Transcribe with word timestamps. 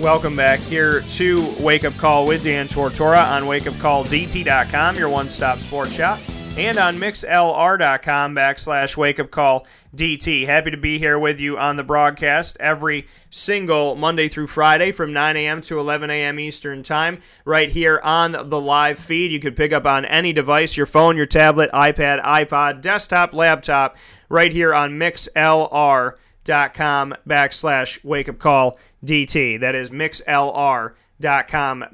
Welcome 0.00 0.34
back 0.34 0.60
here 0.60 1.02
to 1.02 1.54
Wake 1.60 1.84
Up 1.84 1.94
Call 1.98 2.26
with 2.26 2.42
Dan 2.42 2.68
Tortora 2.68 3.22
on 3.32 3.42
wakeupcalldt.com, 3.42 4.96
your 4.96 5.10
one 5.10 5.28
stop 5.28 5.58
sports 5.58 5.92
shop, 5.92 6.18
and 6.56 6.78
on 6.78 6.96
mixlr.com 6.96 8.34
backslash 8.34 8.96
wakeupcalldt. 8.96 10.46
Happy 10.46 10.70
to 10.70 10.78
be 10.78 10.98
here 10.98 11.18
with 11.18 11.38
you 11.38 11.58
on 11.58 11.76
the 11.76 11.84
broadcast 11.84 12.56
every 12.60 13.08
single 13.28 13.94
Monday 13.94 14.28
through 14.28 14.46
Friday 14.46 14.90
from 14.90 15.12
9 15.12 15.36
a.m. 15.36 15.60
to 15.60 15.78
11 15.78 16.08
a.m. 16.08 16.40
Eastern 16.40 16.82
Time, 16.82 17.20
right 17.44 17.68
here 17.68 18.00
on 18.02 18.32
the 18.32 18.60
live 18.60 18.98
feed. 18.98 19.30
You 19.30 19.38
could 19.38 19.54
pick 19.54 19.70
up 19.70 19.84
on 19.84 20.06
any 20.06 20.32
device 20.32 20.78
your 20.78 20.86
phone, 20.86 21.18
your 21.18 21.26
tablet, 21.26 21.70
iPad, 21.72 22.22
iPod, 22.22 22.80
desktop, 22.80 23.34
laptop, 23.34 23.98
right 24.30 24.50
here 24.50 24.72
on 24.74 24.92
mixlr.com 24.92 26.14
backslash 27.28 28.00
wakeupcall 28.02 28.78
DT. 29.04 29.60
That 29.60 29.74
is 29.74 29.90
mixlr.com 29.90 30.94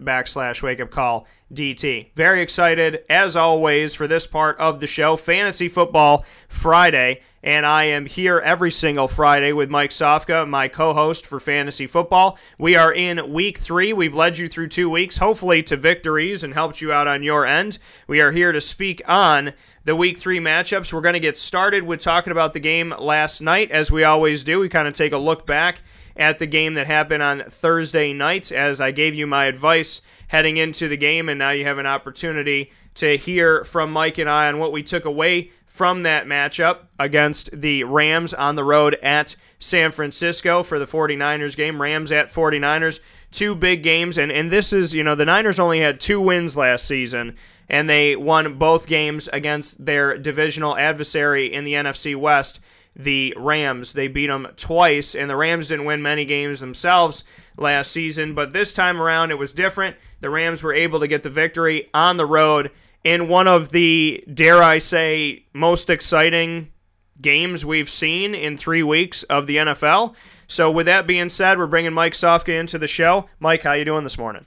backslash 0.00 0.62
wake 0.62 0.80
up 0.80 0.90
call 0.90 1.26
DT. 1.52 2.12
Very 2.14 2.42
excited, 2.42 3.04
as 3.08 3.36
always, 3.36 3.94
for 3.94 4.08
this 4.08 4.26
part 4.26 4.58
of 4.58 4.80
the 4.80 4.86
show, 4.86 5.16
Fantasy 5.16 5.68
Football 5.68 6.24
Friday. 6.48 7.20
And 7.42 7.64
I 7.64 7.84
am 7.84 8.06
here 8.06 8.40
every 8.40 8.72
single 8.72 9.06
Friday 9.06 9.52
with 9.52 9.70
Mike 9.70 9.90
Sofka, 9.90 10.48
my 10.48 10.66
co 10.66 10.92
host 10.92 11.24
for 11.24 11.38
Fantasy 11.38 11.86
Football. 11.86 12.36
We 12.58 12.74
are 12.74 12.92
in 12.92 13.32
week 13.32 13.58
three. 13.58 13.92
We've 13.92 14.16
led 14.16 14.36
you 14.38 14.48
through 14.48 14.68
two 14.68 14.90
weeks, 14.90 15.18
hopefully 15.18 15.62
to 15.64 15.76
victories 15.76 16.42
and 16.42 16.54
helped 16.54 16.80
you 16.80 16.92
out 16.92 17.06
on 17.06 17.22
your 17.22 17.46
end. 17.46 17.78
We 18.08 18.20
are 18.20 18.32
here 18.32 18.50
to 18.50 18.60
speak 18.60 19.00
on 19.06 19.52
the 19.84 19.94
week 19.94 20.18
three 20.18 20.40
matchups. 20.40 20.92
We're 20.92 21.00
going 21.00 21.12
to 21.12 21.20
get 21.20 21.36
started 21.36 21.84
with 21.84 22.00
talking 22.00 22.32
about 22.32 22.52
the 22.52 22.58
game 22.58 22.92
last 22.98 23.40
night, 23.40 23.70
as 23.70 23.92
we 23.92 24.02
always 24.02 24.42
do. 24.42 24.58
We 24.58 24.68
kind 24.68 24.88
of 24.88 24.94
take 24.94 25.12
a 25.12 25.18
look 25.18 25.46
back 25.46 25.82
at 26.16 26.38
the 26.38 26.46
game 26.46 26.74
that 26.74 26.86
happened 26.86 27.22
on 27.22 27.40
Thursday 27.40 28.12
night. 28.12 28.50
As 28.50 28.80
I 28.80 28.90
gave 28.90 29.14
you 29.14 29.26
my 29.26 29.46
advice 29.46 30.02
heading 30.28 30.56
into 30.56 30.88
the 30.88 30.96
game, 30.96 31.28
and 31.28 31.38
now 31.38 31.50
you 31.50 31.64
have 31.64 31.78
an 31.78 31.86
opportunity 31.86 32.72
to 32.94 33.16
hear 33.16 33.62
from 33.64 33.92
Mike 33.92 34.18
and 34.18 34.28
I 34.28 34.48
on 34.48 34.58
what 34.58 34.72
we 34.72 34.82
took 34.82 35.04
away 35.04 35.50
from 35.64 36.04
that 36.04 36.26
matchup 36.26 36.86
against 36.98 37.50
the 37.52 37.84
Rams 37.84 38.32
on 38.32 38.54
the 38.54 38.64
road 38.64 38.94
at 39.02 39.36
San 39.58 39.92
Francisco 39.92 40.62
for 40.62 40.78
the 40.78 40.86
49ers 40.86 41.54
game. 41.54 41.82
Rams 41.82 42.10
at 42.10 42.28
49ers, 42.28 43.00
two 43.30 43.54
big 43.54 43.82
games, 43.82 44.16
and, 44.16 44.32
and 44.32 44.50
this 44.50 44.72
is, 44.72 44.94
you 44.94 45.04
know, 45.04 45.14
the 45.14 45.26
Niners 45.26 45.58
only 45.58 45.80
had 45.80 46.00
two 46.00 46.18
wins 46.18 46.56
last 46.56 46.86
season, 46.86 47.36
and 47.68 47.90
they 47.90 48.16
won 48.16 48.56
both 48.56 48.86
games 48.86 49.28
against 49.28 49.84
their 49.84 50.16
divisional 50.16 50.78
adversary 50.78 51.52
in 51.52 51.64
the 51.64 51.74
NFC 51.74 52.16
West 52.16 52.58
the 52.96 53.34
Rams. 53.36 53.92
They 53.92 54.08
beat 54.08 54.28
them 54.28 54.48
twice, 54.56 55.14
and 55.14 55.28
the 55.28 55.36
Rams 55.36 55.68
didn't 55.68 55.84
win 55.84 56.02
many 56.02 56.24
games 56.24 56.60
themselves 56.60 57.22
last 57.58 57.92
season, 57.92 58.34
but 58.34 58.52
this 58.52 58.72
time 58.72 59.00
around 59.00 59.30
it 59.30 59.38
was 59.38 59.52
different. 59.52 59.96
The 60.20 60.30
Rams 60.30 60.62
were 60.62 60.72
able 60.72 60.98
to 61.00 61.06
get 61.06 61.22
the 61.22 61.30
victory 61.30 61.90
on 61.92 62.16
the 62.16 62.26
road 62.26 62.70
in 63.04 63.28
one 63.28 63.46
of 63.46 63.70
the, 63.70 64.24
dare 64.32 64.62
I 64.62 64.78
say, 64.78 65.44
most 65.52 65.90
exciting 65.90 66.72
games 67.20 67.64
we've 67.64 67.88
seen 67.88 68.34
in 68.34 68.56
three 68.56 68.82
weeks 68.82 69.22
of 69.24 69.46
the 69.46 69.56
NFL. 69.56 70.14
So, 70.48 70.70
with 70.70 70.86
that 70.86 71.06
being 71.06 71.28
said, 71.28 71.58
we're 71.58 71.66
bringing 71.66 71.92
Mike 71.92 72.14
Sofka 72.14 72.58
into 72.58 72.78
the 72.78 72.88
show. 72.88 73.28
Mike, 73.38 73.62
how 73.62 73.72
you 73.72 73.84
doing 73.84 74.04
this 74.04 74.18
morning? 74.18 74.46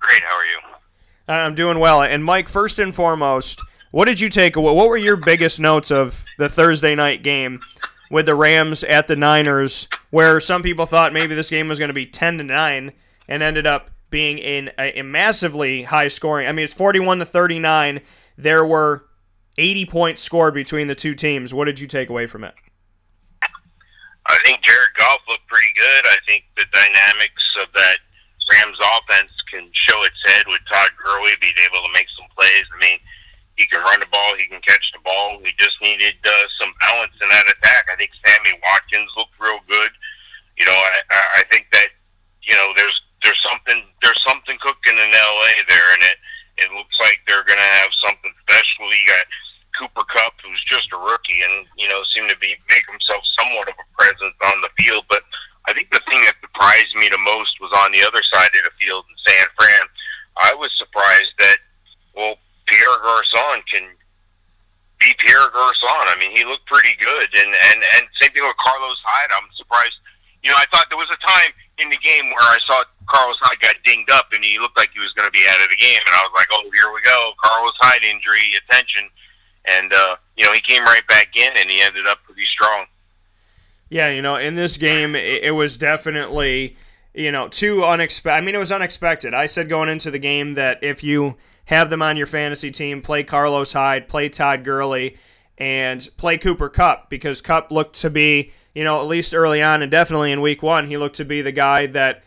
Great. 0.00 0.22
How 0.22 0.36
are 0.36 0.44
you? 0.44 0.58
I'm 1.28 1.54
doing 1.54 1.78
well. 1.78 2.02
And 2.02 2.24
Mike, 2.24 2.48
first 2.48 2.78
and 2.78 2.94
foremost, 2.94 3.60
what 3.92 4.06
did 4.06 4.18
you 4.18 4.28
take 4.28 4.56
away? 4.56 4.72
What 4.72 4.88
were 4.88 4.96
your 4.96 5.16
biggest 5.16 5.60
notes 5.60 5.90
of 5.90 6.24
the 6.38 6.48
Thursday 6.48 6.94
night 6.94 7.22
game 7.22 7.60
with 8.10 8.26
the 8.26 8.34
Rams 8.34 8.82
at 8.84 9.06
the 9.06 9.16
Niners, 9.16 9.86
where 10.10 10.40
some 10.40 10.62
people 10.62 10.86
thought 10.86 11.12
maybe 11.12 11.34
this 11.34 11.50
game 11.50 11.68
was 11.68 11.78
going 11.78 11.88
to 11.88 11.94
be 11.94 12.06
10 12.06 12.38
to 12.38 12.44
9 12.44 12.92
and 13.28 13.42
ended 13.42 13.66
up 13.66 13.90
being 14.10 14.38
in 14.38 14.70
a, 14.78 14.98
a 14.98 15.02
massively 15.02 15.84
high 15.84 16.08
scoring. 16.08 16.48
I 16.48 16.52
mean, 16.52 16.64
it's 16.64 16.74
41 16.74 17.20
to 17.20 17.24
39. 17.24 18.00
There 18.36 18.64
were 18.64 19.06
80 19.58 19.86
points 19.86 20.22
scored 20.22 20.54
between 20.54 20.88
the 20.88 20.94
two 20.94 21.14
teams. 21.14 21.54
What 21.54 21.66
did 21.66 21.78
you 21.78 21.86
take 21.86 22.08
away 22.08 22.26
from 22.26 22.44
it? 22.44 22.54
I 24.26 24.38
think 24.44 24.62
Jared 24.62 24.94
Goff 24.98 25.20
looked 25.28 25.46
pretty 25.48 25.72
good. 25.74 26.06
I 26.06 26.16
think 26.26 26.44
the 26.56 26.64
dynamics 26.72 27.44
of 27.60 27.68
that 27.74 27.96
Rams 28.52 28.78
offense 28.80 29.32
can 29.50 29.68
show 29.72 30.02
its 30.04 30.16
head 30.26 30.44
with 30.46 30.60
Todd 30.70 30.90
Gurley 31.02 31.32
being 31.40 31.54
able 31.64 31.84
to 31.86 31.92
make 31.94 32.06
some 32.16 32.28
plays. 32.36 32.64
I 32.74 32.78
mean, 32.80 32.98
he 33.62 33.70
can 33.70 33.78
run 33.86 34.02
the 34.02 34.10
ball. 34.10 34.34
He 34.34 34.50
can 34.50 34.58
catch 34.66 34.90
the 34.90 34.98
ball. 35.06 35.38
We 35.38 35.54
just 35.54 35.78
needed 35.78 36.18
uh, 36.26 36.46
some 36.58 36.74
balance 36.82 37.14
in 37.22 37.30
that 37.30 37.46
attack. 37.46 37.86
I 37.86 37.94
think 37.94 38.10
Sammy 38.26 38.58
Watkins 38.58 39.06
looked 39.14 39.38
real 39.38 39.62
good. 39.70 39.94
You 40.58 40.66
know, 40.66 40.74
I, 40.74 40.98
I 41.38 41.42
think 41.46 41.70
that 41.70 41.94
you 42.42 42.58
know 42.58 42.74
there's 42.74 42.98
there's 43.22 43.38
something 43.38 43.86
there's 44.02 44.18
something 44.26 44.58
cooking 44.58 44.98
in 44.98 45.10
L.A. 45.14 45.52
there, 45.70 45.88
and 45.94 46.02
it 46.02 46.18
it 46.66 46.68
looks 46.74 46.98
like 46.98 47.22
they're 47.30 47.46
going 47.46 47.62
to 47.62 47.74
have 47.78 47.94
something 48.02 48.34
special. 48.42 48.90
You 48.90 49.06
got 49.06 49.30
Cooper 49.78 50.04
Kupp, 50.10 50.34
who's 50.42 50.66
just 50.66 50.90
a 50.90 50.98
rookie, 50.98 51.38
and 51.46 51.70
you 51.78 51.86
know 51.86 52.02
seemed 52.10 52.34
to 52.34 52.38
be 52.42 52.58
make 52.66 52.86
himself 52.90 53.22
somewhat 53.38 53.70
of 53.70 53.78
a 53.78 53.86
presence 53.94 54.34
on 54.50 54.58
the 54.58 54.74
field. 54.74 55.06
But 55.06 55.22
I 55.70 55.72
think 55.72 55.94
the 55.94 56.02
thing 56.10 56.18
that 56.26 56.34
surprised 56.42 56.98
me 56.98 57.06
the 57.06 57.22
most 57.22 57.62
was 57.62 57.70
on 57.78 57.94
the 57.94 58.02
other 58.02 58.26
side 58.26 58.50
of 58.58 58.66
the 58.66 58.74
field 58.74 59.06
in 59.06 59.16
San 59.22 59.46
Fran. 59.54 59.86
I 60.34 60.50
was 60.58 60.74
surprised 60.74 61.38
that 61.38 61.62
well 62.18 62.42
Pierre 62.72 63.00
Garcon 63.04 63.60
can 63.68 63.84
be 65.00 65.10
Pierre 65.20 65.50
Garcon. 65.52 66.08
I 66.08 66.16
mean, 66.18 66.32
he 66.32 66.44
looked 66.44 66.66
pretty 66.66 66.94
good, 66.96 67.28
and 67.36 67.52
and 67.52 67.78
and 67.82 68.02
same 68.20 68.32
thing 68.32 68.44
with 68.44 68.56
Carlos 68.56 69.00
Hyde. 69.04 69.32
I'm 69.32 69.48
surprised. 69.56 69.98
You 70.42 70.50
know, 70.50 70.58
I 70.58 70.66
thought 70.74 70.90
there 70.90 70.98
was 70.98 71.10
a 71.12 71.20
time 71.22 71.54
in 71.78 71.86
where 72.42 72.56
I 72.56 72.62
saw 72.66 72.82
Carlos 73.08 73.36
Hyde 73.40 73.60
got 73.60 73.76
dinged 73.84 74.10
up, 74.10 74.26
and 74.32 74.44
he 74.44 74.58
looked 74.58 74.76
like 74.76 74.90
he 74.92 75.00
was 75.00 75.12
going 75.14 75.26
to 75.26 75.30
be 75.30 75.44
out 75.48 75.62
of 75.62 75.68
the 75.70 75.76
game, 75.76 76.00
and 76.04 76.14
I 76.14 76.22
was 76.26 76.32
like, 76.34 76.48
oh, 76.52 76.62
here 76.74 76.92
we 76.92 77.00
go, 77.02 77.32
Carlos 77.42 77.74
Hyde 77.80 78.04
injury, 78.04 78.52
attention, 78.58 79.08
and 79.64 79.92
uh, 79.92 80.16
you 80.36 80.44
know, 80.44 80.52
he 80.52 80.60
came 80.60 80.84
right 80.84 81.06
back 81.08 81.28
in, 81.36 81.50
and 81.56 81.70
he 81.70 81.80
ended 81.80 82.06
up 82.06 82.18
pretty 82.24 82.46
strong. 82.46 82.86
Yeah, 83.90 84.10
you 84.10 84.22
know, 84.22 84.36
in 84.36 84.54
this 84.54 84.76
game, 84.76 85.14
it, 85.14 85.44
it 85.44 85.50
was 85.52 85.76
definitely, 85.76 86.76
you 87.14 87.30
know, 87.30 87.48
too 87.48 87.84
unexpected. 87.84 88.36
I 88.36 88.40
mean, 88.40 88.54
it 88.54 88.58
was 88.58 88.72
unexpected. 88.72 89.34
I 89.34 89.46
said 89.46 89.68
going 89.68 89.88
into 89.88 90.10
the 90.10 90.18
game 90.18 90.54
that 90.54 90.82
if 90.82 91.04
you 91.04 91.36
have 91.66 91.90
them 91.90 92.02
on 92.02 92.16
your 92.16 92.26
fantasy 92.26 92.70
team. 92.70 93.02
Play 93.02 93.24
Carlos 93.24 93.72
Hyde, 93.72 94.08
play 94.08 94.28
Todd 94.28 94.64
Gurley, 94.64 95.16
and 95.58 96.06
play 96.16 96.38
Cooper 96.38 96.68
Kupp 96.68 97.08
because 97.08 97.40
Kupp 97.40 97.70
looked 97.70 98.00
to 98.00 98.10
be, 98.10 98.52
you 98.74 98.84
know, 98.84 99.00
at 99.00 99.06
least 99.06 99.34
early 99.34 99.62
on 99.62 99.82
and 99.82 99.90
definitely 99.90 100.32
in 100.32 100.40
week 100.40 100.62
one, 100.62 100.86
he 100.86 100.96
looked 100.96 101.16
to 101.16 101.24
be 101.24 101.42
the 101.42 101.52
guy 101.52 101.86
that 101.86 102.24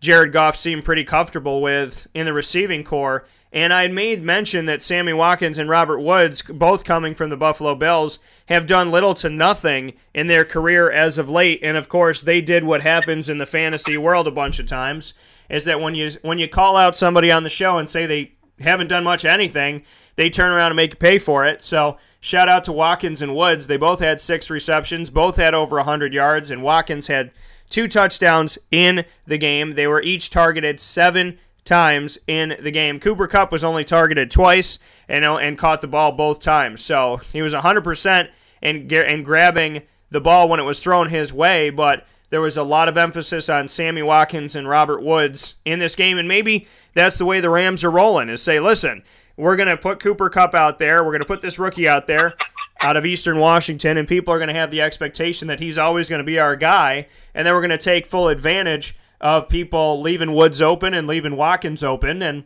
Jared 0.00 0.32
Goff 0.32 0.56
seemed 0.56 0.84
pretty 0.84 1.04
comfortable 1.04 1.60
with 1.60 2.06
in 2.14 2.26
the 2.26 2.32
receiving 2.32 2.84
corps. 2.84 3.26
And 3.52 3.72
I 3.72 3.88
made 3.88 4.22
mention 4.22 4.66
that 4.66 4.82
Sammy 4.82 5.12
Watkins 5.12 5.56
and 5.56 5.70
Robert 5.70 6.00
Woods, 6.00 6.42
both 6.42 6.84
coming 6.84 7.14
from 7.14 7.30
the 7.30 7.36
Buffalo 7.36 7.74
Bills, 7.74 8.18
have 8.48 8.66
done 8.66 8.90
little 8.90 9.14
to 9.14 9.30
nothing 9.30 9.94
in 10.12 10.26
their 10.26 10.44
career 10.44 10.90
as 10.90 11.16
of 11.16 11.30
late. 11.30 11.60
And 11.62 11.76
of 11.76 11.88
course, 11.88 12.20
they 12.20 12.40
did 12.42 12.64
what 12.64 12.82
happens 12.82 13.28
in 13.28 13.38
the 13.38 13.46
fantasy 13.46 13.96
world 13.96 14.28
a 14.28 14.32
bunch 14.32 14.58
of 14.58 14.66
times 14.66 15.14
is 15.48 15.64
that 15.64 15.80
when 15.80 15.94
you 15.94 16.10
when 16.22 16.38
you 16.38 16.48
call 16.48 16.76
out 16.76 16.96
somebody 16.96 17.30
on 17.30 17.42
the 17.42 17.50
show 17.50 17.78
and 17.78 17.88
say 17.88 18.06
they 18.06 18.32
haven't 18.60 18.88
done 18.88 19.04
much 19.04 19.24
anything, 19.24 19.84
they 20.16 20.30
turn 20.30 20.52
around 20.52 20.72
and 20.72 20.76
make 20.76 20.90
you 20.90 20.96
pay 20.96 21.18
for 21.18 21.44
it. 21.44 21.62
So 21.62 21.98
shout 22.20 22.48
out 22.48 22.64
to 22.64 22.72
Watkins 22.72 23.22
and 23.22 23.34
Woods. 23.34 23.66
They 23.66 23.76
both 23.76 24.00
had 24.00 24.20
six 24.20 24.50
receptions, 24.50 25.10
both 25.10 25.36
had 25.36 25.54
over 25.54 25.76
100 25.76 26.14
yards, 26.14 26.50
and 26.50 26.62
Watkins 26.62 27.06
had 27.06 27.30
two 27.68 27.88
touchdowns 27.88 28.58
in 28.70 29.04
the 29.26 29.38
game. 29.38 29.74
They 29.74 29.86
were 29.86 30.02
each 30.02 30.30
targeted 30.30 30.80
seven 30.80 31.38
times 31.64 32.18
in 32.26 32.56
the 32.60 32.70
game. 32.70 33.00
Cooper 33.00 33.26
Kupp 33.26 33.52
was 33.52 33.64
only 33.64 33.84
targeted 33.84 34.30
twice 34.30 34.78
and 35.08 35.24
uh, 35.24 35.36
and 35.36 35.58
caught 35.58 35.80
the 35.80 35.88
ball 35.88 36.12
both 36.12 36.40
times. 36.40 36.80
So 36.80 37.20
he 37.32 37.42
was 37.42 37.52
100% 37.52 38.28
in, 38.62 38.90
in 38.90 39.22
grabbing 39.22 39.82
the 40.10 40.20
ball 40.20 40.48
when 40.48 40.60
it 40.60 40.64
was 40.64 40.80
thrown 40.80 41.08
his 41.08 41.32
way, 41.32 41.70
but 41.70 42.06
there 42.30 42.40
was 42.40 42.56
a 42.56 42.62
lot 42.62 42.88
of 42.88 42.96
emphasis 42.96 43.48
on 43.48 43.68
Sammy 43.68 44.02
Watkins 44.02 44.56
and 44.56 44.68
Robert 44.68 45.02
Woods 45.02 45.56
in 45.64 45.78
this 45.78 45.94
game, 45.94 46.18
and 46.18 46.28
maybe 46.28 46.66
that's 46.94 47.18
the 47.18 47.24
way 47.24 47.40
the 47.40 47.50
Rams 47.50 47.84
are 47.84 47.90
rolling. 47.90 48.28
Is 48.28 48.42
say, 48.42 48.58
listen, 48.60 49.02
we're 49.36 49.56
going 49.56 49.68
to 49.68 49.76
put 49.76 50.00
Cooper 50.00 50.30
Kupp 50.30 50.54
out 50.54 50.78
there, 50.78 51.04
we're 51.04 51.12
going 51.12 51.20
to 51.20 51.26
put 51.26 51.42
this 51.42 51.58
rookie 51.58 51.88
out 51.88 52.06
there 52.06 52.34
out 52.82 52.96
of 52.96 53.06
Eastern 53.06 53.38
Washington, 53.38 53.96
and 53.96 54.06
people 54.06 54.32
are 54.32 54.38
going 54.38 54.48
to 54.48 54.54
have 54.54 54.70
the 54.70 54.82
expectation 54.82 55.48
that 55.48 55.60
he's 55.60 55.78
always 55.78 56.08
going 56.08 56.20
to 56.20 56.24
be 56.24 56.38
our 56.38 56.56
guy, 56.56 57.06
and 57.34 57.46
then 57.46 57.54
we're 57.54 57.60
going 57.60 57.70
to 57.70 57.78
take 57.78 58.06
full 58.06 58.28
advantage 58.28 58.96
of 59.20 59.48
people 59.48 60.00
leaving 60.00 60.34
Woods 60.34 60.60
open 60.60 60.92
and 60.94 61.06
leaving 61.06 61.36
Watkins 61.36 61.82
open, 61.82 62.22
and 62.22 62.44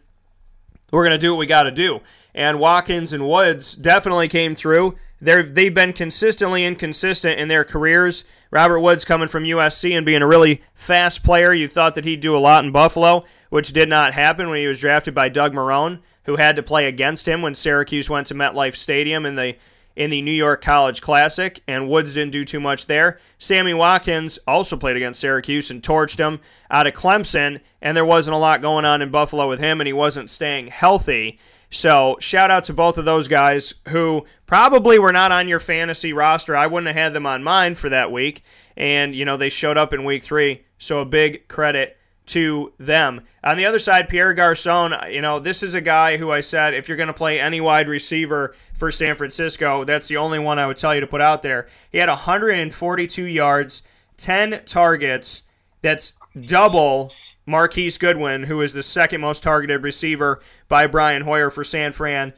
we're 0.93 1.05
going 1.05 1.19
to 1.19 1.19
do 1.19 1.33
what 1.33 1.39
we 1.39 1.47
got 1.47 1.65
to 1.65 1.71
do. 1.71 2.01
And 2.35 2.61
Watkins 2.61 3.13
and 3.13 3.29
Woods 3.29 3.75
definitely 3.75 4.29
came 4.29 4.55
through. 4.55 4.97
They're, 5.21 5.43
they've 5.43 5.75
been 5.75 5.93
consistently 5.93 6.65
inconsistent 6.65 7.39
in 7.39 7.49
their 7.49 7.65
careers. 7.65 8.25
Robert 8.51 8.81
Woods 8.81 9.05
coming 9.05 9.29
from 9.29 9.45
USC 9.45 9.97
and 9.97 10.07
being 10.07 10.23
a 10.23 10.27
really 10.27 10.63
fast 10.75 11.23
player. 11.23 11.53
You 11.53 11.69
thought 11.69 11.95
that 11.95 12.05
he'd 12.05 12.21
do 12.21 12.37
a 12.37 12.39
lot 12.39 12.65
in 12.65 12.73
Buffalo, 12.73 13.25
which 13.51 13.73
did 13.73 13.89
not 13.89 14.15
happen 14.15 14.49
when 14.49 14.59
he 14.59 14.67
was 14.67 14.81
drafted 14.81 15.15
by 15.15 15.29
Doug 15.29 15.53
Marrone, 15.53 16.01
who 16.25 16.37
had 16.37 16.57
to 16.57 16.63
play 16.63 16.87
against 16.87 17.29
him 17.29 17.43
when 17.43 17.55
Syracuse 17.55 18.09
went 18.09 18.27
to 18.29 18.35
MetLife 18.35 18.75
Stadium 18.75 19.27
in 19.27 19.35
the 19.35 19.57
in 19.97 20.11
the 20.11 20.23
New 20.23 20.33
York 20.33 20.63
College 20.63 21.01
Classic, 21.01 21.63
and 21.67 21.89
Woods 21.89 22.15
didn't 22.15 22.33
do 22.33 22.45
too 22.45 22.61
much 22.61 22.87
there. 22.87 23.19
Sammy 23.39 23.75
Watkins 23.75 24.39
also 24.47 24.77
played 24.77 24.97
against 24.97 25.21
Syracuse 25.21 25.71
and 25.71 25.83
torched 25.83 26.19
him 26.19 26.41
out 26.71 26.87
of 26.87 26.95
Clemson, 26.95 27.61
and 27.83 27.97
there 27.97 28.05
wasn't 28.05 28.35
a 28.35 28.39
lot 28.39 28.63
going 28.63 28.85
on 28.85 29.03
in 29.03 29.11
Buffalo 29.11 29.49
with 29.49 29.61
him, 29.61 29.81
and 29.81 29.87
he 29.87 29.93
wasn't 29.93 30.31
staying 30.31 30.69
healthy. 30.69 31.39
So, 31.71 32.17
shout 32.21 32.51
out 32.51 32.65
to 32.65 32.73
both 32.73 32.99
of 32.99 33.05
those 33.05 33.29
guys 33.29 33.75
who 33.89 34.27
probably 34.47 34.99
were 34.99 35.13
not 35.13 35.31
on 35.31 35.47
your 35.47 35.61
fantasy 35.61 36.13
roster. 36.13 36.57
I 36.57 36.67
wouldn't 36.67 36.89
have 36.89 36.97
had 36.97 37.13
them 37.13 37.27
on 37.27 37.45
mine 37.45 37.77
for 37.77 37.89
that 37.89 38.11
week. 38.11 38.43
And, 38.77 39.15
you 39.15 39.25
know, 39.25 39.37
they 39.37 39.51
showed 39.51 39.79
up 39.79 39.93
in 39.93 40.05
week 40.05 40.25
three. 40.25 40.65
So, 40.79 41.01
a 41.01 41.05
big 41.05 41.47
credit 41.47 41.97
to 42.31 42.73
them. 42.79 43.23
On 43.43 43.57
the 43.57 43.67
other 43.67 43.79
side, 43.79 44.09
Pierre 44.09 44.35
Garcon, 44.35 44.95
you 45.11 45.21
know, 45.21 45.41
this 45.41 45.63
is 45.63 45.75
a 45.75 45.81
guy 45.81 46.17
who 46.17 46.31
I 46.31 46.41
said 46.41 46.75
if 46.75 46.89
you're 46.89 46.97
going 46.97 47.07
to 47.07 47.13
play 47.13 47.41
any 47.41 47.61
wide 47.61 47.89
receiver 47.89 48.55
for 48.75 48.91
San 48.91 49.15
Francisco, 49.15 49.85
that's 49.85 50.09
the 50.09 50.17
only 50.17 50.39
one 50.39 50.59
I 50.59 50.67
would 50.67 50.77
tell 50.77 50.95
you 50.95 51.01
to 51.01 51.07
put 51.07 51.21
out 51.21 51.43
there. 51.43 51.67
He 51.91 51.99
had 51.99 52.09
142 52.09 53.25
yards, 53.25 53.83
10 54.17 54.63
targets. 54.65 55.43
That's 55.83 56.15
double 56.41 57.13
Marquise 57.47 57.99
Goodwin, 57.99 58.45
who 58.45 58.61
is 58.61 58.75
the 58.75 58.83
second 58.83 59.21
most 59.21 59.43
targeted 59.43 59.83
receiver 59.83 60.41
by 60.69 60.87
Brian 60.87 61.23
Hoyer 61.23 61.51
for 61.51 61.65
San 61.65 61.93
Fran. 61.93 62.33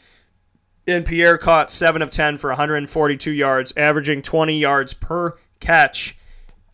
And 0.87 1.05
Pierre 1.05 1.39
caught 1.39 1.71
7 1.71 2.01
of 2.01 2.11
10 2.11 2.39
for 2.39 2.51
142 2.51 3.31
yards, 3.31 3.73
averaging 3.77 4.23
20 4.23 4.59
yards 4.59 4.95
per 4.95 5.37
catch. 5.61 6.17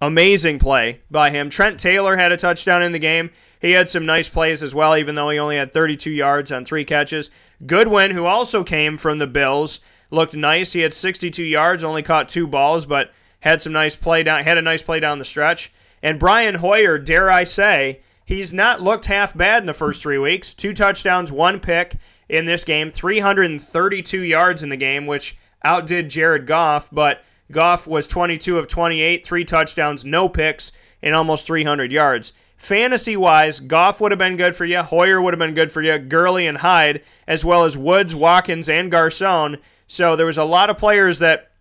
Amazing 0.00 0.60
play 0.60 1.00
by 1.10 1.30
him. 1.30 1.50
Trent 1.50 1.80
Taylor 1.80 2.16
had 2.16 2.30
a 2.30 2.36
touchdown 2.36 2.82
in 2.82 2.92
the 2.92 2.98
game. 3.00 3.30
He 3.60 3.72
had 3.72 3.90
some 3.90 4.06
nice 4.06 4.28
plays 4.28 4.62
as 4.62 4.74
well, 4.74 4.96
even 4.96 5.16
though 5.16 5.30
he 5.30 5.38
only 5.38 5.56
had 5.56 5.72
32 5.72 6.10
yards 6.10 6.52
on 6.52 6.64
three 6.64 6.84
catches. 6.84 7.30
Goodwin, 7.66 8.12
who 8.12 8.24
also 8.24 8.62
came 8.62 8.96
from 8.96 9.18
the 9.18 9.26
Bills, 9.26 9.80
looked 10.10 10.36
nice. 10.36 10.72
He 10.72 10.82
had 10.82 10.94
62 10.94 11.42
yards, 11.42 11.82
only 11.82 12.02
caught 12.02 12.28
two 12.28 12.46
balls, 12.46 12.86
but 12.86 13.12
had 13.40 13.60
some 13.60 13.72
nice 13.72 13.96
play 13.96 14.22
down. 14.22 14.44
Had 14.44 14.58
a 14.58 14.62
nice 14.62 14.82
play 14.82 15.00
down 15.00 15.18
the 15.18 15.24
stretch. 15.24 15.72
And 16.00 16.20
Brian 16.20 16.56
Hoyer, 16.56 16.98
dare 16.98 17.28
I 17.28 17.42
say, 17.42 18.00
he's 18.24 18.52
not 18.54 18.80
looked 18.80 19.06
half 19.06 19.36
bad 19.36 19.64
in 19.64 19.66
the 19.66 19.74
first 19.74 20.00
three 20.00 20.18
weeks. 20.18 20.54
Two 20.54 20.72
touchdowns, 20.72 21.32
one 21.32 21.58
pick 21.58 21.96
in 22.28 22.44
this 22.44 22.62
game, 22.62 22.90
332 22.90 24.20
yards 24.20 24.62
in 24.62 24.68
the 24.68 24.76
game, 24.76 25.06
which 25.06 25.36
outdid 25.64 26.08
Jared 26.10 26.46
Goff, 26.46 26.88
but 26.92 27.24
Goff 27.50 27.86
was 27.86 28.06
22 28.06 28.58
of 28.58 28.68
28, 28.68 29.24
three 29.24 29.44
touchdowns, 29.44 30.04
no 30.04 30.28
picks, 30.28 30.72
and 31.02 31.14
almost 31.14 31.46
300 31.46 31.90
yards. 31.92 32.32
Fantasy 32.56 33.16
wise, 33.16 33.60
Goff 33.60 34.00
would 34.00 34.10
have 34.10 34.18
been 34.18 34.36
good 34.36 34.56
for 34.56 34.64
you. 34.64 34.82
Hoyer 34.82 35.22
would 35.22 35.32
have 35.32 35.38
been 35.38 35.54
good 35.54 35.70
for 35.70 35.80
you. 35.80 35.96
Gurley 35.98 36.46
and 36.46 36.58
Hyde, 36.58 37.02
as 37.26 37.44
well 37.44 37.64
as 37.64 37.76
Woods, 37.76 38.14
Watkins, 38.14 38.68
and 38.68 38.90
Garcon. 38.90 39.58
So 39.86 40.16
there 40.16 40.26
was 40.26 40.38
a 40.38 40.44
lot 40.44 40.68
of 40.68 40.76
players 40.76 41.20
that 41.20 41.52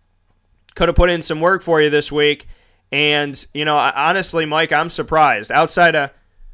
could 0.74 0.88
have 0.88 0.96
put 0.96 1.08
in 1.08 1.22
some 1.22 1.40
work 1.40 1.62
for 1.62 1.80
you 1.80 1.88
this 1.88 2.10
week. 2.10 2.48
And, 2.90 3.46
you 3.54 3.64
know, 3.64 3.76
honestly, 3.76 4.44
Mike, 4.44 4.72
I'm 4.72 4.90
surprised. 4.90 5.52
Outside 5.52 5.94
of 5.94 6.10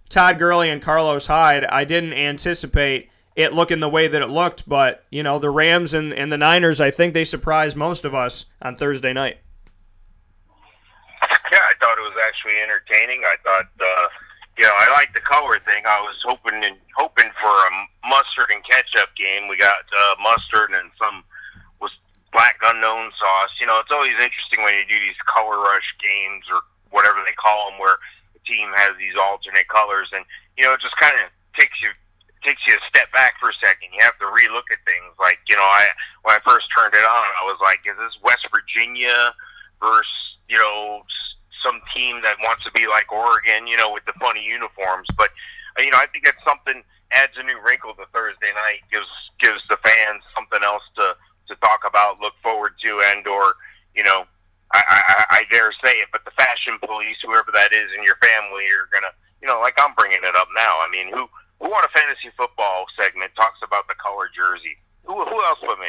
Todd 0.09 0.39
Gurley 0.39 0.69
and 0.69 0.83
Carlos 0.83 1.27
Hyde, 1.27 1.65
I 1.65 1.85
didn't 1.85 2.13
anticipate 2.13 3.09
it 3.37 3.53
looking 3.53 3.81
the 3.81 3.89
way 3.89 4.07
that 4.09 4.23
it 4.23 4.31
looked. 4.31 4.69
But, 4.69 5.05
you 5.11 5.23
know, 5.23 5.39
the 5.39 5.51
Rams 5.51 5.95
and, 5.95 6.13
and 6.13 6.31
the 6.31 6.37
Niners, 6.37 6.81
I 6.81 6.91
think 6.91 7.15
they 7.15 7.25
surprised 7.25 7.77
most 7.77 8.05
of 8.05 8.15
us 8.15 8.47
on 8.63 8.77
Thursday 8.77 9.13
night. 9.13 9.39
Yeah, 11.23 11.65
I 11.71 11.75
thought 11.79 11.99
it 11.99 12.03
was 12.03 12.19
actually 12.27 12.59
entertaining. 12.63 13.23
I 13.23 13.37
thought, 13.43 13.71
uh, 13.79 14.07
you 14.59 14.65
know, 14.65 14.75
I 14.75 14.91
like 14.93 15.15
the 15.15 15.21
color 15.21 15.55
thing. 15.67 15.87
I 15.87 16.01
was 16.01 16.19
hoping 16.25 16.63
and 16.65 16.77
hoping 16.97 17.31
for 17.41 17.51
a 17.51 17.71
mustard 18.09 18.51
and 18.51 18.63
ketchup 18.65 19.15
game. 19.17 19.49
We 19.49 19.57
got 19.57 19.83
uh, 19.87 20.15
mustard 20.23 20.71
and 20.71 20.91
some 20.99 21.23
was 21.81 21.91
black 22.33 22.59
unknown 22.63 23.11
sauce. 23.19 23.55
You 23.61 23.67
know, 23.67 23.79
it's 23.81 23.91
always 23.91 24.15
interesting 24.15 24.63
when 24.63 24.75
you 24.75 24.87
do 24.87 24.99
these 24.99 25.19
color 25.27 25.59
rush 25.59 25.95
games 26.03 26.47
or 26.51 26.63
whatever 26.91 27.19
they 27.27 27.35
call 27.35 27.71
them, 27.71 27.79
where 27.79 27.99
the 28.33 28.41
team 28.47 28.71
has 28.75 28.95
these 28.99 29.15
alternate 29.19 29.67
colors, 29.67 30.09
and 30.15 30.25
you 30.57 30.65
know, 30.65 30.75
it 30.75 30.81
just 30.81 30.97
kind 30.99 31.15
of 31.19 31.31
takes 31.59 31.83
you 31.83 31.91
takes 32.45 32.67
you 32.69 32.77
a 32.77 32.83
step 32.87 33.11
back 33.13 33.41
for 33.41 33.49
a 33.49 33.57
second. 33.57 33.89
You 33.91 34.05
have 34.05 34.19
to 34.21 34.29
relook 34.29 34.69
at 34.71 34.79
things. 34.85 35.11
Like 35.19 35.41
you 35.49 35.57
know, 35.57 35.65
I 35.65 35.89
when 36.23 36.37
I 36.37 36.41
first 36.47 36.69
turned 36.71 36.95
it 36.95 37.03
on, 37.03 37.27
I 37.41 37.45
was 37.49 37.59
like, 37.65 37.81
"Is 37.89 37.97
this 37.97 38.15
West 38.23 38.47
Virginia 38.53 39.33
versus 39.81 40.37
you 40.49 40.61
know 40.61 41.03
some 41.65 41.81
team 41.97 42.21
that 42.23 42.37
wants 42.45 42.65
to 42.65 42.73
be 42.73 42.87
like 42.87 43.11
Oregon? 43.11 43.67
You 43.67 43.77
know, 43.77 43.91
with 43.91 44.05
the 44.05 44.15
funny 44.21 44.45
uniforms." 44.45 45.09
But 45.17 45.33
uh, 45.81 45.83
you 45.83 45.91
know, 45.91 45.99
I 45.99 46.07
think 46.13 46.25
that's 46.25 46.45
something 46.45 46.85
adds 47.13 47.33
a 47.37 47.43
new 47.43 47.59
wrinkle 47.65 47.95
to 47.97 48.05
Thursday 48.13 48.53
night. 48.55 48.85
gives 48.93 49.11
gives 49.41 49.65
the 49.73 49.81
fans 49.83 50.23
something 50.37 50.63
else 50.63 50.85
to 51.01 51.17
to 51.49 51.55
talk 51.61 51.85
about, 51.89 52.21
look 52.21 52.35
forward 52.43 52.77
to, 52.85 53.03
and 53.13 53.27
or 53.27 53.57
you 53.97 54.05
know. 54.05 54.29
I, 54.73 54.83
I, 54.91 55.25
I 55.31 55.41
dare 55.55 55.71
say 55.71 56.03
it, 56.03 56.09
but 56.11 56.25
the 56.25 56.33
fashion 56.33 56.81
police, 56.83 57.23
whoever 57.23 57.53
that 57.55 57.71
is 57.71 57.95
in 57.95 58.03
your 58.03 58.17
family, 58.19 58.67
are 58.75 58.91
gonna, 58.91 59.13
you 59.41 59.47
know, 59.47 59.61
like 59.61 59.79
I'm 59.79 59.95
bringing 59.95 60.19
it 60.19 60.35
up 60.35 60.49
now. 60.57 60.83
I 60.83 60.89
mean, 60.91 61.15
who 61.15 61.29
who 61.65 61.71
on 61.73 61.85
a 61.85 61.99
fantasy 61.99 62.31
football 62.37 62.85
segment 63.01 63.33
talks 63.35 63.61
about 63.65 63.89
the 63.89 63.95
color 63.95 64.29
jersey? 64.37 64.77
Who, 65.05 65.15
who 65.15 65.45
else 65.45 65.59
but 65.63 65.79
me? 65.79 65.89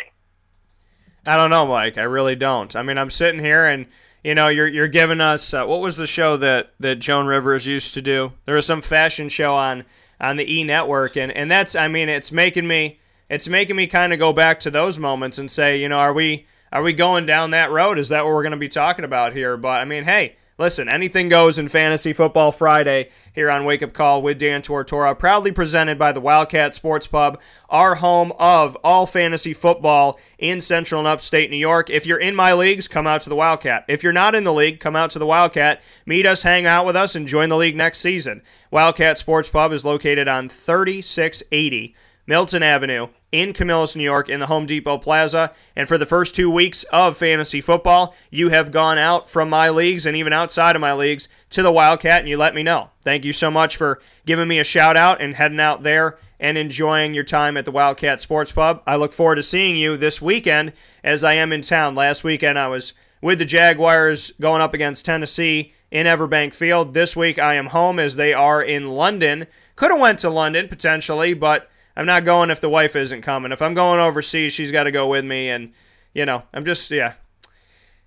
I 1.25 1.35
don't 1.35 1.49
know, 1.49 1.67
Mike. 1.67 1.97
I 1.97 2.03
really 2.03 2.35
don't. 2.35 2.73
I 2.75 2.81
mean, 2.81 2.97
I'm 2.97 3.09
sitting 3.09 3.43
here 3.43 3.65
and 3.65 3.87
you 4.23 4.33
know 4.35 4.47
you're 4.47 4.67
you're 4.67 4.87
giving 4.87 5.21
us 5.21 5.53
uh, 5.53 5.65
what 5.65 5.81
was 5.81 5.97
the 5.97 6.07
show 6.07 6.37
that 6.37 6.73
that 6.79 6.95
Joan 6.95 7.27
Rivers 7.27 7.65
used 7.65 7.93
to 7.95 8.01
do? 8.01 8.33
There 8.45 8.55
was 8.55 8.65
some 8.65 8.81
fashion 8.81 9.27
show 9.27 9.53
on 9.53 9.83
on 10.19 10.37
the 10.37 10.51
E 10.51 10.63
Network, 10.63 11.17
and 11.17 11.31
and 11.31 11.51
that's 11.51 11.75
I 11.75 11.87
mean 11.87 12.09
it's 12.09 12.31
making 12.31 12.67
me 12.67 12.99
it's 13.29 13.47
making 13.47 13.75
me 13.75 13.85
kind 13.85 14.13
of 14.13 14.19
go 14.19 14.31
back 14.33 14.59
to 14.61 14.71
those 14.71 14.97
moments 14.97 15.37
and 15.37 15.51
say 15.51 15.79
you 15.79 15.89
know 15.89 15.97
are 15.97 16.13
we 16.13 16.47
are 16.71 16.83
we 16.83 16.93
going 16.93 17.25
down 17.25 17.51
that 17.51 17.71
road? 17.71 17.99
Is 17.99 18.09
that 18.09 18.23
what 18.23 18.33
we're 18.33 18.43
going 18.43 18.51
to 18.51 18.57
be 18.57 18.67
talking 18.67 19.05
about 19.05 19.33
here? 19.33 19.57
But 19.57 19.81
I 19.81 19.85
mean, 19.85 20.05
hey, 20.05 20.37
Listen, 20.57 20.87
anything 20.87 21.27
goes 21.27 21.59
in 21.59 21.67
Fantasy 21.67 22.13
Football 22.13 22.53
Friday 22.53 23.09
here 23.33 23.51
on 23.51 23.65
Wake 23.65 23.83
Up 23.83 23.91
Call 23.91 24.21
with 24.21 24.39
Dan 24.39 24.61
Tortora, 24.61 25.19
proudly 25.19 25.51
presented 25.51 25.99
by 25.99 26.13
the 26.13 26.21
Wildcat 26.21 26.73
Sports 26.73 27.07
Pub, 27.07 27.41
our 27.69 27.95
home 27.95 28.31
of 28.39 28.77
all 28.81 29.05
fantasy 29.05 29.51
football 29.51 30.17
in 30.39 30.61
Central 30.61 30.99
and 30.99 31.09
Upstate 31.09 31.51
New 31.51 31.57
York. 31.57 31.89
If 31.89 32.05
you're 32.05 32.21
in 32.21 32.37
my 32.37 32.53
leagues, 32.53 32.87
come 32.87 33.05
out 33.05 33.19
to 33.21 33.29
the 33.29 33.35
Wildcat. 33.35 33.83
If 33.89 34.01
you're 34.01 34.13
not 34.13 34.33
in 34.33 34.45
the 34.45 34.53
league, 34.53 34.79
come 34.79 34.95
out 34.95 35.09
to 35.09 35.19
the 35.19 35.25
Wildcat, 35.25 35.83
meet 36.05 36.25
us, 36.25 36.43
hang 36.43 36.65
out 36.65 36.85
with 36.85 36.95
us, 36.95 37.15
and 37.15 37.27
join 37.27 37.49
the 37.49 37.57
league 37.57 37.75
next 37.75 37.99
season. 37.99 38.41
Wildcat 38.71 39.17
Sports 39.17 39.49
Pub 39.49 39.73
is 39.73 39.83
located 39.83 40.29
on 40.29 40.47
3680 40.47 41.93
Milton 42.27 42.63
Avenue 42.63 43.07
in 43.31 43.53
Camillus, 43.53 43.95
New 43.95 44.03
York, 44.03 44.29
in 44.29 44.39
the 44.39 44.47
Home 44.47 44.65
Depot 44.65 44.97
Plaza. 44.97 45.51
And 45.75 45.87
for 45.87 45.97
the 45.97 46.05
first 46.05 46.35
two 46.35 46.49
weeks 46.49 46.83
of 46.85 47.17
fantasy 47.17 47.61
football, 47.61 48.15
you 48.31 48.49
have 48.49 48.71
gone 48.71 48.97
out 48.97 49.29
from 49.29 49.49
my 49.49 49.69
leagues 49.69 50.05
and 50.05 50.15
even 50.15 50.33
outside 50.33 50.75
of 50.75 50.81
my 50.81 50.93
leagues 50.93 51.27
to 51.51 51.61
the 51.61 51.71
Wildcat, 51.71 52.21
and 52.21 52.29
you 52.29 52.37
let 52.37 52.55
me 52.55 52.63
know. 52.63 52.89
Thank 53.03 53.25
you 53.25 53.33
so 53.33 53.51
much 53.51 53.77
for 53.77 54.01
giving 54.25 54.47
me 54.47 54.59
a 54.59 54.63
shout 54.63 54.97
out 54.97 55.21
and 55.21 55.35
heading 55.35 55.59
out 55.59 55.83
there 55.83 56.17
and 56.39 56.57
enjoying 56.57 57.13
your 57.13 57.23
time 57.23 57.57
at 57.57 57.65
the 57.65 57.71
Wildcat 57.71 58.21
Sports 58.21 58.51
Pub. 58.51 58.81
I 58.85 58.95
look 58.95 59.13
forward 59.13 59.35
to 59.35 59.43
seeing 59.43 59.75
you 59.75 59.97
this 59.97 60.21
weekend 60.21 60.73
as 61.03 61.23
I 61.23 61.33
am 61.33 61.53
in 61.53 61.61
town. 61.61 61.95
Last 61.95 62.23
weekend, 62.23 62.57
I 62.59 62.67
was 62.67 62.93
with 63.21 63.39
the 63.39 63.45
Jaguars 63.45 64.31
going 64.41 64.61
up 64.61 64.73
against 64.73 65.05
Tennessee 65.05 65.73
in 65.91 66.07
Everbank 66.07 66.53
Field. 66.53 66.93
This 66.93 67.15
week, 67.15 67.39
I 67.39 67.55
am 67.55 67.67
home 67.67 67.99
as 67.99 68.15
they 68.15 68.33
are 68.33 68.61
in 68.61 68.89
London. 68.91 69.47
Could 69.75 69.91
have 69.91 69.99
went 69.99 70.19
to 70.19 70.29
London 70.29 70.67
potentially, 70.67 71.33
but 71.33 71.69
I'm 71.95 72.05
not 72.05 72.25
going 72.25 72.49
if 72.49 72.61
the 72.61 72.69
wife 72.69 72.95
isn't 72.95 73.21
coming. 73.21 73.51
If 73.51 73.61
I'm 73.61 73.73
going 73.73 73.99
overseas, 73.99 74.53
she's 74.53 74.71
got 74.71 74.83
to 74.83 74.91
go 74.91 75.07
with 75.07 75.25
me. 75.25 75.49
And, 75.49 75.73
you 76.13 76.25
know, 76.25 76.43
I'm 76.53 76.65
just, 76.65 76.91
yeah, 76.91 77.13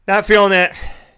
not 0.06 0.26
feeling 0.26 0.52
it 0.52 0.72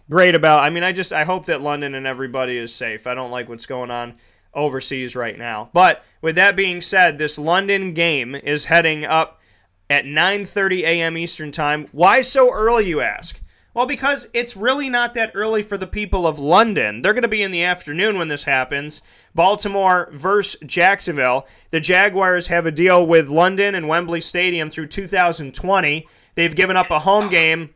great 0.08 0.34
about. 0.34 0.60
I 0.60 0.70
mean, 0.70 0.84
I 0.84 0.92
just, 0.92 1.12
I 1.12 1.24
hope 1.24 1.46
that 1.46 1.62
London 1.62 1.94
and 1.94 2.06
everybody 2.06 2.56
is 2.56 2.74
safe. 2.74 3.06
I 3.06 3.14
don't 3.14 3.30
like 3.30 3.48
what's 3.48 3.66
going 3.66 3.90
on 3.90 4.16
overseas 4.54 5.14
right 5.16 5.38
now. 5.38 5.70
But 5.72 6.04
with 6.20 6.36
that 6.36 6.56
being 6.56 6.80
said, 6.80 7.18
this 7.18 7.38
London 7.38 7.94
game 7.94 8.34
is 8.34 8.66
heading 8.66 9.04
up 9.04 9.40
at 9.88 10.04
9:30 10.04 10.82
a.m. 10.82 11.16
Eastern 11.16 11.50
Time. 11.52 11.88
Why 11.92 12.20
so 12.20 12.52
early, 12.52 12.88
you 12.88 13.00
ask? 13.00 13.40
Well, 13.74 13.86
because 13.86 14.28
it's 14.32 14.56
really 14.56 14.88
not 14.88 15.14
that 15.14 15.32
early 15.34 15.62
for 15.62 15.78
the 15.78 15.86
people 15.86 16.26
of 16.26 16.38
London. 16.38 17.02
They're 17.02 17.12
going 17.12 17.22
to 17.22 17.28
be 17.28 17.42
in 17.42 17.52
the 17.52 17.62
afternoon 17.62 18.18
when 18.18 18.28
this 18.28 18.44
happens. 18.44 19.02
Baltimore 19.34 20.10
versus 20.12 20.60
Jacksonville. 20.66 21.46
The 21.70 21.80
Jaguars 21.80 22.49
have 22.49 22.66
a 22.66 22.70
deal 22.70 23.06
with 23.06 23.28
London 23.28 23.75
and 23.75 23.88
Wembley 23.88 24.20
Stadium 24.20 24.70
through 24.70 24.88
2020. 24.88 26.06
They've 26.34 26.54
given 26.54 26.76
up 26.76 26.90
a 26.90 27.00
home 27.00 27.28
game 27.28 27.75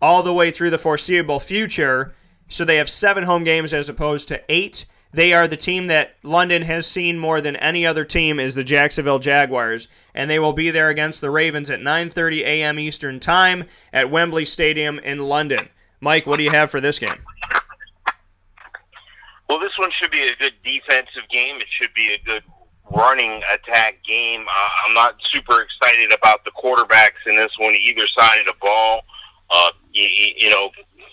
all 0.00 0.22
the 0.22 0.32
way 0.32 0.50
through 0.50 0.70
the 0.70 0.78
foreseeable 0.78 1.40
future. 1.40 2.14
So 2.48 2.64
they 2.64 2.76
have 2.76 2.88
seven 2.88 3.24
home 3.24 3.44
games 3.44 3.72
as 3.72 3.88
opposed 3.88 4.28
to 4.28 4.42
eight. 4.48 4.86
They 5.12 5.32
are 5.32 5.48
the 5.48 5.56
team 5.56 5.86
that 5.86 6.16
London 6.22 6.62
has 6.62 6.86
seen 6.86 7.18
more 7.18 7.40
than 7.40 7.56
any 7.56 7.86
other 7.86 8.04
team 8.04 8.38
is 8.38 8.54
the 8.54 8.64
Jacksonville 8.64 9.18
Jaguars, 9.18 9.88
and 10.14 10.30
they 10.30 10.38
will 10.38 10.52
be 10.52 10.70
there 10.70 10.90
against 10.90 11.20
the 11.22 11.30
Ravens 11.30 11.70
at 11.70 11.80
9:30 11.80 12.40
a.m. 12.40 12.78
Eastern 12.78 13.18
Time 13.18 13.64
at 13.92 14.10
Wembley 14.10 14.44
Stadium 14.44 14.98
in 14.98 15.20
London. 15.20 15.68
Mike, 16.00 16.26
what 16.26 16.36
do 16.36 16.42
you 16.42 16.50
have 16.50 16.70
for 16.70 16.80
this 16.80 16.98
game? 16.98 17.24
Well, 19.48 19.60
this 19.60 19.76
one 19.78 19.90
should 19.90 20.10
be 20.10 20.22
a 20.22 20.36
good 20.36 20.54
defensive 20.62 21.28
game. 21.30 21.56
It 21.56 21.68
should 21.70 21.92
be 21.94 22.12
a 22.12 22.18
good 22.24 22.42
running 22.90 23.42
attack 23.52 23.96
game. 24.06 24.42
Uh, 24.42 24.68
I'm 24.86 24.94
not 24.94 25.16
super 25.32 25.62
excited 25.62 26.12
about 26.12 26.44
the 26.44 26.50
quarterbacks 26.52 27.24
in 27.26 27.36
this 27.36 27.52
one, 27.58 27.74
either 27.74 28.06
side 28.18 28.40
of 28.40 28.46
the 28.46 28.54
ball. 28.60 29.02
Uh, 29.50 29.70
you, 29.92 30.06
you 30.36 30.50
know, 30.50 30.70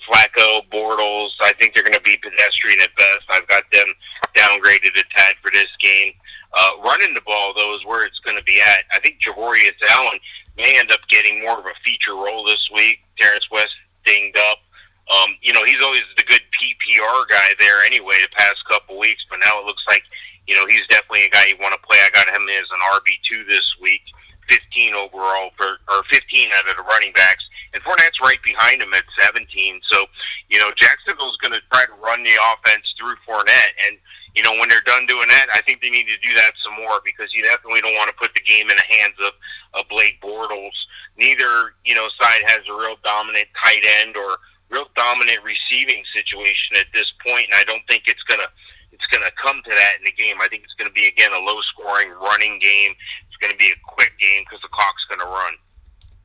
Flacco, 0.08 0.62
Bortles. 0.72 1.32
I 1.42 1.54
think 1.60 1.74
they're 1.74 1.84
going 1.84 1.94
to 1.94 2.02
be 2.02 2.18
pedestrian 2.18 2.80
at 2.82 2.96
best. 2.96 3.26
I've 3.30 3.48
got 3.48 3.64
them 3.72 3.88
downgraded 4.36 4.92
a 5.00 5.04
tad 5.16 5.36
for 5.42 5.52
this 5.52 5.70
game. 5.82 6.14
Uh, 6.54 6.72
running 6.84 7.14
the 7.14 7.22
ball, 7.26 7.54
though, 7.56 7.76
is 7.76 7.86
where 7.86 8.06
it's 8.06 8.20
going 8.20 8.38
to 8.38 8.44
be 8.44 8.60
at. 8.62 8.84
I 8.94 9.00
think 9.00 9.18
Javorius 9.20 9.76
Allen 9.92 10.20
may 10.58 10.78
end 10.78 10.92
up 10.92 11.02
getting 11.10 11.42
more 11.42 11.60
of 11.60 11.66
a 11.66 11.76
feature 11.84 12.16
role 12.16 12.46
this 12.46 12.70
week. 12.74 13.00
Terrence 13.20 13.50
West 13.52 13.74
dinged 14.06 14.38
up. 14.38 14.60
Um, 15.06 15.38
you 15.42 15.54
know, 15.54 15.64
he's 15.64 15.82
always 15.82 16.02
the 16.18 16.24
good 16.24 16.42
PPR 16.50 17.30
guy 17.30 17.54
there 17.60 17.86
anyway 17.86 18.18
the 18.22 18.34
past 18.38 18.66
couple 18.70 18.98
weeks, 18.98 19.26
but 19.30 19.38
now 19.38 19.62
it 19.62 19.66
looks 19.66 19.84
like, 19.88 20.02
you 20.48 20.56
know, 20.56 20.66
he's 20.66 20.86
definitely 20.90 21.26
a 21.26 21.30
guy 21.30 21.46
you 21.46 21.58
want 21.62 21.78
to 21.78 21.88
play. 21.88 21.98
I 22.02 22.10
got 22.14 22.28
him 22.28 22.50
as 22.50 22.70
an 22.74 22.82
RB2 22.98 23.48
this 23.48 23.66
week, 23.82 24.02
15 24.50 24.94
overall, 24.94 25.52
for, 25.58 25.78
or 25.90 26.02
15 26.10 26.50
out 26.58 26.70
of 26.70 26.78
the 26.78 26.84
running 26.90 27.14
backs. 27.14 27.46
And 27.74 27.84
Fournette's 27.84 28.22
right 28.22 28.42
behind 28.42 28.82
him 28.82 28.94
at 28.94 29.04
17. 29.20 29.46
So, 29.84 30.06
you 30.50 30.58
know, 30.58 30.72
Jacksonville's 30.76 31.38
going 31.38 31.54
to 31.54 31.62
try 31.72 31.86
to 31.86 31.96
run 32.02 32.24
the 32.24 32.34
offense 32.40 32.94
through 32.98 33.20
Fournette. 33.28 33.76
And, 33.86 33.98
you 34.34 34.42
know, 34.42 34.58
when 34.58 34.70
they're 34.70 34.86
done 34.86 35.06
doing 35.06 35.28
that, 35.30 35.48
I 35.54 35.62
think 35.62 35.82
they 35.82 35.90
need 35.90 36.08
to 36.08 36.18
do 36.26 36.34
that 36.36 36.54
some 36.64 36.82
more 36.82 37.04
because 37.04 37.34
you 37.34 37.44
definitely 37.44 37.82
don't 37.82 37.96
want 37.96 38.10
to 38.10 38.18
put 38.18 38.34
the 38.34 38.42
game 38.42 38.70
in 38.72 38.78
the 38.78 38.90
hands 38.90 39.20
of, 39.22 39.34
of 39.78 39.90
Blake 39.90 40.18
Bortles. 40.24 40.74
Neither, 41.18 41.76
you 41.84 41.94
know, 41.94 42.08
side 42.20 42.42
has 42.48 42.64
a 42.70 42.74
real 42.74 42.96
dominant 43.04 43.48
tight 43.62 43.84
end 44.02 44.16
or 44.16 44.40
real 44.70 44.86
dominant 44.96 45.40
receiving 45.44 46.04
situation 46.14 46.78
at 46.78 46.88
this 46.94 47.12
point, 47.26 47.48
and 47.52 47.56
I 47.56 47.64
don't 47.64 47.84
think 47.88 48.04
it's 48.08 48.24
gonna 48.24 48.48
it's 48.92 49.06
gonna 49.08 49.32
come 49.42 49.62
to 49.64 49.70
that 49.70 49.94
in 50.00 50.06
the 50.06 50.12
game. 50.12 50.38
I 50.42 50.48
think 50.48 50.64
it's 50.64 50.74
gonna 50.78 50.92
be 50.92 51.08
again 51.08 51.32
a 51.34 51.40
low 51.40 51.62
scoring 51.62 52.12
running 52.22 52.60
game. 52.60 52.92
It's 53.28 53.38
gonna 53.42 53.58
be 53.58 53.68
a 53.68 53.80
quick 53.86 54.14
game 54.20 54.44
because 54.44 54.62
the 54.62 54.70
clock's 54.70 55.06
gonna 55.10 55.30
run. 55.30 55.54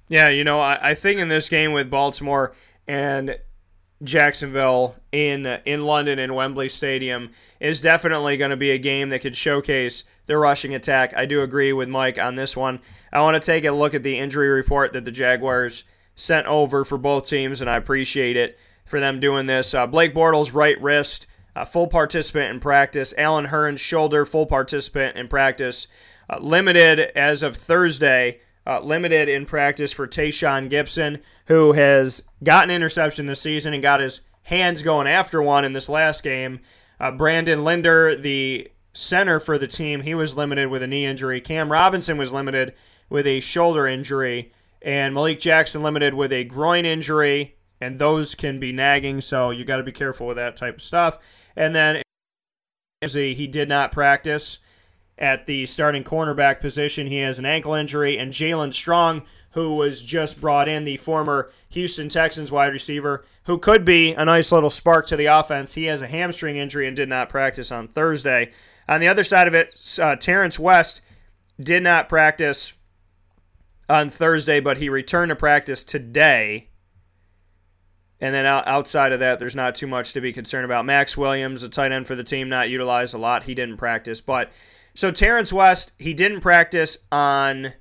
Yeah, 0.09 0.29
you 0.29 0.43
know, 0.43 0.61
I, 0.61 0.91
I 0.91 0.95
think 0.95 1.21
in 1.21 1.29
this 1.29 1.49
game 1.49 1.73
with 1.73 1.89
Baltimore 1.89 2.53
and 2.89 3.39
Jacksonville 4.03 4.97
in 5.13 5.47
in 5.65 5.85
London 5.85 6.19
in 6.19 6.35
Wembley 6.35 6.69
Stadium 6.69 7.31
is 7.61 7.81
definitely 7.81 8.37
going 8.37 8.51
to 8.51 8.57
be 8.57 8.71
a 8.71 8.79
game 8.79 9.11
that 9.11 9.21
could 9.21 9.37
showcase 9.37 10.05
their 10.27 10.39
rushing 10.39 10.75
attack. 10.75 11.15
I 11.15 11.27
do 11.27 11.43
agree 11.43 11.73
with 11.73 11.89
Mike 11.89 12.19
on 12.19 12.35
this 12.35 12.57
one. 12.57 12.81
I 13.13 13.21
want 13.21 13.41
to 13.41 13.47
take 13.47 13.65
a 13.65 13.73
look 13.73 13.93
at 13.93 14.03
the 14.03 14.19
injury 14.19 14.49
report 14.49 14.93
that 14.95 15.05
the 15.05 15.13
Jaguars 15.13 15.85
sent 16.21 16.47
over 16.47 16.85
for 16.85 16.99
both 16.99 17.29
teams, 17.29 17.61
and 17.61 17.71
I 17.71 17.77
appreciate 17.77 18.37
it 18.37 18.59
for 18.85 19.01
them 19.01 19.21
doing 19.21 19.47
this. 19.47 19.75
Uh, 19.75 19.87
Blake 19.87 20.15
Bortles 20.15 20.55
right 20.55 20.81
wrist, 20.81 21.27
uh, 21.57 21.65
full 21.65 21.87
participant 21.87 22.51
in 22.51 22.61
practice. 22.61 23.15
Allen 23.17 23.47
Hurns 23.47 23.79
shoulder, 23.79 24.25
full 24.25 24.47
participant 24.47 25.17
in 25.17 25.29
practice. 25.29 25.89
Uh, 26.29 26.39
limited 26.41 27.01
as 27.17 27.43
of 27.43 27.57
Thursday 27.57 28.41
uh, 28.67 28.81
limited 28.81 29.29
in 29.29 29.47
practice 29.47 29.93
for 29.93 30.07
Tashaun 30.07 30.71
Gipson, 30.71 31.21
who 31.47 31.73
has 31.73 32.29
gotten 32.43 32.71
interception 32.71 33.27
this 33.27 33.41
season 33.41 33.73
and 33.73 33.83
got 33.83 34.01
his 34.01 34.21
hands 34.45 34.83
going 34.83 35.07
after 35.07 35.43
one 35.43 35.65
in 35.65 35.73
this 35.73 35.89
last 35.89 36.23
game. 36.23 36.61
Uh, 36.99 37.11
Brandon 37.11 37.65
Linder, 37.65 38.15
the 38.15 38.71
center 38.93 39.41
for 39.41 39.59
the 39.59 39.67
team, 39.67 40.03
he 40.03 40.15
was 40.15 40.37
limited 40.37 40.69
with 40.69 40.83
a 40.83 40.87
knee 40.87 41.07
injury. 41.07 41.41
Cam 41.41 41.73
Robinson 41.73 42.19
was 42.19 42.33
limited 42.33 42.75
with 43.09 43.27
a 43.27 43.41
shoulder 43.41 43.87
injury, 43.87 44.53
and 44.83 45.15
Malik 45.15 45.41
Jackson 45.41 45.83
limited 45.83 46.15
with 46.15 46.33
a 46.33 46.45
groin 46.45 46.85
injury, 46.85 47.57
and 47.81 47.99
those 47.99 48.35
can 48.35 48.61
be 48.61 48.73
nagging, 48.73 49.21
so 49.21 49.51
you 49.51 49.65
got 49.65 49.79
to 49.79 49.83
be 49.83 49.93
careful 49.93 50.27
with 50.27 50.37
that 50.37 50.57
type 50.57 50.77
of 50.77 50.83
stuff. 50.83 51.19
And 51.57 51.75
then 51.75 52.03
he 53.03 53.47
did 53.47 53.69
not 53.69 53.93
practice 53.93 54.59
at 55.19 55.47
the 55.47 55.67
starting 55.67 56.05
cornerback 56.05 56.61
position. 56.61 57.07
He 57.07 57.19
has 57.19 57.39
an 57.39 57.47
ankle 57.47 57.75
injury, 57.75 58.19
and 58.19 58.33
Jaelen 58.33 58.73
Strong, 58.73 59.23
who 59.53 59.77
was 59.77 60.03
just 60.03 60.41
brought 60.41 60.69
in, 60.69 60.85
the 60.85 60.97
former 60.97 61.51
Houston 61.71 62.09
Texans 62.09 62.53
wide 62.53 62.73
receiver, 62.73 63.25
who 63.45 63.59
could 63.59 63.85
be 63.85 64.15
a 64.15 64.25
nice 64.25 64.53
little 64.53 64.71
spark 64.71 65.07
to 65.07 65.17
the 65.17 65.27
offense. 65.27 65.75
He 65.75 65.85
has 65.85 66.03
a 66.03 66.07
hamstring 66.07 66.57
injury 66.57 66.87
and 66.87 66.97
did 66.97 67.09
not 67.09 67.29
practice 67.29 67.73
on 67.73 67.89
Thursday. 67.89 68.53
On 68.89 69.01
the 69.01 69.09
other 69.09 69.25
side 69.25 69.49
of 69.49 69.55
it, 69.55 69.99
uh, 70.01 70.17
Terrence 70.17 70.59
West 70.59 71.01
did 71.59 71.83
not 71.83 72.09
practice 72.09 72.73
on 73.91 74.09
Thursday, 74.09 74.61
but 74.61 74.79
he 74.79 74.89
returned 74.89 75.31
to 75.31 75.37
practice 75.37 75.85
today. 75.85 76.71
And 78.21 78.35
then 78.35 78.47
outside 78.47 79.13
of 79.13 79.21
that, 79.21 79.39
there's 79.39 79.57
not 79.57 79.75
too 79.75 79.87
much 79.87 80.13
to 80.13 80.21
be 80.21 80.33
concerned 80.33 80.65
about. 80.65 80.85
Maxx 80.85 81.17
Williams, 81.17 81.63
a 81.63 81.69
tight 81.69 81.91
end 81.91 82.07
for 82.07 82.15
the 82.15 82.25
team, 82.25 82.49
not 82.49 82.69
utilized 82.69 83.15
a 83.15 83.19
lot. 83.19 83.45
He 83.45 83.55
didn't 83.55 83.79
practice, 83.79 84.21
but 84.21 84.53
so 84.95 85.11
Terrence 85.11 85.53
West, 85.53 85.95
he 85.99 86.13
didn't 86.13 86.41
practice 86.41 86.99
on 87.11 87.73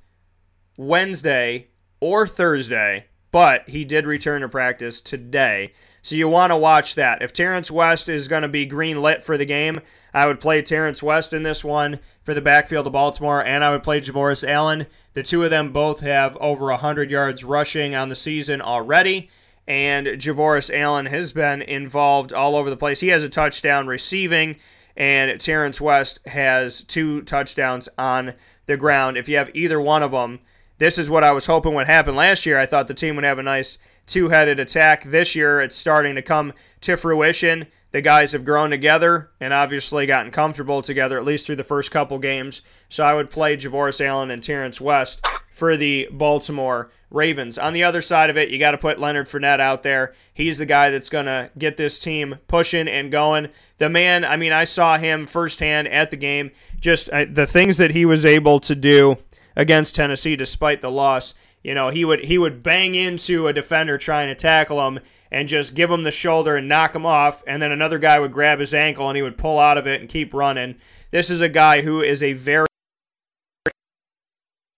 Wednesday 0.77 1.67
or 1.99 2.25
Thursday, 2.25 3.07
but 3.31 3.67
he 3.67 3.83
did 3.83 4.07
return 4.07 4.41
to 4.41 4.47
practice 4.47 5.01
today. 5.01 5.73
So 6.01 6.15
you 6.15 6.29
want 6.29 6.51
to 6.51 6.57
watch 6.57 6.95
that. 6.95 7.21
If 7.21 7.33
Terrence 7.33 7.69
West 7.69 8.07
is 8.07 8.29
going 8.29 8.43
to 8.43 8.47
be 8.47 8.65
green 8.65 9.01
lit 9.01 9.21
for 9.21 9.37
the 9.37 9.45
game, 9.45 9.81
I 10.13 10.25
would 10.25 10.39
play 10.39 10.61
Terrence 10.61 11.03
West 11.03 11.33
in 11.33 11.43
this 11.43 11.61
one 11.65 11.99
for 12.23 12.33
the 12.33 12.41
backfield 12.41 12.87
of 12.87 12.93
Baltimore, 12.93 13.45
and 13.45 13.65
I 13.65 13.71
would 13.71 13.83
play 13.83 13.99
Javorius 13.99 14.47
Allen. 14.47 14.87
The 15.19 15.23
two 15.23 15.43
of 15.43 15.49
them 15.49 15.73
both 15.73 15.99
have 15.99 16.37
over 16.37 16.67
100 16.67 17.11
yards 17.11 17.43
rushing 17.43 17.93
on 17.93 18.07
the 18.07 18.15
season 18.15 18.61
already, 18.61 19.29
and 19.67 20.07
Javorius 20.07 20.73
Allen 20.73 21.07
has 21.07 21.33
been 21.33 21.61
involved 21.61 22.31
all 22.31 22.55
over 22.55 22.69
the 22.69 22.77
place. 22.77 23.01
He 23.01 23.09
has 23.09 23.21
a 23.21 23.27
touchdown 23.27 23.87
receiving 23.87 24.55
and 24.95 25.37
Terrence 25.41 25.81
West 25.81 26.25
has 26.25 26.83
two 26.83 27.21
touchdowns 27.23 27.89
on 27.97 28.33
the 28.65 28.77
ground. 28.77 29.17
If 29.17 29.27
you 29.27 29.35
have 29.35 29.51
either 29.53 29.81
one 29.81 30.03
of 30.03 30.11
them, 30.11 30.39
this 30.77 30.97
is 30.97 31.09
what 31.09 31.25
I 31.25 31.33
was 31.33 31.47
hoping 31.47 31.73
would 31.73 31.87
happen 31.87 32.15
last 32.15 32.45
year. 32.45 32.57
I 32.57 32.65
thought 32.65 32.87
the 32.87 32.93
team 32.93 33.17
would 33.17 33.25
have 33.25 33.39
a 33.39 33.43
nice 33.43 33.77
two 34.07 34.29
headed 34.29 34.57
attack. 34.57 35.03
This 35.03 35.35
year, 35.35 35.59
it's 35.59 35.75
starting 35.75 36.15
to 36.15 36.21
come 36.21 36.53
to 36.79 36.95
fruition. 36.95 37.67
The 37.91 38.01
guys 38.01 38.33
have 38.33 38.45
grown 38.45 38.69
together 38.69 39.31
and 39.39 39.51
obviously 39.51 40.05
gotten 40.05 40.31
comfortable 40.31 40.81
together, 40.81 41.17
at 41.17 41.25
least 41.25 41.45
through 41.45 41.55
the 41.55 41.63
first 41.63 41.89
couple 41.89 42.19
games. 42.19 42.61
So 42.87 43.03
I 43.03 43.15
would 43.15 43.31
play 43.31 43.57
Javorius 43.57 44.05
Allen 44.05 44.29
and 44.29 44.43
Terrence 44.43 44.79
West 44.79 45.25
for 45.51 45.75
the 45.75 46.07
Baltimore 46.11 46.91
Ravens. 47.09 47.57
On 47.57 47.73
the 47.73 47.83
other 47.83 48.01
side 48.01 48.29
of 48.29 48.37
it, 48.37 48.49
you 48.49 48.59
got 48.59 48.71
to 48.71 48.77
put 48.77 48.99
Leonard 48.99 49.27
Fournette 49.27 49.59
out 49.59 49.81
there. 49.81 50.13
He's 50.31 50.59
the 50.59 50.67
guy 50.67 50.91
that's 50.91 51.09
going 51.09 51.25
to 51.25 51.49
get 51.57 51.77
this 51.77 51.97
team 51.97 52.37
pushing 52.47 52.87
and 52.87 53.11
going. 53.11 53.49
The 53.77 53.89
man, 53.89 54.23
I 54.23 54.37
mean, 54.37 54.53
I 54.53 54.65
saw 54.65 54.97
him 54.97 55.25
firsthand 55.25 55.87
at 55.87 56.11
the 56.11 56.17
game. 56.17 56.51
Just 56.79 57.09
uh, 57.09 57.25
the 57.27 57.47
things 57.47 57.77
that 57.77 57.91
he 57.91 58.05
was 58.05 58.25
able 58.25 58.59
to 58.61 58.75
do 58.75 59.17
against 59.55 59.95
Tennessee 59.95 60.35
despite 60.35 60.81
the 60.81 60.91
loss. 60.91 61.33
You 61.63 61.73
know, 61.73 61.89
he 61.89 62.05
would 62.05 62.25
he 62.25 62.37
would 62.37 62.63
bang 62.63 62.95
into 62.95 63.47
a 63.47 63.53
defender 63.53 63.97
trying 63.97 64.29
to 64.29 64.35
tackle 64.35 64.85
him 64.87 64.99
and 65.31 65.47
just 65.47 65.73
give 65.73 65.91
him 65.91 66.03
the 66.03 66.11
shoulder 66.11 66.55
and 66.55 66.67
knock 66.67 66.95
him 66.95 67.05
off, 67.05 67.43
and 67.45 67.61
then 67.61 67.71
another 67.71 67.99
guy 67.99 68.19
would 68.19 68.31
grab 68.31 68.59
his 68.59 68.73
ankle 68.73 69.09
and 69.09 69.17
he 69.17 69.21
would 69.21 69.37
pull 69.37 69.59
out 69.59 69.77
of 69.77 69.85
it 69.85 69.99
and 70.01 70.09
keep 70.09 70.33
running. 70.33 70.75
This 71.11 71.29
is 71.29 71.41
a 71.41 71.49
guy 71.49 71.81
who 71.81 72.01
is 72.01 72.23
a 72.23 72.33
very 72.33 72.67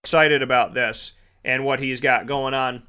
excited 0.02 0.42
about 0.42 0.74
this 0.74 1.12
and 1.44 1.64
what 1.64 1.80
he's 1.80 2.00
got 2.00 2.26
going 2.26 2.54
on 2.54 2.82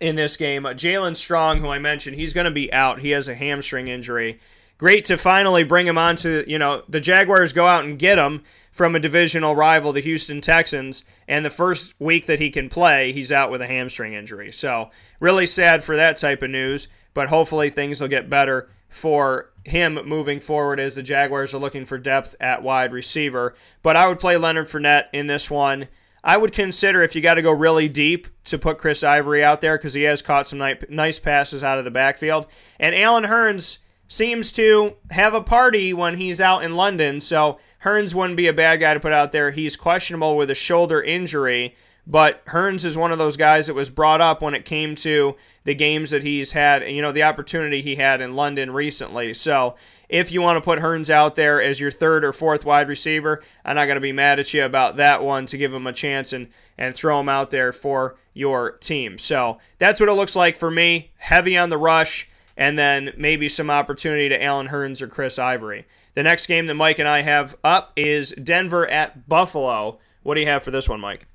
in 0.00 0.16
this 0.16 0.36
game. 0.36 0.66
Uh, 0.66 0.70
Jaelen 0.70 1.16
Strong, 1.16 1.60
who 1.60 1.68
I 1.68 1.78
mentioned, 1.78 2.16
he's 2.16 2.34
going 2.34 2.44
to 2.44 2.50
be 2.50 2.72
out. 2.72 3.00
He 3.00 3.10
has 3.10 3.28
a 3.28 3.34
hamstring 3.34 3.88
injury. 3.88 4.38
Great 4.78 5.06
to 5.06 5.16
finally 5.16 5.64
bring 5.64 5.86
him 5.86 5.96
on 5.96 6.16
to, 6.16 6.44
you 6.50 6.58
know, 6.58 6.82
the 6.88 7.00
Jaguars 7.00 7.54
go 7.54 7.66
out 7.66 7.84
and 7.84 7.98
get 7.98 8.18
him 8.18 8.42
from 8.76 8.94
a 8.94 9.00
divisional 9.00 9.56
rival, 9.56 9.90
the 9.90 10.00
Houston 10.02 10.42
Texans, 10.42 11.02
and 11.26 11.46
the 11.46 11.50
first 11.50 11.94
week 11.98 12.26
that 12.26 12.40
he 12.40 12.50
can 12.50 12.68
play, 12.68 13.10
he's 13.10 13.32
out 13.32 13.50
with 13.50 13.62
a 13.62 13.66
hamstring 13.66 14.12
injury. 14.12 14.52
So, 14.52 14.90
really 15.18 15.46
sad 15.46 15.82
for 15.82 15.96
that 15.96 16.18
type 16.18 16.42
of 16.42 16.50
news, 16.50 16.86
but 17.14 17.30
hopefully 17.30 17.70
things 17.70 18.02
will 18.02 18.08
get 18.08 18.28
better 18.28 18.68
for 18.86 19.50
him 19.64 19.98
moving 20.04 20.40
forward 20.40 20.78
as 20.78 20.94
the 20.94 21.02
Jaguars 21.02 21.54
are 21.54 21.58
looking 21.58 21.86
for 21.86 21.96
depth 21.96 22.36
at 22.38 22.62
wide 22.62 22.92
receiver. 22.92 23.54
But 23.82 23.96
I 23.96 24.08
would 24.08 24.18
play 24.18 24.36
Leonard 24.36 24.68
Fournette 24.68 25.06
in 25.10 25.26
this 25.26 25.50
one. 25.50 25.88
I 26.22 26.36
would 26.36 26.52
consider 26.52 27.02
if 27.02 27.16
you 27.16 27.22
got 27.22 27.34
to 27.34 27.42
go 27.42 27.52
really 27.52 27.88
deep 27.88 28.26
to 28.44 28.58
put 28.58 28.76
Chris 28.76 29.02
Ivory 29.02 29.42
out 29.42 29.62
there 29.62 29.78
because 29.78 29.94
he 29.94 30.02
has 30.02 30.20
caught 30.20 30.48
some 30.48 30.62
nice 30.90 31.18
passes 31.18 31.62
out 31.62 31.78
of 31.78 31.86
the 31.86 31.90
backfield. 31.90 32.46
And 32.78 32.94
Allen 32.94 33.24
Hurns 33.24 33.78
seems 34.08 34.52
to 34.52 34.94
have 35.10 35.34
a 35.34 35.42
party 35.42 35.92
when 35.92 36.16
he's 36.16 36.40
out 36.40 36.64
in 36.64 36.76
London, 36.76 37.20
so 37.20 37.58
Hurns 37.82 38.14
wouldn't 38.14 38.36
be 38.36 38.46
a 38.46 38.52
bad 38.52 38.80
guy 38.80 38.94
to 38.94 39.00
put 39.00 39.12
out 39.12 39.32
there. 39.32 39.50
He's 39.50 39.76
questionable 39.76 40.36
with 40.36 40.50
a 40.50 40.54
shoulder 40.54 41.02
injury, 41.02 41.74
but 42.06 42.44
Hurns 42.46 42.84
is 42.84 42.96
one 42.96 43.10
of 43.10 43.18
those 43.18 43.36
guys 43.36 43.66
that 43.66 43.74
was 43.74 43.90
brought 43.90 44.20
up 44.20 44.40
when 44.40 44.54
it 44.54 44.64
came 44.64 44.94
to 44.96 45.36
the 45.64 45.74
games 45.74 46.10
that 46.10 46.22
he's 46.22 46.52
had, 46.52 46.88
you 46.88 47.02
know, 47.02 47.10
the 47.10 47.24
opportunity 47.24 47.82
he 47.82 47.96
had 47.96 48.20
in 48.20 48.36
London 48.36 48.70
recently. 48.70 49.34
So 49.34 49.74
if 50.08 50.30
you 50.30 50.40
want 50.40 50.56
to 50.56 50.64
put 50.64 50.78
Hurns 50.78 51.10
out 51.10 51.34
there 51.34 51.60
as 51.60 51.80
your 51.80 51.90
third 51.90 52.24
or 52.24 52.32
fourth 52.32 52.64
wide 52.64 52.88
receiver, 52.88 53.42
I'm 53.64 53.74
not 53.74 53.86
going 53.86 53.96
to 53.96 54.00
be 54.00 54.12
mad 54.12 54.38
at 54.38 54.54
you 54.54 54.64
about 54.64 54.96
that 54.96 55.24
one 55.24 55.46
to 55.46 55.58
give 55.58 55.74
him 55.74 55.86
a 55.86 55.92
chance 55.92 56.32
and, 56.32 56.46
and 56.78 56.94
throw 56.94 57.18
him 57.18 57.28
out 57.28 57.50
there 57.50 57.72
for 57.72 58.16
your 58.32 58.72
team. 58.78 59.18
So 59.18 59.58
that's 59.78 59.98
what 59.98 60.08
it 60.08 60.12
looks 60.12 60.36
like 60.36 60.54
for 60.54 60.70
me. 60.70 61.10
Heavy 61.16 61.58
on 61.58 61.70
the 61.70 61.78
rush, 61.78 62.28
and 62.56 62.78
then 62.78 63.12
maybe 63.16 63.48
some 63.48 63.70
opportunity 63.70 64.28
to 64.28 64.42
Allen 64.42 64.68
Hurns 64.68 65.02
or 65.02 65.06
Chris 65.06 65.38
Ivory. 65.38 65.86
The 66.14 66.22
next 66.22 66.46
game 66.46 66.66
that 66.66 66.74
Mike 66.74 66.98
and 66.98 67.08
I 67.08 67.22
have 67.22 67.56
up 67.62 67.92
is 67.96 68.30
Denver 68.32 68.88
at 68.88 69.28
Buffalo. 69.28 69.98
What 70.22 70.34
do 70.34 70.40
you 70.40 70.46
have 70.46 70.62
for 70.62 70.70
this 70.70 70.88
one, 70.88 71.00
Mike? 71.00 71.26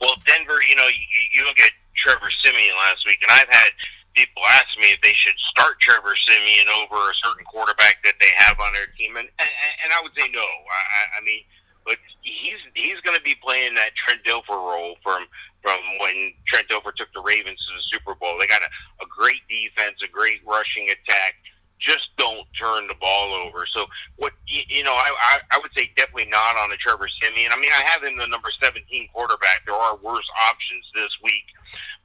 Well, 0.00 0.14
Denver, 0.26 0.60
you 0.68 0.74
know, 0.74 0.86
you, 0.86 1.04
you 1.34 1.44
look 1.46 1.60
at 1.60 1.70
Trevor 1.96 2.30
Siemian 2.42 2.74
last 2.76 3.06
week, 3.06 3.18
and 3.22 3.30
I've 3.30 3.48
had 3.48 3.70
people 4.14 4.42
ask 4.48 4.68
me 4.80 4.88
if 4.88 5.00
they 5.02 5.12
should 5.12 5.36
start 5.50 5.78
Trevor 5.80 6.14
Siemian 6.16 6.68
over 6.68 6.96
a 7.10 7.14
certain 7.14 7.44
quarterback 7.44 8.02
that 8.04 8.14
they 8.20 8.30
have 8.38 8.58
on 8.60 8.72
their 8.72 8.86
team, 8.98 9.16
and 9.16 9.28
and, 9.38 9.50
and 9.84 9.92
I 9.92 10.00
would 10.02 10.12
say 10.16 10.28
no. 10.32 10.40
I, 10.40 11.20
I 11.20 11.24
mean, 11.24 11.42
but 11.84 11.98
he's 12.22 12.60
he's 12.74 13.00
going 13.00 13.16
to 13.16 13.22
be 13.22 13.34
playing 13.42 13.74
that 13.74 13.94
Trent 13.94 14.24
Dilfer 14.24 14.56
role 14.56 14.96
from 15.02 15.26
from 15.64 15.80
when 15.98 16.36
Trent 16.46 16.68
Dilfer 16.68 16.94
took 16.94 17.08
the 17.16 17.24
Ravens 17.24 17.64
to 17.64 17.72
the 17.72 17.82
Super 17.88 18.14
Bowl. 18.14 18.36
They 18.38 18.46
got 18.46 18.60
a, 18.60 18.68
a 19.00 19.08
great 19.08 19.40
defense, 19.48 20.04
a 20.04 20.08
great 20.12 20.44
rushing 20.44 20.92
attack. 20.92 21.40
Just 21.80 22.12
don't 22.20 22.44
turn 22.52 22.86
the 22.86 22.94
ball 23.00 23.32
over. 23.32 23.64
So 23.72 23.86
what 24.16 24.32
you, 24.46 24.84
know, 24.84 24.92
I, 24.92 25.08
I 25.08 25.56
I 25.56 25.58
would 25.58 25.72
say 25.76 25.90
definitely 25.96 26.28
not 26.28 26.56
on 26.56 26.68
the 26.68 26.76
Trevor 26.76 27.08
Siemian. 27.08 27.50
I 27.50 27.56
mean, 27.56 27.72
I 27.72 27.82
have 27.88 28.04
him 28.04 28.16
the 28.16 28.28
number 28.28 28.48
seventeen 28.62 29.08
quarterback. 29.12 29.64
There 29.64 29.74
are 29.74 29.96
worse 29.96 30.28
options 30.48 30.84
this 30.94 31.16
week, 31.24 31.48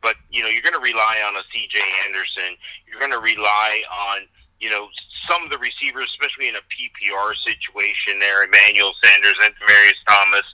but 0.01 0.15
you 0.31 0.41
know, 0.41 0.49
you're 0.49 0.63
going 0.63 0.79
to 0.79 0.83
rely 0.83 1.21
on 1.27 1.35
a 1.35 1.43
C.J. 1.53 1.79
Anderson. 2.07 2.55
You're 2.87 2.99
going 2.99 3.11
to 3.11 3.19
rely 3.19 3.83
on 3.91 4.27
you 4.59 4.69
know, 4.69 4.87
some 5.29 5.43
of 5.43 5.49
the 5.49 5.57
receivers, 5.57 6.11
especially 6.11 6.49
in 6.49 6.55
a 6.55 6.65
PPR 6.67 7.35
situation 7.35 8.19
there, 8.19 8.43
Emmanuel 8.43 8.93
Sanders 9.03 9.35
and 9.43 9.53
Demaryius 9.55 9.99
Thomas, 10.07 10.45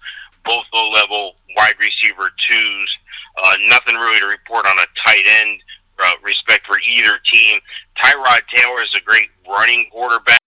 both 0.46 0.66
low 0.74 0.90
level 0.92 1.36
wide 1.58 1.76
receiver 1.80 2.30
twos. 2.50 2.98
Uh, 3.44 3.56
nothing 3.68 3.96
really 3.96 4.20
to 4.20 4.28
report 4.28 4.66
on 4.66 4.78
a 4.80 4.88
tight 5.06 5.26
end 5.28 5.60
uh, 6.06 6.14
respect 6.24 6.66
for 6.66 6.78
either 6.88 7.20
team. 7.26 7.60
Tyrod 8.02 8.42
Taylor 8.54 8.84
is 8.84 8.94
a 8.96 9.02
great 9.02 9.30
running 9.48 9.88
quarterback. 9.92 10.40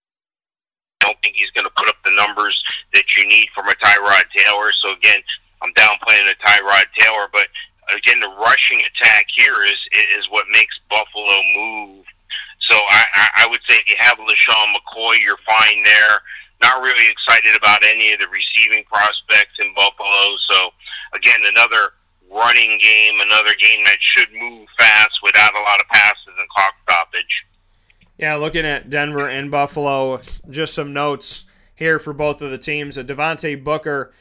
I 1.01 1.05
don't 1.05 1.19
think 1.21 1.35
he's 1.35 1.51
going 1.51 1.65
to 1.65 1.73
put 1.77 1.89
up 1.89 1.95
the 2.03 2.11
numbers 2.11 2.61
that 2.93 3.05
you 3.15 3.27
need 3.27 3.47
from 3.53 3.67
a 3.67 3.75
Tyrod 3.83 4.23
Taylor. 4.35 4.71
So 4.73 4.91
again, 4.93 5.21
I'm 5.61 5.73
downplaying 5.73 6.27
the 6.27 6.35
Tyrod 6.45 6.85
Taylor, 6.97 7.27
but 7.31 7.47
again, 7.95 8.19
the 8.19 8.29
rushing 8.29 8.81
attack 8.81 9.25
here 9.35 9.63
is 9.65 9.79
is 10.17 10.29
what 10.29 10.45
makes 10.51 10.79
Buffalo 10.89 11.41
move 11.55 12.05
so 12.69 12.77
I, 12.89 13.27
I 13.43 13.47
would 13.49 13.61
say 13.67 13.81
if 13.81 13.89
you 13.89 13.95
have 13.99 14.17
LeSean 14.21 14.67
McCoy, 14.77 15.17
you're 15.25 15.41
fine 15.41 15.83
there. 15.83 16.21
Not 16.61 16.81
really 16.81 17.07
excited 17.09 17.55
about 17.55 17.85
any 17.85 18.11
of 18.13 18.19
the 18.19 18.27
receiving 18.27 18.83
prospects 18.85 19.55
in 19.59 19.73
Buffalo. 19.73 20.35
So 20.49 20.71
again, 21.13 21.39
another 21.45 21.93
running 22.31 22.79
game, 22.79 23.19
another 23.21 23.55
game 23.59 23.83
that 23.85 23.97
should 23.99 24.27
move 24.33 24.67
fast 24.77 25.19
without 25.23 25.55
a 25.55 25.61
lot 25.61 25.81
of 25.81 25.87
passes 25.87 26.33
and 26.37 26.49
clock 26.49 26.73
stoppage. 26.83 27.45
Yeah, 28.17 28.35
looking 28.35 28.65
at 28.65 28.89
Denver 28.89 29.29
and 29.29 29.49
Buffalo, 29.49 30.21
just 30.49 30.73
some 30.73 30.93
notes 30.93 31.45
here 31.75 31.97
for 31.97 32.13
both 32.13 32.41
of 32.41 32.51
the 32.51 32.57
teams. 32.57 32.97
Devontae 32.97 33.63
Booker, 33.63 34.13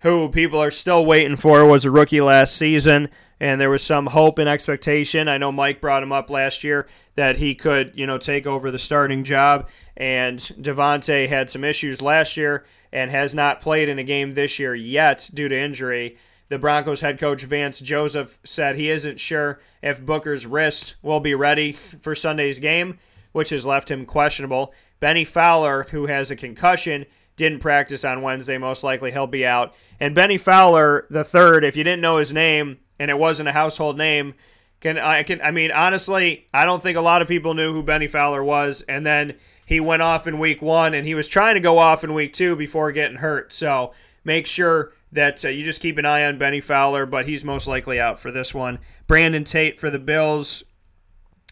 who 0.00 0.28
people 0.28 0.62
are 0.62 0.70
still 0.70 1.06
waiting 1.06 1.36
for, 1.36 1.64
was 1.64 1.84
a 1.84 1.90
rookie 1.90 2.20
last 2.20 2.54
season 2.56 3.08
and 3.40 3.60
there 3.60 3.70
was 3.70 3.82
some 3.82 4.06
hope 4.06 4.38
and 4.38 4.48
expectation. 4.48 5.28
I 5.28 5.38
know 5.38 5.52
Mike 5.52 5.80
brought 5.80 6.02
him 6.02 6.12
up 6.12 6.30
last 6.30 6.64
year 6.64 6.86
that 7.16 7.36
he 7.36 7.54
could, 7.54 7.92
you 7.94 8.06
know, 8.06 8.18
take 8.18 8.46
over 8.46 8.70
the 8.70 8.78
starting 8.78 9.24
job. 9.24 9.68
And 9.96 10.38
Devontae 10.38 11.28
had 11.28 11.50
some 11.50 11.64
issues 11.64 12.00
last 12.00 12.36
year 12.36 12.64
and 12.92 13.10
has 13.10 13.34
not 13.34 13.60
played 13.60 13.88
in 13.88 13.98
a 13.98 14.04
game 14.04 14.34
this 14.34 14.58
year 14.58 14.74
yet 14.74 15.28
due 15.34 15.48
to 15.48 15.58
injury. 15.58 16.16
The 16.48 16.58
Broncos 16.58 17.00
head 17.00 17.18
coach 17.18 17.42
Vance 17.42 17.80
Joseph 17.80 18.38
said 18.44 18.76
he 18.76 18.90
isn't 18.90 19.18
sure 19.18 19.58
if 19.82 20.04
Booker's 20.04 20.46
wrist 20.46 20.94
will 21.02 21.20
be 21.20 21.34
ready 21.34 21.72
for 21.72 22.14
Sunday's 22.14 22.60
game, 22.60 22.98
which 23.32 23.50
has 23.50 23.66
left 23.66 23.90
him 23.90 24.06
questionable. 24.06 24.72
Bennie 25.00 25.24
Fowler, 25.24 25.84
who 25.90 26.06
has 26.06 26.30
a 26.30 26.36
concussion, 26.36 27.06
didn't 27.36 27.58
practice 27.58 28.04
on 28.04 28.22
Wednesday. 28.22 28.58
Most 28.58 28.84
likely 28.84 29.10
he'll 29.10 29.26
be 29.26 29.44
out. 29.44 29.74
And 29.98 30.14
Bennie 30.14 30.38
Fowler, 30.38 31.06
the 31.10 31.24
third, 31.24 31.64
if 31.64 31.76
you 31.76 31.84
didn't 31.84 32.00
know 32.00 32.18
his 32.18 32.32
name, 32.32 32.78
and 32.98 33.10
it 33.10 33.18
wasn't 33.18 33.48
a 33.48 33.52
household 33.52 33.98
name. 33.98 34.34
Can 34.80 34.98
I 34.98 35.22
can 35.22 35.40
I 35.42 35.50
mean 35.50 35.72
honestly, 35.72 36.46
I 36.52 36.64
don't 36.64 36.82
think 36.82 36.96
a 36.96 37.02
lot 37.02 37.22
of 37.22 37.28
people 37.28 37.54
knew 37.54 37.72
who 37.72 37.82
Bennie 37.82 38.08
Fowler 38.08 38.44
was, 38.44 38.82
and 38.82 39.06
then 39.06 39.34
he 39.64 39.80
went 39.80 40.02
off 40.02 40.26
in 40.26 40.38
week 40.38 40.62
one, 40.62 40.94
and 40.94 41.06
he 41.06 41.14
was 41.14 41.28
trying 41.28 41.54
to 41.54 41.60
go 41.60 41.78
off 41.78 42.04
in 42.04 42.14
week 42.14 42.32
two 42.32 42.54
before 42.56 42.92
getting 42.92 43.18
hurt. 43.18 43.52
So 43.52 43.92
make 44.24 44.46
sure 44.46 44.92
that 45.12 45.44
uh, 45.44 45.48
you 45.48 45.64
just 45.64 45.80
keep 45.80 45.98
an 45.98 46.04
eye 46.04 46.24
on 46.24 46.38
Bennie 46.38 46.60
Fowler, 46.60 47.06
but 47.06 47.26
he's 47.26 47.44
most 47.44 47.66
likely 47.66 47.98
out 47.98 48.18
for 48.18 48.30
this 48.30 48.54
one. 48.54 48.78
Brandon 49.06 49.44
Tate 49.44 49.80
for 49.80 49.90
the 49.90 49.98
Bills, 49.98 50.62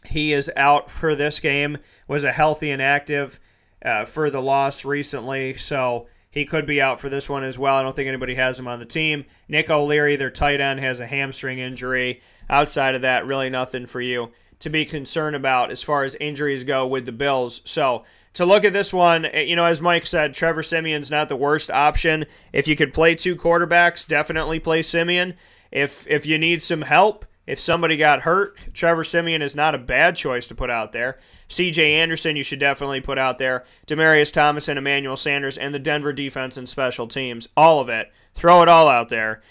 he 0.08 0.32
is 0.32 0.50
out 0.56 0.90
for 0.90 1.14
this 1.14 1.40
game. 1.40 1.78
Was 2.06 2.24
a 2.24 2.32
healthy 2.32 2.70
and 2.70 2.82
active 2.82 3.40
uh, 3.84 4.04
for 4.04 4.30
the 4.30 4.42
loss 4.42 4.84
recently, 4.84 5.54
so 5.54 6.06
he 6.30 6.44
could 6.44 6.66
be 6.66 6.82
out 6.82 7.00
for 7.00 7.08
this 7.08 7.28
one 7.28 7.44
as 7.44 7.58
well. 7.58 7.76
I 7.76 7.82
don't 7.82 7.94
think 7.94 8.08
anybody 8.08 8.34
has 8.34 8.58
him 8.58 8.68
on 8.68 8.80
the 8.80 8.84
team. 8.84 9.24
Nick 9.48 9.70
O'Leary, 9.70 10.16
their 10.16 10.30
tight 10.30 10.60
end, 10.60 10.80
has 10.80 11.00
a 11.00 11.06
hamstring 11.06 11.58
injury. 11.58 12.20
Outside 12.48 12.94
of 12.94 13.02
that, 13.02 13.26
really 13.26 13.50
nothing 13.50 13.86
for 13.86 14.00
you 14.00 14.32
to 14.60 14.70
be 14.70 14.84
concerned 14.84 15.36
about 15.36 15.70
as 15.70 15.82
far 15.82 16.04
as 16.04 16.14
injuries 16.16 16.64
go 16.64 16.86
with 16.86 17.06
the 17.06 17.12
Bills. 17.12 17.60
So, 17.64 18.04
to 18.34 18.44
look 18.44 18.64
at 18.64 18.72
this 18.72 18.92
one, 18.92 19.26
eh, 19.26 19.42
you 19.42 19.56
know, 19.56 19.64
as 19.64 19.80
Mike 19.80 20.06
said, 20.06 20.34
Trevor 20.34 20.62
Siemian's 20.62 21.10
not 21.10 21.28
the 21.28 21.36
worst 21.36 21.70
option. 21.70 22.26
If 22.52 22.66
you 22.66 22.74
could 22.76 22.92
play 22.92 23.14
two 23.14 23.36
quarterbacks, 23.36 24.06
definitely 24.06 24.58
play 24.58 24.82
Siemian. 24.82 25.34
If 25.70 26.06
if 26.08 26.26
you 26.26 26.38
need 26.38 26.62
some 26.62 26.82
help, 26.82 27.24
if 27.46 27.60
somebody 27.60 27.96
got 27.96 28.22
hurt, 28.22 28.58
Trevor 28.72 29.04
Siemian 29.04 29.42
is 29.42 29.54
not 29.54 29.74
a 29.74 29.78
bad 29.78 30.16
choice 30.16 30.46
to 30.48 30.54
put 30.54 30.70
out 30.70 30.92
there. 30.92 31.18
CJ 31.48 31.78
Anderson, 31.78 32.36
you 32.36 32.42
should 32.42 32.58
definitely 32.58 33.00
put 33.00 33.18
out 33.18 33.38
there. 33.38 33.64
Demaryius 33.86 34.32
Thomas 34.32 34.66
and 34.68 34.78
Emmanuel 34.78 35.16
Sanders 35.16 35.58
and 35.58 35.74
the 35.74 35.78
Denver 35.78 36.12
defense 36.12 36.56
and 36.56 36.68
special 36.68 37.06
teams. 37.06 37.48
All 37.56 37.80
of 37.80 37.88
it. 37.88 38.10
Throw 38.34 38.62
it 38.62 38.68
all 38.68 38.88
out 38.88 39.10
there. 39.10 39.42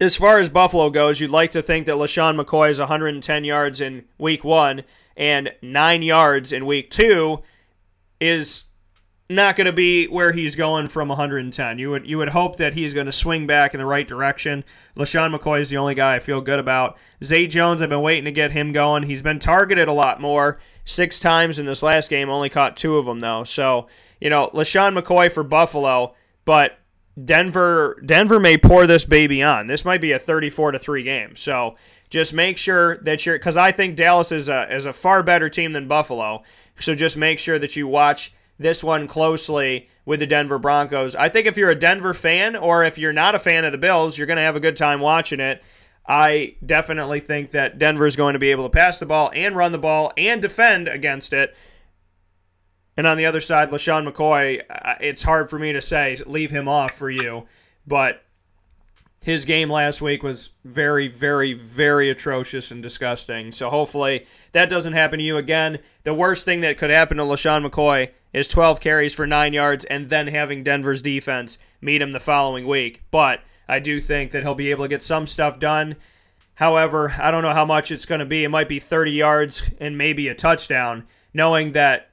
As 0.00 0.16
far 0.16 0.38
as 0.38 0.48
Buffalo 0.48 0.90
goes, 0.90 1.20
you'd 1.20 1.30
like 1.30 1.50
to 1.50 1.62
think 1.62 1.86
that 1.86 1.96
LeSean 1.96 2.40
McCoy 2.40 2.70
is 2.70 2.78
110 2.78 3.44
yards 3.44 3.80
in 3.80 4.04
week 4.16 4.44
one 4.44 4.84
and 5.16 5.52
nine 5.60 6.02
yards 6.02 6.52
in 6.52 6.66
week 6.66 6.90
two 6.90 7.42
is 8.20 8.64
not 9.30 9.56
going 9.56 9.66
to 9.66 9.72
be 9.72 10.06
where 10.06 10.32
he's 10.32 10.56
going 10.56 10.88
from 10.88 11.08
110. 11.08 11.78
You 11.78 11.90
would 11.90 12.06
you 12.06 12.16
would 12.18 12.30
hope 12.30 12.56
that 12.56 12.74
he's 12.74 12.94
going 12.94 13.06
to 13.06 13.12
swing 13.12 13.46
back 13.46 13.74
in 13.74 13.78
the 13.78 13.86
right 13.86 14.06
direction. 14.06 14.64
LeSean 14.96 15.36
McCoy 15.36 15.60
is 15.60 15.68
the 15.68 15.76
only 15.76 15.94
guy 15.94 16.14
I 16.14 16.18
feel 16.18 16.40
good 16.40 16.58
about. 16.58 16.96
Zay 17.22 17.46
Jones, 17.46 17.82
I've 17.82 17.90
been 17.90 18.00
waiting 18.00 18.24
to 18.24 18.32
get 18.32 18.52
him 18.52 18.72
going. 18.72 19.02
He's 19.02 19.20
been 19.20 19.38
targeted 19.38 19.88
a 19.88 19.92
lot 19.92 20.20
more, 20.20 20.58
six 20.84 21.20
times 21.20 21.58
in 21.58 21.66
this 21.66 21.82
last 21.82 22.08
game. 22.08 22.30
Only 22.30 22.48
caught 22.48 22.76
two 22.76 22.96
of 22.96 23.04
them 23.04 23.20
though. 23.20 23.44
So 23.44 23.88
you 24.20 24.30
know 24.30 24.50
LeSean 24.54 24.98
McCoy 24.98 25.30
for 25.30 25.42
Buffalo, 25.42 26.14
but 26.44 26.78
Denver 27.24 28.00
Denver 28.04 28.38
may 28.38 28.56
pour 28.56 28.86
this 28.86 29.04
baby 29.04 29.42
on. 29.42 29.66
This 29.66 29.84
might 29.84 30.00
be 30.00 30.12
a 30.12 30.18
34 30.18 30.72
to 30.72 30.78
three 30.78 31.02
game. 31.02 31.36
So 31.36 31.74
just 32.08 32.32
make 32.32 32.58
sure 32.58 32.98
that 32.98 33.26
you're 33.26 33.38
because 33.38 33.56
I 33.56 33.72
think 33.72 33.96
Dallas 33.96 34.32
is 34.32 34.48
a 34.48 34.72
is 34.74 34.86
a 34.86 34.92
far 34.92 35.22
better 35.22 35.48
team 35.48 35.72
than 35.72 35.88
Buffalo. 35.88 36.42
So 36.78 36.94
just 36.94 37.16
make 37.16 37.38
sure 37.38 37.58
that 37.58 37.76
you 37.76 37.86
watch 37.86 38.32
this 38.58 38.82
one 38.82 39.06
closely 39.06 39.88
with 40.04 40.20
the 40.20 40.26
Denver 40.26 40.58
Broncos. 40.58 41.14
I 41.14 41.28
think 41.28 41.46
if 41.46 41.56
you're 41.56 41.70
a 41.70 41.78
Denver 41.78 42.14
fan 42.14 42.56
or 42.56 42.84
if 42.84 42.98
you're 42.98 43.12
not 43.12 43.34
a 43.34 43.38
fan 43.38 43.64
of 43.64 43.72
the 43.72 43.78
Bills, 43.78 44.16
you're 44.16 44.26
going 44.26 44.36
to 44.36 44.42
have 44.42 44.56
a 44.56 44.60
good 44.60 44.76
time 44.76 45.00
watching 45.00 45.40
it. 45.40 45.62
I 46.06 46.54
definitely 46.64 47.20
think 47.20 47.50
that 47.50 47.78
Denver 47.78 48.06
is 48.06 48.16
going 48.16 48.32
to 48.32 48.38
be 48.38 48.50
able 48.50 48.64
to 48.64 48.70
pass 48.70 48.98
the 48.98 49.06
ball 49.06 49.30
and 49.34 49.54
run 49.54 49.72
the 49.72 49.78
ball 49.78 50.12
and 50.16 50.40
defend 50.40 50.88
against 50.88 51.32
it. 51.32 51.54
And 52.98 53.06
on 53.06 53.16
the 53.16 53.26
other 53.26 53.40
side, 53.40 53.70
LeSean 53.70 54.10
McCoy, 54.10 54.60
uh, 54.68 54.96
it's 55.00 55.22
hard 55.22 55.48
for 55.48 55.56
me 55.56 55.72
to 55.72 55.80
say 55.80 56.18
leave 56.26 56.50
him 56.50 56.66
off 56.66 56.90
for 56.90 57.08
you, 57.08 57.46
but 57.86 58.24
his 59.22 59.44
game 59.44 59.70
last 59.70 60.02
week 60.02 60.24
was 60.24 60.50
very, 60.64 61.06
very, 61.06 61.52
very 61.52 62.10
atrocious 62.10 62.72
and 62.72 62.82
disgusting. 62.82 63.52
So 63.52 63.70
hopefully 63.70 64.26
that 64.50 64.68
doesn't 64.68 64.94
happen 64.94 65.20
to 65.20 65.24
you 65.24 65.36
again. 65.36 65.78
The 66.02 66.12
worst 66.12 66.44
thing 66.44 66.60
that 66.62 66.76
could 66.76 66.90
happen 66.90 67.18
to 67.18 67.22
LeSean 67.22 67.64
McCoy 67.64 68.10
is 68.32 68.48
12 68.48 68.80
carries 68.80 69.14
for 69.14 69.28
nine 69.28 69.52
yards 69.52 69.84
and 69.84 70.08
then 70.08 70.26
having 70.26 70.64
Denver's 70.64 71.00
defense 71.00 71.56
meet 71.80 72.02
him 72.02 72.10
the 72.10 72.18
following 72.18 72.66
week. 72.66 73.04
But 73.12 73.42
I 73.68 73.78
do 73.78 74.00
think 74.00 74.32
that 74.32 74.42
he'll 74.42 74.56
be 74.56 74.72
able 74.72 74.86
to 74.86 74.88
get 74.88 75.04
some 75.04 75.28
stuff 75.28 75.60
done. 75.60 75.94
However, 76.56 77.14
I 77.20 77.30
don't 77.30 77.44
know 77.44 77.54
how 77.54 77.64
much 77.64 77.92
it's 77.92 78.06
going 78.06 78.18
to 78.18 78.26
be. 78.26 78.42
It 78.42 78.48
might 78.48 78.68
be 78.68 78.80
30 78.80 79.12
yards 79.12 79.70
and 79.78 79.96
maybe 79.96 80.26
a 80.26 80.34
touchdown, 80.34 81.06
knowing 81.32 81.70
that 81.72 82.08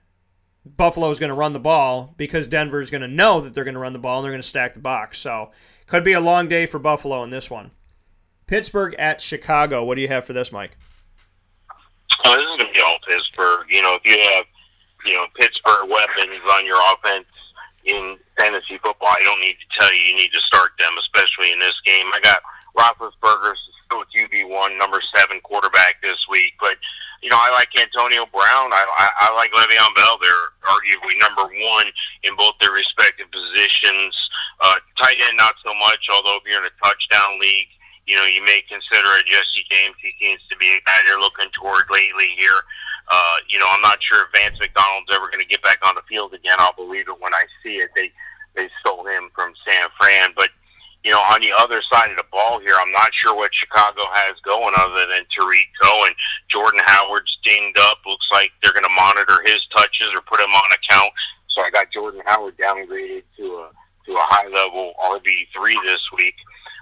Buffalo's 0.65 1.19
going 1.19 1.29
to 1.29 1.35
run 1.35 1.53
the 1.53 1.59
ball 1.59 2.13
because 2.17 2.47
Denver's 2.47 2.89
going 2.89 3.01
to 3.01 3.07
know 3.07 3.41
that 3.41 3.53
they're 3.53 3.63
going 3.63 3.75
to 3.75 3.79
run 3.79 3.93
the 3.93 3.99
ball 3.99 4.17
and 4.17 4.25
they're 4.25 4.31
going 4.31 4.41
to 4.41 4.47
stack 4.47 4.73
the 4.73 4.79
box. 4.79 5.19
So, 5.19 5.51
could 5.87 6.03
be 6.03 6.13
a 6.13 6.19
long 6.19 6.47
day 6.47 6.65
for 6.65 6.79
Buffalo 6.79 7.23
in 7.23 7.29
this 7.29 7.49
one. 7.49 7.71
Pittsburgh 8.47 8.95
at 8.95 9.21
Chicago. 9.21 9.83
What 9.83 9.95
do 9.95 10.01
you 10.01 10.07
have 10.07 10.25
for 10.25 10.33
this, 10.33 10.51
Mike? 10.51 10.77
Oh, 12.25 12.33
this 12.33 12.41
is 12.41 12.57
going 12.57 12.59
to 12.59 12.73
be 12.73 12.81
all 12.81 12.97
Pittsburgh. 13.07 13.67
You 13.69 13.81
know, 13.81 13.95
if 13.95 14.01
you 14.05 14.19
have 14.33 14.45
you 15.05 15.13
know 15.13 15.25
Pittsburgh 15.39 15.89
weapons 15.89 16.41
on 16.53 16.65
your 16.65 16.79
offense 16.93 17.27
in 17.85 18.17
fantasy 18.37 18.77
football. 18.83 19.09
I 19.09 19.23
don't 19.23 19.39
need 19.39 19.57
to 19.61 19.79
tell 19.79 19.93
you 19.93 20.01
you 20.01 20.15
need 20.15 20.33
to 20.33 20.41
start 20.41 20.71
them, 20.79 20.91
especially 20.99 21.51
in 21.53 21.59
this 21.59 21.77
game. 21.85 22.09
I 22.13 22.19
got 22.21 22.41
Roethlisberger 22.77 23.53
still 23.85 23.99
with 24.01 24.09
QB1, 24.09 24.77
number 24.77 24.99
seven 25.15 25.39
quarterback 25.41 26.01
this 26.01 26.25
week. 26.29 26.53
But 26.59 26.77
you 27.21 27.29
know, 27.29 27.37
I 27.39 27.51
like 27.51 27.69
Antonio 27.77 28.25
Brown. 28.33 28.73
I, 28.73 28.85
I, 28.99 29.29
I 29.29 29.35
like 29.35 29.51
Le'Veon 29.53 29.95
Bell. 29.95 30.17
They're 30.19 30.49
arguably 30.65 31.15
number 31.21 31.45
one 31.45 31.87
in 32.23 32.35
both 32.35 32.55
their 32.61 32.71
respective 32.71 33.29
positions. 33.31 34.13
Uh, 34.61 34.81
tight 34.97 35.17
end, 35.21 35.37
not 35.37 35.55
so 35.63 35.73
much. 35.73 36.07
Although 36.11 36.37
if 36.37 36.43
you're 36.45 36.59
in 36.59 36.69
a 36.69 36.77
touchdown 36.83 37.39
league, 37.39 37.69
you 38.05 38.15
know, 38.15 38.25
you 38.25 38.43
may 38.45 38.61
consider 38.69 39.09
a 39.17 39.23
Jesse 39.25 39.65
James. 39.69 39.95
He 40.01 40.13
seems 40.21 40.41
to 40.49 40.55
be 40.57 40.69
a 40.69 40.81
guy 40.85 40.97
they're 41.05 41.19
looking 41.19 41.49
toward 41.53 41.89
lately 41.89 42.33
here. 42.37 42.61
Uh, 43.09 43.37
you 43.49 43.57
know, 43.59 43.69
I'm 43.69 43.81
not 43.81 44.01
sure 44.01 44.25
if 44.25 44.33
Vance 44.33 44.59
McDonald's 44.59 45.09
ever 45.13 45.29
going 45.29 45.41
to 45.41 45.49
get 45.49 45.61
back 45.61 45.77
on 45.85 45.93
the 45.95 46.05
field 46.09 46.33
again. 46.33 46.55
I'll 46.57 46.73
believe 46.73 47.05
it 47.09 47.21
when 47.21 47.33
I 47.33 47.45
see 47.61 47.77
it. 47.77 47.89
They 47.95 48.11
they 48.55 48.69
stole 48.79 49.05
him 49.05 49.29
from 49.35 49.53
San 49.67 49.87
Fran, 49.99 50.31
but 50.35 50.49
you 51.05 51.11
know, 51.11 51.21
on 51.29 51.39
the 51.39 51.53
other 51.61 51.85
side 51.93 52.09
of 52.09 52.17
the 52.17 52.25
ball 52.31 52.59
here, 52.59 52.73
I'm 52.81 52.91
not 52.91 53.13
sure 53.13 53.37
what 53.37 53.53
Chicago 53.53 54.01
has 54.09 54.41
going 54.41 54.73
other 54.73 55.05
than 55.05 55.21
Tarik 55.29 55.69
Cohen. 55.77 56.09
Jordan 56.49 56.81
Howard's 56.89 57.37
dinged 57.45 57.77
up. 57.77 58.01
Looks 58.07 58.25
like 58.33 58.49
they're 58.63 58.73
going 58.73 58.89
to 58.89 58.97
monitor 58.97 59.37
his 59.45 59.61
touches 59.69 60.09
or 60.17 60.25
put 60.25 60.41
him 60.41 60.49
on 60.49 60.69
account. 60.73 61.13
So 61.53 61.61
I 61.61 61.69
got 61.69 61.93
Jordan 61.93 62.25
Howard 62.25 62.57
downgraded 62.57 63.21
to 63.37 63.45
a 63.45 63.69
to 64.09 64.11
a 64.13 64.25
high 64.33 64.49
level 64.49 64.93
RB 64.97 65.45
three 65.53 65.77
this 65.85 66.01
week. 66.17 66.35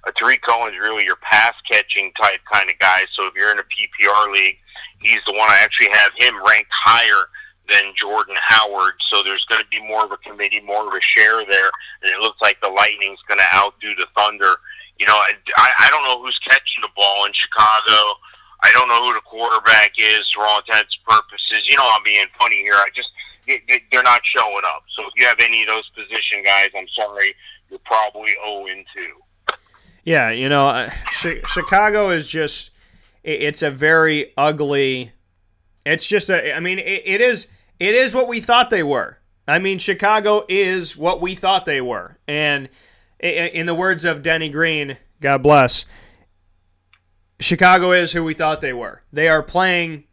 Uh, 0.07 0.11
Tarik 0.15 0.41
Cohen's 0.41 0.79
really 0.79 1.03
your 1.03 1.19
pass 1.19 1.53
catching 1.69 2.11
type 2.19 2.39
kind 2.51 2.69
of 2.69 2.79
guy. 2.79 3.03
So 3.11 3.27
if 3.27 3.35
you're 3.35 3.51
in 3.51 3.59
a 3.59 3.67
PPR 3.67 4.31
league, 4.31 4.57
he's 5.01 5.19
the 5.27 5.35
one 5.35 5.51
I 5.51 5.59
actually 5.59 5.91
have 5.99 6.11
him 6.15 6.35
ranked 6.47 6.71
higher 6.71 7.27
than 7.69 7.93
Jordan 7.95 8.35
Howard. 8.39 8.93
So 9.09 9.23
there's 9.23 9.45
going 9.45 9.61
to 9.61 9.67
be 9.69 9.81
more 9.85 10.05
of 10.05 10.11
a 10.11 10.17
committee, 10.17 10.61
more 10.61 10.87
of 10.87 10.93
a 10.93 11.01
share 11.01 11.45
there, 11.45 11.71
and 12.01 12.11
it 12.11 12.19
looks 12.19 12.41
like 12.41 12.59
the 12.61 12.69
Lightning's 12.69 13.19
going 13.27 13.39
to 13.39 13.55
outdo 13.55 13.95
the 13.95 14.07
Thunder. 14.15 14.57
You 14.99 15.07
know, 15.07 15.15
I, 15.15 15.71
I 15.79 15.89
don't 15.89 16.03
know 16.03 16.21
who's 16.21 16.39
catching 16.39 16.81
the 16.81 16.89
ball 16.95 17.25
in 17.25 17.33
Chicago. 17.33 18.19
I 18.63 18.71
don't 18.71 18.87
know 18.87 19.05
who 19.05 19.13
the 19.13 19.21
quarterback 19.25 19.93
is 19.97 20.31
for 20.31 20.45
all 20.45 20.59
intents 20.59 20.97
and 20.97 21.05
purposes. 21.05 21.67
You 21.67 21.75
know, 21.75 21.89
I'm 21.93 22.03
being 22.03 22.27
funny 22.39 22.57
here. 22.57 22.75
I 22.75 22.87
just 22.95 23.09
they're 23.91 24.03
not 24.03 24.21
showing 24.23 24.63
up. 24.65 24.83
So 24.95 25.03
if 25.03 25.11
you 25.17 25.25
have 25.25 25.39
any 25.41 25.63
of 25.63 25.67
those 25.67 25.89
position 25.89 26.43
guys, 26.45 26.69
I'm 26.77 26.87
sorry, 26.95 27.35
you're 27.69 27.79
probably 27.79 28.31
0 28.45 28.65
2. 28.95 29.53
Yeah, 30.05 30.29
you 30.31 30.47
know, 30.47 30.67
uh, 30.67 30.89
Chicago 31.11 32.09
is 32.09 32.29
just 32.29 32.71
it's 33.23 33.61
a 33.61 33.71
very 33.71 34.33
ugly 34.37 35.11
it's 35.85 36.07
just 36.07 36.29
a. 36.29 36.55
I 36.55 36.59
mean, 36.59 36.79
it, 36.79 37.01
it 37.05 37.21
is. 37.21 37.49
It 37.79 37.95
is 37.95 38.13
what 38.13 38.27
we 38.27 38.39
thought 38.39 38.69
they 38.69 38.83
were. 38.83 39.19
I 39.47 39.59
mean, 39.59 39.77
Chicago 39.77 40.45
is 40.47 40.95
what 40.95 41.19
we 41.19 41.35
thought 41.35 41.65
they 41.65 41.81
were, 41.81 42.17
and 42.27 42.69
in 43.19 43.65
the 43.65 43.75
words 43.75 44.05
of 44.05 44.21
Denny 44.21 44.49
Green, 44.49 44.97
God 45.21 45.43
bless, 45.43 45.85
Chicago 47.39 47.91
is 47.91 48.11
who 48.11 48.23
we 48.23 48.33
thought 48.33 48.61
they 48.61 48.73
were. 48.73 49.03
They 49.11 49.27
are 49.27 49.43
playing 49.43 50.05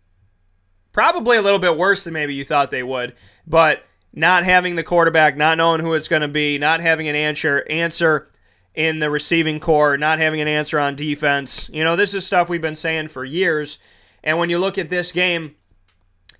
probably 0.92 1.36
a 1.36 1.42
little 1.42 1.58
bit 1.58 1.76
worse 1.76 2.04
than 2.04 2.12
maybe 2.12 2.34
you 2.34 2.44
thought 2.44 2.70
they 2.70 2.82
would, 2.82 3.14
but 3.46 3.84
not 4.12 4.44
having 4.44 4.76
the 4.76 4.82
quarterback, 4.82 5.36
not 5.36 5.58
knowing 5.58 5.80
who 5.80 5.94
it's 5.94 6.08
going 6.08 6.22
to 6.22 6.28
be, 6.28 6.58
not 6.58 6.80
having 6.80 7.08
an 7.08 7.14
answer 7.14 7.64
answer 7.70 8.28
in 8.74 8.98
the 8.98 9.10
receiving 9.10 9.60
corps, 9.60 9.96
not 9.96 10.18
having 10.18 10.40
an 10.40 10.48
answer 10.48 10.78
on 10.78 10.94
defense. 10.94 11.68
You 11.72 11.84
know, 11.84 11.96
this 11.96 12.14
is 12.14 12.26
stuff 12.26 12.48
we've 12.48 12.62
been 12.62 12.76
saying 12.76 13.08
for 13.08 13.24
years. 13.24 13.78
And 14.22 14.38
when 14.38 14.50
you 14.50 14.58
look 14.58 14.78
at 14.78 14.90
this 14.90 15.12
game, 15.12 15.56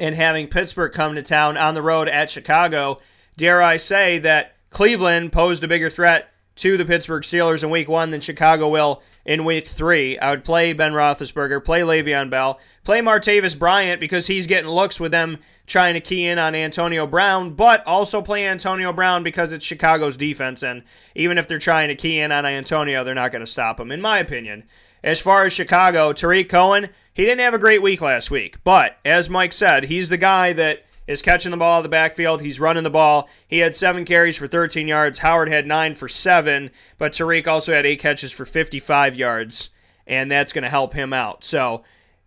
and 0.01 0.17
having 0.17 0.49
Pittsburgh 0.49 0.93
come 0.93 1.15
to 1.15 1.23
town 1.23 1.57
on 1.57 1.75
the 1.75 1.83
road 1.83 2.09
at 2.09 2.31
Chicago, 2.31 3.01
dare 3.37 3.63
I 3.63 3.77
say 3.77 4.19
that 4.19 4.57
Cleveland 4.71 5.33
posed 5.33 5.63
a 5.63 5.69
bigger 5.69 5.91
threat 5.91 6.33
to 6.57 6.77
the 6.77 6.85
Pittsburgh 6.85 7.23
Steelers 7.23 7.63
in 7.63 7.71
week 7.71 7.89
one 7.89 8.11
than 8.11 8.21
Chicago 8.21 8.69
will 8.69 9.03
in 9.25 9.45
week 9.45 9.69
three. 9.69 10.19
I 10.19 10.31
would 10.31 10.43
play 10.43 10.73
Ben 10.73 10.93
Roethlisberger, 10.93 11.65
play 11.65 11.81
Le'Veon 11.81 12.31
Bell, 12.31 12.59
play 12.83 13.01
Martavis 13.01 13.59
Bryant 13.59 14.01
because 14.01 14.27
he's 14.27 14.47
getting 14.47 14.71
looks 14.71 14.99
with 14.99 15.13
them 15.13 15.39
trying 15.67 15.95
to 15.95 16.01
key 16.01 16.27
in 16.27 16.39
on 16.39 16.55
Antonio 16.55 17.07
Brown, 17.07 17.55
but 17.55 17.87
also 17.87 18.23
play 18.23 18.47
Antonio 18.47 18.93
Brown 18.93 19.23
because 19.23 19.53
it's 19.53 19.65
Chicago's 19.65 20.17
defense. 20.17 20.63
And 20.63 20.83
even 21.15 21.39
if 21.39 21.47
they're 21.47 21.59
trying 21.59 21.89
to 21.89 21.95
key 21.95 22.19
in 22.19 22.33
on 22.33 22.45
Antonio, 22.45 23.05
they're 23.05 23.15
not 23.15 23.33
going 23.33 23.45
to 23.45 23.47
stop 23.47 23.79
him, 23.79 23.93
in 23.93 24.01
my 24.01 24.19
opinion. 24.19 24.65
As 25.03 25.21
far 25.21 25.45
as 25.47 25.53
Chicago, 25.53 26.13
Tarik 26.13 26.49
Cohen, 26.49 26.91
he 27.13 27.25
didn't 27.25 27.41
have 27.41 27.55
a 27.55 27.59
great 27.59 27.83
week 27.83 28.01
last 28.01 28.31
week, 28.31 28.63
but 28.65 28.99
as 29.05 29.31
Mike 29.31 29.53
said, 29.53 29.85
he's 29.85 30.09
the 30.09 30.19
guy 30.19 30.53
that 30.53 30.85
is 31.07 31.23
catching 31.23 31.51
the 31.51 31.57
ball 31.57 31.79
in 31.79 31.83
the 31.83 31.89
backfield. 31.89 32.41
He's 32.41 32.61
running 32.61 32.85
the 32.85 32.91
ball. 32.91 33.29
He 33.49 33.59
had 33.59 33.75
seven 33.75 34.05
carries 34.05 34.37
for 34.37 34.47
13 34.47 34.87
yards. 34.87 35.21
Howard 35.21 35.49
had 35.49 35.67
nine 35.67 35.95
for 35.95 36.07
seven, 36.07 36.71
but 36.99 37.13
Tarik 37.13 37.49
also 37.49 37.73
had 37.73 37.87
eight 37.87 37.99
catches 37.99 38.31
for 38.31 38.47
55 38.47 39.17
yards, 39.17 39.71
and 40.07 40.31
that's 40.31 40.53
going 40.53 40.63
to 40.63 40.71
help 40.71 40.95
him 40.95 41.13
out. 41.13 41.43
So 41.43 41.83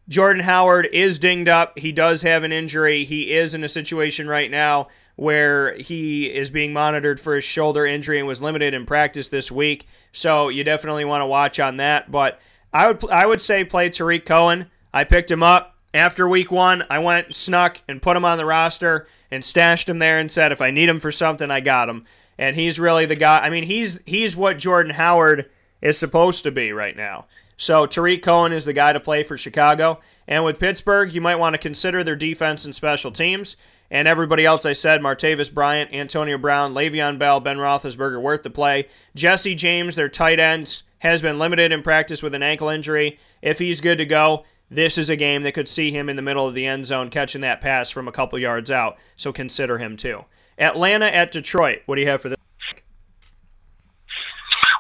Jordan 0.10 0.44
Howard 0.44 0.90
is 0.92 1.18
dinged 1.18 1.48
up. 1.48 1.80
He 1.80 1.92
does 1.92 2.24
have 2.24 2.44
an 2.44 2.52
injury. 2.52 3.06
He 3.06 3.32
is 3.32 3.54
in 3.54 3.64
a 3.64 3.70
situation 3.70 4.28
right 4.28 4.52
now 4.52 4.88
where 5.16 5.76
he 5.76 6.26
is 6.26 6.50
being 6.50 6.74
monitored 6.74 7.20
for 7.20 7.36
his 7.36 7.44
shoulder 7.44 7.86
injury 7.86 8.18
and 8.18 8.28
was 8.28 8.42
limited 8.42 8.74
in 8.74 8.86
practice 8.86 9.30
this 9.30 9.52
week. 9.52 9.88
So 10.12 10.50
you 10.50 10.64
definitely 10.64 11.06
want 11.06 11.22
to 11.22 11.28
watch 11.28 11.60
on 11.60 11.78
that. 11.78 12.12
But 12.12 12.42
I 12.74 12.88
would 12.88 13.10
I 13.10 13.26
would 13.26 13.42
say 13.42 13.64
play 13.64 13.90
Tarik 13.90 14.26
Cohen. 14.26 14.70
I 14.94 15.04
picked 15.04 15.30
him 15.32 15.44
up 15.44 15.78
after 15.94 16.28
week 16.28 16.52
one. 16.52 16.84
I 16.90 17.00
went 17.00 17.36
snuck 17.36 17.82
and 17.88 18.02
put 18.02 18.18
him 18.18 18.26
on 18.26 18.38
the 18.38 18.46
roster 18.46 19.08
and 19.30 19.46
stashed 19.46 19.88
him 19.88 20.00
there 20.00 20.20
and 20.20 20.32
said 20.32 20.52
if 20.52 20.62
I 20.62 20.72
need 20.72 20.90
him 20.90 21.00
for 21.00 21.12
something, 21.12 21.52
I 21.52 21.60
got 21.60 21.90
him. 21.90 22.04
And 22.38 22.56
he's 22.56 22.80
really 22.80 23.06
the 23.06 23.16
guy. 23.16 23.40
I 23.40 23.50
mean, 23.50 23.64
he's 23.64 24.02
he's 24.06 24.36
what 24.36 24.58
Jordan 24.58 24.94
Howard 24.94 25.50
is 25.82 25.98
supposed 25.98 26.44
to 26.44 26.52
be 26.52 26.72
right 26.72 26.96
now. 26.96 27.26
So 27.58 27.86
Tarik 27.86 28.24
Cohen 28.24 28.52
is 28.52 28.66
the 28.66 28.74
guy 28.74 28.94
to 28.94 29.00
play 29.00 29.24
for 29.24 29.38
Chicago. 29.38 30.00
And 30.28 30.44
with 30.44 30.60
Pittsburgh, 30.60 31.14
you 31.14 31.22
might 31.22 31.36
want 31.36 31.54
to 31.54 31.60
consider 31.60 32.04
their 32.04 32.16
defense 32.16 32.66
and 32.66 32.74
special 32.74 33.12
teams. 33.12 33.56
And 33.92 34.08
everybody 34.08 34.44
else 34.44 34.66
I 34.66 34.74
said, 34.74 35.02
Martavis 35.02 35.54
Bryant, 35.54 35.94
Antonio 35.94 36.40
Brown, 36.40 36.74
Le'Veon 36.74 37.20
Bell, 37.20 37.40
Ben 37.40 37.58
Roethlisberger, 37.58 38.20
worth 38.20 38.42
the 38.42 38.50
play. 38.50 38.88
Jesse 39.14 39.54
James, 39.54 39.96
their 39.96 40.10
tight 40.10 40.40
ends 40.40 40.84
has 41.04 41.22
been 41.22 41.38
limited 41.38 41.72
in 41.72 41.84
practice 41.84 42.24
with 42.24 42.34
an 42.34 42.42
ankle 42.42 42.70
injury. 42.70 43.20
If 43.42 43.60
he's 43.60 43.82
good 43.82 43.98
to 43.98 44.06
go, 44.06 44.46
this 44.72 44.98
is 44.98 45.10
a 45.10 45.18
game 45.18 45.44
that 45.44 45.54
could 45.54 45.68
see 45.68 45.92
him 45.92 46.10
in 46.10 46.16
the 46.16 46.22
middle 46.22 46.48
of 46.48 46.54
the 46.54 46.66
end 46.66 46.86
zone 46.86 47.10
catching 47.10 47.42
that 47.42 47.62
pass 47.62 47.90
from 47.90 48.08
a 48.08 48.12
couple 48.12 48.40
yards 48.40 48.72
out. 48.72 48.98
So 49.18 49.34
consider 49.34 49.78
him 49.78 49.98
too. 49.98 50.24
Atlanta 50.58 51.06
at 51.06 51.32
Detroit. 51.32 51.82
What 51.86 51.96
do 51.96 52.02
you 52.02 52.08
have 52.08 52.22
for 52.22 52.30
this? 52.30 52.38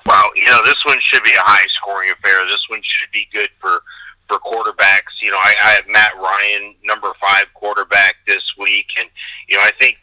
Well, 0.05 0.25
you 0.35 0.45
know, 0.45 0.59
this 0.63 0.81
one 0.85 0.97
should 1.01 1.23
be 1.23 1.31
a 1.31 1.41
high 1.41 1.65
scoring 1.69 2.11
affair. 2.11 2.39
This 2.47 2.63
one 2.69 2.81
should 2.83 3.11
be 3.11 3.27
good 3.33 3.49
for 3.59 3.83
for 4.29 4.39
quarterbacks. 4.39 5.19
You 5.21 5.31
know, 5.31 5.37
I, 5.37 5.53
I 5.61 5.69
have 5.71 5.83
Matt 5.89 6.11
Ryan, 6.17 6.73
number 6.85 7.11
five 7.19 7.45
quarterback 7.53 8.15
this 8.27 8.43
week, 8.57 8.87
and 8.97 9.09
you 9.49 9.57
know, 9.57 9.63
I 9.63 9.71
think 9.79 9.97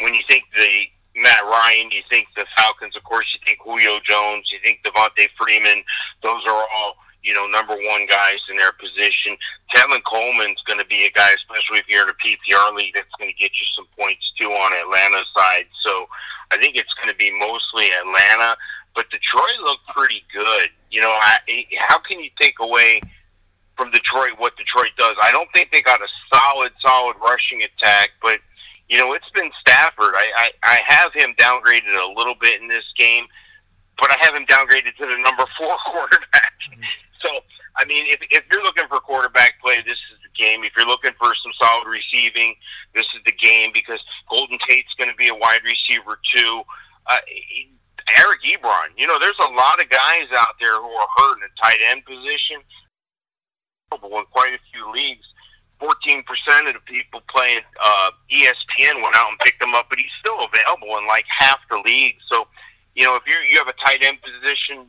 when 0.00 0.14
you 0.14 0.22
think 0.28 0.44
the 0.54 0.86
Matt 1.16 1.42
Ryan, 1.44 1.90
you 1.90 2.04
think 2.08 2.28
the 2.36 2.44
Falcons, 2.56 2.94
of 2.94 3.02
course, 3.04 3.26
you 3.32 3.40
think 3.44 3.58
Julio 3.64 3.98
Jones, 4.04 4.52
you 4.52 4.60
think 4.62 4.84
Devonta 4.84 5.28
Freeman. 5.36 5.82
Those 6.22 6.44
are 6.44 6.64
all, 6.68 7.00
you 7.24 7.32
know, 7.32 7.46
number 7.48 7.72
one 7.72 8.06
guys 8.06 8.44
in 8.50 8.56
their 8.56 8.72
position. 8.76 9.36
Tevin 9.74 10.04
Coleman's 10.04 10.60
going 10.68 10.78
to 10.78 10.84
be 10.84 11.08
a 11.08 11.10
guy, 11.10 11.32
especially 11.32 11.80
if 11.80 11.88
you're 11.88 12.04
in 12.04 12.12
a 12.12 12.20
PPR 12.20 12.76
league, 12.76 12.92
that's 12.94 13.12
going 13.18 13.32
to 13.32 13.38
get 13.40 13.50
you 13.56 13.66
some 13.74 13.88
points 13.96 14.28
too 14.38 14.52
on 14.52 14.76
Atlanta's 14.76 15.26
side. 15.32 15.66
So 15.82 16.06
I 16.52 16.60
think 16.60 16.76
it's 16.76 16.92
going 17.00 17.08
to 17.08 17.16
be 17.16 17.32
mostly 17.32 17.88
Atlanta. 17.96 18.56
But 18.94 19.08
Detroit 19.08 19.60
looked 19.64 19.88
pretty 19.88 20.24
good. 20.32 20.68
You 20.90 21.00
know, 21.00 21.12
I, 21.12 21.36
how 21.88 21.98
can 22.00 22.20
you 22.20 22.30
take 22.40 22.60
away 22.60 23.00
from 23.76 23.90
Detroit 23.90 24.36
what 24.36 24.56
Detroit 24.56 24.92
does? 24.96 25.16
I 25.20 25.32
don't 25.32 25.48
think 25.52 25.72
they 25.72 25.80
got 25.80 26.00
a 26.00 26.08
solid, 26.32 26.72
solid 26.84 27.16
rushing 27.24 27.64
attack, 27.64 28.10
but– 28.20 28.36
you 28.88 28.98
know, 28.98 29.12
it's 29.14 29.28
been 29.34 29.50
Stafford. 29.60 30.14
I, 30.14 30.26
I, 30.38 30.48
I 30.62 30.78
have 30.88 31.12
him 31.12 31.34
downgraded 31.38 31.90
a 31.90 32.12
little 32.14 32.36
bit 32.40 32.60
in 32.60 32.68
this 32.68 32.84
game, 32.98 33.26
but 33.98 34.10
I 34.10 34.16
have 34.22 34.34
him 34.34 34.46
downgraded 34.46 34.94
to 34.98 35.06
the 35.06 35.18
number 35.18 35.44
four 35.58 35.76
quarterback. 35.90 36.54
so, 37.20 37.28
I 37.76 37.84
mean, 37.84 38.06
if, 38.06 38.20
if 38.30 38.44
you're 38.50 38.62
looking 38.62 38.86
for 38.88 39.00
quarterback 39.00 39.60
play, 39.60 39.82
this 39.82 39.98
is 40.14 40.18
the 40.22 40.30
game. 40.38 40.62
If 40.62 40.72
you're 40.78 40.86
looking 40.86 41.12
for 41.18 41.34
some 41.42 41.52
solid 41.58 41.90
receiving, 41.90 42.54
this 42.94 43.06
is 43.16 43.22
the 43.26 43.34
game 43.34 43.70
because 43.74 43.98
Golden 44.30 44.58
Tate's 44.68 44.94
going 44.94 45.10
to 45.10 45.16
be 45.18 45.28
a 45.28 45.34
wide 45.34 45.66
receiver 45.66 46.18
too. 46.34 46.62
Uh, 47.10 47.22
Eric 48.22 48.46
Ebron, 48.46 48.94
you 48.96 49.06
know, 49.06 49.18
there's 49.18 49.38
a 49.42 49.50
lot 49.50 49.82
of 49.82 49.90
guys 49.90 50.30
out 50.30 50.54
there 50.62 50.78
who 50.78 50.90
are 50.94 51.10
hurt 51.18 51.34
in 51.34 51.42
the 51.42 51.52
tight 51.58 51.82
end 51.82 52.04
position. 52.04 52.62
In 53.92 54.26
quite 54.30 54.52
a 54.52 54.62
few 54.70 54.90
leagues, 54.92 55.26
14% 55.80 56.24
of 56.68 56.74
the 56.74 56.84
people 56.86 57.20
playing 57.28 57.60
uh, 57.78 58.10
ESPN 58.32 59.02
went 59.02 59.16
out 59.16 59.28
and 59.28 59.38
picked 59.40 59.60
him 59.60 59.74
up, 59.74 59.86
but 59.88 59.98
he's 59.98 60.12
still 60.20 60.40
available 60.40 60.96
in 60.98 61.06
like 61.06 61.24
half 61.28 61.60
the 61.68 61.82
league. 61.84 62.16
So, 62.28 62.48
you 62.94 63.06
know, 63.06 63.16
if 63.16 63.24
you 63.26 63.36
you 63.50 63.58
have 63.58 63.68
a 63.68 63.76
tight 63.84 64.04
end 64.04 64.18
position 64.22 64.88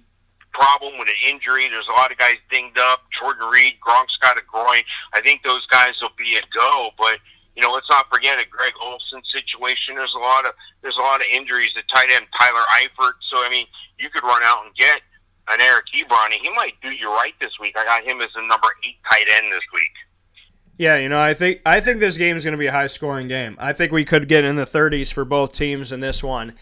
problem 0.53 0.97
with 0.97 1.09
an 1.11 1.19
injury, 1.27 1.67
there's 1.69 1.87
a 1.91 1.97
lot 1.97 2.11
of 2.11 2.17
guys 2.17 2.39
dinged 2.49 2.79
up. 2.79 3.03
Jordan 3.19 3.51
Reed, 3.51 3.75
Gronk's 3.83 4.15
got 4.21 4.39
a 4.39 4.45
groin. 4.47 4.81
I 5.13 5.21
think 5.21 5.43
those 5.43 5.67
guys 5.67 5.93
will 6.01 6.15
be 6.17 6.39
a 6.39 6.43
go, 6.55 6.91
but 6.97 7.19
you 7.55 7.61
know, 7.65 7.73
let's 7.73 7.89
not 7.89 8.05
forget 8.07 8.39
a 8.39 8.45
Greg 8.47 8.73
Olsen 8.79 9.21
situation. 9.27 9.97
There's 9.97 10.15
a 10.15 10.23
lot 10.23 10.45
of 10.45 10.53
there's 10.81 10.97
a 10.97 11.03
lot 11.03 11.19
of 11.19 11.27
injuries 11.27 11.75
at 11.75 11.83
tight 11.91 12.09
end. 12.15 12.31
Tyler 12.39 12.63
Eifert. 12.79 13.19
So 13.27 13.43
I 13.43 13.49
mean, 13.49 13.67
you 13.99 14.09
could 14.09 14.23
run 14.23 14.41
out 14.43 14.63
and 14.63 14.73
get 14.75 15.03
an 15.49 15.61
Eric 15.61 15.85
Ebron, 15.95 16.31
he 16.31 16.49
might 16.55 16.75
do 16.81 16.91
you 16.91 17.07
right 17.07 17.33
this 17.39 17.55
week. 17.59 17.75
I 17.77 17.85
got 17.85 18.03
him 18.03 18.21
as 18.21 18.29
the 18.35 18.41
number 18.41 18.67
eight 18.83 18.99
tight 19.09 19.27
end 19.31 19.51
this 19.51 19.63
week. 19.73 19.95
Yeah, 20.77 20.97
you 20.97 21.09
know, 21.09 21.19
I 21.19 21.33
think 21.33 21.61
I 21.65 21.79
think 21.79 21.99
this 21.99 22.17
game 22.17 22.37
is 22.37 22.43
going 22.43 22.53
to 22.53 22.57
be 22.57 22.67
a 22.67 22.71
high 22.71 22.87
scoring 22.87 23.27
game. 23.27 23.57
I 23.59 23.73
think 23.73 23.91
we 23.91 24.05
could 24.05 24.27
get 24.27 24.43
in 24.43 24.55
the 24.55 24.65
30s 24.65 25.11
for 25.11 25.25
both 25.25 25.53
teams 25.53 25.91
in 25.91 25.99
this 26.01 26.23
one. 26.23 26.53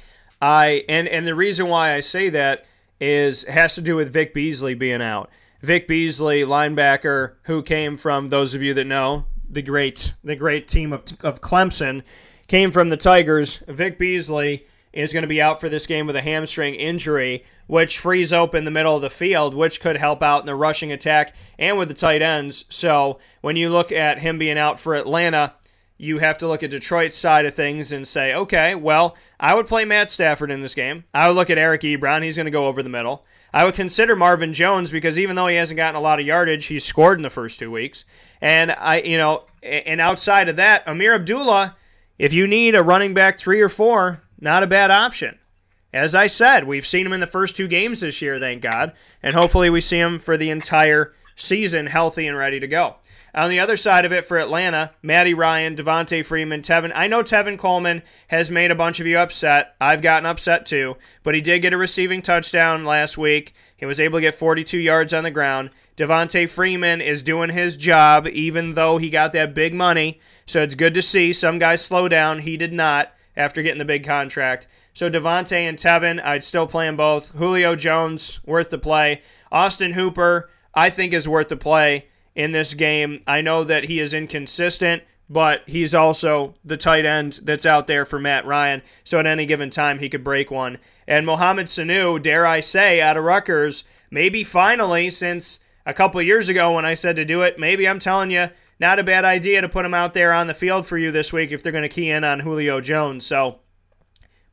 I 0.41 0.85
and 0.87 1.07
and 1.07 1.27
the 1.27 1.35
reason 1.35 1.67
why 1.67 1.93
I 1.93 1.99
say 1.99 2.29
that 2.29 2.65
is 3.01 3.43
has 3.43 3.75
to 3.75 3.81
do 3.81 3.95
with 3.95 4.13
Vic 4.13 4.33
Beasley 4.33 4.73
being 4.73 5.01
out. 5.01 5.29
Vic 5.61 5.87
Beasley, 5.87 6.43
linebacker, 6.43 7.33
who 7.43 7.61
came 7.61 7.97
from 7.97 8.29
those 8.29 8.55
of 8.55 8.61
you 8.61 8.73
that 8.73 8.85
know 8.85 9.25
the 9.49 9.61
great 9.61 10.13
the 10.23 10.35
great 10.35 10.67
team 10.67 10.93
of 10.93 11.03
of 11.21 11.41
Clemson, 11.41 12.01
came 12.47 12.71
from 12.71 12.89
the 12.89 12.97
Tigers. 12.97 13.63
Vic 13.67 13.99
Beasley 13.99 14.65
is 14.95 15.13
going 15.13 15.23
to 15.23 15.27
be 15.27 15.41
out 15.41 15.59
for 15.59 15.69
this 15.69 15.85
game 15.85 16.07
with 16.07 16.15
a 16.15 16.21
hamstring 16.21 16.73
injury, 16.73 17.43
which 17.67 17.99
frees 17.99 18.33
open 18.33 18.63
the 18.63 18.71
middle 18.71 18.95
of 18.95 19.01
the 19.01 19.09
field, 19.09 19.53
which 19.53 19.81
could 19.81 19.97
help 19.97 20.23
out 20.23 20.39
in 20.39 20.45
the 20.45 20.55
rushing 20.55 20.91
attack 20.91 21.35
and 21.59 21.77
with 21.77 21.89
the 21.89 21.93
tight 21.93 22.21
ends. 22.21 22.65
So 22.69 23.19
when 23.41 23.57
you 23.57 23.69
look 23.69 23.91
at 23.91 24.21
him 24.21 24.39
being 24.39 24.57
out 24.57 24.79
for 24.79 24.95
Atlanta, 24.95 25.53
you 25.97 26.19
have 26.19 26.37
to 26.39 26.47
look 26.47 26.63
at 26.63 26.69
Detroit's 26.69 27.17
side 27.17 27.45
of 27.45 27.53
things 27.53 27.91
and 27.91 28.07
say, 28.07 28.33
okay, 28.33 28.75
well, 28.75 29.15
I 29.39 29.53
would 29.53 29.67
play 29.67 29.85
Matt 29.85 30.09
Stafford 30.09 30.51
in 30.51 30.61
this 30.61 30.75
game. 30.75 31.05
I 31.13 31.27
would 31.27 31.35
look 31.35 31.49
at 31.49 31.57
Eric 31.57 31.81
Ebron. 31.81 32.23
He's 32.23 32.35
going 32.35 32.45
to 32.45 32.51
go 32.51 32.67
over 32.67 32.81
the 32.81 32.89
middle. 32.89 33.25
I 33.53 33.63
would 33.63 33.75
consider 33.75 34.15
Marvin 34.17 34.51
Jones 34.51 34.91
because 34.91 35.17
even 35.17 35.37
though 35.37 35.47
he 35.47 35.55
hasn't 35.55 35.77
gotten 35.77 35.97
a 35.97 36.01
lot 36.01 36.19
of 36.19 36.25
yardage, 36.25 36.65
he's 36.65 36.83
scored 36.83 37.19
in 37.19 37.23
the 37.23 37.29
first 37.29 37.59
two 37.59 37.71
weeks. 37.71 38.03
And 38.41 38.71
I, 38.71 39.01
you 39.01 39.17
know, 39.17 39.45
and 39.63 40.01
outside 40.01 40.49
of 40.49 40.57
that, 40.57 40.85
Ameer 40.85 41.15
Abdullah, 41.15 41.77
if 42.19 42.33
you 42.33 42.47
need 42.47 42.75
a 42.75 42.83
running 42.83 43.13
back 43.13 43.39
three 43.39 43.61
or 43.61 43.69
four, 43.69 44.21
not 44.39 44.63
a 44.63 44.67
bad 44.67 44.91
option. 44.91 45.39
As 45.93 46.13
I 46.13 46.27
said, 46.27 46.65
we've 46.65 46.85
seen 46.85 47.05
him 47.05 47.13
in 47.13 47.21
the 47.21 47.27
first 47.27 47.55
two 47.55 47.67
games 47.67 48.01
this 48.01 48.21
year, 48.21 48.37
thank 48.37 48.61
God, 48.61 48.91
and 49.23 49.35
hopefully 49.35 49.69
we 49.69 49.79
see 49.79 49.99
him 49.99 50.19
for 50.19 50.35
the 50.35 50.49
entire 50.49 51.13
season 51.35 51.87
healthy 51.87 52.27
and 52.27 52.37
ready 52.37 52.59
to 52.59 52.67
go. 52.67 52.97
On 53.33 53.49
the 53.49 53.59
other 53.59 53.75
side 53.75 54.05
of 54.05 54.13
it 54.13 54.23
for 54.23 54.37
Atlanta, 54.37 54.93
Matty 55.01 55.33
Ryan, 55.33 55.75
Devonta 55.75 56.25
Freeman, 56.25 56.61
Tevin. 56.61 56.93
I 56.95 57.07
know 57.07 57.21
Tevin 57.21 57.57
Coleman 57.57 58.01
has 58.29 58.49
made 58.49 58.71
a 58.71 58.75
bunch 58.75 59.01
of 59.01 59.07
you 59.07 59.17
upset. 59.17 59.75
I've 59.81 60.01
gotten 60.01 60.25
upset 60.25 60.65
too, 60.65 60.95
but 61.21 61.35
he 61.35 61.41
did 61.41 61.61
get 61.61 61.73
a 61.73 61.77
receiving 61.77 62.21
touchdown 62.21 62.85
last 62.85 63.17
week. 63.17 63.53
He 63.75 63.85
was 63.85 63.99
able 63.99 64.19
to 64.19 64.21
get 64.21 64.35
42 64.35 64.77
yards 64.77 65.13
on 65.13 65.25
the 65.25 65.31
ground. 65.31 65.71
Devonta 65.97 66.49
Freeman 66.49 67.01
is 67.01 67.23
doing 67.23 67.49
his 67.49 67.75
job, 67.75 68.27
even 68.29 68.73
though 68.73 68.97
he 68.99 69.09
got 69.09 69.33
that 69.33 69.53
big 69.53 69.73
money. 69.73 70.21
So 70.45 70.61
it's 70.61 70.75
good 70.75 70.93
to 70.93 71.01
see 71.01 71.33
some 71.33 71.59
guys 71.59 71.83
slow 71.83 72.07
down. 72.07 72.39
He 72.39 72.55
did 72.55 72.71
not 72.71 73.11
after 73.37 73.61
getting 73.61 73.79
the 73.79 73.85
big 73.85 74.03
contract. 74.03 74.67
So 74.93 75.09
Devonta 75.09 75.57
and 75.57 75.77
Tevin, 75.77 76.23
I'd 76.23 76.43
still 76.43 76.67
play 76.67 76.85
them 76.85 76.95
both. 76.95 77.31
Julio 77.31 77.75
Jones, 77.75 78.39
worth 78.45 78.69
the 78.69 78.77
play. 78.77 79.21
Austin 79.51 79.93
Hooper, 79.93 80.49
I 80.73 80.89
think 80.89 81.13
is 81.13 81.27
worth 81.27 81.49
the 81.49 81.57
play 81.57 82.07
in 82.33 82.51
this 82.51 82.73
game. 82.73 83.21
I 83.27 83.41
know 83.41 83.63
that 83.63 83.85
he 83.85 83.99
is 83.99 84.13
inconsistent, 84.13 85.03
but 85.29 85.63
he's 85.67 85.95
also 85.95 86.55
the 86.63 86.77
tight 86.77 87.05
end 87.05 87.39
that's 87.43 87.65
out 87.65 87.87
there 87.87 88.05
for 88.05 88.19
Matt 88.19 88.45
Ryan. 88.45 88.81
So 89.03 89.19
at 89.19 89.25
any 89.25 89.45
given 89.45 89.69
time, 89.69 89.99
he 89.99 90.09
could 90.09 90.23
break 90.23 90.51
one. 90.51 90.77
And 91.07 91.25
Mohamed 91.25 91.67
Sanu, 91.67 92.21
dare 92.21 92.45
I 92.45 92.59
say, 92.59 93.01
out 93.01 93.17
of 93.17 93.23
Rutgers, 93.23 93.83
maybe 94.11 94.43
finally, 94.43 95.09
since 95.09 95.63
a 95.85 95.93
couple 95.93 96.21
years 96.21 96.49
ago 96.49 96.73
when 96.73 96.85
I 96.85 96.93
said 96.93 97.15
to 97.15 97.25
do 97.25 97.41
it, 97.41 97.59
maybe 97.59 97.87
I'm 97.87 97.99
telling 97.99 98.31
you, 98.31 98.49
not 98.79 98.99
a 98.99 99.03
bad 99.03 99.25
idea 99.25 99.61
to 99.61 99.69
put 99.69 99.85
him 99.85 99.93
out 99.93 100.13
there 100.13 100.33
on 100.33 100.47
the 100.47 100.53
field 100.53 100.85
for 100.85 100.97
you 100.97 101.11
this 101.11 101.31
week 101.31 101.51
if 101.51 101.63
they're 101.63 101.71
going 101.71 101.83
to 101.83 101.89
key 101.89 102.09
in 102.09 102.23
on 102.23 102.41
Julio 102.41 102.81
Jones. 102.81 103.25
So, 103.25 103.59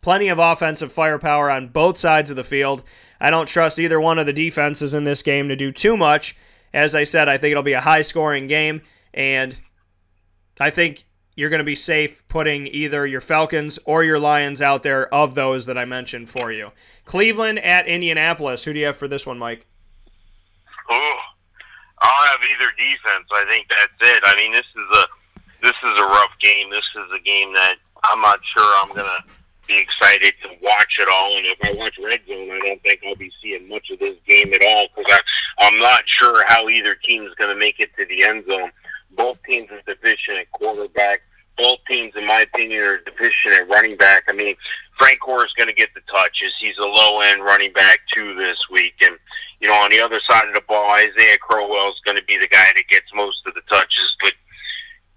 plenty 0.00 0.28
of 0.28 0.38
offensive 0.38 0.92
firepower 0.92 1.50
on 1.50 1.68
both 1.68 1.98
sides 1.98 2.30
of 2.30 2.36
the 2.36 2.44
field. 2.44 2.82
I 3.20 3.30
don't 3.30 3.48
trust 3.48 3.78
either 3.78 4.00
one 4.00 4.18
of 4.18 4.26
the 4.26 4.32
defenses 4.32 4.94
in 4.94 5.04
this 5.04 5.22
game 5.22 5.48
to 5.48 5.56
do 5.56 5.72
too 5.72 5.96
much. 5.96 6.36
As 6.74 6.94
I 6.94 7.04
said, 7.04 7.28
I 7.28 7.36
think 7.36 7.52
it'll 7.52 7.62
be 7.62 7.74
a 7.74 7.80
high 7.80 8.02
scoring 8.02 8.46
game, 8.46 8.82
and 9.12 9.58
I 10.58 10.70
think 10.70 11.04
you're 11.36 11.50
going 11.50 11.58
to 11.58 11.64
be 11.64 11.74
safe 11.74 12.26
putting 12.28 12.66
either 12.66 13.06
your 13.06 13.20
Falcons 13.20 13.78
or 13.84 14.04
your 14.04 14.18
Lions 14.18 14.60
out 14.60 14.82
there 14.82 15.12
of 15.12 15.34
those 15.34 15.66
that 15.66 15.78
I 15.78 15.84
mentioned 15.84 16.28
for 16.28 16.52
you. 16.52 16.72
Cleveland 17.04 17.58
at 17.60 17.86
Indianapolis. 17.86 18.64
Who 18.64 18.72
do 18.72 18.80
you 18.80 18.86
have 18.86 18.96
for 18.96 19.08
this 19.08 19.26
one, 19.26 19.38
Mike? 19.38 19.66
Oh, 20.90 21.18
I'll 22.02 22.26
have 22.28 22.42
either 22.42 22.70
defense. 22.76 23.26
I 23.30 23.44
think 23.48 23.66
that's 23.70 23.98
it. 24.10 24.20
I 24.24 24.34
mean, 24.36 24.52
this 24.52 24.66
is 24.66 24.88
a 24.98 25.04
this 25.62 25.78
is 25.78 25.94
a 25.98 26.06
rough 26.10 26.34
game. 26.42 26.70
This 26.70 26.88
is 26.98 27.08
a 27.14 27.22
game 27.22 27.54
that 27.54 27.76
I'm 28.04 28.20
not 28.20 28.40
sure 28.56 28.66
I'm 28.82 28.94
gonna 28.94 29.24
be 29.66 29.78
excited 29.78 30.34
to 30.42 30.48
watch 30.60 30.98
it 30.98 31.08
all. 31.12 31.36
And 31.36 31.46
if 31.46 31.58
I 31.64 31.72
watch 31.76 31.94
Red 32.02 32.20
Zone, 32.26 32.50
I 32.50 32.58
don't 32.66 32.82
think 32.82 33.00
I'll 33.06 33.16
be 33.16 33.30
seeing 33.42 33.68
much 33.68 33.90
of 33.90 33.98
this 33.98 34.16
game 34.28 34.52
at 34.52 34.64
all 34.66 34.86
because 34.96 35.20
I'm 35.58 35.78
not 35.78 36.02
sure 36.06 36.44
how 36.48 36.68
either 36.68 36.94
team 36.94 37.24
is 37.24 37.34
going 37.34 37.50
to 37.50 37.58
make 37.58 37.78
it 37.78 37.90
to 37.96 38.04
the 38.06 38.24
end 38.24 38.46
zone. 38.46 38.70
Both 39.16 39.38
teams 39.44 39.70
are 39.70 39.82
deficient 39.86 40.38
at 40.40 40.50
quarterback. 40.52 41.22
Both 41.56 41.78
teams, 41.86 42.12
in 42.16 42.26
my 42.26 42.40
opinion, 42.40 42.82
are 42.82 42.98
deficient 42.98 43.54
at 43.54 43.68
running 43.68 43.96
back. 43.96 44.24
I 44.28 44.32
mean, 44.32 44.56
Frank 44.98 45.18
Gore 45.24 45.44
is 45.44 45.52
going 45.56 45.68
to 45.68 45.74
get 45.74 45.88
the 45.94 46.00
touches. 46.10 46.52
He's 46.60 46.78
a 46.78 46.84
low 46.84 47.20
end 47.20 47.44
running 47.44 47.72
back 47.72 48.00
too 48.14 48.34
this 48.34 48.58
week, 48.70 48.94
and 49.02 49.16
you 49.60 49.68
know, 49.68 49.74
on 49.74 49.90
the 49.90 50.00
other 50.00 50.20
side 50.28 50.46
of 50.48 50.54
the 50.54 50.62
ball, 50.68 50.90
Isaiah 50.92 51.38
Crowell 51.40 51.90
is 51.90 52.00
going 52.04 52.16
to 52.16 52.24
be 52.24 52.36
the 52.36 52.48
guy 52.48 52.70
that 52.74 52.88
gets 52.88 53.06
most 53.14 53.46
of 53.46 53.54
the 53.54 53.62
touches. 53.70 54.16
But 54.20 54.32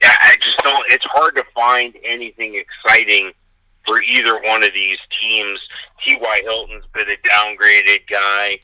I 0.03 0.35
just 0.41 0.57
don't. 0.59 0.83
It's 0.89 1.05
hard 1.05 1.35
to 1.35 1.43
find 1.53 1.95
anything 2.03 2.55
exciting 2.55 3.31
for 3.85 4.01
either 4.01 4.41
one 4.41 4.63
of 4.63 4.73
these 4.73 4.97
teams. 5.21 5.59
T.Y. 6.03 6.39
Hilton's 6.43 6.85
been 6.93 7.09
a 7.09 7.17
downgraded 7.27 8.07
guy. 8.09 8.59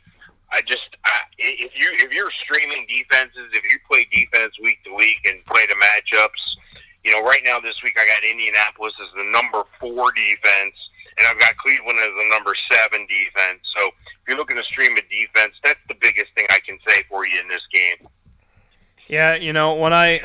I 0.52 0.62
just 0.66 0.98
I, 1.06 1.20
if 1.38 1.72
you 1.76 1.90
if 1.94 2.12
you're 2.12 2.32
streaming 2.32 2.86
defenses, 2.88 3.50
if 3.54 3.64
you 3.72 3.80
play 3.90 4.08
defense 4.12 4.54
week 4.62 4.84
to 4.84 4.94
week 4.94 5.20
and 5.26 5.44
play 5.46 5.66
the 5.66 5.76
matchups, 5.76 6.58
you 7.04 7.12
know, 7.12 7.24
right 7.24 7.42
now 7.44 7.60
this 7.60 7.82
week 7.84 7.98
I 7.98 8.06
got 8.06 8.24
Indianapolis 8.30 8.94
as 9.02 9.10
the 9.16 9.32
number 9.32 9.64
four 9.80 10.12
defense 10.12 10.76
and 11.18 11.28
I've 11.28 11.40
got 11.40 11.56
Cleveland 11.58 12.00
as 12.00 12.10
the 12.10 12.30
number 12.30 12.54
seven 12.72 13.08
defense. 13.08 13.62
So 13.76 13.88
if 13.88 14.28
you're 14.28 14.38
looking 14.38 14.58
to 14.58 14.64
stream 14.64 14.92
a 14.98 15.02
defense, 15.02 15.56
that's 15.64 15.80
the 15.88 15.96
biggest 16.00 16.34
thing 16.36 16.46
I 16.50 16.60
can 16.66 16.78
say 16.88 17.04
for 17.10 17.26
you 17.26 17.40
in 17.40 17.48
this 17.48 17.64
game. 17.72 18.08
Yeah, 19.08 19.36
you 19.36 19.54
know 19.54 19.76
when 19.76 19.94
I 19.94 20.22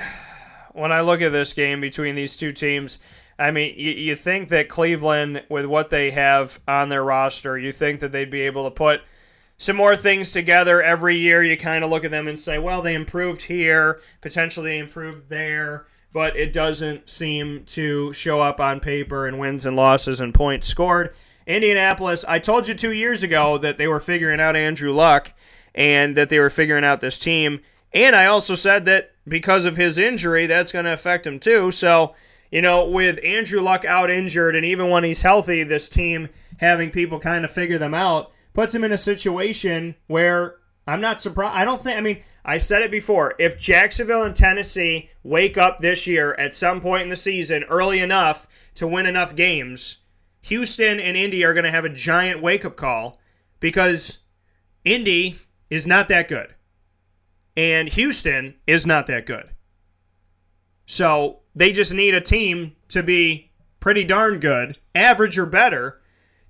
when 0.73 0.93
I 0.93 1.01
look 1.01 1.21
at 1.21 1.33
this 1.33 1.53
game 1.53 1.81
between 1.81 2.15
these 2.15 2.37
two 2.37 2.53
teams, 2.53 2.99
I 3.39 3.51
mean, 3.51 3.75
you, 3.77 3.93
you 3.93 4.17
think 4.17 4.49
that 4.51 4.69
Cleveland, 4.69 5.43
with 5.49 5.67
what 5.67 5.91
they 5.91 6.11
have 6.11 6.61
on 6.69 6.89
their 6.89 7.03
roster, 7.03 7.59
you 7.59 7.73
think 7.73 8.01
that 8.01 8.13
they'd 8.13 8.31
be 8.31 8.43
able 8.43 8.65
to 8.65 8.71
put 8.71 9.03
some 9.59 9.77
more 9.77 9.97
things 9.97 10.33
together 10.33 10.83
every 10.83 11.17
year. 11.17 11.43
You 11.43 11.57
kind 11.57 11.83
of 11.83 11.91
look 11.91 12.05
at 12.05 12.11
them 12.11 12.29
and 12.29 12.39
say, 12.39 12.59
well, 12.59 12.83
they 12.83 12.95
improved 12.95 13.43
here, 13.43 14.01
potentially 14.21 14.79
improved 14.79 15.31
there 15.31 15.87
but 16.13 16.37
it 16.37 16.53
doesn't 16.53 17.09
seem 17.09 17.65
to 17.67 18.13
show 18.13 18.41
up 18.41 18.61
on 18.61 18.81
paper 18.81 19.27
in 19.27 19.39
wins 19.39 19.67
and 19.67 19.77
losses 19.77 20.21
and 20.21 20.33
points 20.35 20.67
scored. 20.67 21.15
Indianapolis, 21.47 22.25
I 22.27 22.39
told 22.39 22.67
you 22.67 22.75
two 22.75 22.93
years 22.93 23.23
ago 23.23 23.59
that 23.59 23.77
they 23.77 23.87
were 23.87 24.01
figuring 24.01 24.41
out 24.41 24.57
Andrew 24.57 24.93
Luck 24.93 25.33
and 25.75 26.17
that 26.17 26.29
they 26.29 26.39
were 26.39 26.51
figuring 26.51 26.85
out 26.85 27.01
this 27.01 27.19
team. 27.19 27.61
And 27.93 28.17
I 28.17 28.27
also 28.27 28.55
said 28.55 28.85
that 28.87 29.13
because 29.29 29.65
of 29.65 29.77
his 29.77 29.99
injury, 29.99 30.47
that's 30.47 30.73
going 30.73 30.87
to 30.87 30.93
affect 30.93 31.27
him 31.27 31.39
too. 31.39 31.71
So, 31.71 32.15
you 32.51 32.63
know, 32.63 32.89
with 32.89 33.21
Andrew 33.25 33.61
Luck 33.61 33.85
out 33.85 34.11
injured, 34.11 34.57
and 34.57 34.65
even 34.65 34.91
when 34.91 35.05
he's 35.05 35.23
healthy, 35.23 35.63
this 35.63 35.89
team 35.89 36.29
having 36.59 36.91
people 36.91 37.21
kind 37.21 37.45
of 37.45 37.51
figure 37.51 37.79
them 37.79 37.95
out 37.95 38.33
puts 38.55 38.75
him 38.75 38.85
in 38.85 38.93
a 38.93 38.99
situation 38.99 39.95
where 40.07 40.57
I'm 40.87 41.01
not 41.01 41.21
surprised. 41.21 41.57
I 41.57 41.65
don't 41.65 41.81
think, 41.81 41.99
I 41.99 42.01
mean, 42.01 42.23
I 42.49 42.59
said 42.59 42.83
it 42.83 42.93
before. 42.93 43.35
If 43.41 43.59
Jacksonville 43.59 44.23
and 44.23 44.35
Tennessee 44.35 45.11
wake 45.25 45.59
up 45.59 45.81
this 45.81 46.07
year 46.07 46.35
at 46.35 46.55
some 46.55 46.81
point 46.81 47.03
in 47.03 47.09
the 47.09 47.17
season 47.17 47.65
early 47.65 47.99
enough 47.99 48.47
to 48.77 48.87
win 48.87 49.05
enough 49.05 49.35
games, 49.35 49.99
Houston 50.43 51.01
and 51.01 51.17
Indy 51.17 51.45
are 51.45 51.53
going 51.53 51.65
to 51.65 51.73
have 51.73 51.85
a 51.85 51.91
giant 51.91 52.41
wake 52.41 52.65
up 52.65 52.77
call 52.77 53.19
because 53.59 54.21
Indy 54.85 55.41
is 55.71 55.89
not 55.89 56.09
that 56.09 56.29
good. 56.29 56.55
And 57.57 57.89
Houston 57.89 58.55
is 58.65 58.87
not 58.87 59.09
that 59.09 59.27
good. 59.27 59.51
So 60.87 61.41
they 61.53 61.73
just 61.73 61.93
need 61.93 62.15
a 62.15 62.21
team 62.21 62.77
to 62.91 63.03
be 63.03 63.51
pretty 63.81 64.05
darn 64.05 64.39
good, 64.39 64.79
average 64.95 65.37
or 65.37 65.47
better, 65.47 66.01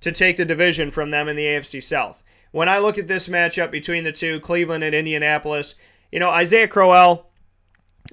to 0.01 0.13
take 0.13 0.37
the 0.37 0.45
division 0.45 0.91
from 0.91 1.11
them 1.11 1.27
in 1.27 1.37
the 1.37 1.47
AFC 1.47 1.83
South 1.83 2.23
when 2.53 2.69
I 2.69 2.79
look 2.79 2.99
at 2.99 3.07
this 3.07 3.29
matchup 3.29 3.71
between 3.71 4.05
the 4.05 4.13
two, 4.13 4.41
Cleveland 4.41 4.85
and 4.85 4.95
Indianapolis, 4.95 5.75
you 6.11 6.21
know, 6.21 6.31
Isaiah 6.31 6.69
Crowell, 6.69 7.27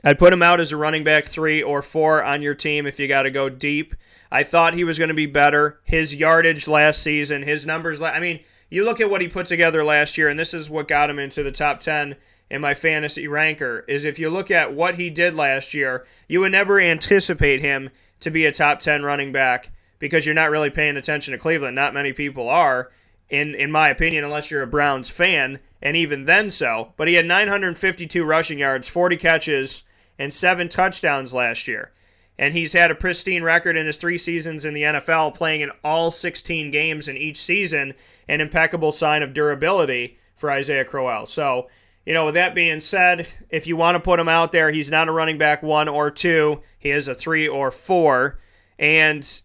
I'd 0.03 0.19
put 0.19 0.33
him 0.33 0.43
out 0.43 0.59
as 0.59 0.71
a 0.71 0.77
running 0.77 1.03
back 1.03 1.25
three 1.25 1.61
or 1.61 1.81
four 1.81 2.23
on 2.23 2.41
your 2.41 2.55
team 2.55 2.85
if 2.85 2.99
you 2.99 3.07
got 3.07 3.23
to 3.23 3.31
go 3.31 3.49
deep. 3.49 3.95
I 4.31 4.43
thought 4.43 4.73
he 4.73 4.83
was 4.83 4.97
going 4.97 5.09
to 5.09 5.13
be 5.13 5.27
better. 5.27 5.79
His 5.83 6.15
yardage 6.15 6.67
last 6.67 7.03
season, 7.03 7.43
his 7.43 7.65
numbers, 7.65 8.01
I 8.01 8.19
mean, 8.19 8.39
you 8.69 8.83
look 8.83 8.99
at 8.99 9.09
what 9.09 9.21
he 9.21 9.27
put 9.27 9.45
together 9.45 9.83
last 9.83 10.17
year, 10.17 10.27
and 10.27 10.39
this 10.39 10.53
is 10.53 10.69
what 10.69 10.87
got 10.87 11.09
him 11.09 11.19
into 11.19 11.43
the 11.43 11.51
top 11.51 11.79
10 11.79 12.15
in 12.49 12.61
my 12.61 12.73
fantasy 12.73 13.27
ranker, 13.27 13.85
is 13.87 14.03
if 14.03 14.17
you 14.17 14.31
look 14.31 14.49
at 14.49 14.73
what 14.73 14.95
he 14.95 15.11
did 15.11 15.35
last 15.35 15.75
year, 15.75 16.05
you 16.27 16.39
would 16.39 16.51
never 16.51 16.79
anticipate 16.79 17.61
him 17.61 17.91
to 18.19 18.31
be 18.31 18.45
a 18.45 18.51
top 18.51 18.79
10 18.79 19.03
running 19.03 19.31
back 19.31 19.69
because 19.99 20.25
you're 20.25 20.33
not 20.33 20.49
really 20.49 20.71
paying 20.71 20.97
attention 20.97 21.31
to 21.31 21.37
Cleveland. 21.37 21.75
Not 21.75 21.93
many 21.93 22.13
people 22.13 22.49
are. 22.49 22.91
In 23.29 23.55
in 23.55 23.71
my 23.71 23.89
opinion, 23.89 24.23
unless 24.23 24.51
you're 24.51 24.61
a 24.61 24.67
Browns 24.67 25.09
fan, 25.09 25.59
and 25.81 25.97
even 25.97 26.25
then 26.25 26.51
so. 26.51 26.93
But 26.97 27.07
he 27.07 27.15
had 27.15 27.25
952 27.25 28.23
rushing 28.23 28.59
yards, 28.59 28.87
40 28.87 29.17
catches, 29.17 29.83
and 30.17 30.33
seven 30.33 30.69
touchdowns 30.69 31.33
last 31.33 31.67
year. 31.67 31.91
And 32.37 32.53
he's 32.53 32.73
had 32.73 32.89
a 32.89 32.95
pristine 32.95 33.43
record 33.43 33.77
in 33.77 33.85
his 33.85 33.97
three 33.97 34.17
seasons 34.17 34.65
in 34.65 34.73
the 34.73 34.81
NFL, 34.81 35.35
playing 35.35 35.61
in 35.61 35.71
all 35.83 36.09
16 36.09 36.71
games 36.71 37.07
in 37.07 37.15
each 37.15 37.37
season, 37.37 37.93
an 38.27 38.41
impeccable 38.41 38.91
sign 38.91 39.21
of 39.21 39.33
durability 39.33 40.17
for 40.35 40.49
Isaiah 40.49 40.85
Crowell. 40.85 41.25
So, 41.27 41.69
you 42.05 42.13
know, 42.13 42.25
with 42.25 42.33
that 42.33 42.55
being 42.55 42.81
said, 42.81 43.27
if 43.49 43.67
you 43.67 43.77
want 43.77 43.95
to 43.95 43.99
put 43.99 44.19
him 44.19 44.27
out 44.27 44.51
there, 44.51 44.71
he's 44.71 44.89
not 44.91 45.07
a 45.07 45.11
running 45.11 45.37
back 45.37 45.61
one 45.61 45.87
or 45.87 46.09
two. 46.09 46.61
He 46.79 46.89
is 46.89 47.07
a 47.07 47.15
three 47.15 47.47
or 47.47 47.69
four. 47.69 48.39
And 48.79 49.41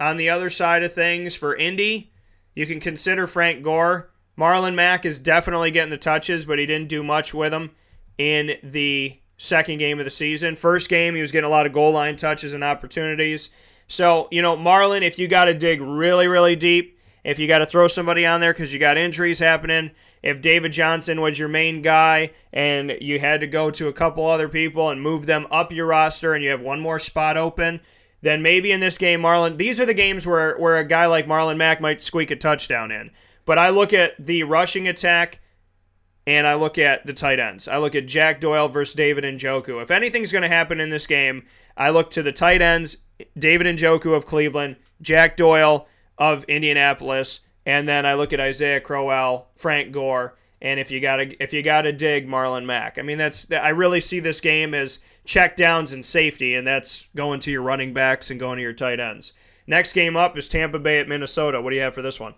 on 0.00 0.16
the 0.16 0.28
other 0.28 0.50
side 0.50 0.82
of 0.82 0.92
things, 0.92 1.34
for 1.34 1.54
Indy, 1.54 2.11
you 2.54 2.66
can 2.66 2.80
consider 2.80 3.26
Frank 3.26 3.62
Gore. 3.62 4.10
Marlon 4.38 4.74
Mack 4.74 5.04
is 5.04 5.18
definitely 5.18 5.70
getting 5.70 5.90
the 5.90 5.98
touches, 5.98 6.44
but 6.44 6.58
he 6.58 6.66
didn't 6.66 6.88
do 6.88 7.02
much 7.02 7.34
with 7.34 7.52
them 7.52 7.70
in 8.18 8.56
the 8.62 9.18
second 9.36 9.78
game 9.78 9.98
of 9.98 10.04
the 10.04 10.10
season. 10.10 10.54
First 10.54 10.88
game, 10.88 11.14
he 11.14 11.20
was 11.20 11.32
getting 11.32 11.48
a 11.48 11.50
lot 11.50 11.66
of 11.66 11.72
goal 11.72 11.92
line 11.92 12.16
touches 12.16 12.54
and 12.54 12.64
opportunities. 12.64 13.50
So, 13.88 14.28
you 14.30 14.40
know, 14.40 14.56
Marlon, 14.56 15.02
if 15.02 15.18
you 15.18 15.28
got 15.28 15.46
to 15.46 15.54
dig 15.54 15.80
really, 15.80 16.26
really 16.26 16.56
deep, 16.56 16.98
if 17.24 17.38
you 17.38 17.46
got 17.46 17.58
to 17.58 17.66
throw 17.66 17.88
somebody 17.88 18.26
on 18.26 18.40
there 18.40 18.52
because 18.52 18.72
you 18.72 18.78
got 18.78 18.96
injuries 18.96 19.38
happening, 19.38 19.90
if 20.22 20.40
David 20.40 20.72
Johnson 20.72 21.20
was 21.20 21.38
your 21.38 21.48
main 21.48 21.82
guy 21.82 22.30
and 22.52 22.96
you 23.00 23.18
had 23.18 23.40
to 23.40 23.46
go 23.46 23.70
to 23.70 23.88
a 23.88 23.92
couple 23.92 24.24
other 24.26 24.48
people 24.48 24.88
and 24.88 25.02
move 25.02 25.26
them 25.26 25.46
up 25.50 25.72
your 25.72 25.86
roster 25.86 26.34
and 26.34 26.42
you 26.42 26.50
have 26.50 26.62
one 26.62 26.80
more 26.80 26.98
spot 26.98 27.36
open, 27.36 27.80
then 28.22 28.40
maybe 28.40 28.72
in 28.72 28.80
this 28.80 28.96
game, 28.96 29.20
Marlon, 29.20 29.58
these 29.58 29.80
are 29.80 29.86
the 29.86 29.94
games 29.94 30.26
where, 30.26 30.56
where 30.56 30.78
a 30.78 30.84
guy 30.84 31.06
like 31.06 31.26
Marlon 31.26 31.56
Mack 31.56 31.80
might 31.80 32.00
squeak 32.00 32.30
a 32.30 32.36
touchdown 32.36 32.90
in. 32.90 33.10
But 33.44 33.58
I 33.58 33.68
look 33.68 33.92
at 33.92 34.14
the 34.18 34.44
rushing 34.44 34.88
attack 34.88 35.40
and 36.26 36.46
I 36.46 36.54
look 36.54 36.78
at 36.78 37.04
the 37.04 37.12
tight 37.12 37.40
ends. 37.40 37.66
I 37.66 37.78
look 37.78 37.94
at 37.94 38.06
Jack 38.06 38.40
Doyle 38.40 38.68
versus 38.68 38.94
David 38.94 39.24
Njoku. 39.24 39.82
If 39.82 39.90
anything's 39.90 40.30
going 40.30 40.42
to 40.42 40.48
happen 40.48 40.80
in 40.80 40.90
this 40.90 41.06
game, 41.06 41.44
I 41.76 41.90
look 41.90 42.10
to 42.10 42.22
the 42.22 42.32
tight 42.32 42.62
ends, 42.62 42.98
David 43.36 43.66
Njoku 43.66 44.16
of 44.16 44.24
Cleveland, 44.24 44.76
Jack 45.00 45.36
Doyle 45.36 45.88
of 46.16 46.44
Indianapolis, 46.44 47.40
and 47.66 47.88
then 47.88 48.06
I 48.06 48.14
look 48.14 48.32
at 48.32 48.40
Isaiah 48.40 48.80
Crowell, 48.80 49.48
Frank 49.56 49.90
Gore, 49.90 50.36
and 50.62 50.78
if 50.78 50.90
you 50.90 51.00
gotta 51.00 51.42
if 51.42 51.52
you 51.52 51.62
gotta 51.62 51.92
dig 51.92 52.26
Marlon 52.26 52.64
Mack. 52.64 52.98
I 52.98 53.02
mean 53.02 53.18
that's 53.18 53.50
I 53.50 53.70
really 53.70 54.00
see 54.00 54.20
this 54.20 54.40
game 54.40 54.72
as 54.72 55.00
check 55.26 55.56
downs 55.56 55.92
and 55.92 56.06
safety, 56.06 56.54
and 56.54 56.66
that's 56.66 57.08
going 57.14 57.40
to 57.40 57.50
your 57.50 57.62
running 57.62 57.92
backs 57.92 58.30
and 58.30 58.40
going 58.40 58.56
to 58.56 58.62
your 58.62 58.72
tight 58.72 59.00
ends. 59.00 59.34
Next 59.66 59.92
game 59.92 60.16
up 60.16 60.38
is 60.38 60.48
Tampa 60.48 60.78
Bay 60.78 61.00
at 61.00 61.08
Minnesota. 61.08 61.60
What 61.60 61.70
do 61.70 61.76
you 61.76 61.82
have 61.82 61.94
for 61.94 62.02
this 62.02 62.18
one? 62.18 62.34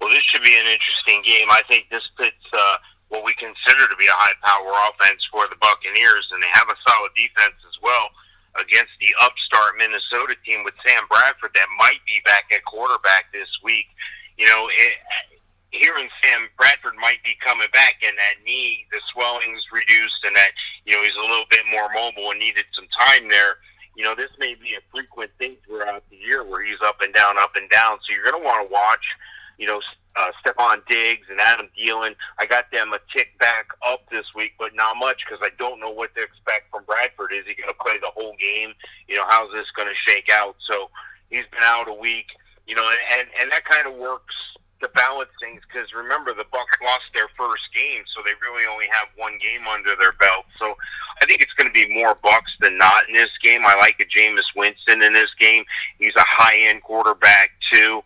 Well, 0.00 0.12
this 0.12 0.22
should 0.22 0.44
be 0.44 0.52
an 0.52 0.66
interesting 0.68 1.24
game. 1.24 1.48
I 1.50 1.62
think 1.66 1.88
this 1.88 2.04
fits 2.16 2.44
uh, 2.52 2.76
what 3.08 3.24
we 3.24 3.32
consider 3.40 3.88
to 3.88 3.96
be 3.96 4.04
a 4.04 4.12
high-power 4.12 4.72
offense 4.92 5.24
for 5.32 5.48
the 5.48 5.56
Buccaneers, 5.60 6.28
and 6.32 6.42
they 6.42 6.52
have 6.52 6.68
a 6.68 6.76
solid 6.88 7.12
defense 7.16 7.56
as 7.64 7.76
well 7.80 8.12
against 8.56 8.92
the 9.00 9.12
upstart 9.20 9.80
Minnesota 9.80 10.36
team 10.44 10.64
with 10.64 10.74
Sam 10.86 11.08
Bradford 11.08 11.52
that 11.56 11.68
might 11.80 12.04
be 12.04 12.20
back 12.24 12.52
at 12.52 12.64
quarterback 12.64 13.32
this 13.32 13.48
week. 13.64 13.88
You 14.36 14.46
know, 14.46 14.68
hearing 15.74 16.08
Sam 16.22 16.46
Bradford 16.56 16.94
might 16.96 17.22
be 17.26 17.34
coming 17.42 17.68
back 17.74 17.98
and 18.06 18.14
that 18.16 18.42
knee, 18.46 18.86
the 18.94 19.02
swelling's 19.12 19.66
reduced 19.74 20.22
and 20.22 20.36
that, 20.36 20.54
you 20.86 20.94
know, 20.94 21.02
he's 21.02 21.18
a 21.18 21.26
little 21.26 21.48
bit 21.50 21.66
more 21.70 21.90
mobile 21.90 22.30
and 22.30 22.38
needed 22.38 22.64
some 22.74 22.86
time 22.94 23.28
there. 23.28 23.58
You 23.98 24.02
know, 24.02 24.14
this 24.14 24.30
may 24.38 24.54
be 24.54 24.74
a 24.74 24.82
frequent 24.90 25.30
thing 25.38 25.56
throughout 25.66 26.02
the 26.10 26.16
year 26.16 26.42
where 26.42 26.64
he's 26.64 26.82
up 26.82 26.98
and 27.02 27.14
down, 27.14 27.38
up 27.38 27.54
and 27.54 27.70
down. 27.70 27.98
So 28.02 28.14
you're 28.14 28.26
going 28.26 28.42
to 28.42 28.46
want 28.46 28.66
to 28.66 28.72
watch 28.72 29.06
you 29.58 29.66
know, 29.66 29.80
uh, 30.16 30.30
Stefon 30.42 30.86
Diggs 30.88 31.26
and 31.30 31.40
Adam 31.40 31.68
Thielen. 31.76 32.14
I 32.38 32.46
got 32.46 32.70
them 32.70 32.92
a 32.92 32.98
tick 33.16 33.38
back 33.38 33.66
up 33.86 34.08
this 34.10 34.26
week, 34.34 34.52
but 34.58 34.74
not 34.74 34.96
much 34.96 35.22
because 35.24 35.42
I 35.42 35.50
don't 35.58 35.80
know 35.80 35.90
what 35.90 36.14
to 36.14 36.22
expect 36.22 36.70
from 36.70 36.84
Bradford. 36.84 37.32
Is 37.32 37.44
he 37.46 37.54
going 37.54 37.68
to 37.68 37.82
play 37.82 37.98
the 38.00 38.10
whole 38.14 38.34
game? 38.38 38.74
You 39.08 39.16
know, 39.16 39.24
how's 39.28 39.52
this 39.52 39.66
going 39.76 39.88
to 39.88 39.94
shake 39.94 40.28
out? 40.30 40.56
So 40.66 40.90
he's 41.30 41.46
been 41.50 41.62
out 41.62 41.88
a 41.88 41.94
week. 41.94 42.26
You 42.66 42.74
know, 42.74 42.88
and, 43.18 43.28
and 43.40 43.52
that 43.52 43.64
kind 43.66 43.86
of 43.86 43.94
works 43.94 44.34
to 44.84 44.92
balance 44.92 45.32
things 45.40 45.64
because 45.66 45.88
remember 45.96 46.36
the 46.36 46.46
Bucks 46.52 46.76
lost 46.84 47.08
their 47.16 47.28
first 47.32 47.64
game, 47.72 48.04
so 48.12 48.20
they 48.20 48.36
really 48.44 48.68
only 48.68 48.86
have 48.92 49.08
one 49.16 49.40
game 49.40 49.66
under 49.66 49.96
their 49.96 50.12
belt. 50.20 50.44
So 50.60 50.76
I 51.20 51.26
think 51.26 51.40
it's 51.40 51.56
going 51.56 51.72
to 51.72 51.74
be 51.74 51.88
more 51.88 52.14
Bucks 52.20 52.52
than 52.60 52.76
not 52.76 53.08
in 53.08 53.16
this 53.16 53.32
game. 53.42 53.64
I 53.66 53.74
like 53.80 53.96
a 53.98 54.06
Jameis 54.06 54.52
Winston 54.54 55.02
in 55.02 55.12
this 55.12 55.32
game. 55.40 55.64
He's 55.98 56.14
a 56.16 56.28
high 56.28 56.68
end 56.68 56.82
quarterback 56.82 57.50
too. 57.72 58.04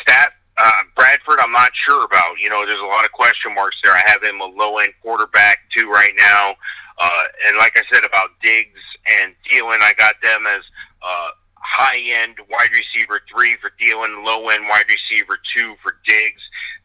Stat 0.00 0.32
uh, 0.58 0.82
Bradford, 0.96 1.40
I'm 1.42 1.52
not 1.52 1.70
sure 1.74 2.04
about. 2.04 2.38
You 2.38 2.50
know, 2.50 2.64
there's 2.66 2.80
a 2.80 2.86
lot 2.86 3.04
of 3.04 3.12
question 3.12 3.54
marks 3.54 3.76
there. 3.82 3.94
I 3.94 4.02
have 4.06 4.22
him 4.22 4.40
a 4.40 4.46
low 4.46 4.78
end 4.78 4.92
quarterback 5.02 5.58
too 5.76 5.88
right 5.90 6.12
now. 6.18 6.54
Uh, 6.98 7.24
and 7.48 7.58
like 7.58 7.72
I 7.76 7.82
said 7.92 8.04
about 8.04 8.30
Diggs 8.42 8.80
and 9.18 9.34
Thielen, 9.48 9.82
I 9.82 9.92
got 9.98 10.14
them 10.22 10.46
as 10.46 10.62
uh, 11.02 11.30
high 11.62 12.02
end 12.02 12.36
wide 12.50 12.74
receiver 12.74 13.22
three 13.30 13.56
for 13.62 13.70
Thielen, 13.78 14.26
low 14.26 14.50
end 14.50 14.66
wide 14.68 14.90
receiver 14.90 15.38
two 15.54 15.74
for 15.82 15.96
Diggs. 16.06 16.42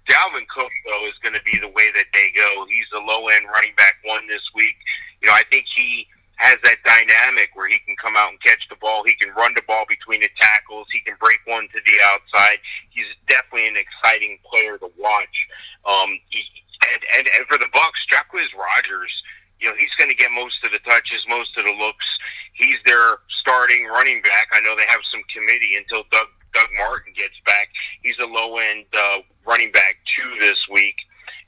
Dalvin 0.08 0.48
Cook, 0.48 0.72
though, 0.86 1.04
is 1.10 1.20
going 1.20 1.36
to 1.36 1.44
be 1.44 1.60
the 1.60 1.68
way 1.68 1.92
that 1.92 2.08
they 2.13 2.32
go. 2.32 2.63
He's 2.70 2.88
the 2.94 3.04
low 3.04 3.28
end 3.28 3.44
running 3.52 3.76
back 3.76 4.00
one 4.06 4.24
this 4.28 4.46
week. 4.56 4.78
You 5.22 5.28
know, 5.28 5.36
I 5.36 5.44
think 5.52 5.66
he 5.76 6.08
has 6.38 6.56
that 6.63 6.78
dynamic 6.86 7.50
where 7.58 7.68
he 7.68 7.82
can 7.84 7.98
come 7.98 8.16
out 8.16 8.30
and 8.30 8.40
catch 8.40 8.62
the 8.70 8.78
ball. 8.78 9.04
He 9.04 9.18
can 9.18 9.34
run 9.34 9.58
the 9.58 9.66
ball 9.66 9.84
between 9.90 10.22
the 10.22 10.30
tackles. 10.40 10.88
He 10.94 11.02
can 11.02 11.18
break 11.20 11.42
one 11.46 11.68
to 11.74 11.80
the 11.82 11.98
outside. 12.06 12.62
He's 12.94 13.10
definitely 13.28 13.68
an 13.68 13.76
exciting 13.76 14.38
player 14.46 14.78
to 14.78 14.88
watch. 14.96 15.38
Um, 15.84 16.22
he, 16.30 16.46
and, 16.94 17.02
and, 17.18 17.26
and 17.36 17.44
for 17.50 17.58
the 17.58 17.68
Bucks, 17.74 18.06
Jacquizz 18.06 18.54
Rodgers, 18.54 19.12
you 19.60 19.70
know, 19.70 19.76
he's 19.78 19.93
going 19.98 20.10
to 20.10 20.15
get 20.15 20.32
most 20.32 20.63
of 20.63 20.72
the 20.72 20.80
touches, 20.80 21.26
most 21.28 21.58
of 21.58 21.65
the 21.65 21.72
looks. 21.72 22.06
He's 22.54 22.78
their 22.86 23.20
starting 23.39 23.86
running 23.86 24.22
back. 24.22 24.50
I 24.54 24.62
know 24.62 24.76
they 24.76 24.88
have 24.88 25.02
some 25.12 25.22
committee 25.34 25.76
until 25.76 26.04
Doug 26.12 26.28
Doug 26.54 26.70
Martin 26.78 27.13
gets 27.15 27.38
back. 27.46 27.70
He's 28.02 28.17
a 28.20 28.26
low 28.26 28.58
end 28.58 28.86
uh, 28.93 29.17
running 29.46 29.72
back 29.72 29.98
two 30.06 30.39
this 30.39 30.67
week. 30.70 30.96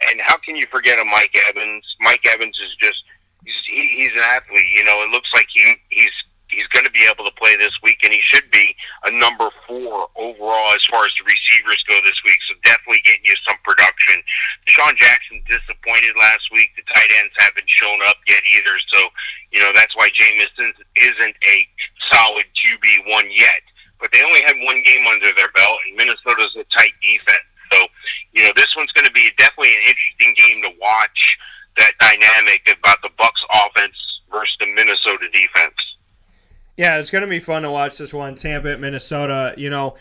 And 0.08 0.22
how 0.22 0.38
can 0.38 0.56
you 0.56 0.66
forget 0.72 1.00
a 1.00 1.06
Mike 1.06 1.36
Evans? 1.50 1.84
Mike 2.00 2.26
Evans 2.26 2.60
is 2.60 2.76
just 2.80 3.04
he's 3.46 3.62
he, 3.66 3.88
he's 3.98 4.14
an 4.14 4.24
athlete. 4.24 4.70
You 4.76 4.84
know, 4.84 5.02
it 5.04 5.10
looks 5.10 5.30
like 5.34 5.48
he 5.54 5.76
he's 5.90 6.12
he's 6.50 6.68
going 6.74 6.86
to 6.86 6.92
be 6.92 7.06
able 7.06 7.26
to 7.26 7.36
play 7.38 7.56
this 7.58 7.74
week, 7.82 7.98
and 8.04 8.14
he 8.14 8.22
should 8.22 8.50
be 8.52 8.76
a 9.06 9.12
number 9.14 9.50
four 9.66 10.10
overall 10.18 10.70
as 10.76 10.84
far 10.90 11.06
as 11.06 11.14
the 11.18 11.26
receivers 11.26 11.82
go 11.88 11.98
this 12.04 12.18
week. 12.26 12.38
So 12.50 12.58
definitely 12.66 13.02
getting 13.06 13.26
you 13.26 13.38
some 13.46 13.58
production. 13.64 14.22
Sean 14.68 14.94
Jackson 14.98 15.42
disappointed 15.48 16.14
last 16.20 16.50
week. 16.52 16.74
The 16.76 16.86
tight 16.94 17.12
ends 17.22 17.34
haven't 17.40 17.70
shown 17.70 18.00
up 18.10 18.18
yet 18.28 18.44
either. 18.46 18.76
So 18.94 19.00
you 19.54 19.62
know 19.62 19.72
that's 19.74 19.96
why 19.96 20.10
Jameis 20.14 20.54
isn't 20.60 21.36
a 21.46 21.58
solid 22.12 22.46
QB 22.58 23.10
one 23.10 23.30
yet. 23.32 23.64
But 24.00 24.12
they 24.16 24.24
only 24.24 24.42
had 24.48 24.56
one 24.64 24.82
game 24.86 25.04
under 25.08 25.28
their 25.36 25.52
belt, 25.52 25.80
and 25.88 25.98
Minnesota's 26.00 26.56
a 26.56 26.64
tight 26.72 26.96
defense. 27.04 27.44
So, 27.72 27.88
you 28.32 28.44
know, 28.44 28.54
this 28.56 28.72
one's 28.76 28.92
going 28.94 29.06
to 29.06 29.12
be 29.12 29.30
definitely 29.38 29.76
an 29.76 29.92
interesting 29.92 30.34
game 30.40 30.64
to 30.64 30.72
watch 30.80 31.38
that 31.78 31.94
dynamic 32.00 32.64
about 32.80 33.02
the 33.04 33.10
Bucks 33.18 33.44
offense 33.54 33.96
versus 34.32 34.56
the 34.60 34.68
Minnesota 34.74 35.28
defense. 35.34 35.78
Yeah, 36.80 36.98
it's 37.00 37.12
going 37.12 37.24
to 37.24 37.28
be 37.28 37.42
fun 37.42 37.64
to 37.64 37.72
watch 37.72 37.98
this 37.98 38.14
one. 38.14 38.36
Tampa 38.36 38.72
at 38.72 38.80
Minnesota. 38.80 39.54
You 39.58 39.70
know, 39.70 39.96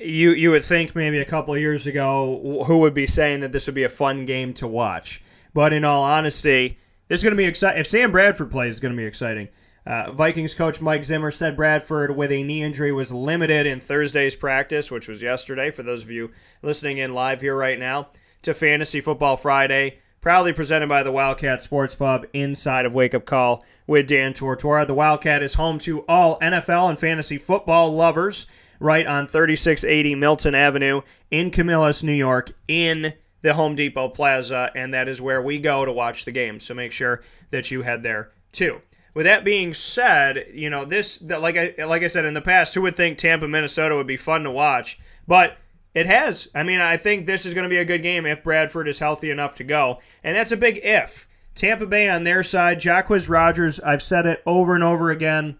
you 0.00 0.30
you 0.30 0.52
would 0.52 0.64
think 0.64 0.94
maybe 0.94 1.18
a 1.18 1.24
couple 1.24 1.58
years 1.58 1.84
ago 1.84 2.62
who 2.68 2.78
would 2.78 2.94
be 2.94 3.08
saying 3.08 3.40
that 3.40 3.50
this 3.50 3.66
would 3.66 3.74
be 3.74 3.82
a 3.82 3.88
fun 3.88 4.24
game 4.24 4.54
to 4.54 4.68
watch. 4.68 5.20
But 5.52 5.72
in 5.72 5.84
all 5.84 6.04
honesty, 6.04 6.78
this 7.08 7.18
is 7.18 7.24
going 7.24 7.32
to 7.32 7.36
be 7.36 7.44
exciting. 7.44 7.80
If 7.80 7.88
Sam 7.88 8.12
Bradford 8.12 8.52
plays, 8.52 8.74
it's 8.74 8.80
going 8.80 8.94
to 8.94 8.96
be 8.96 9.04
exciting. 9.04 9.48
Uh, 9.84 10.12
Vikings 10.12 10.54
coach 10.54 10.80
Mike 10.80 11.02
Zimmer 11.02 11.32
said 11.32 11.56
Bradford, 11.56 12.16
with 12.16 12.30
a 12.30 12.44
knee 12.44 12.62
injury, 12.62 12.92
was 12.92 13.10
limited 13.10 13.66
in 13.66 13.80
Thursday's 13.80 14.36
practice, 14.36 14.92
which 14.92 15.08
was 15.08 15.22
yesterday. 15.22 15.72
For 15.72 15.82
those 15.82 16.04
of 16.04 16.10
you 16.12 16.30
listening 16.62 16.98
in 16.98 17.14
live 17.14 17.40
here 17.40 17.56
right 17.56 17.80
now, 17.80 18.10
to 18.42 18.54
Fantasy 18.54 19.00
Football 19.00 19.36
Friday 19.36 19.98
proudly 20.22 20.52
presented 20.52 20.88
by 20.88 21.02
the 21.02 21.10
Wildcat 21.10 21.60
Sports 21.60 21.96
Pub 21.96 22.24
inside 22.32 22.86
of 22.86 22.94
Wake 22.94 23.12
Up 23.12 23.26
Call 23.26 23.64
with 23.88 24.06
Dan 24.06 24.32
Tortora. 24.32 24.86
The 24.86 24.94
Wildcat 24.94 25.42
is 25.42 25.54
home 25.54 25.80
to 25.80 26.04
all 26.06 26.38
NFL 26.38 26.88
and 26.88 26.98
fantasy 26.98 27.38
football 27.38 27.92
lovers 27.92 28.46
right 28.78 29.04
on 29.04 29.26
3680 29.26 30.14
Milton 30.14 30.54
Avenue 30.54 31.02
in 31.32 31.50
Camillus, 31.50 32.04
New 32.04 32.12
York, 32.12 32.52
in 32.68 33.14
the 33.42 33.54
Home 33.54 33.74
Depot 33.74 34.08
Plaza, 34.10 34.70
and 34.76 34.94
that 34.94 35.08
is 35.08 35.20
where 35.20 35.42
we 35.42 35.58
go 35.58 35.84
to 35.84 35.92
watch 35.92 36.24
the 36.24 36.30
game. 36.30 36.60
So 36.60 36.72
make 36.72 36.92
sure 36.92 37.20
that 37.50 37.72
you 37.72 37.82
head 37.82 38.04
there 38.04 38.30
too. 38.52 38.80
With 39.14 39.26
that 39.26 39.44
being 39.44 39.74
said, 39.74 40.46
you 40.54 40.70
know 40.70 40.84
this 40.84 41.20
like 41.20 41.56
I 41.58 41.84
like 41.84 42.04
I 42.04 42.06
said 42.06 42.24
in 42.24 42.34
the 42.34 42.40
past, 42.40 42.74
who 42.74 42.82
would 42.82 42.94
think 42.94 43.18
Tampa, 43.18 43.48
Minnesota 43.48 43.96
would 43.96 44.06
be 44.06 44.16
fun 44.16 44.44
to 44.44 44.52
watch? 44.52 45.00
But 45.26 45.58
it 45.94 46.06
has. 46.06 46.48
I 46.54 46.62
mean, 46.62 46.80
I 46.80 46.96
think 46.96 47.26
this 47.26 47.44
is 47.44 47.54
going 47.54 47.64
to 47.64 47.74
be 47.74 47.78
a 47.78 47.84
good 47.84 48.02
game 48.02 48.26
if 48.26 48.42
Bradford 48.42 48.88
is 48.88 48.98
healthy 48.98 49.30
enough 49.30 49.54
to 49.56 49.64
go. 49.64 49.98
And 50.24 50.36
that's 50.36 50.52
a 50.52 50.56
big 50.56 50.80
if. 50.82 51.26
Tampa 51.54 51.86
Bay 51.86 52.08
on 52.08 52.24
their 52.24 52.42
side, 52.42 52.80
Jacquizz 52.80 53.28
Rodgers, 53.28 53.78
I've 53.80 54.02
said 54.02 54.24
it 54.24 54.42
over 54.46 54.74
and 54.74 54.82
over 54.82 55.10
again, 55.10 55.58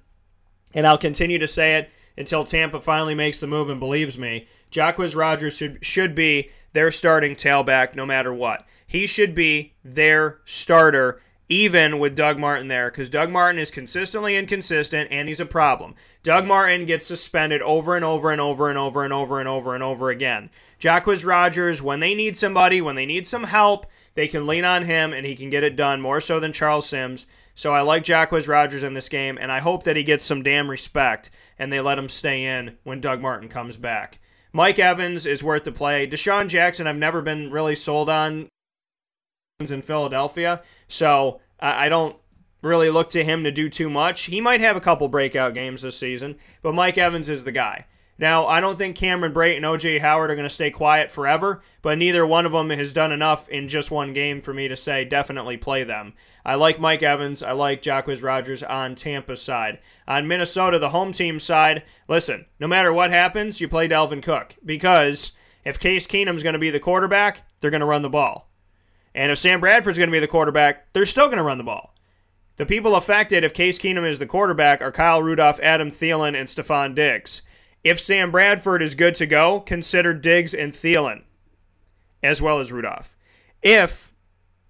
and 0.74 0.86
I'll 0.86 0.96
continue 0.96 1.38
to 1.38 1.46
say 1.46 1.76
it. 1.76 1.90
until 2.16 2.44
Tampa 2.44 2.80
finally 2.80 3.14
makes 3.14 3.40
the 3.40 3.46
move 3.46 3.70
and 3.70 3.80
believes 3.80 4.18
me. 4.18 4.46
Jacquizz 4.70 5.16
Rodgers 5.16 5.56
should, 5.56 5.84
should 5.84 6.14
be 6.14 6.50
their 6.72 6.90
starting 6.90 7.34
tailback 7.34 7.94
no 7.94 8.06
matter 8.06 8.32
what. 8.32 8.66
He 8.86 9.06
should 9.06 9.34
be 9.34 9.74
their 9.84 10.40
starter 10.44 11.20
even 11.52 11.98
with 11.98 12.16
Doug 12.16 12.38
Martin 12.38 12.68
there 12.68 12.90
because 12.90 13.10
Doug 13.10 13.30
Martin 13.30 13.58
is 13.58 13.70
consistently 13.70 14.36
inconsistent 14.36 15.08
and 15.10 15.28
he's 15.28 15.38
a 15.38 15.44
problem. 15.44 15.94
Doug 16.22 16.46
Martin 16.46 16.86
gets 16.86 17.06
suspended 17.06 17.60
over 17.60 17.94
and 17.94 18.04
over 18.04 18.30
and 18.30 18.40
over 18.40 18.70
and 18.70 18.78
over 18.78 19.04
and 19.04 19.12
over 19.12 19.38
and 19.38 19.48
over 19.48 19.74
and 19.74 19.84
over 19.84 20.08
again. 20.08 20.48
Jacquizz 20.80 21.26
Rodgers, 21.26 21.82
when 21.82 22.00
they 22.00 22.14
need 22.14 22.38
somebody, 22.38 22.80
when 22.80 22.96
they 22.96 23.04
need 23.04 23.26
some 23.26 23.44
help, 23.44 23.86
they 24.14 24.26
can 24.26 24.46
lean 24.46 24.64
on 24.64 24.84
him 24.84 25.12
and 25.12 25.26
he 25.26 25.36
can 25.36 25.50
get 25.50 25.62
it 25.62 25.76
done 25.76 26.00
more 26.00 26.22
so 26.22 26.40
than 26.40 26.54
Charles 26.54 26.86
Sims. 26.86 27.26
So 27.54 27.74
I 27.74 27.82
like 27.82 28.02
Jacquizz 28.02 28.48
Rodgers 28.48 28.82
in 28.82 28.94
this 28.94 29.10
game, 29.10 29.36
and 29.38 29.52
I 29.52 29.60
hope 29.60 29.82
that 29.82 29.96
he 29.96 30.02
gets 30.02 30.24
some 30.24 30.42
damn 30.42 30.70
respect 30.70 31.30
and 31.58 31.70
they 31.70 31.80
let 31.80 31.98
him 31.98 32.08
stay 32.08 32.44
in 32.44 32.78
when 32.82 33.02
Doug 33.02 33.20
Martin 33.20 33.50
comes 33.50 33.76
back. 33.76 34.20
Mike 34.54 34.78
Evans 34.78 35.26
is 35.26 35.44
worth 35.44 35.64
the 35.64 35.72
play. 35.72 36.06
DeSean 36.06 36.48
Jackson, 36.48 36.86
I've 36.86 36.96
never 36.96 37.20
been 37.20 37.50
really 37.50 37.74
sold 37.74 38.08
on 38.08 38.48
in 39.70 39.82
Philadelphia, 39.82 40.62
so 40.88 41.40
I 41.60 41.88
don't 41.88 42.16
really 42.62 42.90
look 42.90 43.08
to 43.10 43.24
him 43.24 43.44
to 43.44 43.52
do 43.52 43.68
too 43.68 43.90
much. 43.90 44.24
He 44.24 44.40
might 44.40 44.60
have 44.60 44.76
a 44.76 44.80
couple 44.80 45.08
breakout 45.08 45.54
games 45.54 45.82
this 45.82 45.98
season, 45.98 46.36
but 46.62 46.74
Mike 46.74 46.98
Evans 46.98 47.28
is 47.28 47.44
the 47.44 47.52
guy. 47.52 47.86
Now, 48.18 48.46
I 48.46 48.60
don't 48.60 48.76
think 48.76 48.94
Cameron 48.94 49.32
Brate 49.32 49.56
and 49.56 49.64
OJ 49.64 50.00
Howard 50.00 50.30
are 50.30 50.36
going 50.36 50.46
to 50.46 50.54
stay 50.54 50.70
quiet 50.70 51.10
forever, 51.10 51.62
but 51.80 51.98
neither 51.98 52.24
one 52.24 52.46
of 52.46 52.52
them 52.52 52.70
has 52.70 52.92
done 52.92 53.10
enough 53.10 53.48
in 53.48 53.66
just 53.66 53.90
one 53.90 54.12
game 54.12 54.40
for 54.40 54.54
me 54.54 54.68
to 54.68 54.76
say 54.76 55.04
definitely 55.04 55.56
play 55.56 55.82
them. 55.82 56.12
I 56.44 56.54
like 56.54 56.78
Mike 56.78 57.02
Evans. 57.02 57.42
I 57.42 57.52
like 57.52 57.82
Jacquizz 57.82 58.22
Rodgers 58.22 58.62
on 58.62 58.94
Tampa's 58.94 59.42
side. 59.42 59.80
On 60.06 60.28
Minnesota, 60.28 60.78
the 60.78 60.90
home 60.90 61.10
team 61.12 61.40
side, 61.40 61.82
listen, 62.06 62.46
no 62.60 62.68
matter 62.68 62.92
what 62.92 63.10
happens, 63.10 63.60
you 63.60 63.66
play 63.66 63.88
Dalvin 63.88 64.22
Cook 64.22 64.56
because 64.64 65.32
if 65.64 65.80
Case 65.80 66.06
Keenum's 66.06 66.42
going 66.42 66.52
to 66.52 66.58
be 66.58 66.70
the 66.70 66.78
quarterback, 66.78 67.42
they're 67.60 67.70
going 67.70 67.80
to 67.80 67.86
run 67.86 68.02
the 68.02 68.10
ball. 68.10 68.51
And 69.14 69.30
if 69.30 69.38
Sam 69.38 69.60
Bradford's 69.60 69.98
going 69.98 70.08
to 70.08 70.12
be 70.12 70.20
the 70.20 70.26
quarterback, 70.26 70.92
they're 70.92 71.06
still 71.06 71.26
going 71.26 71.38
to 71.38 71.44
run 71.44 71.58
the 71.58 71.64
ball. 71.64 71.94
The 72.56 72.66
people 72.66 72.96
affected 72.96 73.44
if 73.44 73.54
Case 73.54 73.78
Keenum 73.78 74.06
is 74.06 74.18
the 74.18 74.26
quarterback 74.26 74.82
are 74.82 74.92
Kyle 74.92 75.22
Rudolph, 75.22 75.58
Adam 75.62 75.90
Thielen, 75.90 76.38
and 76.38 76.48
Stefon 76.48 76.94
Diggs. 76.94 77.42
If 77.82 78.00
Sam 78.00 78.30
Bradford 78.30 78.82
is 78.82 78.94
good 78.94 79.14
to 79.16 79.26
go, 79.26 79.60
consider 79.60 80.14
Diggs 80.14 80.54
and 80.54 80.72
Thielen, 80.72 81.22
as 82.22 82.40
well 82.40 82.60
as 82.60 82.70
Rudolph. 82.70 83.16
If 83.62 84.12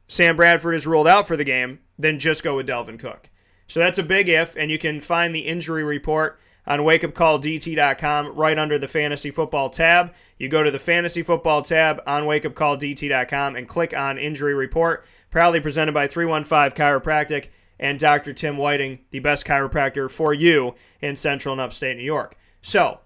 Sam 0.08 0.36
Bradford 0.36 0.74
is 0.74 0.86
ruled 0.86 1.08
out 1.08 1.26
for 1.26 1.36
the 1.36 1.44
game, 1.44 1.80
then 1.98 2.18
just 2.18 2.42
go 2.42 2.56
with 2.56 2.68
Dalvin 2.68 2.98
Cook. 2.98 3.28
So 3.66 3.80
that's 3.80 3.98
a 3.98 4.02
big 4.02 4.28
if, 4.28 4.56
and 4.56 4.70
you 4.70 4.78
can 4.78 5.00
find 5.00 5.34
the 5.34 5.46
injury 5.46 5.84
report 5.84 6.38
on 6.66 6.80
wakeupcalldt.com 6.80 8.34
right 8.34 8.58
under 8.58 8.78
the 8.78 8.88
fantasy 8.88 9.30
football 9.30 9.68
tab. 9.70 10.12
You 10.38 10.48
go 10.48 10.62
to 10.62 10.70
the 10.70 10.78
fantasy 10.78 11.22
football 11.22 11.62
tab 11.62 12.00
on 12.06 12.24
wakeupcalldt.com 12.24 13.56
and 13.56 13.68
click 13.68 13.96
on 13.96 14.18
injury 14.18 14.54
report. 14.54 15.04
Proudly 15.30 15.60
presented 15.60 15.92
by 15.92 16.06
315 16.06 16.76
Chiropractic 16.76 17.48
and 17.78 17.98
Dr. 17.98 18.32
Tim 18.32 18.56
Whiting, 18.56 19.00
the 19.10 19.18
best 19.18 19.46
chiropractor 19.46 20.10
for 20.10 20.32
you 20.32 20.74
in 21.00 21.16
central 21.16 21.52
and 21.52 21.60
upstate 21.60 21.96
New 21.96 22.04
York. 22.04 22.36
So, 22.60 23.00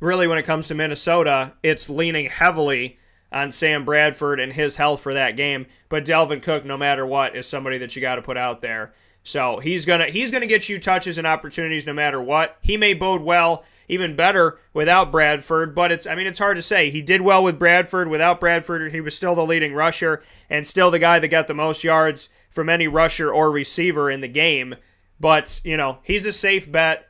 really, 0.00 0.26
when 0.26 0.38
it 0.38 0.44
comes 0.44 0.68
to 0.68 0.74
Minnesota, 0.74 1.54
it's 1.62 1.90
leaning 1.90 2.26
heavily 2.26 2.98
on 3.30 3.50
Sam 3.52 3.84
Bradford 3.84 4.40
and 4.40 4.52
his 4.52 4.76
health 4.76 5.00
for 5.00 5.12
that 5.14 5.36
game. 5.36 5.66
But 5.88 6.04
Dalvin 6.04 6.42
Cook, 6.42 6.64
no 6.64 6.76
matter 6.76 7.04
what, 7.04 7.36
is 7.36 7.46
somebody 7.46 7.78
that 7.78 7.94
you 7.94 8.02
got 8.02 8.16
to 8.16 8.22
put 8.22 8.38
out 8.38 8.62
there. 8.62 8.92
So 9.22 9.58
he's 9.58 9.84
gonna 9.84 10.06
he's 10.06 10.30
gonna 10.30 10.46
get 10.46 10.68
you 10.68 10.78
touches 10.78 11.18
and 11.18 11.26
opportunities 11.26 11.86
no 11.86 11.92
matter 11.92 12.20
what. 12.20 12.56
He 12.60 12.76
may 12.76 12.94
bode 12.94 13.22
well, 13.22 13.64
even 13.88 14.16
better 14.16 14.58
without 14.72 15.12
Bradford, 15.12 15.74
but 15.74 15.92
it's 15.92 16.06
I 16.06 16.14
mean 16.14 16.26
it's 16.26 16.38
hard 16.38 16.56
to 16.56 16.62
say. 16.62 16.90
He 16.90 17.02
did 17.02 17.20
well 17.20 17.42
with 17.44 17.58
Bradford. 17.58 18.08
Without 18.08 18.40
Bradford, 18.40 18.92
he 18.92 19.00
was 19.00 19.14
still 19.14 19.34
the 19.34 19.46
leading 19.46 19.74
rusher 19.74 20.22
and 20.50 20.66
still 20.66 20.90
the 20.90 20.98
guy 20.98 21.18
that 21.18 21.28
got 21.28 21.46
the 21.46 21.54
most 21.54 21.84
yards 21.84 22.28
from 22.52 22.68
any 22.68 22.86
rusher 22.86 23.32
or 23.32 23.50
receiver 23.50 24.10
in 24.10 24.20
the 24.20 24.28
game. 24.28 24.76
But, 25.18 25.60
you 25.64 25.76
know, 25.76 25.98
he's 26.02 26.26
a 26.26 26.32
safe 26.32 26.70
bet. 26.70 27.08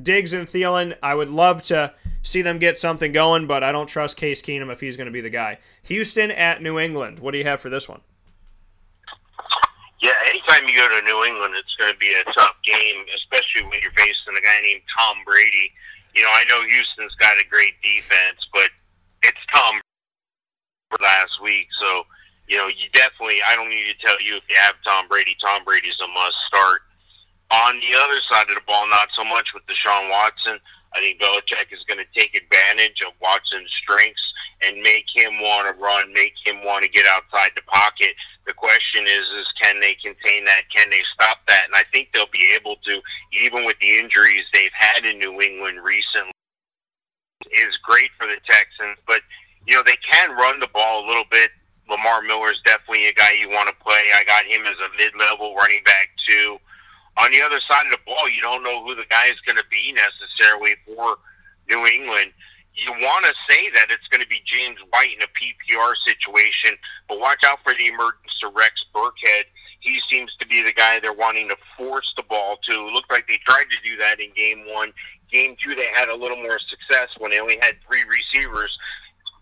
Diggs 0.00 0.32
and 0.32 0.48
Thielen, 0.48 0.96
I 1.02 1.14
would 1.14 1.28
love 1.28 1.62
to 1.64 1.94
see 2.22 2.42
them 2.42 2.58
get 2.58 2.78
something 2.78 3.12
going, 3.12 3.46
but 3.46 3.62
I 3.62 3.70
don't 3.70 3.86
trust 3.86 4.16
Case 4.16 4.42
Keenum 4.42 4.72
if 4.72 4.80
he's 4.80 4.96
going 4.96 5.06
to 5.06 5.12
be 5.12 5.20
the 5.20 5.30
guy. 5.30 5.58
Houston 5.84 6.32
at 6.32 6.62
New 6.62 6.78
England. 6.78 7.20
What 7.20 7.30
do 7.30 7.38
you 7.38 7.44
have 7.44 7.60
for 7.60 7.70
this 7.70 7.88
one? 7.88 8.00
Yeah, 10.04 10.20
anytime 10.28 10.68
you 10.68 10.76
go 10.76 10.84
to 10.84 11.00
New 11.00 11.24
England, 11.24 11.56
it's 11.56 11.72
going 11.80 11.88
to 11.88 11.96
be 11.96 12.12
a 12.12 12.28
tough 12.36 12.60
game, 12.60 13.08
especially 13.16 13.64
when 13.64 13.80
you're 13.80 13.96
facing 13.96 14.36
a 14.36 14.44
guy 14.44 14.60
named 14.60 14.84
Tom 14.92 15.24
Brady. 15.24 15.72
You 16.12 16.28
know, 16.28 16.28
I 16.28 16.44
know 16.44 16.60
Houston's 16.60 17.16
got 17.16 17.40
a 17.40 17.46
great 17.48 17.72
defense, 17.80 18.44
but 18.52 18.68
it's 19.24 19.40
Tom 19.48 19.80
last 21.00 21.40
week, 21.40 21.72
so 21.80 22.04
you 22.52 22.60
know 22.60 22.68
you 22.68 22.92
definitely. 22.92 23.40
I 23.48 23.56
don't 23.56 23.72
need 23.72 23.88
to 23.88 23.98
tell 24.04 24.20
you 24.20 24.36
if 24.36 24.44
you 24.44 24.60
have 24.60 24.76
Tom 24.84 25.08
Brady. 25.08 25.40
Tom 25.40 25.64
Brady's 25.64 25.96
a 26.04 26.08
must 26.12 26.36
start. 26.52 26.84
On 27.48 27.80
the 27.80 27.96
other 27.96 28.20
side 28.28 28.52
of 28.52 28.60
the 28.60 28.66
ball, 28.68 28.84
not 28.92 29.08
so 29.16 29.24
much 29.24 29.56
with 29.56 29.64
Deshaun 29.64 30.12
Watson. 30.12 30.60
I 30.94 31.00
think 31.00 31.20
Belichick 31.20 31.74
is 31.74 31.82
going 31.86 31.98
to 31.98 32.18
take 32.18 32.34
advantage 32.34 33.02
of 33.06 33.18
Watson's 33.20 33.70
strengths 33.82 34.22
and 34.62 34.80
make 34.80 35.04
him 35.14 35.42
want 35.42 35.66
to 35.66 35.74
run, 35.82 36.12
make 36.14 36.34
him 36.46 36.64
want 36.64 36.84
to 36.84 36.90
get 36.90 37.06
outside 37.06 37.50
the 37.54 37.66
pocket. 37.66 38.14
The 38.46 38.54
question 38.54 39.04
is, 39.06 39.26
is 39.40 39.50
can 39.60 39.80
they 39.80 39.94
contain 39.94 40.44
that? 40.46 40.70
Can 40.74 40.90
they 40.90 41.02
stop 41.12 41.38
that? 41.48 41.64
And 41.66 41.74
I 41.74 41.82
think 41.90 42.10
they'll 42.12 42.30
be 42.32 42.54
able 42.54 42.76
to, 42.86 43.02
even 43.32 43.64
with 43.64 43.78
the 43.80 43.98
injuries 43.98 44.44
they've 44.52 44.74
had 44.78 45.04
in 45.04 45.18
New 45.18 45.40
England 45.42 45.82
recently. 45.82 46.30
Is 47.52 47.76
great 47.76 48.08
for 48.16 48.26
the 48.26 48.40
Texans, 48.48 48.96
but 49.06 49.20
you 49.66 49.74
know 49.74 49.82
they 49.84 49.98
can 50.10 50.30
run 50.32 50.60
the 50.60 50.70
ball 50.72 51.04
a 51.04 51.06
little 51.06 51.28
bit. 51.30 51.50
Lamar 51.90 52.22
Miller 52.22 52.50
is 52.50 52.60
definitely 52.64 53.06
a 53.06 53.12
guy 53.12 53.32
you 53.32 53.50
want 53.50 53.68
to 53.68 53.84
play. 53.84 54.00
I 54.16 54.24
got 54.24 54.46
him 54.46 54.64
as 54.64 54.78
a 54.80 54.88
mid-level 54.96 55.54
running 55.54 55.84
back 55.84 56.08
too. 56.26 56.56
On 57.18 57.30
the 57.30 57.42
other 57.42 57.60
side 57.60 57.86
of 57.86 57.92
the 57.92 58.02
ball, 58.04 58.28
you 58.28 58.40
don't 58.40 58.62
know 58.62 58.84
who 58.84 58.94
the 58.94 59.06
guy 59.08 59.26
is 59.26 59.38
going 59.46 59.56
to 59.56 59.68
be 59.70 59.94
necessarily 59.94 60.74
for 60.84 61.18
New 61.68 61.86
England. 61.86 62.32
You 62.74 62.90
want 62.90 63.24
to 63.24 63.32
say 63.48 63.70
that 63.74 63.86
it's 63.90 64.08
going 64.10 64.20
to 64.20 64.26
be 64.26 64.42
James 64.44 64.78
White 64.90 65.14
in 65.14 65.22
a 65.22 65.30
PPR 65.30 65.94
situation, 66.02 66.76
but 67.08 67.20
watch 67.20 67.44
out 67.46 67.60
for 67.62 67.72
the 67.78 67.86
emergence 67.86 68.34
of 68.42 68.54
Rex 68.54 68.82
Burkhead. 68.92 69.46
He 69.78 70.00
seems 70.10 70.34
to 70.40 70.46
be 70.46 70.62
the 70.62 70.72
guy 70.72 70.98
they're 70.98 71.12
wanting 71.12 71.48
to 71.48 71.56
force 71.78 72.12
the 72.16 72.24
ball 72.24 72.58
to. 72.66 72.72
It 72.72 72.92
looked 72.92 73.12
like 73.12 73.28
they 73.28 73.38
tried 73.46 73.70
to 73.70 73.88
do 73.88 73.96
that 73.98 74.18
in 74.18 74.32
game 74.34 74.64
one. 74.66 74.92
Game 75.30 75.54
two, 75.62 75.76
they 75.76 75.86
had 75.94 76.08
a 76.08 76.16
little 76.16 76.36
more 76.36 76.58
success 76.58 77.10
when 77.18 77.30
they 77.30 77.38
only 77.38 77.58
had 77.60 77.76
three 77.86 78.02
receivers. 78.02 78.76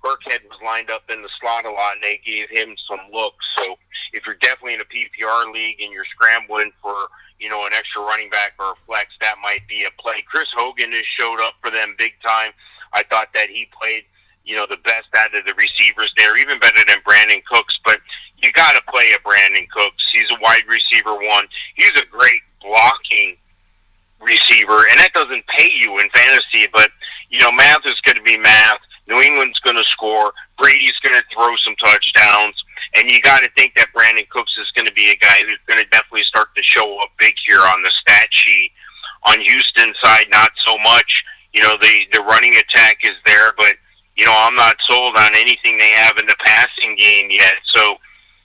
Burkhead 0.05 0.43
was 0.51 0.59
lined 0.65 0.91
up 0.91 1.05
in 1.09 1.23
the 1.23 1.31
slot 1.41 1.65
a 1.65 1.71
lot, 1.71 1.95
and 1.95 2.03
they 2.03 2.21
gave 2.27 2.51
him 2.51 2.75
some 2.89 3.01
looks. 3.13 3.47
So 3.57 3.77
if 4.13 4.27
you're 4.27 4.35
definitely 4.37 4.75
in 4.75 4.81
a 4.81 4.85
PPR 4.85 5.53
league 5.53 5.81
and 5.81 5.93
you're 5.93 6.05
scrambling 6.05 6.73
for 6.83 7.09
you 7.43 7.49
know, 7.49 7.67
an 7.67 7.73
extra 7.75 8.01
running 8.03 8.31
back 8.31 8.55
or 8.61 8.71
a 8.71 8.75
flex, 8.87 9.11
that 9.21 9.35
might 9.43 9.67
be 9.67 9.83
a 9.83 9.91
play. 10.01 10.23
Chris 10.31 10.49
Hogan 10.55 10.93
has 10.93 11.05
showed 11.05 11.43
up 11.43 11.55
for 11.61 11.73
them 11.73 11.97
big 11.99 12.13
time. 12.25 12.53
I 12.95 13.03
thought 13.03 13.35
that 13.35 13.51
he 13.51 13.67
played, 13.75 14.05
you 14.45 14.55
know, 14.55 14.65
the 14.71 14.79
best 14.85 15.11
out 15.17 15.35
of 15.35 15.45
the 15.45 15.55
receivers 15.55 16.15
there, 16.17 16.39
even 16.39 16.61
better 16.61 16.87
than 16.87 17.03
Brandin 17.03 17.43
Cooks. 17.51 17.81
But 17.85 17.99
you 18.39 18.53
got 18.53 18.79
to 18.79 18.83
play 18.87 19.11
a 19.11 19.19
Brandin 19.27 19.69
Cooks. 19.71 20.09
He's 20.13 20.31
a 20.31 20.39
wide 20.41 20.63
receiver 20.71 21.17
one. 21.17 21.49
He's 21.75 21.91
a 21.99 22.07
great 22.07 22.43
blocking 22.63 23.37
receiver, 24.21 24.79
and 24.91 25.03
that 25.03 25.11
doesn't 25.13 25.43
pay 25.59 25.71
you 25.75 25.99
in 25.99 26.09
fantasy. 26.15 26.71
But 26.73 26.91
you 27.29 27.41
know, 27.41 27.51
math 27.51 27.83
is 27.87 28.01
going 28.07 28.19
to 28.19 28.23
be 28.23 28.39
math. 28.39 28.79
New 29.09 29.21
England's 29.21 29.59
going 29.59 29.75
to 29.75 29.85
score. 29.85 30.33
Brady's 30.63 30.99
going 31.03 31.19
to 31.19 31.25
throw 31.35 31.57
some 31.57 31.75
touchdowns. 31.83 32.55
And 32.95 33.11
you 33.11 33.21
got 33.21 33.43
to 33.43 33.51
think 33.57 33.75
that 33.77 33.89
Brandin 33.97 34.29
Cooks 34.29 34.57
is 34.61 34.71
going 34.77 34.87
to 34.87 34.93
be 34.93 35.11
a 35.11 35.17
guy 35.17 35.43
who's 35.47 35.61
going 35.67 35.83
to 35.83 35.91
definitely 35.91 36.25
start 36.25 36.49
to 36.57 36.63
show 36.63 37.01
up 37.03 37.09
big 37.19 37.35
here 37.47 37.61
on 37.61 37.83
the 37.83 37.91
stat 37.91 38.29
sheet. 38.31 38.71
On 39.25 39.41
Houston 39.41 39.95
side, 40.03 40.27
not 40.33 40.51
so 40.57 40.77
much. 40.79 41.25
You 41.53 41.63
know, 41.63 41.77
the 41.81 42.07
the 42.13 42.21
running 42.23 42.55
attack 42.57 42.99
is 43.05 43.15
there, 43.25 43.53
but 43.57 43.75
you 44.17 44.27
know, 44.27 44.35
I'm 44.37 44.55
not 44.55 44.77
sold 44.83 45.17
on 45.17 45.31
anything 45.35 45.79
they 45.79 45.91
have 45.91 46.17
in 46.19 46.27
the 46.27 46.37
passing 46.45 46.97
game 46.97 47.29
yet. 47.31 47.55
So, 47.65 47.97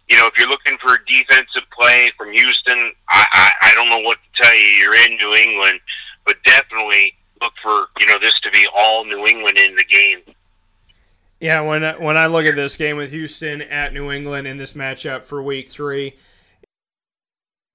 you 0.08 0.18
know, 0.18 0.28
if 0.28 0.34
you're 0.38 0.50
looking 0.50 0.78
for 0.78 0.94
a 0.94 1.06
defensive 1.08 1.64
play 1.78 2.12
from 2.18 2.32
Houston, 2.32 2.94
I, 3.10 3.26
I, 3.34 3.52
I 3.64 3.74
don't 3.76 3.90
know 3.90 4.00
what 4.00 4.18
to 4.18 4.44
tell 4.44 4.56
you. 4.56 4.62
You're 4.62 4.96
in 4.96 5.18
New 5.18 5.36
England, 5.36 5.80
but 6.26 6.38
definitely 6.46 7.14
look 7.42 7.54
for 7.62 7.88
you 8.00 8.08
know 8.08 8.18
this 8.22 8.40
to 8.42 8.52
be 8.52 8.66
all 8.76 9.06
New 9.06 9.26
England 9.26 9.58
in 9.58 9.76
the 9.76 9.86
game. 9.86 10.20
Yeah, 11.40 11.62
when 11.62 11.84
when 12.02 12.18
I 12.18 12.26
look 12.26 12.46
at 12.46 12.56
this 12.56 12.76
game 12.76 12.98
with 12.98 13.12
Houston 13.12 13.62
at 13.62 13.94
New 13.94 14.12
England 14.12 14.48
in 14.48 14.58
this 14.58 14.74
matchup 14.74 15.24
for 15.24 15.42
Week 15.42 15.68
Three, 15.68 16.14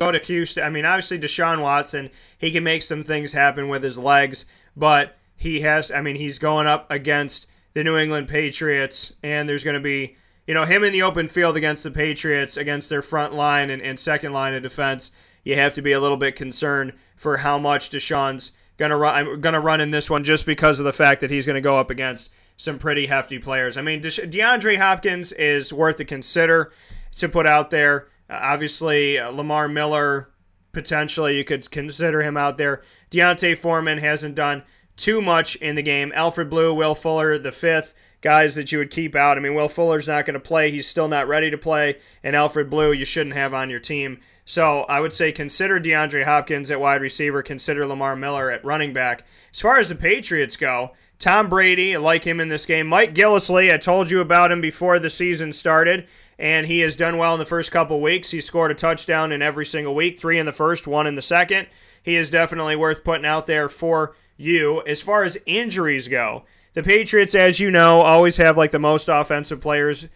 go 0.01 0.11
to 0.11 0.19
Houston. 0.19 0.65
I 0.65 0.71
mean, 0.71 0.85
obviously 0.85 1.19
Deshaun 1.19 1.63
Watson, 1.63 2.11
he 2.39 2.51
can 2.51 2.65
make 2.65 2.83
some 2.83 3.05
things 3.05 3.33
happen 3.33 3.69
with 3.69 3.85
his 3.85 3.99
legs, 3.99 4.47
but 4.77 5.17
he 5.37 5.61
has. 5.61 5.93
I 5.93 6.01
mean, 6.01 6.17
he's 6.17 6.39
going 6.39 6.67
up 6.67 6.91
against 6.91 7.47
the 7.75 7.85
New 7.85 7.97
England 7.97 8.29
Patriots, 8.29 9.13
and 9.23 9.49
there's 9.49 9.65
going 9.65 9.75
to 9.75 9.81
be 9.81 10.17
you 10.47 10.55
know 10.55 10.65
him 10.65 10.83
in 10.83 10.93
the 10.93 11.03
open 11.03 11.29
field 11.29 11.57
against 11.57 11.85
the 11.85 11.91
Patriots 11.93 12.57
against 12.57 12.89
their 12.89 13.03
front 13.03 13.33
line 13.33 13.71
and, 13.71 13.81
and 13.81 13.99
second 13.99 14.33
line 14.33 14.55
of 14.55 14.65
defense. 14.65 15.13
You 15.45 15.55
have 15.55 15.75
to 15.75 15.83
be 15.83 15.93
a 15.93 16.01
little 16.01 16.17
bit 16.17 16.35
concerned 16.35 16.95
for 17.17 17.39
how 17.39 17.59
much 17.59 17.91
Deshaun's 17.91 18.51
gonna 18.77 18.97
run. 18.97 19.15
I'm 19.15 19.41
gonna 19.41 19.61
run 19.61 19.81
in 19.81 19.93
this 19.93 20.11
one 20.11 20.25
just 20.25 20.47
because 20.47 20.81
of 20.81 20.85
the 20.85 20.93
fact 20.93 21.21
that 21.21 21.31
he's 21.31 21.47
gonna 21.47 21.61
go 21.61 21.79
up 21.79 21.91
against 21.91 22.29
some 22.57 22.79
pretty 22.79 23.07
hefty 23.07 23.39
players. 23.39 23.77
I 23.77 23.83
mean, 23.83 24.01
De- 24.01 24.09
DeAndre 24.09 24.79
Hopkins 24.79 25.33
is 25.33 25.73
worth 25.73 25.97
to 25.97 26.05
consider 26.05 26.73
to 27.17 27.29
put 27.29 27.47
out 27.47 27.71
there. 27.71 28.09
Uh, 28.29 28.39
obviously, 28.41 29.19
uh, 29.19 29.31
Lamar 29.31 29.69
Miller 29.69 30.31
potentially 30.73 31.37
you 31.37 31.45
could 31.45 31.71
consider 31.71 32.23
him 32.23 32.37
out 32.37 32.57
there. 32.57 32.83
D'Onta 33.11 33.57
Foreman 33.57 33.99
hasn't 33.99 34.35
done 34.35 34.63
too 34.97 35.21
much 35.21 35.57
in 35.57 35.75
the 35.75 35.83
game. 35.83 36.13
Alfred 36.15 36.49
Blue, 36.51 36.75
Will 36.75 36.95
Fuller, 36.95 37.39
the 37.39 37.53
fifth 37.53 37.95
guys 38.21 38.55
that 38.55 38.73
you 38.73 38.79
would 38.79 38.91
keep 38.91 39.15
out. 39.15 39.37
I 39.37 39.41
mean, 39.41 39.55
Will 39.55 39.69
Fuller's 39.69 40.09
not 40.09 40.25
going 40.25 40.35
to 40.35 40.41
play. 40.41 40.71
He's 40.71 40.87
still 40.87 41.09
not 41.09 41.29
ready 41.29 41.51
to 41.51 41.59
play. 41.59 41.99
And 42.23 42.37
Alfred 42.37 42.71
Blue, 42.71 42.93
you 42.93 43.05
shouldn't 43.05 43.35
have 43.37 43.53
on 43.53 43.69
your 43.69 43.81
team. 43.81 44.21
So 44.45 44.83
I 44.83 45.01
would 45.01 45.13
say 45.13 45.33
consider 45.33 45.81
DeAndre 45.81 46.25
Hopkins 46.25 46.71
at 46.71 46.81
wide 46.81 47.03
receiver, 47.03 47.43
consider 47.43 47.87
Lamar 47.87 48.17
Miller 48.17 48.51
at 48.51 48.65
running 48.65 48.93
back. 48.93 49.27
As 49.53 49.61
far 49.61 49.79
as 49.79 49.89
the 49.89 49.95
Patriots 49.95 50.57
go, 50.57 50.93
Tom 51.23 51.49
Brady, 51.49 51.95
I 51.95 51.99
like 52.01 52.25
him 52.25 52.41
in 52.41 52.49
this 52.49 52.67
game. 52.67 52.89
Mike 52.89 53.15
Gillislee, 53.15 53.73
I 53.73 53.77
told 53.77 54.11
you 54.11 54.21
about 54.21 54.51
him 54.51 54.61
before 54.61 54.99
the 54.99 55.09
season 55.09 55.53
started, 55.53 56.09
and 56.37 56.67
he 56.67 56.81
has 56.81 56.97
done 56.97 57.17
well 57.17 57.35
in 57.35 57.39
the 57.39 57.47
first 57.47 57.71
couple 57.71 58.01
weeks. 58.01 58.33
He 58.33 58.41
scored 58.41 58.73
a 58.73 58.75
touchdown 58.75 59.31
in 59.31 59.41
every 59.41 59.65
single 59.65 59.95
week, 59.95 60.19
three 60.19 60.37
in 60.37 60.47
the 60.47 60.53
first, 60.53 60.89
one 60.89 61.07
in 61.07 61.15
the 61.15 61.23
second. 61.23 61.69
He 62.03 62.17
is 62.17 62.29
definitely 62.29 62.75
worth 62.75 63.05
putting 63.05 63.25
out 63.25 63.47
there 63.47 63.69
for 63.69 64.17
you. 64.37 64.83
As 64.85 65.01
far 65.01 65.23
as 65.23 65.39
injuries 65.47 66.09
go, 66.09 66.43
the 66.73 66.83
Patriots, 66.83 67.37
as 67.37 67.61
you 67.61 67.71
know, 67.71 68.01
always 68.01 68.37
have 68.39 68.57
like 68.57 68.73
the 68.73 68.81
most 68.81 69.09
offensive 69.09 69.61
players 69.61 70.09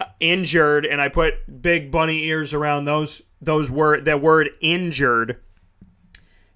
uh, 0.00 0.06
injured, 0.18 0.84
and 0.84 1.00
I 1.00 1.10
put 1.10 1.62
big 1.62 1.92
bunny 1.92 2.24
ears 2.24 2.52
around 2.52 2.86
those 2.86 3.22
those 3.40 3.70
word 3.70 4.04
that 4.04 4.20
word 4.20 4.50
injured. 4.60 5.40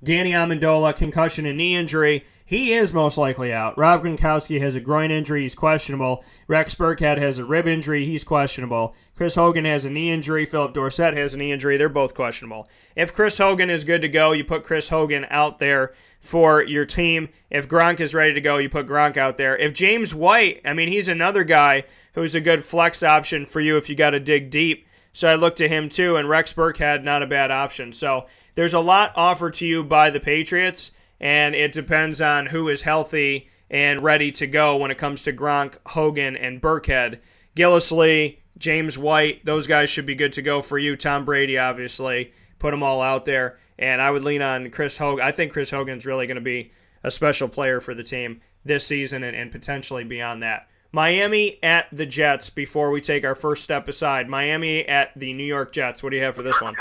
Danny 0.03 0.33
Amendola, 0.33 0.97
concussion 0.97 1.47
and 1.47 1.57
knee 1.57 1.77
injury. 1.77 2.25
He 2.47 2.75
is 2.75 2.93
most 2.93 3.17
likely 3.17 3.55
out. 3.55 3.79
Rob 3.79 4.03
Gronkowski 4.03 4.61
has 4.61 4.75
a 4.75 4.81
groin 4.81 5.11
injury. 5.11 5.43
He's 5.43 5.55
questionable. 5.55 6.23
Rex 6.47 6.75
Burkhead 6.75 7.17
has 7.17 7.39
a 7.39 7.45
rib 7.45 7.67
injury. 7.67 8.05
He's 8.05 8.23
questionable. 8.23 8.95
Chris 9.17 9.35
Hogan 9.35 9.65
has 9.65 9.87
a 9.87 9.91
knee 9.91 10.11
injury. 10.11 10.45
Philip 10.45 10.75
Dorsett 10.75 11.17
has 11.17 11.35
a 11.35 11.39
knee 11.39 11.53
injury. 11.53 11.79
They're 11.79 11.89
both 11.89 12.15
questionable. 12.15 12.69
If 12.95 13.15
Chris 13.15 13.39
Hogan 13.39 13.71
is 13.71 13.85
good 13.85 14.03
to 14.03 14.11
go, 14.11 14.33
you 14.33 14.45
put 14.45 14.63
Chris 14.63 14.89
Hogan 14.89 15.25
out 15.31 15.59
there 15.59 15.95
for 16.21 16.63
your 16.63 16.85
team. 16.85 17.31
If 17.49 17.67
Gronk 17.67 17.99
is 17.99 18.13
ready 18.13 18.35
to 18.35 18.43
go, 18.43 18.59
you 18.59 18.69
put 18.69 18.87
Gronk 18.87 19.17
out 19.17 19.39
there. 19.39 19.57
If 19.57 19.73
James 19.73 20.15
White, 20.15 20.61
I 20.67 20.75
mean, 20.75 20.89
he's 20.89 21.09
another 21.09 21.45
guy 21.45 21.85
who's 22.13 22.35
a 22.35 22.43
good 22.43 22.63
flex 22.63 23.03
option 23.03 23.47
for 23.47 23.61
you 23.61 23.79
if 23.79 23.89
you 23.89 23.95
got 23.95 24.11
to 24.11 24.21
dig 24.21 24.51
deep. 24.51 24.87
So 25.15 25.29
I 25.29 25.37
look 25.37 25.57
to 25.57 25.69
him 25.69 25.89
too. 25.89 26.17
And 26.17 26.29
Rex 26.29 26.53
Burkhead, 26.53 27.05
not 27.05 27.23
a 27.23 27.27
bad 27.27 27.51
option. 27.51 27.95
So 27.95 28.27
there's 28.55 28.75
a 28.75 28.81
lot 28.81 29.13
offered 29.17 29.55
to 29.55 29.67
you 29.67 29.83
by 29.83 30.11
the 30.11 30.21
Patriots 30.21 30.91
and 31.25 31.55
it 31.55 31.73
depends 31.73 32.21
on 32.21 32.47
who 32.47 32.69
is 32.69 32.83
healthy 32.83 33.49
and 33.71 34.03
ready 34.03 34.31
to 34.31 34.47
go 34.47 34.77
when 34.77 34.91
it 34.91 34.99
comes 34.99 35.23
to 35.23 35.33
Gronk, 35.33 35.79
Hogan, 35.87 36.37
and 36.37 36.61
Burkhead. 36.61 37.19
Gillislee, 37.57 38.37
James 38.59 38.99
White, 38.99 39.43
those 39.47 39.67
guys 39.67 39.89
should 39.89 40.05
be 40.05 40.15
good 40.15 40.35
to 40.35 40.43
go 40.43 40.61
for 40.61 40.79
you. 40.79 40.97
Tom 40.97 41.25
Brady, 41.25 41.57
obviously, 41.57 42.33
put 42.59 42.73
them 42.73 42.83
all 42.83 43.01
out 43.01 43.25
there. 43.25 43.59
And 43.79 44.03
I 44.03 44.11
would 44.11 44.23
lean 44.23 44.43
on 44.43 44.71
Chris 44.71 44.99
Hogan. 44.99 45.25
I 45.25 45.33
think 45.33 45.53
Chris 45.53 45.71
Hogan's 45.71 46.05
really 46.05 46.27
going 46.27 46.35
to 46.37 46.43
be 46.43 46.73
a 47.03 47.11
special 47.11 47.49
player 47.49 47.81
for 47.81 47.95
the 47.95 48.05
team 48.05 48.43
this 48.63 48.87
season 48.87 49.25
and, 49.25 49.35
and 49.35 49.51
potentially 49.51 50.05
beyond 50.05 50.43
that. 50.43 50.69
Miami 50.93 51.59
at 51.63 51.87
the 51.91 52.07
Jets 52.07 52.51
before 52.51 52.91
we 52.91 53.01
take 53.01 53.25
our 53.25 53.35
first 53.35 53.65
step 53.65 53.89
aside. 53.89 54.29
Miami 54.29 54.87
at 54.87 55.11
the 55.17 55.33
New 55.33 55.45
York 55.45 55.73
Jets. 55.73 56.03
What 56.03 56.11
do 56.11 56.17
you 56.17 56.23
have 56.23 56.37
for 56.37 56.43
this 56.43 56.61
one? 56.61 56.75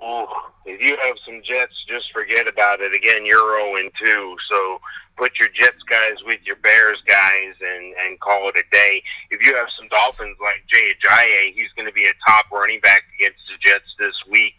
Oh, 0.00 0.26
if 0.72 0.80
you 0.80 0.96
have 1.04 1.16
some 1.26 1.42
Jets, 1.42 1.84
just 1.86 2.12
forget 2.12 2.48
about 2.48 2.80
it. 2.80 2.94
Again, 2.94 3.26
you're 3.26 3.60
0 3.60 3.90
2, 4.04 4.36
so 4.48 4.80
put 5.16 5.38
your 5.38 5.48
Jets 5.52 5.82
guys 5.88 6.16
with 6.24 6.40
your 6.44 6.56
Bears 6.56 6.98
guys 7.06 7.54
and 7.60 7.94
and 8.00 8.18
call 8.20 8.48
it 8.48 8.56
a 8.56 8.64
day. 8.72 9.02
If 9.30 9.44
you 9.44 9.54
have 9.56 9.68
some 9.70 9.88
Dolphins 9.88 10.36
like 10.40 10.64
Jay 10.72 10.94
Ajayi, 10.96 11.52
he's 11.54 11.72
going 11.76 11.86
to 11.86 11.92
be 11.92 12.06
a 12.06 12.16
top 12.26 12.50
running 12.50 12.80
back 12.80 13.02
against 13.18 13.40
the 13.48 13.58
Jets 13.60 13.94
this 13.98 14.16
week. 14.28 14.56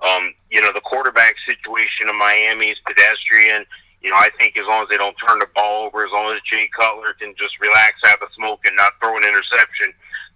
Um, 0.00 0.32
you 0.50 0.60
know, 0.60 0.70
the 0.72 0.80
quarterback 0.80 1.34
situation 1.44 2.08
of 2.08 2.14
Miami 2.14 2.70
is 2.70 2.78
pedestrian. 2.86 3.66
You 4.00 4.10
know, 4.10 4.16
I 4.16 4.30
think 4.38 4.56
as 4.56 4.64
long 4.66 4.82
as 4.84 4.88
they 4.88 4.96
don't 4.96 5.16
turn 5.28 5.40
the 5.40 5.48
ball 5.54 5.86
over, 5.86 6.06
as 6.06 6.12
long 6.12 6.32
as 6.32 6.40
Jay 6.48 6.70
Cutler 6.72 7.12
can 7.20 7.34
just 7.36 7.60
relax, 7.60 8.00
have 8.04 8.22
a 8.22 8.32
smoke, 8.32 8.60
and 8.64 8.76
not 8.76 8.92
throw 8.98 9.16
an 9.18 9.24
interception, 9.24 9.92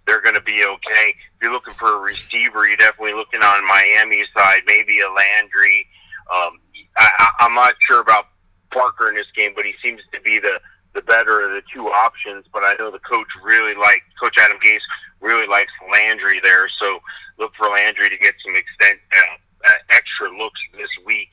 they're 0.07 0.21
going 0.21 0.35
to 0.35 0.41
be 0.41 0.63
okay. 0.63 1.09
If 1.09 1.41
you're 1.41 1.51
looking 1.51 1.73
for 1.73 1.97
a 1.97 1.99
receiver, 1.99 2.67
you're 2.67 2.77
definitely 2.77 3.13
looking 3.13 3.41
on 3.41 3.67
Miami's 3.67 4.27
side, 4.37 4.61
maybe 4.67 4.99
a 4.99 5.09
Landry. 5.09 5.87
Um, 6.31 6.59
I, 6.97 7.29
I'm 7.39 7.53
not 7.53 7.73
sure 7.81 8.01
about 8.01 8.27
Parker 8.71 9.09
in 9.09 9.15
this 9.15 9.29
game, 9.35 9.51
but 9.55 9.65
he 9.65 9.73
seems 9.83 10.01
to 10.13 10.21
be 10.21 10.39
the 10.39 10.59
the 10.93 11.01
better 11.01 11.43
of 11.43 11.51
the 11.51 11.61
two 11.73 11.87
options. 11.87 12.45
But 12.53 12.63
I 12.63 12.73
know 12.79 12.89
the 12.89 12.99
coach 12.99 13.27
really 13.43 13.75
like 13.75 14.01
Coach 14.19 14.37
Adam 14.39 14.57
Gase 14.63 14.85
really 15.19 15.47
likes 15.47 15.71
Landry 15.93 16.39
there, 16.43 16.69
so 16.69 16.99
look 17.37 17.51
for 17.57 17.67
Landry 17.67 18.09
to 18.09 18.17
get 18.17 18.33
some 18.45 18.55
extent 18.55 18.99
uh, 19.15 19.69
uh, 19.69 19.71
extra 19.91 20.29
looks 20.37 20.59
this 20.73 20.89
week. 21.05 21.29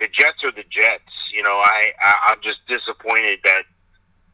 The 0.00 0.08
Jets 0.08 0.44
are 0.44 0.52
the 0.52 0.64
Jets. 0.70 1.32
You 1.32 1.42
know, 1.42 1.56
I, 1.64 1.92
I 2.02 2.14
I'm 2.30 2.40
just 2.42 2.60
disappointed 2.66 3.40
that 3.44 3.64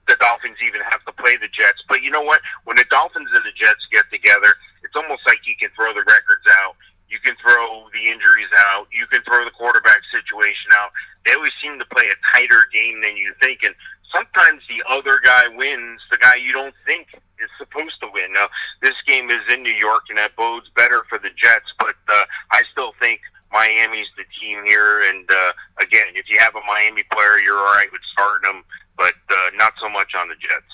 the 0.07 0.17
Dolphins 0.21 0.59
even 0.61 0.81
have 0.85 1.05
to 1.05 1.13
play 1.13 1.37
the 1.37 1.49
Jets. 1.49 1.83
But 1.89 2.03
you 2.03 2.11
know 2.11 2.23
what? 2.23 2.41
When 2.65 2.77
the 2.77 2.85
Dolphins 2.91 3.31
and 3.33 3.45
the 3.45 3.57
Jets 3.57 3.89
get 3.91 4.05
together, 4.13 4.53
it's 4.83 4.97
almost 4.97 5.23
like 5.27 5.41
you 5.47 5.57
can 5.57 5.71
throw 5.77 5.93
the 5.93 6.05
records 6.05 6.45
out. 6.61 6.77
You 7.09 7.19
can 7.21 7.37
throw 7.41 7.89
the 7.93 8.11
injuries 8.11 8.53
out. 8.73 8.89
You 8.93 9.07
can 9.07 9.23
throw 9.23 9.45
the 9.45 9.55
quarterback 9.55 10.01
situation 10.11 10.73
out. 10.77 10.91
They 11.25 11.33
always 11.35 11.53
seem 11.63 11.79
to 11.79 11.89
play 11.89 12.09
a 12.09 12.19
tighter 12.35 12.69
game 12.73 13.01
than 13.01 13.17
you 13.17 13.33
think. 13.41 13.63
And 13.63 13.75
sometimes 14.13 14.63
the 14.69 14.83
other 14.89 15.21
guy 15.25 15.49
wins, 15.57 16.01
the 16.11 16.19
guy 16.19 16.37
you 16.37 16.53
don't 16.53 16.75
think 16.85 17.09
is 17.15 17.51
supposed 17.59 18.01
to 18.01 18.09
win. 18.13 18.33
Now, 18.33 18.49
this 18.83 18.97
game 19.07 19.31
is 19.31 19.43
in 19.53 19.63
New 19.63 19.75
York, 19.75 20.05
and 20.09 20.19
that 20.19 20.37
bodes 20.37 20.69
better 20.77 21.05
for 21.09 21.19
the 21.19 21.31
Jets. 21.37 21.73
But 21.79 21.97
uh, 22.09 22.25
I 22.53 22.63
still 22.73 22.93
think 23.01 23.21
Miami's 23.55 24.11
the 24.19 24.25
team 24.43 24.65
here. 24.67 25.09
And 25.09 25.25
uh, 25.31 25.53
again, 25.81 26.13
if 26.15 26.29
you 26.29 26.37
have 26.41 26.55
a 26.55 26.61
Miami 26.67 27.05
player, 27.11 27.39
you're 27.39 27.57
all 27.57 27.73
right 27.73 27.89
with 27.91 28.03
starting 28.13 28.51
them 28.51 28.65
but 28.97 29.15
uh, 29.31 29.51
not 29.57 29.73
so 29.81 29.89
much 29.89 30.13
on 30.17 30.29
the 30.29 30.35
Jets. 30.35 30.73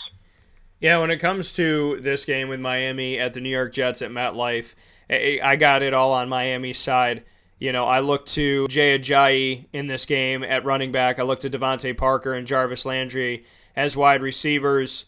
Yeah, 0.80 0.98
when 1.00 1.10
it 1.10 1.18
comes 1.18 1.52
to 1.54 2.00
this 2.00 2.24
game 2.24 2.48
with 2.48 2.60
Miami 2.60 3.18
at 3.18 3.32
the 3.32 3.40
New 3.40 3.50
York 3.50 3.72
Jets 3.72 4.02
at 4.02 4.10
MetLife, 4.10 4.74
I 5.10 5.56
got 5.56 5.82
it 5.82 5.92
all 5.92 6.12
on 6.12 6.28
Miami's 6.28 6.78
side. 6.78 7.24
You 7.58 7.72
know, 7.72 7.84
I 7.84 8.00
look 8.00 8.24
to 8.26 8.66
Jay 8.68 8.98
Ajayi 8.98 9.66
in 9.72 9.86
this 9.86 10.06
game 10.06 10.42
at 10.42 10.64
running 10.64 10.92
back. 10.92 11.18
I 11.18 11.24
look 11.24 11.40
to 11.40 11.50
DeVante 11.50 11.96
Parker 11.96 12.32
and 12.32 12.46
Jarvis 12.46 12.86
Landry 12.86 13.44
as 13.76 13.96
wide 13.96 14.22
receivers. 14.22 15.04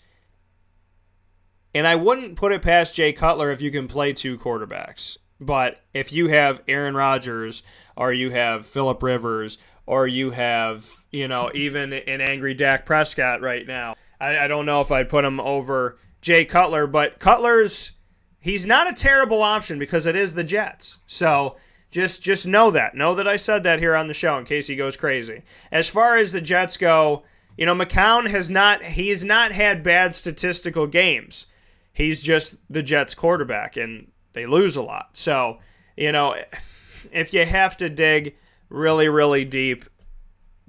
And 1.75 1.87
I 1.87 1.95
wouldn't 1.95 2.37
put 2.37 2.53
it 2.53 2.61
past 2.61 2.95
Jay 2.95 3.15
Cutler 3.15 3.51
if 3.51 3.63
you 3.63 3.71
can 3.71 3.89
play 3.89 4.13
two 4.13 4.37
quarterbacks. 4.37 5.17
But 5.47 5.81
if 5.93 6.13
you 6.13 6.29
have 6.29 6.63
Aaron 6.69 6.95
Rodgers 6.95 7.63
or 7.97 8.13
you 8.13 8.31
have 8.31 8.67
Philip 8.67 9.03
Rivers 9.03 9.59
or 9.87 10.07
you 10.07 10.31
have, 10.31 10.89
you 11.11 11.29
know, 11.29 11.51
even 11.55 11.93
an 11.93 12.21
angry 12.21 12.55
Dak 12.55 12.87
Prescott 12.87 13.41
right 13.41 13.67
now. 13.67 13.95
I, 14.21 14.39
I 14.39 14.47
don't 14.49 14.67
know 14.67 14.81
if 14.81 14.93
I'd 14.93 15.09
put 15.09 15.25
him 15.25 15.41
over 15.41 15.99
Jay 16.21 16.45
Cutler, 16.45 16.87
but 16.87 17.19
Cutler's 17.19 17.93
he's 18.41 18.65
not 18.65 18.91
a 18.91 18.95
terrible 18.95 19.43
option 19.43 19.79
because 19.79 20.07
it 20.07 20.17
is 20.17 20.35
the 20.35 20.45
Jets. 20.45 20.99
So 21.07 21.57
just 21.91 22.23
just 22.23 22.47
know 22.47 22.71
that. 22.71 22.95
Know 22.95 23.15
that 23.15 23.27
I 23.27 23.37
said 23.37 23.65
that 23.65 23.81
here 23.81 23.97
on 23.97 24.07
the 24.07 24.15
show 24.15 24.39
in 24.39 24.45
case 24.45 24.69
he 24.69 24.77
goes 24.77 24.97
crazy. 24.97 25.43
As 25.71 25.89
far 25.89 26.17
as 26.17 26.33
the 26.33 26.41
Jets 26.41 26.77
go, 26.77 27.25
you 27.57 27.67
know, 27.67 27.75
McCown 27.75 28.31
has 28.31 28.49
not 28.49 28.83
he's 28.83 29.25
not 29.25 29.53
had 29.53 29.83
bad 29.83 30.15
statistical 30.15 30.87
games. 30.87 31.47
He's 31.93 32.23
just 32.23 32.57
the 32.71 32.83
Jets 32.83 33.15
quarterback 33.15 33.77
and 33.77 34.12
they 34.33 34.47
lose 34.47 34.77
a 34.77 34.83
lot. 34.83 35.11
So, 35.13 35.59
you 35.97 36.13
know, 36.13 36.37
if 37.13 37.33
you 37.33 37.45
have 37.45 37.77
to 37.79 37.89
dig 37.89 38.37
really, 38.69 39.09
really 39.09 39.45
deep. 39.45 39.85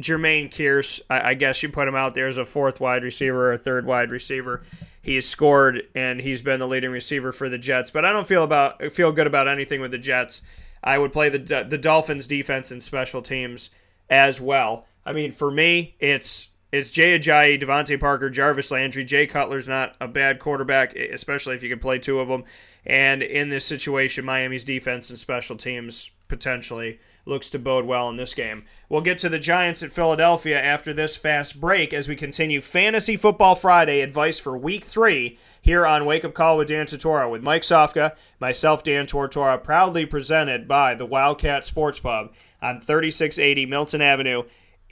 Jermaine 0.02 0.50
Kearse, 0.50 1.02
I, 1.10 1.30
I 1.30 1.34
guess 1.36 1.62
you 1.62 1.70
put 1.70 1.88
him 1.88 1.96
out 1.96 2.16
there 2.16 2.28
as 2.28 2.38
a 2.38 2.46
fourth 2.46 2.80
wide 2.80 3.04
receiver 3.04 3.50
or 3.50 3.54
a 3.54 3.58
third 3.58 3.86
wide 3.86 4.12
receiver. 4.12 4.64
He's 5.02 5.28
scored 5.28 5.84
and 5.94 6.22
he's 6.22 6.42
been 6.42 6.60
the 6.60 6.68
leading 6.68 6.92
receiver 6.92 7.32
for 7.32 7.48
the 7.48 7.58
Jets. 7.58 7.92
But 7.92 8.04
I 8.04 8.12
don't 8.12 8.28
feel 8.28 8.44
about 8.44 8.82
feel 8.92 9.12
good 9.12 9.28
about 9.28 9.48
anything 9.48 9.82
with 9.82 9.92
the 9.92 9.98
Jets. 9.98 10.42
I 10.84 10.98
would 10.98 11.14
play 11.14 11.30
the 11.30 11.66
the 11.70 11.78
Dolphins 11.78 12.26
defense 12.26 12.72
and 12.72 12.82
special 12.82 13.22
teams 13.22 13.70
as 14.10 14.42
well. 14.42 14.88
I 15.06 15.14
mean, 15.14 15.32
for 15.32 15.52
me, 15.52 15.96
it's 16.00 16.50
it's 16.74 16.90
Jay 16.90 17.18
Ajayi, 17.20 17.62
DeVante 17.62 18.00
Parker, 18.00 18.32
Jarvis 18.32 18.72
Landry. 18.72 19.04
Jay 19.06 19.28
Cutler's 19.28 19.68
not 19.68 19.96
a 20.02 20.08
bad 20.08 20.40
quarterback, 20.40 20.96
especially 20.96 21.54
if 21.54 21.62
you 21.62 21.70
can 21.70 21.78
play 21.78 22.00
two 22.00 22.20
of 22.20 22.30
them. 22.30 22.46
And 22.84 23.22
in 23.22 23.50
this 23.50 23.64
situation, 23.64 24.26
Miami's 24.26 24.64
defense 24.64 25.12
and 25.12 25.20
special 25.20 25.56
teams 25.56 26.10
potentially 26.28 27.00
looks 27.28 27.52
to 27.52 27.60
bode 27.60 27.86
well 27.86 28.10
in 28.10 28.16
this 28.16 28.34
game. 28.34 28.66
We'll 28.90 29.02
get 29.02 29.20
to 29.20 29.30
the 29.30 29.38
Giants 29.38 29.84
at 29.84 29.92
Philadelphia 29.92 30.60
after 30.60 30.94
this 30.94 31.16
fast 31.16 31.62
break 31.62 31.94
as 31.94 32.08
we 32.10 32.16
continue 32.16 32.60
Fantasy 32.60 33.18
Football 33.18 33.54
Friday 33.54 34.02
advice 34.02 34.40
for 34.40 34.58
Week 34.58 34.84
3 34.84 35.38
here 35.62 35.86
on 35.86 36.06
Wake 36.06 36.26
Up 36.26 36.34
Call 36.34 36.58
with 36.58 36.70
Dan 36.70 36.88
Tortora 36.88 37.30
with 37.30 37.44
Mike 37.44 37.62
Sofka, 37.62 38.16
myself, 38.40 38.84
Dan 38.84 39.06
Tortora, 39.06 39.64
proudly 39.64 40.08
presented 40.08 40.68
by 40.68 40.96
the 40.96 41.06
Wildcat 41.06 41.66
Sports 41.66 42.00
Pub 42.00 42.34
on 42.64 42.82
3680 42.82 43.68
Milton 43.68 44.02
Avenue 44.02 44.42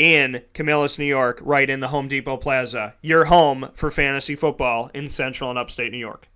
in 0.02 0.41
Camillus, 0.56 0.97
New 0.97 1.06
York, 1.06 1.39
right 1.43 1.70
in 1.70 1.80
the 1.80 1.89
Home 1.89 2.08
Depot 2.08 2.38
Plaza. 2.38 2.95
Your 3.04 3.26
home 3.26 3.70
for 3.76 3.91
fantasy 3.91 4.36
football 4.36 4.89
in 4.95 5.12
central 5.12 5.52
and 5.52 5.60
upstate 5.60 5.91
New 5.91 5.99
York. 5.99 6.28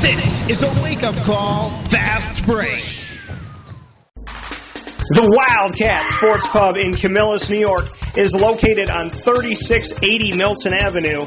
This 0.00 0.50
is 0.50 0.64
a 0.64 0.82
wake 0.82 1.04
up 1.04 1.14
call, 1.24 1.70
fast 1.84 2.44
break. 2.46 2.96
The 5.12 5.26
Wildcat 5.36 6.06
Sports 6.08 6.48
Pub 6.48 6.76
in 6.76 6.92
Camillus, 6.92 7.48
New 7.48 7.58
York 7.58 7.86
is 8.16 8.34
located 8.34 8.90
on 8.90 9.08
3680 9.10 10.36
Milton 10.36 10.74
Avenue 10.74 11.26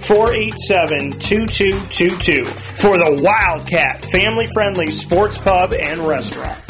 487 0.00 1.18
2222 1.20 2.44
for 2.44 2.96
the 2.96 3.20
Wildcat 3.22 4.04
family 4.06 4.46
friendly 4.48 4.90
sports 4.90 5.36
pub 5.36 5.74
and 5.74 6.00
restaurant. 6.00 6.64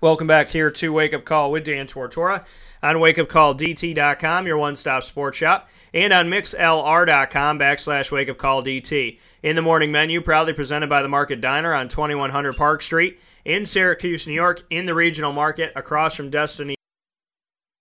Welcome 0.00 0.28
back 0.28 0.48
here 0.50 0.70
to 0.70 0.92
Wake 0.92 1.12
Up 1.12 1.24
Call 1.24 1.50
with 1.50 1.64
Dan 1.64 1.88
Tortora 1.88 2.44
on 2.82 2.96
wakeupcalldt.com, 2.96 4.46
your 4.46 4.58
one 4.58 4.76
stop 4.76 5.02
sports 5.02 5.38
shop, 5.38 5.68
and 5.92 6.12
on 6.12 6.26
mixlr.com 6.26 7.58
backslash 7.58 8.10
wakeupcalldt. 8.10 9.18
In 9.42 9.56
the 9.56 9.62
morning 9.62 9.90
menu, 9.90 10.20
proudly 10.20 10.52
presented 10.52 10.88
by 10.88 11.02
the 11.02 11.08
Market 11.08 11.40
Diner 11.40 11.74
on 11.74 11.88
2100 11.88 12.56
Park 12.56 12.82
Street 12.82 13.18
in 13.48 13.64
Syracuse, 13.64 14.26
New 14.26 14.34
York, 14.34 14.62
in 14.68 14.84
the 14.84 14.94
regional 14.94 15.32
market 15.32 15.72
across 15.74 16.14
from 16.14 16.28
Destiny. 16.28 16.74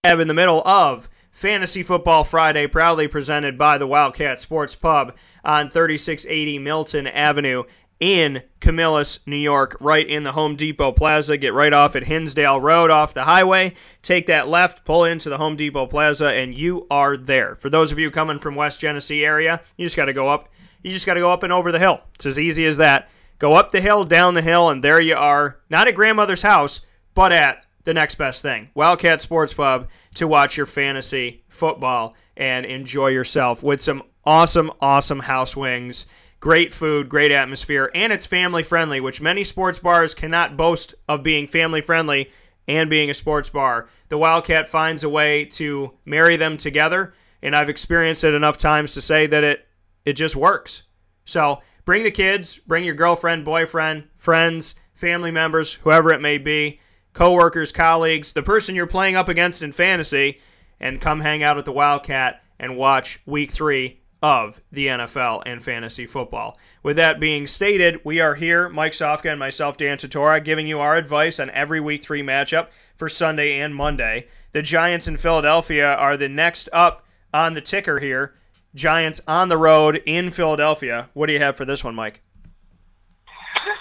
In 0.06 0.28
the 0.30 0.34
middle 0.34 0.66
of 0.66 1.10
Fantasy 1.30 1.84
Football 1.84 2.24
Friday, 2.24 2.68
proudly 2.68 3.10
presented 3.10 3.58
by 3.58 3.78
the 3.78 3.86
Wildcat 3.86 4.40
Sports 4.40 4.76
Pub 4.76 5.16
on 5.44 5.68
3680 5.68 6.60
Milton 6.60 7.06
Avenue 7.06 7.64
in 8.00 8.44
Camillus, 8.62 9.20
New 9.28 9.36
York, 9.36 9.76
right 9.82 10.08
in 10.08 10.24
the 10.24 10.32
Home 10.32 10.56
Depot 10.56 10.94
Plaza. 10.94 11.36
Get 11.36 11.54
right 11.54 11.74
off 11.74 11.98
at 11.98 12.06
Hinsdale 12.06 12.62
Road 12.62 12.90
off 12.90 13.14
the 13.14 13.26
highway. 13.26 13.74
Take 14.02 14.28
that 14.28 14.48
left, 14.48 14.86
pull 14.86 15.04
into 15.04 15.30
the 15.30 15.38
Home 15.38 15.58
Depot 15.58 15.88
Plaza, 15.88 16.28
and 16.28 16.58
you 16.58 16.88
are 16.90 17.18
there. 17.18 17.56
For 17.56 17.70
those 17.70 17.92
of 17.92 18.00
you 18.00 18.10
coming 18.10 18.40
from 18.40 18.56
West 18.56 18.80
Genesee 18.80 19.26
area, 19.26 19.62
you 19.76 19.86
just 19.86 19.98
got 19.98 20.06
to 20.06 20.14
go 20.14 20.30
up. 20.30 20.48
You 20.82 20.92
just 20.92 21.06
got 21.06 21.16
to 21.16 21.20
go 21.20 21.32
up 21.32 21.44
and 21.44 21.52
over 21.52 21.74
the 21.74 21.80
hill. 21.80 22.02
It's 22.16 22.26
as 22.26 22.40
easy 22.40 22.66
as 22.66 22.78
that. 22.78 23.10
Go 23.40 23.54
up 23.54 23.72
the 23.72 23.82
hill, 23.82 24.04
down 24.04 24.34
the 24.34 24.42
hill, 24.42 24.70
and 24.70 24.84
there 24.84 25.00
you 25.00 25.16
are. 25.16 25.60
Not 25.70 25.88
at 25.88 25.96
grandmother's 25.96 26.42
house, 26.42 26.82
but 27.14 27.32
at 27.32 27.64
the 27.84 27.94
next 27.94 28.16
best 28.16 28.42
thing 28.42 28.70
Wildcat 28.76 29.22
Sports 29.22 29.54
Pub 29.54 29.88
to 30.16 30.28
watch 30.28 30.58
your 30.58 30.66
fantasy 30.66 31.44
football 31.48 32.16
and 32.36 32.66
enjoy 32.66 33.08
yourself 33.08 33.64
with 33.64 33.82
some 33.82 34.04
awesome, 34.26 34.72
awesome 34.82 35.22
house 35.22 35.56
wings. 35.56 36.06
Great 36.40 36.72
food, 36.74 37.10
great 37.10 37.32
atmosphere, 37.32 37.90
and 37.96 38.14
it's 38.14 38.26
family 38.26 38.62
friendly, 38.62 39.00
which 39.00 39.22
many 39.22 39.44
sports 39.44 39.80
bars 39.80 40.14
cannot 40.14 40.58
boast 40.58 40.94
of 41.08 41.24
being 41.24 41.48
family 41.48 41.82
friendly 41.82 42.30
and 42.68 42.90
being 42.90 43.10
a 43.10 43.14
sports 43.14 43.50
bar. 43.50 43.88
The 44.10 44.18
Wildcat 44.18 44.68
finds 44.68 45.04
a 45.04 45.10
way 45.10 45.46
to 45.46 45.94
marry 46.06 46.36
them 46.36 46.58
together, 46.58 47.14
and 47.42 47.56
I've 47.56 47.70
experienced 47.70 48.24
it 48.24 48.36
enough 48.36 48.58
times 48.58 48.94
to 48.94 49.02
say 49.02 49.26
that 49.28 49.44
it 49.44 49.68
it 50.06 50.14
just 50.14 50.36
works. 50.36 50.84
So 51.26 51.62
Bring 51.88 52.04
the 52.04 52.12
kids, 52.12 52.58
bring 52.58 52.84
your 52.84 52.96
girlfriend, 52.96 53.46
boyfriend, 53.46 54.10
friends, 54.18 54.76
family 54.94 55.32
members, 55.32 55.76
whoever 55.76 56.12
it 56.12 56.20
may 56.20 56.38
be, 56.38 56.82
coworkers, 57.14 57.72
colleagues, 57.72 58.34
the 58.34 58.44
person 58.44 58.76
you're 58.76 58.88
playing 58.88 59.16
up 59.16 59.30
against 59.30 59.62
in 59.62 59.72
fantasy, 59.72 60.42
and 60.82 61.00
come 61.00 61.22
hang 61.22 61.44
out 61.44 61.58
at 61.58 61.64
the 61.64 61.72
Wildcat 61.72 62.44
and 62.60 62.76
watch 62.76 63.22
week 63.26 63.52
three 63.52 64.02
of 64.22 64.60
the 64.70 64.88
NFL 64.88 65.44
and 65.46 65.64
fantasy 65.64 66.06
football. 66.06 66.60
With 66.84 66.98
that 66.98 67.22
being 67.22 67.48
stated, 67.48 68.02
we 68.04 68.20
are 68.20 68.36
here, 68.36 68.68
Mike 68.68 68.92
Sofka 68.92 69.32
and 69.32 69.40
myself, 69.40 69.78
Dan 69.78 69.98
Tortora, 69.98 70.44
giving 70.44 70.68
you 70.68 70.82
our 70.82 70.98
advice 70.98 71.40
on 71.40 71.50
every 71.52 71.80
week 71.80 72.04
three 72.04 72.22
matchup 72.22 72.68
for 72.98 73.08
Sunday 73.08 73.62
and 73.62 73.74
Monday. 73.74 74.28
The 74.52 74.62
Giants 74.62 75.08
in 75.08 75.16
Philadelphia 75.16 75.94
are 75.94 76.18
the 76.18 76.28
next 76.28 76.68
up 76.74 77.06
on 77.34 77.54
the 77.54 77.62
ticker 77.62 78.00
here. 78.00 78.36
Giants 78.78 79.20
on 79.28 79.50
the 79.50 79.58
road 79.58 80.02
in 80.06 80.32
Philadelphia. 80.32 81.10
What 81.14 81.26
do 81.26 81.34
you 81.34 81.40
have 81.40 81.58
for 81.58 81.66
this 81.66 81.84
one, 81.84 81.96
Mike? 81.96 82.22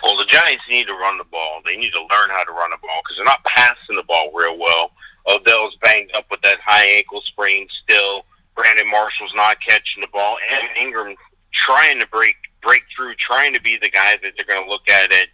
Well, 0.03 0.17
the 0.17 0.25
Giants 0.25 0.65
need 0.71 0.87
to 0.87 0.95
run 0.95 1.19
the 1.19 1.25
ball. 1.25 1.61
They 1.65 1.77
need 1.77 1.93
to 1.93 2.01
learn 2.01 2.31
how 2.31 2.45
to 2.45 2.53
run 2.53 2.71
the 2.71 2.79
ball 2.81 3.01
because 3.05 3.17
they're 3.17 3.25
not 3.25 3.45
passing 3.45 3.97
the 3.97 4.03
ball 4.03 4.33
real 4.35 4.59
well. 4.59 4.91
Odell's 5.29 5.77
banged 5.83 6.11
up 6.15 6.25
with 6.31 6.41
that 6.43 6.59
high 6.65 6.87
ankle 6.87 7.21
sprain 7.21 7.69
still. 7.83 8.25
Brandon 8.55 8.89
Marshall's 8.91 9.35
not 9.35 9.59
catching 9.61 10.01
the 10.01 10.09
ball, 10.13 10.39
and 10.51 10.69
Ingram 10.81 11.15
trying 11.53 12.01
to 12.01 12.07
break 12.07 12.37
break 12.63 12.83
through, 12.95 13.15
trying 13.17 13.53
to 13.53 13.61
be 13.61 13.77
the 13.77 13.91
guy 13.91 14.17
that 14.23 14.33
they're 14.37 14.47
going 14.47 14.65
to 14.65 14.71
look 14.71 14.89
at 14.89 15.13
at 15.13 15.29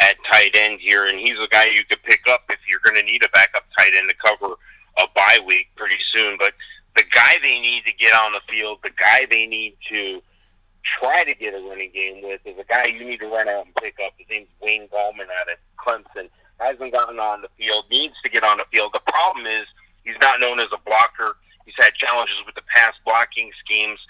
at 0.00 0.14
tight 0.30 0.54
end 0.54 0.80
here, 0.80 1.06
and 1.06 1.18
he's 1.18 1.38
a 1.40 1.48
guy 1.48 1.66
you 1.66 1.84
could 1.84 2.02
pick 2.04 2.20
up 2.28 2.42
if 2.50 2.58
you're 2.68 2.80
going 2.84 2.94
to 2.94 3.02
need 3.02 3.24
a 3.24 3.28
backup 3.30 3.64
tight 3.76 3.92
end 3.96 4.08
to 4.08 4.14
cover 4.24 4.54
a 4.98 5.06
bye 5.14 5.38
week 5.44 5.66
pretty 5.76 5.98
soon. 6.12 6.36
But 6.38 6.54
the 6.98 7.04
guy 7.14 7.38
they 7.40 7.60
need 7.60 7.84
to 7.86 7.92
get 7.92 8.12
on 8.12 8.32
the 8.32 8.40
field, 8.50 8.78
the 8.82 8.90
guy 8.98 9.24
they 9.30 9.46
need 9.46 9.78
to 9.88 10.20
try 10.82 11.22
to 11.22 11.34
get 11.34 11.54
a 11.54 11.60
running 11.62 11.92
game 11.94 12.24
with 12.24 12.40
is 12.44 12.58
a 12.58 12.64
guy 12.64 12.86
you 12.86 13.04
need 13.04 13.20
to 13.20 13.28
run 13.28 13.48
out 13.48 13.66
and 13.66 13.74
pick 13.76 13.94
up. 14.04 14.12
His 14.18 14.26
name's 14.28 14.48
Wayne 14.60 14.88
Gallman 14.88 15.30
out 15.30 15.46
of 15.46 15.58
Clemson. 15.78 16.28
Hasn't 16.58 16.92
gotten 16.92 17.20
on 17.20 17.42
the 17.42 17.48
field, 17.56 17.84
needs 17.88 18.14
to 18.24 18.28
get 18.28 18.42
on 18.42 18.58
the 18.58 18.64
field. 18.72 18.90
The 18.92 19.06
problem 19.06 19.46
is 19.46 19.66
he's 20.02 20.18
not 20.20 20.40
known 20.40 20.58
as 20.58 20.66
a 20.74 20.82
blocker. 20.84 21.36
He's 21.64 21.78
had 21.78 21.94
challenges 21.94 22.34
with 22.44 22.56
the 22.56 22.66
pass 22.74 22.94
blocking 23.04 23.52
schemes. 23.64 24.00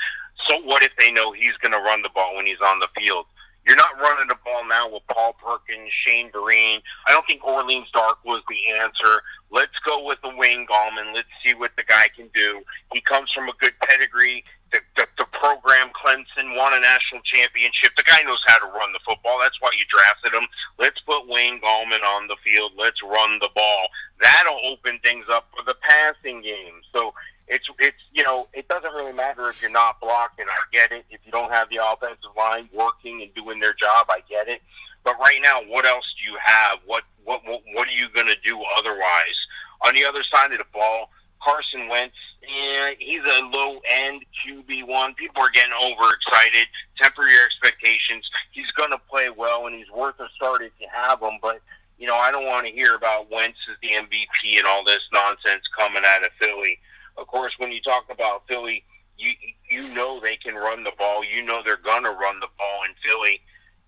So 0.46 0.56
what 0.62 0.82
if 0.82 0.92
they 0.98 1.10
know 1.10 1.32
he's 1.32 1.56
going 1.60 1.72
to 1.72 1.84
run 1.84 2.00
the 2.00 2.10
ball 2.14 2.36
when 2.36 2.46
he's 2.46 2.62
on 2.64 2.80
the 2.80 2.88
field? 2.96 3.26
You're 3.68 3.76
not 3.76 4.00
running 4.00 4.28
the 4.28 4.36
ball 4.46 4.66
now 4.66 4.88
with 4.90 5.02
Paul 5.12 5.34
Perkins, 5.34 5.92
Shane 5.92 6.32
Vereen. 6.32 6.80
I 7.06 7.12
don't 7.12 7.26
think 7.26 7.44
Orleans 7.44 7.90
Dark 7.92 8.16
was 8.24 8.42
the 8.48 8.72
answer. 8.80 9.20
Let's 9.50 9.78
go 9.86 10.06
with 10.06 10.18
the 10.22 10.32
Wayne 10.34 10.66
Gallman. 10.66 11.12
Let's 11.12 11.28
see 11.44 11.52
what 11.52 11.72
the 11.76 11.82
guy 11.82 12.08
can 12.16 12.30
do. 12.32 12.62
He 12.94 13.02
comes 13.02 13.30
from 13.30 13.46
a 13.46 13.52
good 13.60 13.74
pedigree. 13.80 14.42
The, 14.70 14.80
the, 14.96 15.06
the 15.16 15.24
program, 15.32 15.88
Clemson, 15.96 16.56
won 16.56 16.74
a 16.74 16.80
national 16.80 17.22
championship. 17.24 17.96
The 17.96 18.04
guy 18.04 18.20
knows 18.22 18.42
how 18.46 18.58
to 18.58 18.66
run 18.66 18.92
the 18.92 19.00
football. 19.00 19.38
That's 19.40 19.56
why 19.60 19.70
you 19.72 19.84
drafted 19.88 20.34
him. 20.34 20.46
Let's 20.78 21.00
put 21.00 21.26
Wayne 21.26 21.60
Gallman 21.60 22.04
on 22.04 22.28
the 22.28 22.36
field. 22.44 22.72
Let's 22.76 23.00
run 23.02 23.38
the 23.40 23.48
ball. 23.54 23.88
That'll 24.20 24.60
open 24.66 24.98
things 25.02 25.24
up 25.32 25.48
for 25.56 25.64
the 25.64 25.76
passing 25.80 26.42
game. 26.42 26.84
So 26.92 27.14
it's 27.48 27.66
it's 27.78 28.02
you 28.12 28.22
know 28.22 28.48
it 28.52 28.68
doesn't 28.68 28.92
really 28.92 29.12
matter 29.12 29.48
if 29.48 29.62
you're 29.62 29.70
not 29.70 30.00
blocking. 30.00 30.44
I 30.46 30.56
get 30.72 30.92
it. 30.92 31.04
If 31.10 31.20
you 31.24 31.32
don't 31.32 31.50
have 31.50 31.68
the 31.70 31.80
offensive 31.80 32.36
line 32.36 32.68
working 32.72 33.22
and 33.22 33.32
doing 33.34 33.60
their 33.60 33.74
job, 33.74 34.06
I 34.10 34.20
get 34.28 34.48
it. 34.48 34.60
But 35.04 35.18
right 35.18 35.40
now, 35.42 35.62
what 35.64 35.86
else 35.86 36.04
do 36.18 36.30
you 36.30 36.36
have? 36.44 36.78
What 36.84 37.04
what 37.24 37.40
what, 37.46 37.62
what 37.72 37.88
are 37.88 37.92
you 37.92 38.08
going 38.14 38.26
to 38.26 38.36
do 38.44 38.60
otherwise? 38.76 39.38
On 39.86 39.94
the 39.94 40.04
other 40.04 40.22
side 40.24 40.52
of 40.52 40.58
the 40.58 40.66
ball, 40.72 41.10
Carson 41.42 41.88
Wentz, 41.88 42.16
yeah, 42.42 42.90
he's 42.98 43.22
a 43.22 43.40
low 43.52 43.80
end 43.88 44.24
QB 44.46 44.86
one. 44.86 45.14
People 45.14 45.42
are 45.42 45.50
getting 45.50 45.72
overexcited. 45.72 46.66
Temper 47.00 47.28
your 47.28 47.44
expectations. 47.44 48.28
He's 48.52 48.70
going 48.72 48.90
to 48.90 49.00
play 49.10 49.28
well, 49.34 49.66
and 49.66 49.74
he's 49.74 49.90
worth 49.90 50.18
a 50.20 50.28
start 50.34 50.62
if 50.62 50.72
you 50.80 50.88
have 50.92 51.20
him. 51.20 51.38
But 51.42 51.60
you 51.98 52.06
know, 52.06 52.16
I 52.16 52.30
don't 52.30 52.46
want 52.46 52.66
to 52.66 52.72
hear 52.72 52.94
about 52.94 53.30
Wentz 53.30 53.58
as 53.70 53.76
the 53.82 53.88
MVP 53.88 54.58
and 54.58 54.66
all 54.66 54.84
this 54.84 55.02
nonsense 55.12 55.64
coming 55.76 56.04
out 56.06 56.24
of 56.24 56.30
Philly. 56.40 56.78
of 57.16 57.26
course, 57.26 57.52
when 57.58 57.72
you 57.72 57.80
talk 57.80 58.04
about 58.10 58.44
Philly, 58.48 58.84
you 59.18 59.32
you 59.68 59.92
know 59.92 60.20
they 60.20 60.36
can 60.36 60.54
run 60.54 60.84
the 60.84 60.92
ball. 60.96 61.24
You 61.24 61.42
know 61.42 61.60
they're 61.64 61.76
gonna 61.76 62.10
run 62.12 62.40
the 62.40 62.46
ball 62.56 62.80
in 62.88 62.94
Philly, 63.04 63.40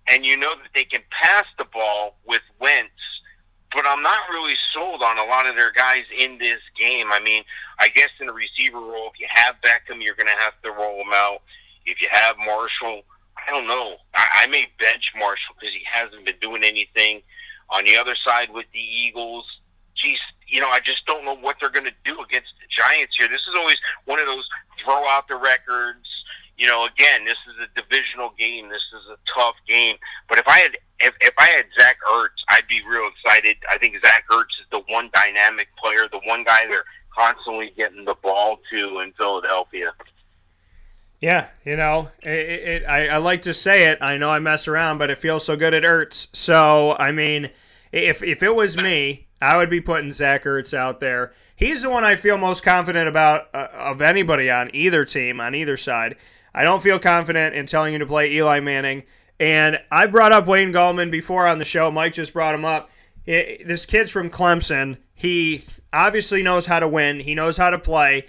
and 0.08 0.26
you 0.26 0.36
know 0.36 0.54
that 0.56 0.70
they 0.74 0.84
can 0.84 1.02
pass 1.22 1.46
the 1.56 1.66
ball 1.72 2.16
with 2.26 2.42
Wentz. 2.58 2.90
But 3.74 3.86
I'm 3.86 4.02
not 4.02 4.28
really 4.30 4.56
sold 4.72 5.02
on 5.02 5.18
a 5.18 5.24
lot 5.24 5.46
of 5.46 5.54
their 5.54 5.72
guys 5.72 6.04
in 6.18 6.38
this 6.38 6.60
game. 6.78 7.12
I 7.12 7.20
mean, 7.20 7.44
I 7.78 7.88
guess 7.88 8.10
in 8.20 8.26
the 8.26 8.32
receiver 8.32 8.80
role, 8.80 9.10
if 9.14 9.20
you 9.20 9.26
have 9.30 9.56
Beckham, 9.62 10.02
you're 10.02 10.16
going 10.16 10.26
to 10.26 10.42
have 10.42 10.60
to 10.62 10.70
roll 10.72 11.00
him 11.00 11.12
out. 11.14 11.42
If 11.86 12.00
you 12.02 12.08
have 12.10 12.36
Marshall, 12.38 13.02
I 13.36 13.50
don't 13.50 13.68
know. 13.68 13.96
I, 14.14 14.42
I 14.42 14.46
may 14.48 14.66
bench 14.78 15.12
Marshall 15.16 15.54
because 15.58 15.74
he 15.74 15.82
hasn't 15.90 16.24
been 16.24 16.38
doing 16.40 16.64
anything. 16.64 17.22
On 17.70 17.84
the 17.84 17.96
other 17.96 18.16
side 18.26 18.48
with 18.52 18.66
the 18.72 18.80
Eagles, 18.80 19.46
geez, 19.94 20.18
you 20.48 20.60
know, 20.60 20.68
I 20.68 20.80
just 20.80 21.06
don't 21.06 21.24
know 21.24 21.36
what 21.36 21.56
they're 21.60 21.70
going 21.70 21.86
to 21.86 21.94
do 22.04 22.20
against 22.20 22.50
the 22.58 22.66
Giants 22.68 23.16
here. 23.16 23.28
This 23.28 23.42
is 23.42 23.54
always 23.56 23.78
one 24.06 24.18
of 24.18 24.26
those 24.26 24.48
throw 24.84 25.06
out 25.08 25.28
the 25.28 25.36
records. 25.36 26.08
You 26.58 26.66
know, 26.66 26.84
again, 26.84 27.24
this 27.24 27.38
is 27.48 27.54
a 27.62 27.80
divisional 27.80 28.34
game. 28.36 28.68
This 28.68 28.84
is 28.92 29.06
a 29.08 29.16
tough 29.32 29.54
game. 29.68 29.96
But 30.28 30.38
if 30.38 30.48
I 30.48 30.58
had 30.58 30.76
if, 31.00 31.14
if 31.20 31.34
I 31.38 31.48
had 31.48 31.66
Zach 31.80 31.96
Ertz, 32.10 32.28
I'd 32.48 32.66
be 32.68 32.80
real 32.88 33.08
excited. 33.08 33.56
I 33.70 33.78
think 33.78 33.96
Zach 34.04 34.24
Ertz 34.30 34.60
is 34.60 34.66
the 34.70 34.82
one 34.88 35.10
dynamic 35.14 35.68
player, 35.76 36.08
the 36.10 36.20
one 36.24 36.44
guy 36.44 36.66
they're 36.66 36.84
constantly 37.14 37.72
getting 37.76 38.04
the 38.04 38.16
ball 38.22 38.58
to 38.70 39.00
in 39.00 39.12
Philadelphia. 39.12 39.92
Yeah, 41.20 41.48
you 41.64 41.76
know, 41.76 42.10
it, 42.22 42.28
it, 42.28 42.84
I, 42.86 43.08
I 43.08 43.16
like 43.18 43.42
to 43.42 43.52
say 43.52 43.90
it. 43.90 43.98
I 44.00 44.16
know 44.16 44.30
I 44.30 44.38
mess 44.38 44.66
around, 44.66 44.98
but 44.98 45.10
it 45.10 45.18
feels 45.18 45.44
so 45.44 45.54
good 45.54 45.74
it 45.74 45.84
hurts. 45.84 46.28
So, 46.32 46.96
I 46.98 47.12
mean, 47.12 47.50
if, 47.92 48.22
if 48.22 48.42
it 48.42 48.54
was 48.54 48.76
me, 48.76 49.26
I 49.42 49.58
would 49.58 49.68
be 49.68 49.80
putting 49.80 50.12
Zach 50.12 50.44
Ertz 50.44 50.72
out 50.72 51.00
there. 51.00 51.32
He's 51.54 51.82
the 51.82 51.90
one 51.90 52.04
I 52.04 52.16
feel 52.16 52.38
most 52.38 52.62
confident 52.62 53.06
about 53.06 53.48
uh, 53.52 53.68
of 53.72 54.00
anybody 54.00 54.50
on 54.50 54.70
either 54.74 55.04
team, 55.04 55.40
on 55.40 55.54
either 55.54 55.76
side. 55.76 56.16
I 56.54 56.64
don't 56.64 56.82
feel 56.82 56.98
confident 56.98 57.54
in 57.54 57.66
telling 57.66 57.92
you 57.92 57.98
to 57.98 58.06
play 58.06 58.30
Eli 58.32 58.60
Manning. 58.60 59.04
And 59.40 59.80
I 59.90 60.06
brought 60.06 60.30
up 60.30 60.46
Wayne 60.46 60.72
Gallman 60.72 61.10
before 61.10 61.48
on 61.48 61.58
the 61.58 61.64
show. 61.64 61.90
Mike 61.90 62.12
just 62.12 62.32
brought 62.32 62.54
him 62.54 62.64
up. 62.64 62.90
It, 63.26 63.66
this 63.66 63.86
kid's 63.86 64.12
from 64.12 64.30
Clemson. 64.30 64.98
He 65.14 65.64
obviously 65.92 66.42
knows 66.42 66.66
how 66.66 66.78
to 66.78 66.86
win, 66.86 67.20
he 67.20 67.34
knows 67.34 67.56
how 67.56 67.70
to 67.70 67.78
play 67.78 68.26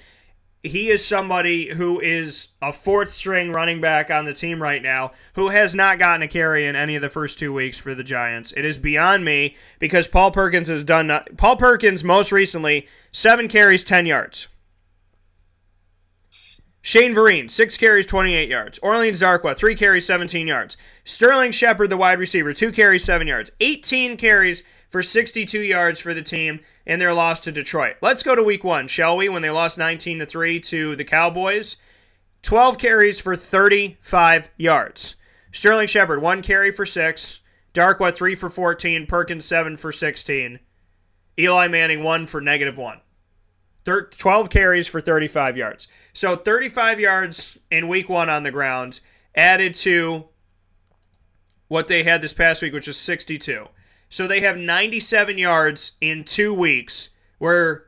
he 0.64 0.90
is 0.90 1.04
somebody 1.04 1.70
who 1.70 2.00
is 2.00 2.50
a 2.62 2.72
fourth 2.72 3.12
string 3.12 3.52
running 3.52 3.82
back 3.82 4.12
on 4.12 4.26
the 4.26 4.34
team 4.34 4.62
right 4.62 4.82
now 4.82 5.12
who 5.34 5.50
has 5.50 5.74
not 5.74 5.98
gotten 5.98 6.22
a 6.22 6.28
carry 6.28 6.66
in 6.66 6.76
any 6.76 6.96
of 6.96 7.02
the 7.02 7.10
first 7.10 7.40
two 7.40 7.52
weeks 7.52 7.78
for 7.78 7.96
the 7.96 8.04
Giants. 8.04 8.52
It 8.56 8.64
is 8.64 8.78
beyond 8.78 9.26
me 9.26 9.56
because 9.80 10.08
Paul 10.08 10.32
Perkins 10.32 10.68
has 10.68 10.84
done 10.84 11.12
Paul 11.38 11.58
Perkins 11.58 12.04
most 12.04 12.32
recently 12.32 12.88
seven 13.12 13.48
carries, 13.48 13.84
ten 13.84 14.06
yards. 14.06 14.48
Shane 16.82 17.14
Vereen, 17.14 17.50
six 17.50 17.78
carries, 17.78 18.08
28 18.08 18.50
yards. 18.50 18.80
Orleans 18.80 19.22
Darkwa, 19.22 19.56
three 19.56 19.76
carries, 19.76 20.06
17 20.08 20.48
yards. 20.48 20.78
Sterling 21.04 21.52
Shepard, 21.52 21.92
the 21.92 21.98
wide 21.98 22.18
receiver, 22.18 22.54
two 22.54 22.72
carries, 22.72 23.04
seven 23.04 23.28
yards. 23.28 23.52
18 23.60 24.18
carries 24.18 24.64
for 24.90 25.04
62 25.04 25.60
yards 25.62 26.00
for 26.00 26.14
the 26.14 26.24
team 26.24 26.60
in 26.86 26.98
their 26.98 27.14
loss 27.14 27.40
to 27.42 27.52
Detroit. 27.52 27.98
Let's 28.02 28.24
go 28.24 28.36
to 28.36 28.44
week 28.44 28.64
one, 28.64 28.88
shall 28.88 29.16
we? 29.16 29.30
When 29.30 29.44
they 29.44 29.52
lost 29.52 29.78
19 29.78 30.20
to 30.20 30.26
3 30.26 30.60
to 30.60 30.96
the 30.96 31.06
Cowboys. 31.06 31.78
12 32.42 32.80
carries 32.80 33.20
for 33.20 33.36
35 33.36 34.50
yards. 34.58 35.16
Sterling 35.52 35.88
Shepard, 35.88 36.22
one 36.22 36.42
carry 36.42 36.72
for 36.72 36.86
six. 36.86 37.42
Darkwa, 37.74 38.14
three 38.14 38.36
for 38.36 38.50
14. 38.50 39.06
Perkins, 39.06 39.46
seven 39.46 39.78
for 39.78 39.92
16. 39.92 40.60
Eli 41.38 41.68
Manning, 41.68 42.04
one 42.04 42.26
for 42.26 42.42
negative 42.42 42.78
one. 42.78 43.02
12 43.86 44.50
carries 44.50 44.88
for 44.88 45.02
35 45.02 45.58
yards. 45.58 45.88
So 46.14 46.36
35 46.36 47.00
yards 47.00 47.58
in 47.70 47.88
week 47.88 48.10
one 48.10 48.30
on 48.30 48.44
the 48.44 48.52
ground, 48.52 49.00
added 49.36 49.74
to 49.76 50.26
what 51.68 51.88
they 51.88 52.04
had 52.04 52.22
this 52.22 52.34
past 52.34 52.62
week, 52.62 52.74
which 52.74 52.88
was 52.88 52.98
62. 52.98 53.68
So 54.10 54.28
they 54.28 54.42
have 54.42 54.58
97 54.58 55.38
yards 55.38 55.94
in 56.02 56.26
two 56.26 56.54
weeks, 56.54 57.10
where 57.38 57.86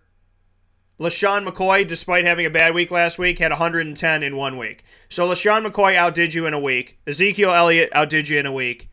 LeSean 1.00 1.46
McCoy, 1.46 1.86
despite 1.86 2.24
having 2.24 2.46
a 2.46 2.50
bad 2.50 2.74
week 2.74 2.92
last 2.92 3.20
week, 3.20 3.40
had 3.40 3.52
110 3.52 4.24
in 4.24 4.38
one 4.38 4.58
week. 4.58 4.84
So 5.10 5.28
LeSean 5.28 5.68
McCoy 5.68 5.96
outdid 5.96 6.34
you 6.34 6.46
in 6.46 6.54
a 6.54 6.60
week. 6.60 6.98
Ezekiel 7.06 7.52
Elliott 7.52 7.90
outdid 7.94 8.30
you 8.30 8.40
in 8.40 8.46
a 8.46 8.54
week. 8.54 8.90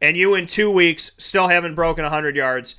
And 0.00 0.16
you 0.16 0.34
in 0.34 0.46
two 0.46 0.70
weeks 0.70 1.10
still 1.18 1.48
haven't 1.48 1.74
broken 1.74 2.04
100 2.04 2.34
yards. 2.34 2.76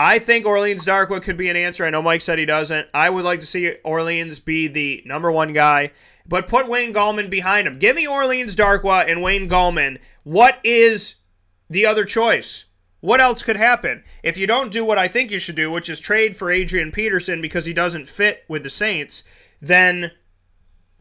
I 0.00 0.20
think 0.20 0.46
Orleans 0.46 0.86
Darkwa 0.86 1.20
could 1.20 1.36
be 1.36 1.50
an 1.50 1.56
answer. 1.56 1.84
I 1.84 1.90
know 1.90 2.00
Mike 2.00 2.20
said 2.20 2.38
he 2.38 2.46
doesn't. 2.46 2.86
I 2.94 3.10
would 3.10 3.24
like 3.24 3.40
to 3.40 3.46
see 3.46 3.74
Orleans 3.82 4.38
be 4.38 4.68
the 4.68 5.02
number 5.04 5.32
one 5.32 5.52
guy, 5.52 5.90
but 6.24 6.46
put 6.46 6.68
Wayne 6.68 6.94
Gallman 6.94 7.28
behind 7.28 7.66
him. 7.66 7.80
Give 7.80 7.96
me 7.96 8.06
Orleans 8.06 8.54
Darkwa 8.54 9.10
and 9.10 9.22
Wayne 9.22 9.48
Gallman. 9.48 9.98
What 10.22 10.60
is 10.62 11.16
the 11.68 11.84
other 11.84 12.04
choice? 12.04 12.66
What 13.00 13.20
else 13.20 13.42
could 13.42 13.56
happen? 13.56 14.04
If 14.22 14.38
you 14.38 14.46
don't 14.46 14.70
do 14.70 14.84
what 14.84 14.98
I 14.98 15.08
think 15.08 15.32
you 15.32 15.40
should 15.40 15.56
do, 15.56 15.70
which 15.70 15.90
is 15.90 15.98
trade 15.98 16.36
for 16.36 16.52
Adrian 16.52 16.92
Peterson 16.92 17.40
because 17.40 17.64
he 17.64 17.72
doesn't 17.72 18.08
fit 18.08 18.44
with 18.46 18.62
the 18.62 18.70
Saints, 18.70 19.24
then 19.60 20.12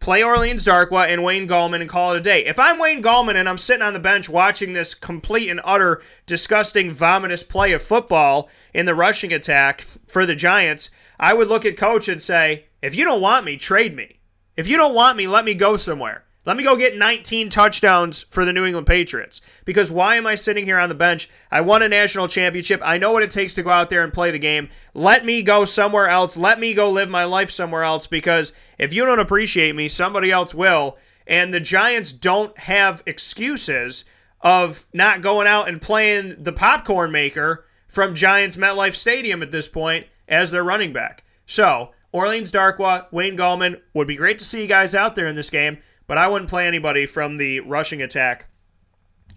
play 0.08 0.24
Orleans 0.24 0.64
Darkwa 0.64 1.06
and 1.06 1.22
Wayne 1.22 1.50
Gallman 1.50 1.82
and 1.82 1.90
call 1.90 2.14
it 2.14 2.20
a 2.20 2.22
day. 2.22 2.46
If 2.46 2.58
I'm 2.58 2.80
Wayne 2.80 3.04
Gallman 3.04 3.36
and 3.36 3.50
I'm 3.50 3.58
sitting 3.58 3.82
on 3.82 3.92
the 3.92 4.00
bench 4.00 4.30
watching 4.30 4.72
this 4.72 4.94
complete 4.94 5.50
and 5.50 5.60
utter 5.66 6.02
disgusting 6.26 6.92
vomitous 6.92 7.46
play 7.46 7.74
of 7.74 7.84
football 7.84 8.50
in 8.74 8.86
the 8.86 8.96
rushing 8.96 9.34
attack 9.34 9.86
for 10.08 10.26
the 10.26 10.34
Giants, 10.34 10.90
I 11.20 11.34
would 11.34 11.50
look 11.50 11.66
at 11.66 11.76
coach 11.76 12.08
and 12.08 12.22
say, 12.22 12.68
if 12.82 12.96
you 12.96 13.04
don't 13.04 13.20
want 13.20 13.44
me, 13.44 13.58
trade 13.58 13.98
me. 13.98 14.22
If 14.56 14.70
you 14.70 14.78
don't 14.78 14.96
want 14.96 15.18
me, 15.18 15.28
let 15.28 15.44
me 15.44 15.54
go 15.54 15.76
somewhere. 15.76 16.24
Let 16.48 16.56
me 16.56 16.64
go 16.64 16.78
get 16.78 16.98
19 16.98 17.50
touchdowns 17.50 18.24
for 18.30 18.46
the 18.46 18.54
New 18.54 18.64
England 18.64 18.88
Patriots. 18.88 19.42
Because 19.66 19.92
why 19.92 20.16
am 20.16 20.26
I 20.26 20.36
sitting 20.36 20.64
here 20.64 20.80
on 20.80 20.88
the 20.88 20.96
bench? 20.96 21.30
I 21.52 21.60
won 21.60 21.84
a 21.84 21.90
national 21.90 22.30
championship. 22.30 22.80
I 22.86 22.98
know 22.98 23.12
what 23.12 23.22
it 23.22 23.32
takes 23.32 23.54
to 23.56 23.64
go 23.64 23.70
out 23.70 23.90
there 23.90 24.02
and 24.02 24.14
play 24.14 24.32
the 24.32 24.40
game. 24.40 24.70
Let 24.94 25.26
me 25.26 25.44
go 25.44 25.66
somewhere 25.66 26.08
else. 26.08 26.38
Let 26.38 26.58
me 26.58 26.74
go 26.74 26.90
live 26.90 27.10
my 27.10 27.26
life 27.26 27.52
somewhere 27.52 27.84
else. 27.84 28.08
Because 28.08 28.54
if 28.80 28.94
you 28.94 29.06
don't 29.06 29.20
appreciate 29.20 29.76
me, 29.76 29.90
somebody 29.90 30.32
else 30.32 30.54
will. 30.54 30.98
And 31.28 31.54
the 31.54 31.60
Giants 31.60 32.14
don't 32.14 32.58
have 32.60 33.04
excuses 33.06 34.06
of 34.40 34.86
not 34.94 35.22
going 35.22 35.48
out 35.48 35.68
and 35.68 35.82
playing 35.82 36.42
the 36.42 36.54
popcorn 36.54 37.12
maker 37.12 37.66
from 37.90 38.16
Giants 38.16 38.56
MetLife 38.56 38.96
Stadium 38.96 39.44
at 39.44 39.52
this 39.52 39.68
point 39.68 40.06
as 40.30 40.52
their 40.52 40.64
running 40.64 40.94
back. 40.94 41.26
So, 41.46 41.92
Orleans 42.14 42.54
Darkwa, 42.54 43.12
Wayne 43.12 43.36
Gallman, 43.36 43.82
would 43.94 44.08
be 44.08 44.16
great 44.16 44.40
to 44.40 44.46
see 44.46 44.62
you 44.62 44.68
guys 44.68 44.96
out 44.96 45.16
there 45.16 45.28
in 45.28 45.36
this 45.36 45.50
game 45.50 45.80
but 46.08 46.18
I 46.18 46.28
wouldn't 46.28 46.50
play 46.50 46.68
anybody 46.68 47.06
from 47.06 47.38
the 47.38 47.60
rushing 47.60 48.02
attack 48.02 48.48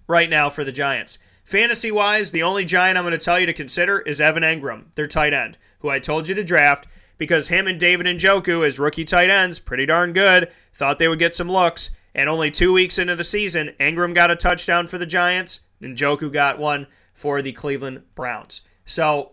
right 0.07 0.31
now 0.31 0.49
for 0.49 0.65
the 0.65 0.73
Giants. 0.73 1.19
Fantasy 1.45 1.91
wise, 1.91 2.31
the 2.31 2.43
only 2.43 2.65
Giant 2.65 2.97
I'm 2.97 3.05
going 3.05 3.13
to 3.13 3.19
tell 3.19 3.41
you 3.41 3.47
to 3.47 3.53
consider 3.53 4.01
is 4.01 4.21
Evan 4.21 4.43
Engram, 4.43 4.85
their 4.95 5.07
tight 5.09 5.35
end, 5.35 5.59
who 5.81 5.91
I 5.91 5.99
told 5.99 6.29
you 6.29 6.35
to 6.35 6.45
draft 6.45 6.87
because 7.21 7.49
him 7.49 7.67
and 7.67 7.79
David 7.79 8.07
and 8.07 8.19
Njoku 8.19 8.67
as 8.67 8.79
rookie 8.79 9.05
tight 9.05 9.29
ends, 9.29 9.59
pretty 9.59 9.85
darn 9.85 10.15
good. 10.15 10.51
Thought 10.73 10.99
they 10.99 11.07
would 11.07 11.19
get 11.19 11.35
some 11.35 11.51
looks. 11.51 11.91
And 12.15 12.29
only 12.29 12.51
two 12.51 12.73
weeks 12.73 12.99
into 12.99 13.15
the 13.15 13.25
season, 13.25 13.75
Engram 13.79 14.15
got 14.15 14.31
a 14.31 14.37
touchdown 14.37 14.87
for 14.87 14.97
the 14.97 15.07
Giants, 15.07 15.61
and 15.83 15.97
Njoku 15.97 16.33
got 16.33 16.59
one 16.59 16.87
for 17.13 17.43
the 17.43 17.53
Cleveland 17.53 18.03
Browns. 18.15 18.63
So 18.87 19.33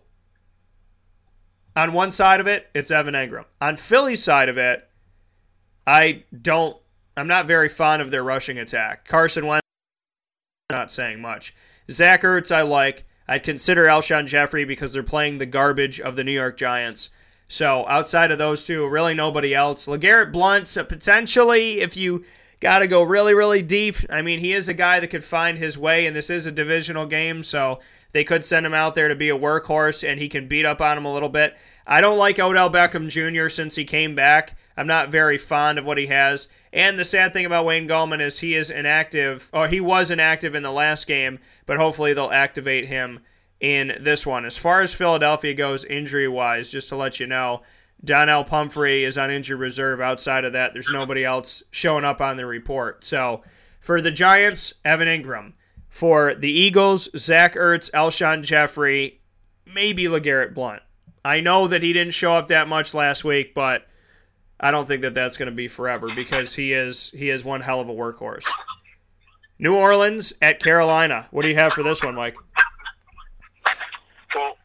on 1.74 1.94
one 1.94 2.10
side 2.10 2.40
of 2.40 2.46
it, 2.46 2.68
it's 2.74 2.90
Evan 2.90 3.14
Engram. 3.14 3.46
On 3.60 3.74
Philly's 3.74 4.22
side 4.22 4.50
of 4.50 4.58
it, 4.58 4.86
I 5.86 6.24
don't 6.42 6.76
I'm 7.18 7.26
not 7.26 7.46
very 7.46 7.68
fond 7.68 8.02
of 8.02 8.10
their 8.10 8.22
rushing 8.22 8.58
attack. 8.58 9.06
Carson 9.06 9.46
Wentz, 9.46 9.66
not 10.70 10.90
saying 10.90 11.20
much. 11.20 11.54
Zach 11.90 12.22
Ertz, 12.22 12.54
I 12.54 12.62
like. 12.62 13.04
I'd 13.26 13.42
consider 13.42 13.84
Alshon 13.84 14.26
Jeffery 14.26 14.64
because 14.64 14.92
they're 14.92 15.02
playing 15.02 15.38
the 15.38 15.46
garbage 15.46 16.00
of 16.00 16.16
the 16.16 16.24
New 16.24 16.32
York 16.32 16.56
Giants. 16.56 17.10
So 17.48 17.86
outside 17.88 18.30
of 18.30 18.38
those 18.38 18.64
two, 18.64 18.86
really 18.88 19.14
nobody 19.14 19.54
else. 19.54 19.86
LeGarrette 19.86 20.32
Blunt, 20.32 20.76
uh, 20.76 20.84
potentially, 20.84 21.80
if 21.80 21.96
you 21.96 22.24
got 22.60 22.80
to 22.80 22.86
go 22.86 23.02
really, 23.02 23.34
really 23.34 23.62
deep. 23.62 23.96
I 24.10 24.22
mean, 24.22 24.40
he 24.40 24.52
is 24.52 24.68
a 24.68 24.74
guy 24.74 25.00
that 25.00 25.08
could 25.08 25.24
find 25.24 25.58
his 25.58 25.78
way, 25.78 26.06
and 26.06 26.14
this 26.14 26.30
is 26.30 26.46
a 26.46 26.52
divisional 26.52 27.06
game, 27.06 27.42
so 27.42 27.80
they 28.12 28.24
could 28.24 28.44
send 28.44 28.66
him 28.66 28.74
out 28.74 28.94
there 28.94 29.08
to 29.08 29.14
be 29.14 29.30
a 29.30 29.38
workhorse, 29.38 30.06
and 30.06 30.20
he 30.20 30.28
can 30.28 30.48
beat 30.48 30.64
up 30.64 30.80
on 30.80 30.98
him 30.98 31.04
a 31.04 31.12
little 31.12 31.28
bit. 31.28 31.56
I 31.86 32.00
don't 32.00 32.18
like 32.18 32.38
Odell 32.38 32.70
Beckham 32.70 33.08
Jr. 33.08 33.48
since 33.48 33.76
he 33.76 33.84
came 33.84 34.14
back. 34.14 34.56
I'm 34.76 34.86
not 34.86 35.10
very 35.10 35.38
fond 35.38 35.78
of 35.78 35.86
what 35.86 35.98
he 35.98 36.06
has. 36.06 36.48
And 36.72 36.98
the 36.98 37.04
sad 37.04 37.32
thing 37.32 37.46
about 37.46 37.64
Wayne 37.64 37.88
Gallman 37.88 38.20
is 38.20 38.40
he 38.40 38.54
is 38.54 38.70
inactive, 38.70 39.50
or 39.52 39.68
he 39.68 39.80
was 39.80 40.10
inactive 40.10 40.54
in 40.54 40.62
the 40.62 40.72
last 40.72 41.06
game, 41.06 41.38
but 41.66 41.78
hopefully 41.78 42.12
they'll 42.12 42.30
activate 42.30 42.88
him 42.88 43.20
in 43.60 43.98
this 44.00 44.26
one. 44.26 44.44
As 44.44 44.56
far 44.56 44.80
as 44.80 44.94
Philadelphia 44.94 45.54
goes, 45.54 45.84
injury 45.84 46.28
wise, 46.28 46.70
just 46.70 46.88
to 46.90 46.96
let 46.96 47.18
you 47.18 47.26
know, 47.26 47.62
Donnel 48.04 48.44
Pumphrey 48.44 49.04
is 49.04 49.18
on 49.18 49.30
injured 49.30 49.58
reserve. 49.58 50.00
Outside 50.00 50.44
of 50.44 50.52
that, 50.52 50.72
there's 50.72 50.92
nobody 50.92 51.24
else 51.24 51.62
showing 51.70 52.04
up 52.04 52.20
on 52.20 52.36
the 52.36 52.46
report. 52.46 53.02
So 53.02 53.42
for 53.80 54.00
the 54.00 54.10
Giants, 54.10 54.74
Evan 54.84 55.08
Engram. 55.08 55.54
For 55.88 56.34
the 56.34 56.52
Eagles, 56.52 57.08
Zach 57.16 57.54
Ertz, 57.54 57.90
Alshon 57.92 58.42
Jeffery, 58.42 59.22
maybe 59.66 60.04
LeGarrette 60.04 60.54
Blunt. 60.54 60.82
I 61.24 61.40
know 61.40 61.66
that 61.66 61.82
he 61.82 61.94
didn't 61.94 62.12
show 62.12 62.34
up 62.34 62.48
that 62.48 62.68
much 62.68 62.92
last 62.92 63.24
week, 63.24 63.54
but 63.54 63.86
I 64.60 64.70
don't 64.70 64.86
think 64.88 65.02
that 65.02 65.14
that's 65.14 65.36
going 65.36 65.48
to 65.50 65.54
be 65.54 65.68
forever 65.68 66.08
because 66.14 66.54
he 66.54 66.72
is 66.72 67.10
he 67.10 67.30
is 67.30 67.44
one 67.44 67.60
hell 67.60 67.80
of 67.80 67.88
a 67.88 67.92
workhorse. 67.94 68.46
New 69.58 69.74
Orleans 69.74 70.32
at 70.40 70.60
Carolina. 70.60 71.26
What 71.30 71.42
do 71.42 71.48
you 71.48 71.54
have 71.56 71.72
for 71.72 71.82
this 71.82 72.02
one, 72.02 72.14
Mike? 72.14 72.36
Well, 74.34 74.56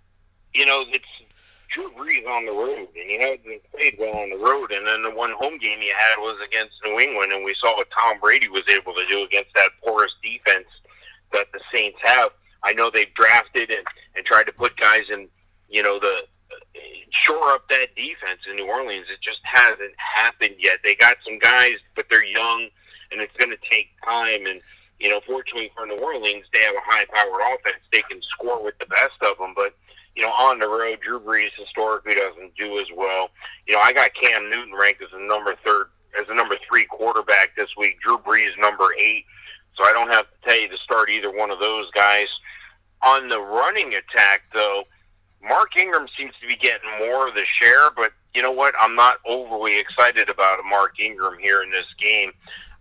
you 0.54 0.66
know, 0.66 0.84
it's 0.90 1.06
Drew 1.74 1.90
Brees 1.92 2.28
on 2.28 2.46
the 2.46 2.52
road, 2.52 2.88
and 2.96 3.10
he 3.10 3.20
hasn't 3.20 3.72
played 3.72 3.96
well 4.00 4.16
on 4.16 4.30
the 4.30 4.38
road. 4.38 4.72
And 4.72 4.86
then 4.86 5.02
the 5.02 5.10
one 5.10 5.32
home 5.32 5.58
game 5.58 5.80
he 5.80 5.90
had 5.90 6.18
was 6.18 6.38
against 6.46 6.74
New 6.84 7.00
England, 7.00 7.32
and 7.34 7.44
we 7.44 7.56
saw 7.60 7.76
what 7.76 7.88
Tom 7.90 8.20
Brady 8.20 8.50
was 8.50 8.64
able 8.72 8.94
to 8.94 9.06
do 9.10 9.24
against 9.24 9.54
that 9.56 9.72
porous 9.84 10.12
defense 10.22 10.68
that 11.32 11.48
the 11.52 11.60
Saints 11.72 11.98
have. 12.04 12.32
I 12.64 12.74
know 12.74 12.92
they've 12.94 13.14
drafted 13.16 13.72
and, 13.72 13.86
and 14.16 14.26
tried 14.26 14.44
to 14.44 14.54
put 14.54 14.78
guys 14.78 15.04
in, 15.12 15.28
you 15.70 15.82
know, 15.82 16.00
the 16.00 16.22
shore 17.12 17.50
up 17.50 17.68
that 17.70 17.96
defense 17.96 18.42
in 18.50 18.56
New 18.56 18.68
Orleans. 18.68 19.08
It 19.12 19.22
just 19.22 19.42
hasn't 19.44 19.94
happened 19.98 20.56
yet. 20.60 20.80
They 20.84 20.96
got 20.96 21.18
some 21.26 21.40
guys, 21.40 21.76
but 21.96 22.06
they're 22.10 22.26
young, 22.26 22.70
and 23.12 23.22
it's 23.22 23.36
going 23.38 23.52
to 23.52 23.70
take 23.70 23.90
time. 24.06 24.46
And 24.46 24.62
you 25.00 25.10
know, 25.10 25.22
fortunately 25.26 25.72
for 25.76 25.86
New 25.86 25.98
Orleans, 25.98 26.46
they 26.54 26.60
have 26.60 26.76
a 26.76 26.86
high-powered 26.86 27.42
offense. 27.54 27.84
They 27.92 28.04
can 28.10 28.22
score 28.22 28.64
with 28.64 28.78
the 28.80 28.86
best 28.86 29.20
of 29.22 29.38
them, 29.38 29.54
but 29.56 29.76
you 30.16 30.22
know, 30.22 30.30
on 30.30 30.60
the 30.60 30.68
road, 30.68 31.00
Drew 31.02 31.20
Brees 31.20 31.50
historically 31.58 32.16
doesn't 32.16 32.56
do 32.56 32.80
as 32.80 32.88
well. 32.96 33.30
You 33.68 33.74
know, 33.74 33.82
I 33.84 33.94
got 33.94 34.12
Cam 34.14 34.50
Newton 34.50 34.74
ranked 34.80 35.02
as 35.02 35.10
a 35.12 35.20
number 35.20 35.56
third, 35.66 35.88
as 36.20 36.28
a 36.30 36.36
number 36.36 36.56
three 36.68 36.86
quarterback 36.86 37.56
this 37.56 37.70
week. 37.78 38.00
Drew 38.02 38.18
Brees 38.20 38.52
number 38.60 38.90
eight. 39.00 39.26
So 39.76 39.84
I 39.84 39.92
don't 39.92 40.10
have 40.10 40.26
to 40.26 40.50
tell 40.50 40.60
you 40.60 40.70
to 40.70 40.78
start 40.78 41.10
either 41.10 41.36
one 41.36 41.50
of 41.50 41.60
those 41.60 41.90
guys. 41.92 42.28
On 43.02 43.28
the 43.28 43.40
running 43.40 43.96
attack, 43.96 44.44
though, 44.54 44.84
Mark 45.48 45.76
Ingram 45.78 46.08
seems 46.18 46.34
to 46.42 46.48
be 46.48 46.56
getting 46.56 46.90
more 47.00 47.28
of 47.28 47.36
the 47.36 47.44
share, 47.46 47.92
but 47.92 48.12
you 48.34 48.42
know 48.42 48.52
what? 48.52 48.74
I'm 48.80 48.96
not 48.96 49.18
overly 49.26 49.80
excited 49.80 50.30
about 50.30 50.60
a 50.60 50.64
Mark 50.64 51.00
Ingram 51.00 51.38
here 51.40 51.62
in 51.62 51.70
this 51.70 51.86
game. 52.00 52.32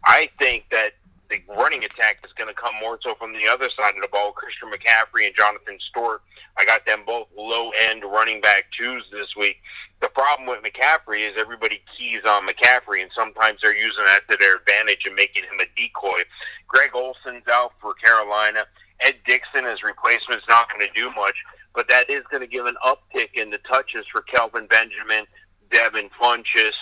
I 0.05 0.31
think 0.39 0.67
that 0.71 0.93
the 1.29 1.43
running 1.57 1.85
attack 1.85 2.19
is 2.25 2.33
going 2.35 2.49
to 2.49 2.55
come 2.55 2.75
more 2.81 2.99
so 3.03 3.15
from 3.15 3.33
the 3.33 3.49
other 3.51 3.71
side 3.71 3.95
of 3.95 4.03
the 4.03 4.09
ball. 4.13 4.33
Christian 4.33 4.69
McCaffrey 4.71 5.27
and 5.27 5.35
Jonathan 5.35 5.79
Stewart. 5.81 6.23
I 6.59 6.67
got 6.67 6.85
them 6.85 7.03
both 7.07 7.29
low 7.37 7.71
end 7.89 8.05
running 8.05 8.41
back 8.43 8.67
twos 8.77 9.05
this 9.11 9.35
week. 9.35 9.57
The 10.03 10.09
problem 10.09 10.47
with 10.47 10.61
McCaffrey 10.63 11.29
is 11.29 11.35
everybody 11.39 11.81
keys 11.97 12.23
on 12.29 12.47
McCaffrey, 12.47 13.01
and 13.01 13.11
sometimes 13.17 13.61
they're 13.63 13.77
using 13.77 14.05
that 14.05 14.29
to 14.31 14.37
their 14.39 14.57
advantage 14.57 15.03
and 15.07 15.15
making 15.15 15.45
him 15.45 15.61
a 15.61 15.81
decoy. 15.81 16.21
Greg 16.69 16.91
Olsen's 16.95 17.49
out 17.51 17.73
for 17.81 17.95
Carolina. 17.95 18.65
Ed 19.05 19.17
Dickson 19.27 19.65
as 19.65 19.83
replacement 19.83 20.41
is 20.43 20.49
not 20.49 20.69
going 20.71 20.87
to 20.87 20.93
do 20.95 21.11
much, 21.15 21.35
but 21.75 21.89
that 21.89 22.09
is 22.09 22.23
going 22.31 22.41
to 22.41 22.47
give 22.47 22.67
an 22.67 22.77
uptick 22.85 23.35
in 23.35 23.51
the 23.51 23.59
touches 23.71 24.07
for 24.11 24.23
Kelvin 24.23 24.67
Benjamin, 24.67 25.25
Devin 25.71 26.09
Funchess, 26.21 26.75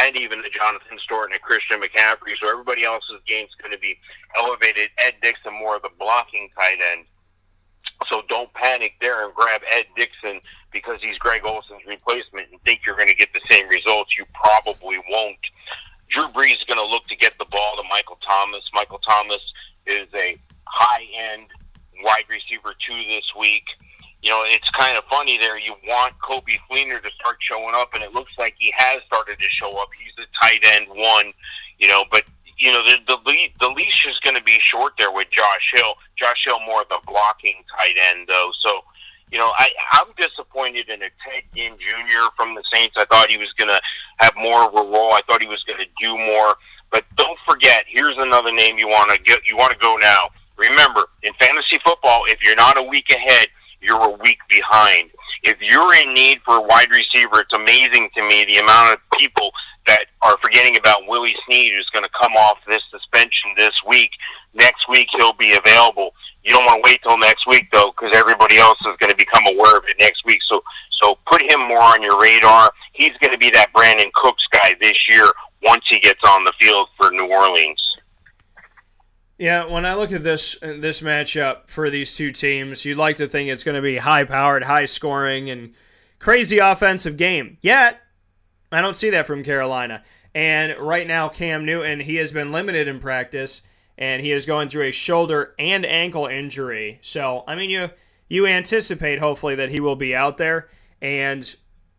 and 0.00 0.16
even 0.16 0.42
the 0.42 0.50
Jonathan 0.50 0.98
Stewart 0.98 1.30
and 1.30 1.40
Christian 1.40 1.80
McCaffrey. 1.80 2.36
So 2.40 2.50
everybody 2.50 2.84
else's 2.84 3.20
game's 3.26 3.54
going 3.60 3.72
to 3.72 3.78
be 3.78 3.98
elevated. 4.38 4.90
Ed 4.98 5.14
Dickson 5.22 5.54
more 5.54 5.76
of 5.76 5.82
the 5.82 5.90
blocking 5.98 6.48
tight 6.56 6.78
end. 6.92 7.06
So 8.08 8.22
don't 8.28 8.52
panic 8.54 8.94
there 9.00 9.24
and 9.24 9.34
grab 9.34 9.62
Ed 9.72 9.86
Dickson 9.96 10.40
because 10.72 10.98
he's 11.00 11.16
Greg 11.18 11.44
Olsen's 11.44 11.84
replacement 11.86 12.50
and 12.50 12.60
think 12.62 12.80
you're 12.84 12.96
going 12.96 13.08
to 13.08 13.14
get 13.14 13.28
the 13.32 13.40
same 13.50 13.68
results. 13.68 14.16
You 14.18 14.24
probably 14.34 14.98
won't. 15.08 15.38
Drew 16.08 16.28
Brees 16.28 16.58
is 16.58 16.64
going 16.64 16.78
to 16.78 16.86
look 16.86 17.06
to 17.06 17.16
get 17.16 17.38
the 17.38 17.46
ball 17.46 17.76
to 17.76 17.82
Michael 17.88 18.18
Thomas. 18.26 18.62
Michael 18.72 18.98
Thomas 18.98 19.40
is 19.86 20.08
a 20.14 20.36
high 20.66 21.06
end 21.32 21.46
wide 22.02 22.24
receiver 22.28 22.74
two 22.86 22.96
this 23.08 23.32
week. 23.38 23.64
You 24.22 24.30
know, 24.30 24.42
it's 24.46 24.68
kind 24.70 24.96
of 24.96 25.04
funny 25.04 25.36
there. 25.36 25.58
You 25.58 25.74
want 25.86 26.14
Coby 26.18 26.56
Fleener 26.70 27.02
to 27.02 27.10
start 27.20 27.36
showing 27.40 27.74
up, 27.74 27.92
and 27.92 28.02
it 28.02 28.14
looks 28.14 28.32
like 28.38 28.54
he 28.58 28.72
has 28.76 29.02
started 29.06 29.38
to 29.38 29.48
show 29.50 29.76
up. 29.80 29.88
He's 30.02 30.14
the 30.16 30.24
tight 30.40 30.64
end 30.64 30.86
one, 30.88 31.32
you 31.78 31.88
know, 31.88 32.04
but 32.10 32.24
you 32.56 32.72
know 32.72 32.82
the 32.84 32.98
the, 33.06 33.16
the 33.60 33.68
leash 33.68 34.06
is 34.08 34.18
going 34.20 34.36
to 34.36 34.42
be 34.42 34.58
short 34.60 34.94
there 34.98 35.12
with 35.12 35.28
Josh 35.30 35.72
Hill. 35.74 35.94
Josh 36.16 36.44
Hill 36.44 36.60
more 36.64 36.84
the 36.88 36.98
blocking 37.06 37.62
tight 37.76 37.96
end 38.10 38.26
though, 38.28 38.50
so 38.62 38.80
you 39.34 39.40
know, 39.40 39.50
I, 39.58 39.68
I'm 39.92 40.06
disappointed 40.16 40.88
in 40.88 41.02
a 41.02 41.10
Ted 41.26 41.42
Ginn 41.54 41.72
Jr. 41.76 42.30
from 42.36 42.54
the 42.54 42.62
Saints. 42.72 42.94
I 42.96 43.04
thought 43.06 43.30
he 43.30 43.36
was 43.36 43.52
going 43.58 43.66
to 43.66 43.80
have 44.18 44.32
more 44.36 44.62
of 44.62 44.74
a 44.74 44.88
role. 44.88 45.12
I 45.12 45.22
thought 45.26 45.40
he 45.40 45.48
was 45.48 45.62
going 45.64 45.80
to 45.80 45.90
do 46.00 46.16
more. 46.16 46.54
But 46.92 47.04
don't 47.16 47.38
forget, 47.48 47.84
here's 47.88 48.16
another 48.16 48.52
name 48.52 48.78
you 48.78 48.86
want 48.86 49.10
to 49.10 49.18
get. 49.20 49.40
You 49.50 49.56
want 49.56 49.72
to 49.72 49.78
go 49.78 49.96
now. 49.96 50.30
Remember, 50.56 51.08
in 51.22 51.32
fantasy 51.40 51.78
football, 51.84 52.22
if 52.28 52.38
you're 52.42 52.56
not 52.56 52.78
a 52.78 52.82
week 52.82 53.06
ahead, 53.10 53.48
you're 53.80 54.02
a 54.02 54.16
week 54.22 54.38
behind. 54.48 55.10
If 55.42 55.60
you're 55.60 55.94
in 55.94 56.14
need 56.14 56.40
for 56.44 56.56
a 56.56 56.62
wide 56.62 56.90
receiver, 56.90 57.40
it's 57.40 57.52
amazing 57.52 58.08
to 58.16 58.22
me 58.26 58.44
the 58.46 58.58
amount 58.58 58.94
of 58.94 58.98
people 59.18 59.50
that 59.86 60.06
are 60.22 60.36
forgetting 60.42 60.76
about 60.78 61.06
Willie 61.06 61.36
Snead, 61.44 61.72
who's 61.72 61.90
going 61.90 62.04
to 62.04 62.10
come 62.18 62.32
off 62.32 62.58
this 62.66 62.82
suspension 62.90 63.52
this 63.56 63.74
week. 63.86 64.10
Next 64.54 64.88
week, 64.88 65.08
he'll 65.12 65.34
be 65.34 65.54
available. 65.54 66.14
You 66.44 66.52
don't 66.52 66.64
want 66.64 66.84
to 66.84 66.90
wait 66.90 67.00
till 67.02 67.18
next 67.18 67.46
week 67.46 67.68
though, 67.72 67.92
because 67.96 68.16
everybody 68.16 68.56
else 68.56 68.78
is 68.80 68.96
going 69.00 69.10
to 69.10 69.16
become 69.16 69.44
aware 69.46 69.76
of 69.76 69.84
it 69.88 69.96
next 69.98 70.24
week. 70.24 70.40
So, 70.46 70.62
so 71.02 71.18
put 71.26 71.42
him 71.42 71.60
more 71.60 71.82
on 71.82 72.02
your 72.02 72.20
radar. 72.20 72.70
He's 72.92 73.16
going 73.20 73.32
to 73.32 73.38
be 73.38 73.50
that 73.50 73.72
Brandin 73.74 74.12
Cooks 74.12 74.46
guy 74.52 74.74
this 74.80 75.08
year 75.08 75.28
once 75.62 75.84
he 75.88 75.98
gets 75.98 76.20
on 76.26 76.44
the 76.44 76.52
field 76.60 76.88
for 76.96 77.10
New 77.10 77.26
Orleans. 77.26 77.82
Yeah, 79.38 79.66
when 79.66 79.84
I 79.84 79.94
look 79.94 80.12
at 80.12 80.22
this 80.22 80.56
this 80.60 81.00
matchup 81.00 81.68
for 81.68 81.90
these 81.90 82.14
two 82.14 82.30
teams, 82.30 82.84
you'd 82.84 82.98
like 82.98 83.16
to 83.16 83.26
think 83.26 83.50
it's 83.50 83.64
going 83.64 83.74
to 83.74 83.82
be 83.82 83.96
high 83.96 84.24
powered, 84.24 84.64
high 84.64 84.84
scoring, 84.84 85.50
and 85.50 85.74
crazy 86.20 86.58
offensive 86.58 87.16
game. 87.16 87.58
Yet, 87.60 88.00
I 88.70 88.80
don't 88.80 88.96
see 88.96 89.10
that 89.10 89.26
from 89.26 89.42
Carolina. 89.42 90.04
And 90.34 90.78
right 90.78 91.06
now, 91.06 91.28
Cam 91.28 91.64
Newton, 91.64 92.00
he 92.00 92.16
has 92.16 92.32
been 92.32 92.52
limited 92.52 92.88
in 92.88 93.00
practice, 93.00 93.62
and 93.98 94.22
he 94.22 94.32
is 94.32 94.46
going 94.46 94.68
through 94.68 94.84
a 94.84 94.92
shoulder 94.92 95.54
and 95.58 95.84
ankle 95.84 96.26
injury. 96.26 96.98
So, 97.02 97.44
I 97.46 97.56
mean, 97.56 97.70
you 97.70 97.90
you 98.28 98.46
anticipate 98.46 99.18
hopefully 99.18 99.56
that 99.56 99.70
he 99.70 99.80
will 99.80 99.96
be 99.96 100.14
out 100.14 100.38
there, 100.38 100.68
and 101.02 101.54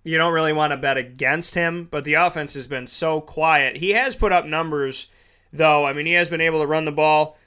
you 0.05 0.17
don't 0.17 0.33
really 0.33 0.53
want 0.53 0.71
to 0.71 0.77
bet 0.77 0.97
against 0.97 1.55
him. 1.55 1.89
But 1.91 2.05
the 2.05 2.13
offense 2.13 2.53
has 2.53 2.67
been 2.67 2.87
so 2.87 3.19
quiet. 3.19 3.77
He 3.77 3.91
has 3.91 4.15
put 4.15 4.31
up 4.31 4.45
numbers 4.45 5.07
though. 5.57 5.85
I 5.85 5.93
mean, 5.93 6.05
he 6.05 6.13
has 6.13 6.29
been 6.29 6.41
able 6.41 6.61
to 6.61 6.67
run 6.67 6.85
the 6.85 6.91
ball. 6.91 7.37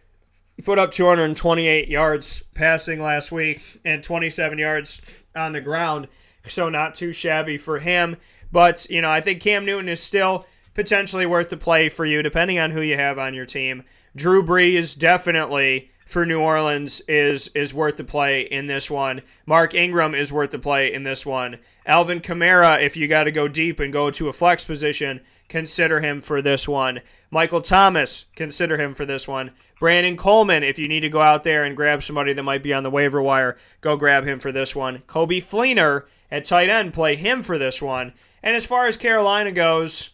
He 0.57 0.63
put 0.63 0.79
up 0.79 0.91
228 0.91 1.89
yards 1.89 2.43
passing 2.55 3.01
last 3.01 3.31
week 3.31 3.61
and 3.85 4.03
27 4.03 4.59
yards 4.59 5.01
on 5.37 5.53
the 5.53 5.61
ground, 5.61 6.09
so 6.45 6.69
not 6.69 6.95
too 6.95 7.13
shabby 7.13 7.57
for 7.57 7.79
him. 7.79 8.17
But, 8.51 8.89
you 8.91 9.01
know, 9.01 9.11
I 9.11 9.21
think 9.21 9.41
Cam 9.41 9.65
Newton 9.65 9.89
is 9.89 10.03
still 10.03 10.47
potentially 10.75 11.27
worth 11.27 11.51
the 11.51 11.57
play 11.57 11.89
for 11.89 12.05
you, 12.05 12.23
depending 12.23 12.59
on 12.59 12.73
who 12.73 12.81
you 12.81 12.97
have 12.97 13.19
on 13.19 13.35
your 13.35 13.47
team. 13.47 13.85
Drew 14.17 14.45
Brees 14.45 14.99
definitely 14.99 15.91
for 16.09 16.25
New 16.25 16.41
Orleans 16.41 17.03
is 17.03 17.49
is 17.49 17.75
worth 17.75 17.99
the 17.99 18.05
play 18.05 18.41
in 18.41 18.67
this 18.67 18.91
one. 18.91 19.21
Mark 19.45 19.75
Ingram 19.75 20.15
is 20.15 20.33
worth 20.33 20.51
the 20.51 20.59
play 20.59 20.91
in 20.91 21.03
this 21.03 21.27
one. 21.27 21.59
Alvin 21.85 22.21
Kamara, 22.21 22.81
if 22.83 22.97
you 22.97 23.07
got 23.07 23.25
to 23.25 23.31
go 23.31 23.47
deep 23.47 23.79
and 23.79 23.93
go 23.93 24.11
to 24.11 24.29
a 24.29 24.33
flex 24.33 24.65
position, 24.65 25.21
consider 25.49 26.01
him 26.01 26.21
for 26.21 26.41
this 26.43 26.69
one. 26.69 27.01
Michael 27.31 27.61
Thomas, 27.61 28.27
consider 28.37 28.79
him 28.79 28.95
for 28.95 29.05
this 29.05 29.27
one. 29.27 29.53
Brandon 29.81 30.17
Coleman, 30.17 30.63
if 30.63 30.79
you 30.79 30.89
need 30.89 31.01
to 31.01 31.09
go 31.09 31.21
out 31.21 31.45
there 31.45 31.65
and 31.65 31.77
grab 31.77 32.03
somebody 32.03 32.33
that 32.33 32.43
might 32.43 32.63
be 32.63 32.75
on 32.75 32.83
the 32.83 32.91
waiver 32.91 33.23
wire, 33.23 33.57
go 33.81 33.97
grab 33.97 34.25
him 34.25 34.39
for 34.39 34.51
this 34.51 34.75
one. 34.75 34.99
Coby 34.99 35.39
Fleener 35.39 36.05
at 36.31 36.45
tight 36.45 36.69
end, 36.69 36.93
play 36.93 37.17
him 37.17 37.43
for 37.43 37.59
this 37.59 37.81
one. 37.81 38.13
And 38.43 38.57
as 38.57 38.67
far 38.67 38.87
as 38.87 38.97
Carolina 38.97 39.53
goes, 39.53 40.11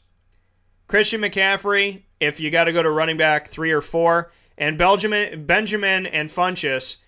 Christian 0.86 1.20
McCaffrey, 1.20 2.02
if 2.20 2.40
you 2.40 2.50
got 2.50 2.64
to 2.64 2.72
go 2.72 2.82
to 2.82 2.90
running 2.90 3.16
back 3.16 3.48
three 3.48 3.72
or 3.72 3.80
four, 3.80 4.30
and 4.56 4.78
Benjamin, 4.78 5.46
Benjamin 5.46 6.06
and 6.06 6.28
Funchess, 6.28 6.98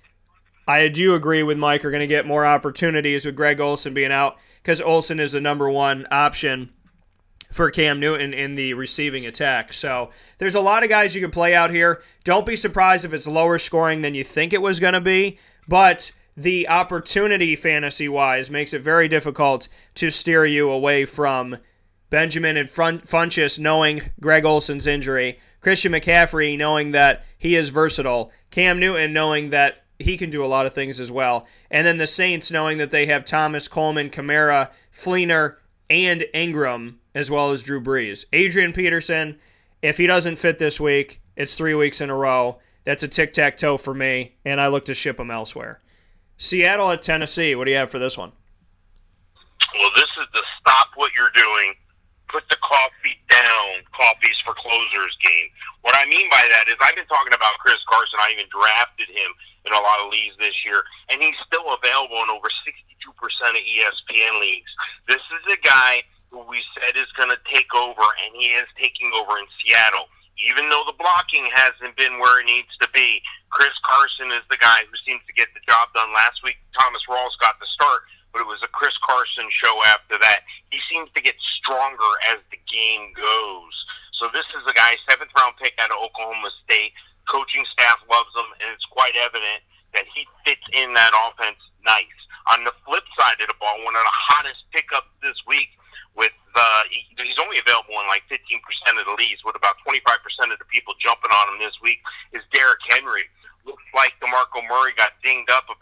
I 0.66 0.88
do 0.88 1.14
agree 1.14 1.42
with 1.42 1.58
Mike, 1.58 1.84
are 1.84 1.90
going 1.90 2.00
to 2.00 2.06
get 2.06 2.26
more 2.26 2.44
opportunities 2.44 3.24
with 3.24 3.36
Greg 3.36 3.60
Olsen 3.60 3.94
being 3.94 4.10
out 4.10 4.36
because 4.62 4.80
Olsen 4.80 5.20
is 5.20 5.32
the 5.32 5.40
number 5.40 5.70
one 5.70 6.06
option 6.10 6.72
for 7.50 7.70
Cam 7.70 8.00
Newton 8.00 8.34
in 8.34 8.54
the 8.54 8.74
receiving 8.74 9.24
attack. 9.26 9.72
So 9.72 10.10
there's 10.38 10.54
a 10.54 10.60
lot 10.60 10.82
of 10.82 10.88
guys 10.88 11.14
you 11.14 11.20
can 11.20 11.30
play 11.30 11.54
out 11.54 11.70
here. 11.70 12.02
Don't 12.24 12.46
be 12.46 12.56
surprised 12.56 13.04
if 13.04 13.12
it's 13.12 13.26
lower 13.26 13.58
scoring 13.58 14.02
than 14.02 14.14
you 14.14 14.24
think 14.24 14.52
it 14.52 14.62
was 14.62 14.80
going 14.80 14.94
to 14.94 15.00
be, 15.00 15.38
but 15.68 16.12
the 16.36 16.68
opportunity 16.68 17.56
fantasy 17.56 18.08
wise 18.08 18.50
makes 18.50 18.74
it 18.74 18.82
very 18.82 19.08
difficult 19.08 19.68
to 19.94 20.10
steer 20.10 20.44
you 20.44 20.70
away 20.70 21.06
from 21.06 21.56
Benjamin 22.10 22.56
and 22.56 22.68
Funchess 22.68 23.58
knowing 23.58 24.02
Greg 24.20 24.44
Olsen's 24.44 24.86
injury, 24.86 25.38
Christian 25.60 25.92
McCaffrey 25.92 26.56
knowing 26.56 26.92
that 26.92 27.24
he 27.38 27.56
is 27.56 27.70
versatile, 27.70 28.30
Cam 28.50 28.78
Newton 28.78 29.12
knowing 29.12 29.50
that 29.50 29.84
he 29.98 30.16
can 30.18 30.28
do 30.28 30.44
a 30.44 30.46
lot 30.46 30.66
of 30.66 30.74
things 30.74 31.00
as 31.00 31.10
well, 31.10 31.46
and 31.70 31.86
then 31.86 31.96
the 31.96 32.06
Saints 32.06 32.50
knowing 32.50 32.76
that 32.78 32.90
they 32.90 33.06
have 33.06 33.24
Thomas, 33.24 33.66
Coleman, 33.66 34.10
Kamara, 34.10 34.70
Fleener, 34.92 35.56
and 35.88 36.26
Ingram 36.34 37.00
as 37.16 37.30
well 37.30 37.50
as 37.50 37.62
Drew 37.62 37.80
Brees. 37.80 38.26
Adrian 38.34 38.74
Peterson, 38.74 39.40
if 39.80 39.96
he 39.96 40.06
doesn't 40.06 40.36
fit 40.36 40.58
this 40.58 40.78
week, 40.78 41.22
it's 41.34 41.56
three 41.56 41.72
weeks 41.72 42.02
in 42.02 42.10
a 42.10 42.14
row. 42.14 42.60
That's 42.84 43.02
a 43.02 43.08
tic 43.08 43.32
tac 43.32 43.56
toe 43.56 43.78
for 43.78 43.94
me, 43.94 44.36
and 44.44 44.60
I 44.60 44.68
look 44.68 44.84
to 44.84 44.94
ship 44.94 45.18
him 45.18 45.30
elsewhere. 45.30 45.80
Seattle 46.36 46.92
at 46.92 47.00
Tennessee. 47.00 47.56
What 47.56 47.64
do 47.64 47.70
you 47.72 47.80
have 47.80 47.90
for 47.90 47.98
this 47.98 48.20
one? 48.20 48.32
Well, 49.80 49.90
this 49.96 50.12
is 50.20 50.28
the 50.36 50.44
stop 50.60 50.92
what 50.96 51.10
you're 51.16 51.32
doing, 51.32 51.72
put 52.28 52.44
the 52.52 52.60
coffee 52.60 53.16
down, 53.32 53.80
coffees 53.96 54.36
for 54.44 54.52
closers 54.52 55.16
game. 55.24 55.48
What 55.80 55.96
I 55.96 56.04
mean 56.04 56.28
by 56.28 56.44
that 56.52 56.68
is 56.68 56.76
I've 56.84 57.00
been 57.00 57.08
talking 57.08 57.32
about 57.32 57.56
Chris 57.64 57.80
Carson. 57.88 58.20
I 58.20 58.36
even 58.36 58.44
drafted 58.52 59.08
him 59.08 59.32
in 59.64 59.72
a 59.72 59.80
lot 59.80 60.04
of 60.04 60.12
leagues 60.12 60.36
this 60.36 60.54
year, 60.68 60.84
and 61.08 61.24
he's 61.24 61.36
still 61.48 61.64
available 61.72 62.20
in 62.20 62.28
over 62.28 62.52
62% 62.52 62.76
of 63.08 63.62
ESPN 63.64 64.36
leagues. 64.36 64.68
This 65.08 65.24
is 65.32 65.56
a 65.56 65.58
guy 65.64 66.04
who 66.36 66.44
we 66.52 66.60
said 66.76 66.92
is 67.00 67.08
going 67.16 67.32
to 67.32 67.40
take 67.48 67.72
over, 67.72 68.04
and 68.20 68.36
he 68.36 68.52
is 68.52 68.68
taking 68.76 69.08
over 69.16 69.40
in 69.40 69.48
Seattle. 69.56 70.12
Even 70.44 70.68
though 70.68 70.84
the 70.84 71.00
blocking 71.00 71.48
hasn't 71.56 71.96
been 71.96 72.20
where 72.20 72.44
it 72.44 72.44
needs 72.44 72.68
to 72.76 72.88
be, 72.92 73.24
Chris 73.48 73.72
Carson 73.88 74.28
is 74.36 74.44
the 74.52 74.60
guy 74.60 74.84
who 74.84 74.92
seems 75.08 75.24
to 75.24 75.32
get 75.32 75.48
the 75.56 75.64
job 75.64 75.88
done. 75.96 76.12
Last 76.12 76.44
week, 76.44 76.60
Thomas 76.76 77.00
Rawls 77.08 77.32
got 77.40 77.56
the 77.56 77.64
start, 77.72 78.04
but 78.36 78.44
it 78.44 78.48
was 78.52 78.60
a 78.60 78.68
Chris 78.68 78.92
Carson 79.00 79.48
show 79.48 79.80
after 79.88 80.20
that. 80.20 80.44
He 80.68 80.76
seems 80.92 81.08
to 81.16 81.24
get 81.24 81.40
stronger 81.40 82.12
as 82.28 82.44
the 82.52 82.60
game 82.68 83.16
goes. 83.16 83.74
So 84.20 84.28
this 84.28 84.44
is 84.60 84.68
a 84.68 84.76
guy, 84.76 85.00
seventh 85.08 85.32
round 85.40 85.56
pick 85.56 85.72
out 85.80 85.88
of 85.88 86.04
Oklahoma 86.04 86.52
State. 86.68 86.92
Coaching 87.24 87.64
staff 87.72 87.96
loves 88.12 88.36
him, 88.36 88.52
and 88.60 88.68
it's 88.76 88.84
quite 88.92 89.16
evident 89.16 89.64
that 89.96 90.04
he 90.12 90.28
fits 90.44 90.68
in 90.76 90.92
that 91.00 91.16
offense 91.16 91.64
nice. 91.80 92.20
On 92.52 92.60
the 92.68 92.76
flip 92.84 93.08
side 93.16 93.40
of 93.40 93.48
the 93.48 93.56
ball, 93.56 93.80
one 93.88 93.96
of 93.96 94.04
the 94.04 94.18
hottest 94.36 94.68
pickups 94.68 95.10
this 95.24 95.40
week 95.48 95.72
with 96.16 96.32
uh, 96.56 96.82
he, 96.88 97.04
he's 97.20 97.36
only 97.36 97.60
available 97.60 98.00
in 98.00 98.08
like 98.08 98.24
15% 98.32 98.40
of 98.96 99.04
the 99.04 99.16
leagues, 99.20 99.44
with 99.44 99.54
about 99.54 99.76
25% 99.84 100.00
of 100.48 100.58
the 100.58 100.68
people 100.72 100.96
jumping 100.96 101.30
on 101.30 101.52
him 101.52 101.60
this 101.60 101.76
week, 101.84 102.00
is 102.32 102.40
Derrick 102.50 102.80
Henry. 102.90 103.28
Looks 103.68 103.84
like 103.92 104.16
DeMarco 104.22 104.64
Murray 104.64 104.96
got 104.96 105.18
dinged 105.20 105.50
up 105.50 105.68
a 105.68 105.76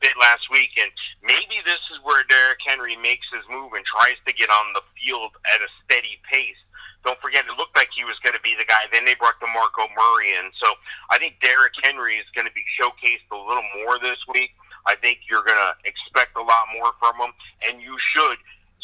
bit 0.00 0.14
last 0.16 0.48
week, 0.48 0.72
and 0.78 0.88
maybe 1.20 1.60
this 1.66 1.82
is 1.92 1.98
where 2.06 2.24
Derrick 2.30 2.62
Henry 2.64 2.96
makes 2.96 3.26
his 3.28 3.42
move 3.50 3.74
and 3.74 3.84
tries 3.84 4.16
to 4.24 4.32
get 4.32 4.48
on 4.48 4.72
the 4.72 4.84
field 4.96 5.34
at 5.52 5.60
a 5.60 5.68
steady 5.84 6.22
pace. 6.30 6.56
Don't 7.02 7.18
forget, 7.20 7.44
it 7.46 7.54
looked 7.58 7.76
like 7.76 7.90
he 7.94 8.02
was 8.02 8.18
going 8.22 8.34
to 8.34 8.42
be 8.42 8.54
the 8.58 8.66
guy. 8.66 8.86
Then 8.90 9.04
they 9.04 9.18
brought 9.18 9.38
DeMarco 9.42 9.90
Murray 9.94 10.38
in. 10.38 10.50
So 10.58 10.70
I 11.10 11.18
think 11.18 11.38
Derrick 11.42 11.74
Henry 11.82 12.16
is 12.16 12.26
going 12.34 12.46
to 12.46 12.54
be 12.54 12.66
showcased 12.74 13.26
a 13.30 13.38
little 13.38 13.66
more 13.82 13.98
this 13.98 14.18
week. 14.30 14.54
I 14.86 14.94
think 14.94 15.26
you're 15.26 15.42
going 15.42 15.58
to 15.58 15.74
expect 15.82 16.38
a 16.38 16.42
lot 16.42 16.70
more 16.74 16.94
from 17.02 17.18
him, 17.18 17.34
and 17.66 17.82
you 17.82 17.98
should 17.98 18.38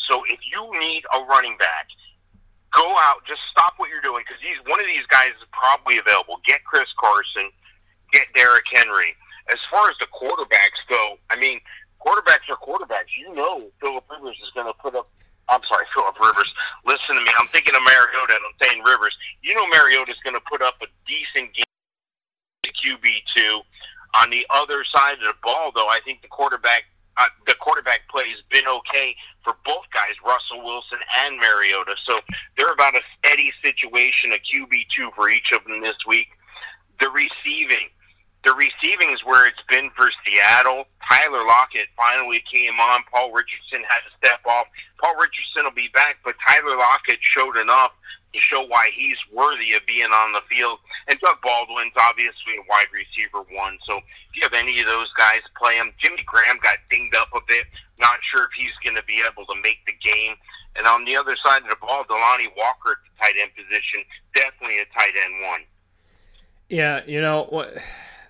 so 0.09 0.23
if 0.29 0.41
you 0.43 0.61
need 0.79 1.03
a 1.15 1.25
running 1.25 1.57
back, 1.57 1.87
go 2.75 2.97
out, 2.99 3.25
just 3.27 3.41
stop 3.51 3.75
what 3.77 3.89
you're 3.89 4.05
doing 4.05 4.25
because 4.27 4.41
he's 4.41 4.59
one 4.67 4.81
of 4.81 4.87
these 4.87 5.07
guys 5.09 5.33
is 5.39 5.47
probably 5.53 5.99
available. 5.99 6.41
Get 6.47 6.65
Chris 6.65 6.89
Carson, 6.99 7.51
get 8.13 8.27
Derrick 8.35 8.67
Henry. 8.75 9.15
As 9.51 9.59
far 9.71 9.91
as 9.91 9.97
the 9.99 10.07
quarterbacks 10.11 10.81
go, 10.89 11.19
I 11.31 11.37
mean, 11.37 11.61
quarterbacks 12.01 12.47
are 12.49 12.59
quarterbacks. 12.59 13.15
You 13.19 13.35
know, 13.35 13.71
Philip 13.81 14.05
Rivers 14.11 14.39
is 14.43 14.51
going 14.55 14.67
to 14.67 14.77
put 14.79 14.95
up. 14.95 15.11
I'm 15.49 15.63
sorry, 15.69 15.85
Philip 15.95 16.19
Rivers. 16.19 16.51
Listen 16.87 17.17
to 17.17 17.23
me. 17.23 17.31
I'm 17.39 17.49
thinking 17.49 17.75
of 17.75 17.83
Mariota. 17.83 18.39
I'm 18.39 18.57
saying 18.63 18.83
Rivers. 18.83 19.15
You 19.43 19.55
know, 19.55 19.67
Mariota 19.67 20.11
is 20.11 20.23
going 20.25 20.39
to 20.39 20.45
put 20.49 20.63
up 20.63 20.79
a 20.83 20.87
decent 21.07 21.55
game. 21.55 21.67
QB 22.83 23.07
two. 23.35 23.61
On 24.21 24.29
the 24.29 24.47
other 24.51 24.85
side 24.85 25.15
of 25.15 25.21
the 25.21 25.35
ball, 25.43 25.73
though, 25.75 25.89
I 25.89 26.01
think 26.05 26.21
the 26.21 26.29
quarterback 26.29 26.85
uh, 27.17 27.27
the 27.47 27.55
quarterback 27.61 28.09
play 28.09 28.25
has 28.29 28.41
been 28.51 28.67
okay 28.67 29.15
for 29.45 29.57
both 29.65 29.85
guys, 29.93 30.15
Russell 30.25 30.65
Wilson 30.65 30.99
and 31.25 31.37
Mariota. 31.39 31.95
So 32.07 32.21
they're 32.57 32.73
about 32.73 32.95
a 32.95 33.03
steady 33.19 33.53
situation, 33.63 34.33
a 34.33 34.41
QB 34.41 34.87
two 34.95 35.11
for 35.15 35.29
each 35.29 35.53
of 35.53 35.65
them 35.65 35.81
this 35.81 35.97
week. 36.07 36.29
The 37.01 37.09
receiving, 37.09 37.91
the 38.45 38.53
receiving 38.55 39.15
is 39.15 39.23
where 39.25 39.47
it's 39.47 39.63
been 39.71 39.91
for 39.95 40.11
Seattle. 40.27 40.85
Tyler 41.07 41.47
Lockett 41.47 41.87
finally 41.97 42.43
came 42.51 42.75
on. 42.83 43.07
Paul 43.07 43.31
Richardson 43.31 43.87
had 43.87 44.03
to 44.03 44.13
step 44.19 44.43
off. 44.47 44.67
Paul 44.99 45.15
Richardson 45.15 45.63
will 45.63 45.79
be 45.79 45.91
back, 45.95 46.19
but 46.25 46.35
Tyler 46.43 46.77
Lockett 46.77 47.23
showed 47.23 47.57
enough 47.57 47.93
to 48.35 48.41
show 48.41 48.67
why 48.67 48.91
he's 48.97 49.19
worthy 49.31 49.75
of 49.75 49.87
being 49.87 50.11
on 50.11 50.33
the 50.33 50.43
field. 50.51 50.79
And 51.07 51.21
Doug 51.21 51.39
Baldwin's 51.43 51.95
obviously 51.95 52.59
a 52.59 52.67
wide 52.67 52.91
receiver 52.91 53.47
one. 53.55 53.79
So 53.87 53.99
if 53.99 54.33
you 54.35 54.43
have 54.43 54.57
any 54.57 54.81
of 54.81 54.87
those 54.87 55.13
guys 55.15 55.47
play 55.55 55.77
him, 55.77 55.93
Jimmy 56.03 56.25
Graham 56.27 56.59
got 56.63 56.83
dinged 56.91 57.15
up 57.15 57.31
a 57.35 57.41
bit. 57.47 57.67
Not 58.01 58.19
sure 58.27 58.51
if 58.51 58.53
he's 58.59 58.75
going 58.83 58.97
to 58.97 59.07
be 59.07 59.23
able 59.23 59.47
to 59.47 59.57
make 59.63 59.87
the 59.87 59.95
game. 60.03 60.35
And 60.75 60.87
on 60.87 61.05
the 61.05 61.15
other 61.15 61.37
side 61.45 61.63
of 61.63 61.69
the 61.69 61.79
ball, 61.79 62.03
Delanie 62.09 62.51
Walker 62.57 62.99
at 62.99 63.03
the 63.07 63.13
tight 63.21 63.37
end 63.39 63.55
position, 63.55 64.03
definitely 64.35 64.81
a 64.81 64.89
tight 64.91 65.15
end 65.15 65.47
one. 65.47 65.61
Yeah, 66.69 67.03
you 67.07 67.21
know 67.21 67.47
what? 67.51 67.77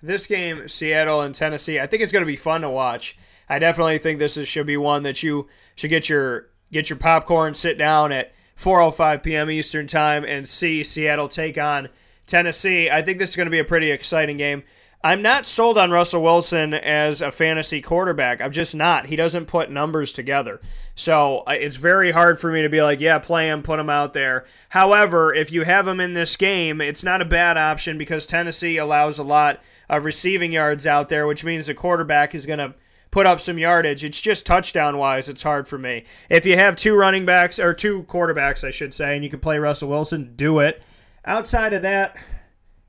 This 0.03 0.27
game, 0.27 0.67
Seattle 0.67 1.21
and 1.21 1.33
Tennessee, 1.33 1.79
I 1.79 1.87
think 1.87 2.03
it's 2.03 2.11
going 2.11 2.25
to 2.25 2.31
be 2.31 2.35
fun 2.35 2.59
to 2.61 2.69
watch. 2.69 3.17
I 3.47 3.57
definitely 3.57 3.97
think 3.97 4.19
this 4.19 4.35
is, 4.35 4.49
should 4.49 4.67
be 4.67 4.75
one 4.75 5.03
that 5.03 5.23
you 5.23 5.47
should 5.75 5.89
get 5.89 6.09
your 6.09 6.49
get 6.73 6.89
your 6.89 6.99
popcorn, 6.99 7.53
sit 7.53 7.77
down 7.77 8.11
at 8.11 8.33
4:05 8.57 9.23
p.m. 9.23 9.49
Eastern 9.49 9.87
Time 9.87 10.25
and 10.25 10.45
see 10.47 10.83
Seattle 10.83 11.29
take 11.29 11.57
on 11.57 11.87
Tennessee. 12.27 12.89
I 12.89 13.01
think 13.01 13.17
this 13.17 13.29
is 13.29 13.35
going 13.37 13.47
to 13.47 13.51
be 13.51 13.59
a 13.59 13.65
pretty 13.65 13.91
exciting 13.91 14.35
game. 14.35 14.63
I'm 15.05 15.21
not 15.21 15.45
sold 15.45 15.77
on 15.77 15.91
Russell 15.91 16.23
Wilson 16.23 16.73
as 16.73 17.21
a 17.21 17.31
fantasy 17.31 17.81
quarterback. 17.81 18.41
I'm 18.41 18.53
just 18.53 18.73
not. 18.73 19.07
He 19.07 19.17
doesn't 19.17 19.47
put 19.47 19.69
numbers 19.69 20.13
together. 20.13 20.61
So 20.95 21.43
it's 21.47 21.75
very 21.75 22.11
hard 22.11 22.39
for 22.39 22.51
me 22.53 22.61
to 22.61 22.69
be 22.69 22.81
like, 22.81 23.01
yeah, 23.01 23.19
play 23.19 23.49
him, 23.49 23.63
put 23.63 23.79
him 23.79 23.89
out 23.89 24.13
there. 24.13 24.45
However, 24.69 25.33
if 25.33 25.51
you 25.51 25.63
have 25.63 25.89
him 25.89 25.99
in 25.99 26.13
this 26.13 26.37
game, 26.37 26.79
it's 26.79 27.03
not 27.03 27.21
a 27.21 27.25
bad 27.25 27.57
option 27.57 27.97
because 27.97 28.25
Tennessee 28.25 28.77
allows 28.77 29.19
a 29.19 29.23
lot 29.23 29.61
of 29.89 30.05
receiving 30.05 30.51
yards 30.51 30.87
out 30.87 31.09
there, 31.09 31.27
which 31.27 31.43
means 31.43 31.67
the 31.67 31.73
quarterback 31.73 32.33
is 32.33 32.45
going 32.45 32.59
to 32.59 32.75
put 33.11 33.27
up 33.27 33.39
some 33.39 33.59
yardage. 33.59 34.03
It's 34.03 34.19
just 34.19 34.45
touchdown 34.45 34.97
wise, 34.97 35.29
it's 35.29 35.43
hard 35.43 35.67
for 35.67 35.77
me. 35.77 36.03
If 36.29 36.45
you 36.45 36.55
have 36.55 36.75
two 36.75 36.95
running 36.95 37.25
backs 37.25 37.59
or 37.59 37.73
two 37.73 38.03
quarterbacks, 38.03 38.63
I 38.63 38.71
should 38.71 38.93
say, 38.93 39.15
and 39.15 39.23
you 39.23 39.29
can 39.29 39.39
play 39.39 39.59
Russell 39.59 39.89
Wilson, 39.89 40.33
do 40.35 40.59
it. 40.59 40.83
Outside 41.23 41.73
of 41.73 41.83
that, 41.83 42.17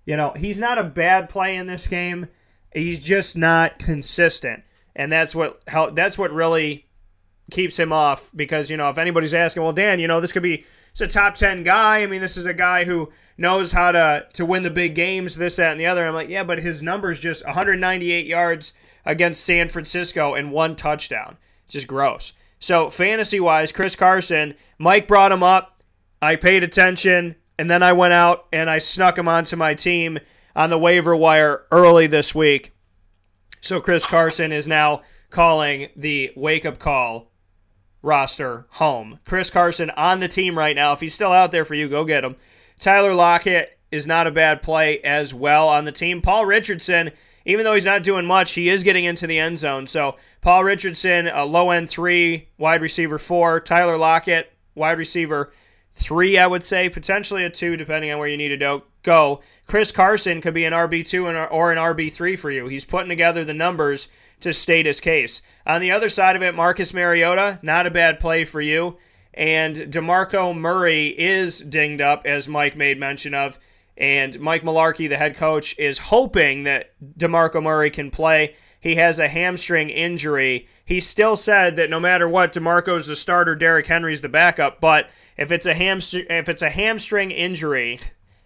you 0.06 0.16
know, 0.16 0.32
he's 0.36 0.58
not 0.58 0.78
a 0.78 0.84
bad 0.84 1.28
play 1.28 1.56
in 1.56 1.66
this 1.66 1.86
game. 1.86 2.28
He's 2.72 3.04
just 3.04 3.36
not 3.36 3.78
consistent. 3.78 4.64
And 4.96 5.12
that's 5.12 5.34
what 5.34 5.62
how 5.68 5.90
that's 5.90 6.16
what 6.16 6.32
really 6.32 6.86
keeps 7.50 7.78
him 7.78 7.92
off 7.92 8.30
because, 8.34 8.70
you 8.70 8.76
know, 8.76 8.88
if 8.88 8.98
anybody's 8.98 9.34
asking, 9.34 9.62
well, 9.62 9.72
Dan, 9.72 9.98
you 9.98 10.08
know, 10.08 10.20
this 10.20 10.32
could 10.32 10.42
be 10.42 10.64
it's 10.94 11.00
a 11.00 11.06
top 11.08 11.34
10 11.34 11.64
guy. 11.64 12.02
I 12.02 12.06
mean, 12.06 12.20
this 12.20 12.36
is 12.36 12.46
a 12.46 12.54
guy 12.54 12.84
who 12.84 13.10
knows 13.36 13.72
how 13.72 13.90
to 13.90 14.28
to 14.34 14.46
win 14.46 14.62
the 14.62 14.70
big 14.70 14.94
games, 14.94 15.34
this, 15.34 15.56
that, 15.56 15.72
and 15.72 15.80
the 15.80 15.86
other. 15.86 16.06
I'm 16.06 16.14
like, 16.14 16.28
yeah, 16.28 16.44
but 16.44 16.60
his 16.60 16.82
numbers 16.82 17.18
just 17.18 17.44
198 17.44 18.26
yards 18.26 18.74
against 19.04 19.42
San 19.42 19.68
Francisco 19.68 20.34
and 20.34 20.52
one 20.52 20.76
touchdown. 20.76 21.36
It's 21.64 21.72
just 21.72 21.88
gross. 21.88 22.32
So, 22.60 22.90
fantasy 22.90 23.40
wise, 23.40 23.72
Chris 23.72 23.96
Carson, 23.96 24.54
Mike 24.78 25.08
brought 25.08 25.32
him 25.32 25.42
up. 25.42 25.82
I 26.22 26.36
paid 26.36 26.62
attention, 26.62 27.34
and 27.58 27.68
then 27.68 27.82
I 27.82 27.92
went 27.92 28.12
out 28.12 28.46
and 28.52 28.70
I 28.70 28.78
snuck 28.78 29.18
him 29.18 29.26
onto 29.26 29.56
my 29.56 29.74
team 29.74 30.20
on 30.54 30.70
the 30.70 30.78
waiver 30.78 31.16
wire 31.16 31.64
early 31.72 32.06
this 32.06 32.36
week. 32.36 32.72
So, 33.60 33.80
Chris 33.80 34.06
Carson 34.06 34.52
is 34.52 34.68
now 34.68 35.02
calling 35.30 35.88
the 35.96 36.32
wake 36.36 36.64
up 36.64 36.78
call 36.78 37.32
roster 38.04 38.66
home. 38.72 39.18
Chris 39.24 39.50
Carson 39.50 39.90
on 39.90 40.20
the 40.20 40.28
team 40.28 40.56
right 40.56 40.76
now. 40.76 40.92
If 40.92 41.00
he's 41.00 41.14
still 41.14 41.32
out 41.32 41.50
there 41.50 41.64
for 41.64 41.74
you, 41.74 41.88
go 41.88 42.04
get 42.04 42.24
him. 42.24 42.36
Tyler 42.78 43.14
Lockett 43.14 43.78
is 43.90 44.06
not 44.06 44.26
a 44.26 44.30
bad 44.30 44.62
play 44.62 45.00
as 45.00 45.32
well 45.32 45.68
on 45.68 45.84
the 45.84 45.92
team. 45.92 46.20
Paul 46.20 46.46
Richardson 46.46 47.10
even 47.44 47.64
though 47.64 47.74
he's 47.74 47.84
not 47.84 48.02
doing 48.02 48.26
much, 48.26 48.52
he 48.52 48.68
is 48.68 48.82
getting 48.82 49.04
into 49.04 49.26
the 49.26 49.38
end 49.38 49.58
zone. 49.58 49.86
So 49.86 50.16
Paul 50.40 50.64
Richardson, 50.64 51.28
a 51.28 51.44
low 51.44 51.70
end 51.70 51.90
three, 51.90 52.48
wide 52.58 52.80
receiver 52.80 53.18
four. 53.18 53.60
Tyler 53.60 53.96
Lockett, 53.96 54.52
wide 54.74 54.98
receiver 54.98 55.52
three, 55.92 56.38
I 56.38 56.46
would 56.46 56.64
say, 56.64 56.88
potentially 56.88 57.44
a 57.44 57.50
two, 57.50 57.76
depending 57.76 58.10
on 58.10 58.18
where 58.18 58.28
you 58.28 58.36
need 58.36 58.48
to 58.48 58.56
go. 58.56 58.84
Go. 59.02 59.42
Chris 59.66 59.92
Carson 59.92 60.40
could 60.40 60.54
be 60.54 60.64
an 60.64 60.72
RB2 60.72 61.50
or 61.50 61.72
an 61.72 61.78
RB3 61.78 62.38
for 62.38 62.50
you. 62.50 62.68
He's 62.68 62.86
putting 62.86 63.10
together 63.10 63.44
the 63.44 63.52
numbers 63.52 64.08
to 64.40 64.52
state 64.52 64.86
his 64.86 65.00
case. 65.00 65.42
On 65.66 65.80
the 65.80 65.90
other 65.90 66.08
side 66.08 66.36
of 66.36 66.42
it, 66.42 66.54
Marcus 66.54 66.92
Mariota, 66.92 67.58
not 67.62 67.86
a 67.86 67.90
bad 67.90 68.20
play 68.20 68.44
for 68.44 68.60
you. 68.60 68.98
And 69.32 69.76
DeMarco 69.76 70.56
Murray 70.56 71.08
is 71.18 71.58
dinged 71.60 72.00
up, 72.00 72.24
as 72.24 72.48
Mike 72.48 72.76
made 72.76 73.00
mention 73.00 73.34
of. 73.34 73.58
And 73.96 74.38
Mike 74.40 74.62
Mularkey, 74.62 75.08
the 75.08 75.16
head 75.16 75.36
coach, 75.36 75.76
is 75.78 75.98
hoping 75.98 76.64
that 76.64 76.92
DeMarco 77.18 77.62
Murray 77.62 77.90
can 77.90 78.10
play. 78.10 78.54
He 78.78 78.96
has 78.96 79.18
a 79.18 79.28
hamstring 79.28 79.88
injury. 79.88 80.68
He 80.84 81.00
still 81.00 81.36
said 81.36 81.76
that 81.76 81.90
no 81.90 81.98
matter 81.98 82.28
what, 82.28 82.52
DeMarco's 82.52 83.06
the 83.06 83.16
starter, 83.16 83.54
Derrick 83.54 83.86
Henry's 83.86 84.20
the 84.20 84.28
backup. 84.28 84.80
But 84.80 85.08
if 85.36 85.50
it's 85.50 85.66
a 85.66 85.74
hamstring, 85.74 86.26
if 86.28 86.48
it's 86.48 86.62
a 86.62 86.70
hamstring 86.70 87.30
injury, 87.30 87.98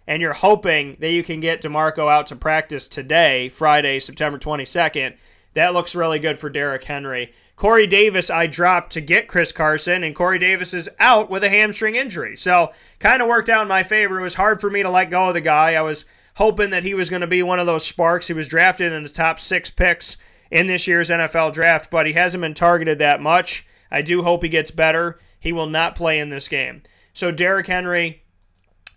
and 0.07 0.21
you're 0.23 0.33
hoping 0.33 0.97
that 1.01 1.11
you 1.11 1.23
can 1.23 1.39
get 1.39 1.61
DeMarco 1.61 2.09
out 2.09 2.25
to 2.27 2.35
practice 2.35 2.87
today, 2.87 3.49
Friday, 3.49 3.99
September 3.99 4.39
22nd, 4.39 5.15
that 5.59 5.73
looks 5.73 5.95
really 5.95 6.19
good 6.19 6.39
for 6.39 6.49
Derrick 6.49 6.83
Henry. 6.83 7.33
Corey 7.55 7.87
Davis, 7.87 8.29
I 8.29 8.47
dropped 8.47 8.93
to 8.93 9.01
get 9.01 9.27
Chris 9.27 9.51
Carson, 9.51 10.03
and 10.03 10.15
Corey 10.15 10.39
Davis 10.39 10.73
is 10.73 10.89
out 10.99 11.29
with 11.29 11.43
a 11.43 11.49
hamstring 11.49 11.95
injury. 11.95 12.37
So, 12.37 12.71
kind 12.99 13.21
of 13.21 13.27
worked 13.27 13.49
out 13.49 13.63
in 13.63 13.67
my 13.67 13.83
favor. 13.83 14.19
It 14.19 14.23
was 14.23 14.35
hard 14.35 14.61
for 14.61 14.69
me 14.69 14.81
to 14.81 14.89
let 14.89 15.09
go 15.09 15.27
of 15.27 15.33
the 15.33 15.41
guy. 15.41 15.75
I 15.75 15.81
was 15.81 16.05
hoping 16.35 16.69
that 16.69 16.83
he 16.83 16.93
was 16.93 17.09
going 17.09 17.21
to 17.21 17.27
be 17.27 17.43
one 17.43 17.59
of 17.59 17.65
those 17.65 17.85
sparks. 17.85 18.27
He 18.27 18.33
was 18.33 18.47
drafted 18.47 18.93
in 18.93 19.03
the 19.03 19.09
top 19.09 19.39
six 19.39 19.69
picks 19.69 20.15
in 20.49 20.67
this 20.67 20.87
year's 20.87 21.09
NFL 21.09 21.53
draft, 21.53 21.91
but 21.91 22.07
he 22.07 22.13
hasn't 22.13 22.41
been 22.41 22.53
targeted 22.53 22.97
that 22.99 23.21
much. 23.21 23.67
I 23.91 24.01
do 24.01 24.23
hope 24.23 24.43
he 24.43 24.49
gets 24.49 24.71
better. 24.71 25.19
He 25.39 25.51
will 25.51 25.67
not 25.67 25.95
play 25.95 26.19
in 26.19 26.29
this 26.29 26.47
game. 26.47 26.81
So 27.11 27.31
Derrick 27.31 27.67
Henry 27.67 28.23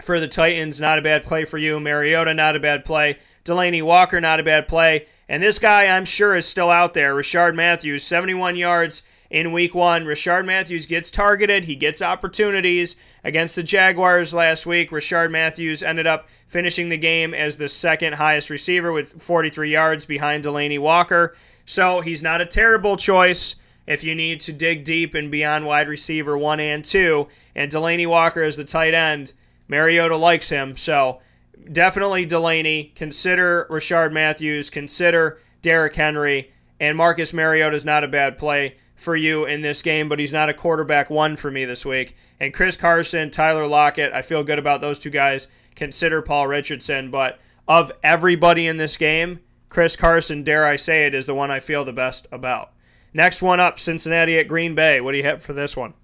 for 0.03 0.21
the 0.21 0.29
Titans, 0.29 0.81
not 0.81 0.99
a 0.99 1.03
bad 1.03 1.25
play 1.25 1.45
for 1.45 1.59
you. 1.59 1.81
Mariota, 1.81 2.35
not 2.35 2.57
a 2.57 2.61
bad 2.61 2.85
play. 2.85 3.19
Delanie 3.45 3.83
Walker, 3.83 4.21
not 4.21 4.41
a 4.41 4.45
bad 4.45 4.69
play. 4.69 5.07
And 5.33 5.43
this 5.43 5.59
guy, 5.59 5.87
I'm 5.87 6.05
sure, 6.05 6.37
is 6.37 6.45
still 6.45 6.69
out 6.69 6.93
there. 6.93 7.15
Rishard 7.15 7.55
Matthews, 7.55 8.03
71 8.03 8.55
yards 8.55 9.01
in 9.31 9.51
week 9.51 9.75
one. 9.75 10.05
Rishard 10.05 10.45
Matthews 10.45 10.85
gets 10.85 11.11
targeted. 11.11 11.65
He 11.65 11.75
gets 11.75 12.03
opportunities 12.03 12.97
against 13.25 13.57
the 13.57 13.63
Jaguars 13.63 14.35
last 14.35 14.67
week. 14.67 14.91
Rishard 14.91 15.31
Matthews 15.31 15.83
ended 15.83 16.07
up 16.07 16.29
finishing 16.47 16.91
the 16.91 16.99
game 16.99 17.33
as 17.33 17.57
the 17.57 17.71
second 17.71 18.17
highest 18.17 18.51
receiver 18.51 18.93
with 18.93 19.23
43 19.23 19.71
yards 19.71 20.05
behind 20.05 20.45
Delanie 20.45 20.79
Walker. 20.79 21.35
So 21.65 22.03
he's 22.03 22.23
not 22.23 22.43
a 22.43 22.47
terrible 22.47 22.99
choice 22.99 23.57
if 23.87 24.05
you 24.05 24.15
need 24.15 24.43
to 24.43 24.53
dig 24.53 24.85
deep 24.85 25.15
and 25.15 25.31
be 25.31 25.47
on 25.47 25.65
wide 25.65 25.89
receiver 25.89 26.37
one 26.37 26.61
and 26.61 26.85
two. 26.85 27.29
And 27.55 27.73
Delanie 27.73 28.07
Walker 28.07 28.43
is 28.43 28.59
the 28.59 28.65
tight 28.65 28.93
end. 28.93 29.33
Mariota 29.67 30.19
likes 30.19 30.51
him. 30.51 30.77
So 30.77 31.23
definitely 31.71 32.27
Delanie. 32.27 32.95
Consider 32.95 33.67
Rishard 33.71 34.13
Matthews. 34.13 34.71
Consider 34.71 35.41
Derrick 35.61 35.95
Henry. 35.95 36.53
And 36.81 36.97
Marcus 36.97 37.33
Mariota 37.33 37.77
is 37.77 37.85
not 37.85 38.05
a 38.05 38.09
bad 38.09 38.39
play 38.39 38.77
for 38.95 39.17
you 39.17 39.45
in 39.45 39.61
this 39.61 39.83
game, 39.83 40.09
but 40.09 40.19
he's 40.19 40.33
not 40.33 40.49
a 40.49 40.55
quarterback 40.55 41.11
one 41.11 41.37
for 41.37 41.51
me 41.51 41.65
this 41.65 41.85
week. 41.85 42.17
And 42.41 42.55
Chris 42.55 42.77
Carson, 42.77 43.31
Tyler 43.31 43.67
Lockett, 43.67 44.13
I 44.13 44.23
feel 44.23 44.45
good 44.45 44.59
about 44.59 44.81
those 44.81 44.99
two 44.99 45.11
guys. 45.11 45.49
Consider 45.75 46.23
Paul 46.23 46.47
Richardson, 46.49 47.11
but 47.11 47.41
of 47.69 47.93
everybody 48.03 48.67
in 48.67 48.77
this 48.77 48.97
game, 48.97 49.41
Chris 49.69 49.97
Carson, 49.97 50.43
dare 50.43 50.67
I 50.67 50.77
say 50.77 51.07
it, 51.07 51.15
is 51.15 51.27
the 51.27 51.35
one 51.35 51.51
I 51.51 51.61
feel 51.61 51.85
the 51.85 51.93
best 51.93 52.27
about. 52.31 52.73
Next 53.15 53.43
one 53.43 53.61
up, 53.61 53.79
Cincinnati 53.79 54.39
at 54.39 54.49
Green 54.49 54.75
Bay. 54.75 55.01
What 55.01 55.13
do 55.13 55.19
you 55.19 55.25
have 55.25 55.43
for 55.43 55.53
this 55.53 55.77
one? 55.77 55.95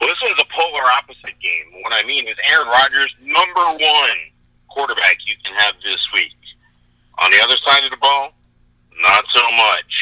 Well, 0.00 0.08
this 0.08 0.20
one's 0.22 0.40
a 0.40 0.48
polar 0.54 0.86
opposite 0.94 1.38
game. 1.40 1.82
What 1.82 1.92
I 1.92 2.06
mean 2.06 2.28
is 2.28 2.36
Aaron 2.50 2.68
Rodgers, 2.68 3.14
number 3.20 3.64
one 3.82 4.18
quarterback 4.68 5.18
you 5.26 5.34
can 5.44 5.54
have 5.58 5.74
this 5.82 6.06
week. 6.14 6.34
On 7.18 7.30
the 7.32 7.42
other 7.42 7.56
side 7.66 7.82
of 7.84 7.90
the 7.90 7.96
ball, 7.96 8.32
not 9.02 9.24
so 9.30 9.42
much. 9.56 9.92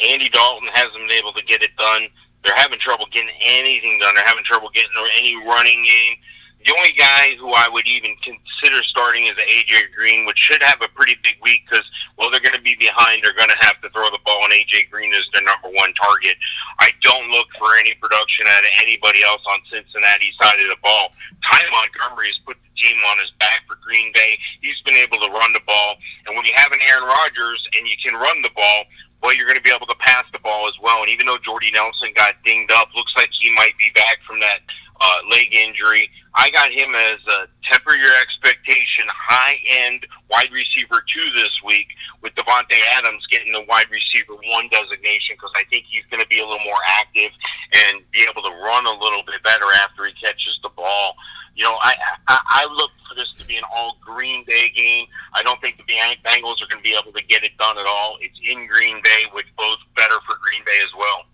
Andy 0.00 0.28
Dalton 0.28 0.68
hasn't 0.74 1.08
been 1.08 1.16
able 1.16 1.32
to 1.32 1.42
get 1.44 1.62
it 1.62 1.74
done. 1.76 2.08
They're 2.44 2.56
having 2.56 2.78
trouble 2.78 3.06
getting 3.12 3.32
anything 3.40 3.98
done. 4.00 4.14
They're 4.14 4.26
having 4.26 4.44
trouble 4.44 4.68
getting 4.74 4.90
any 5.18 5.36
running 5.36 5.82
game. 5.84 6.16
The 6.64 6.72
only 6.72 6.96
guy 6.96 7.36
who 7.36 7.52
I 7.52 7.68
would 7.68 7.84
even 7.84 8.16
consider 8.24 8.80
starting 8.88 9.28
is 9.28 9.36
AJ 9.36 9.92
Green, 9.92 10.24
which 10.24 10.40
should 10.40 10.64
have 10.64 10.80
a 10.80 10.88
pretty 10.96 11.12
big 11.20 11.36
week 11.44 11.60
because, 11.68 11.84
well, 12.16 12.32
they're 12.32 12.40
going 12.40 12.56
to 12.56 12.64
be 12.64 12.72
behind. 12.80 13.20
They're 13.20 13.36
going 13.36 13.52
to 13.52 13.62
have 13.68 13.76
to 13.84 13.92
throw 13.92 14.08
the 14.08 14.22
ball, 14.24 14.48
and 14.48 14.52
AJ 14.56 14.88
Green 14.88 15.12
is 15.12 15.28
their 15.36 15.44
number 15.44 15.68
one 15.68 15.92
target. 15.92 16.40
I 16.80 16.88
don't 17.04 17.28
look 17.28 17.52
for 17.60 17.76
any 17.76 17.92
production 18.00 18.48
out 18.48 18.64
of 18.64 18.72
anybody 18.80 19.20
else 19.20 19.44
on 19.44 19.60
Cincinnati's 19.68 20.32
side 20.40 20.56
of 20.56 20.72
the 20.72 20.80
ball. 20.80 21.12
Ty 21.44 21.68
Montgomery 21.68 22.32
has 22.32 22.40
put 22.48 22.56
the 22.56 22.72
team 22.80 22.96
on 23.12 23.20
his 23.20 23.28
back 23.36 23.68
for 23.68 23.76
Green 23.84 24.08
Bay. 24.16 24.40
He's 24.64 24.80
been 24.88 24.96
able 24.96 25.20
to 25.20 25.28
run 25.36 25.52
the 25.52 25.64
ball, 25.68 26.00
and 26.24 26.32
when 26.32 26.48
you 26.48 26.56
have 26.56 26.72
an 26.72 26.80
Aaron 26.88 27.04
Rodgers 27.04 27.60
and 27.76 27.84
you 27.84 28.00
can 28.00 28.16
run 28.16 28.40
the 28.40 28.52
ball, 28.56 28.88
well, 29.20 29.36
you're 29.36 29.48
going 29.48 29.60
to 29.60 29.64
be 29.64 29.72
able 29.72 29.88
to 29.88 30.00
pass 30.00 30.24
the 30.32 30.40
ball 30.40 30.68
as 30.68 30.76
well. 30.80 31.00
And 31.00 31.08
even 31.08 31.24
though 31.24 31.40
Jordy 31.40 31.72
Nelson 31.72 32.12
got 32.16 32.36
dinged 32.44 32.72
up, 32.72 32.88
looks 32.96 33.12
like 33.16 33.32
he 33.32 33.52
might 33.56 33.72
be 33.76 33.88
back 33.96 34.20
from 34.28 34.40
that 34.40 34.60
uh, 35.00 35.18
leg 35.30 35.54
injury. 35.54 36.10
I 36.34 36.50
got 36.50 36.72
him 36.72 36.94
as 36.94 37.20
a 37.26 37.46
temper 37.70 37.94
your 37.94 38.14
expectation, 38.16 39.06
high 39.08 39.56
end 39.70 40.06
wide 40.30 40.50
receiver 40.50 41.04
two 41.06 41.30
this 41.34 41.52
week, 41.64 41.86
with 42.22 42.34
Davante 42.34 42.78
Adams 42.92 43.26
getting 43.30 43.52
the 43.52 43.62
wide 43.68 43.90
receiver 43.90 44.34
one 44.50 44.68
designation 44.68 45.36
because 45.36 45.52
I 45.54 45.62
think 45.70 45.86
he's 45.88 46.02
going 46.10 46.22
to 46.22 46.28
be 46.28 46.40
a 46.40 46.46
little 46.46 46.64
more 46.64 46.82
active 47.00 47.30
and 47.72 48.02
be 48.10 48.26
able 48.28 48.42
to 48.42 48.50
run 48.50 48.86
a 48.86 48.96
little 48.98 49.22
bit 49.22 49.42
better 49.42 49.70
after 49.82 50.06
he 50.06 50.12
catches 50.18 50.58
the 50.62 50.70
ball. 50.70 51.14
You 51.54 51.62
know, 51.62 51.78
I, 51.82 51.94
I 52.26 52.66
I 52.66 52.66
look 52.66 52.90
for 53.06 53.14
this 53.14 53.30
to 53.38 53.46
be 53.46 53.56
an 53.56 53.64
all 53.70 53.98
Green 54.02 54.44
Bay 54.44 54.70
game. 54.74 55.06
I 55.34 55.42
don't 55.42 55.60
think 55.60 55.76
the 55.76 55.86
Bengals 55.86 56.58
are 56.62 56.66
going 56.66 56.82
to 56.82 56.86
be 56.86 56.98
able 56.98 57.12
to 57.12 57.22
get 57.24 57.44
it 57.44 57.56
done 57.58 57.78
at 57.78 57.86
all. 57.86 58.18
It's 58.20 58.38
in 58.42 58.66
Green 58.66 59.00
Bay, 59.04 59.30
which 59.32 59.46
bodes 59.56 59.82
better 59.94 60.18
for 60.26 60.34
Green 60.42 60.64
Bay 60.66 60.78
as 60.82 60.90
well. 60.98 61.30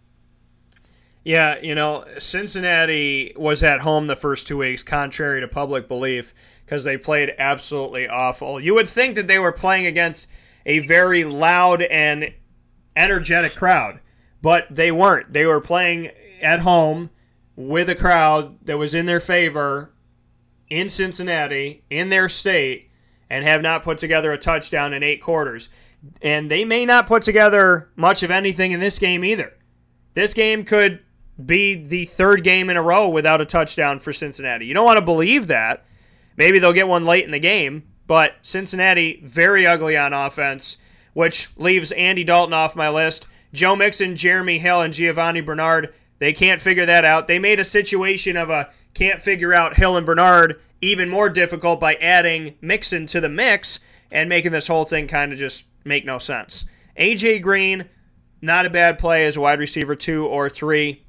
Yeah, 1.23 1.61
you 1.61 1.75
know, 1.75 2.05
Cincinnati 2.19 3.35
was 3.37 3.63
at 3.63 3.81
home 3.81 4.07
the 4.07 4.17
first 4.17 4.47
two 4.47 4.57
weeks, 4.57 4.83
contrary 4.83 5.41
to 5.41 5.49
public 5.49 5.87
belief, 5.87 6.35
because 6.65 6.85
they 6.85 6.97
played 6.97 7.35
absolutely 7.39 8.09
awful. 8.09 8.59
You 8.59 8.75
would 8.75 8.89
think 8.89 9.17
that 9.17 9.29
they 9.29 9.39
were 9.39 9.53
playing 9.53 9.87
against 9.87 10.29
a 10.65 10.79
very 10.79 11.25
loud 11.25 11.83
and 11.83 12.33
energetic 12.97 13.55
crowd, 13.55 14.01
but 14.41 14.67
they 14.71 14.91
weren't. 14.91 15.33
They 15.33 15.45
were 15.45 15.61
playing 15.61 16.11
at 16.41 16.61
home 16.61 17.11
with 17.55 17.91
a 17.91 17.95
crowd 17.95 18.57
that 18.65 18.79
was 18.79 18.95
in 18.95 19.05
their 19.05 19.21
favor 19.21 19.93
in 20.71 20.89
Cincinnati, 20.89 21.85
in 21.91 22.09
their 22.09 22.29
state, 22.29 22.89
and 23.29 23.45
have 23.45 23.61
not 23.61 23.83
put 23.83 23.99
together 23.99 24.33
a 24.33 24.39
touchdown 24.39 24.95
in 24.95 25.03
eight 25.03 25.21
quarters. 25.21 25.69
And 26.23 26.51
they 26.51 26.65
may 26.65 26.87
not 26.87 27.07
put 27.07 27.23
together 27.23 27.91
much 27.95 28.23
of 28.23 28.31
anything 28.31 28.73
in 28.73 28.81
this 28.81 28.99
game 28.99 29.23
either. 29.23 29.53
This 30.15 30.33
game 30.33 30.65
could 30.65 31.01
be 31.47 31.75
the 31.75 32.05
third 32.07 32.45
game 32.45 32.71
in 32.71 32.77
a 32.77 32.83
row 32.83 33.09
without 33.09 33.41
a 33.41 33.47
touchdown 33.47 33.99
for 33.99 34.13
Cincinnati. 34.13 34.67
You 34.67 34.75
don't 34.75 34.85
want 34.85 34.99
to 34.99 35.05
believe 35.05 35.47
that. 35.49 35.85
Maybe 36.37 36.59
they'll 36.59 36.73
get 36.73 36.89
one 36.89 37.05
late 37.05 37.25
in 37.25 37.31
the 37.31 37.39
game, 37.39 37.85
but 38.07 38.37
Cincinnati, 38.43 39.21
very 39.25 39.67
ugly 39.67 39.97
on 39.97 40.13
offense, 40.13 40.79
which 41.13 41.51
leaves 41.57 41.93
Andy 41.93 42.25
Dalton 42.25 42.55
off 42.55 42.77
my 42.77 42.89
list. 42.89 43.27
Joe 43.53 43.77
Mixon, 43.77 44.17
Jeremy 44.17 44.59
Hill, 44.59 44.81
and 44.81 44.95
Giovanni 44.95 45.41
Bernard, 45.41 45.93
they 46.19 46.33
can't 46.33 46.61
figure 46.61 46.87
that 46.87 47.05
out. 47.05 47.27
They 47.27 47.39
made 47.39 47.61
a 47.61 47.65
situation 47.65 48.37
of 48.37 48.51
a 48.51 48.71
can't 48.95 49.23
figure 49.23 49.55
out 49.55 49.77
Hill 49.77 49.97
and 49.97 50.07
Bernard 50.07 50.61
even 50.81 51.09
more 51.09 51.29
difficult 51.29 51.79
by 51.79 51.95
adding 51.97 52.55
Mixon 52.61 53.07
to 53.07 53.21
the 53.21 53.29
mix 53.29 53.81
and 54.11 54.29
making 54.29 54.53
this 54.53 54.67
whole 54.67 54.85
thing 54.85 55.07
kind 55.07 55.33
of 55.33 55.39
just 55.39 55.65
make 55.85 56.05
no 56.05 56.19
sense. 56.19 56.65
AJ 56.99 57.43
Green, 57.43 57.89
not 58.41 58.67
a 58.67 58.71
bad 58.71 58.99
play 58.99 59.27
as 59.27 59.37
a 59.37 59.41
wide 59.41 59.59
receiver 59.59 59.95
two 59.95 60.27
or 60.27 60.49
three 60.49 61.05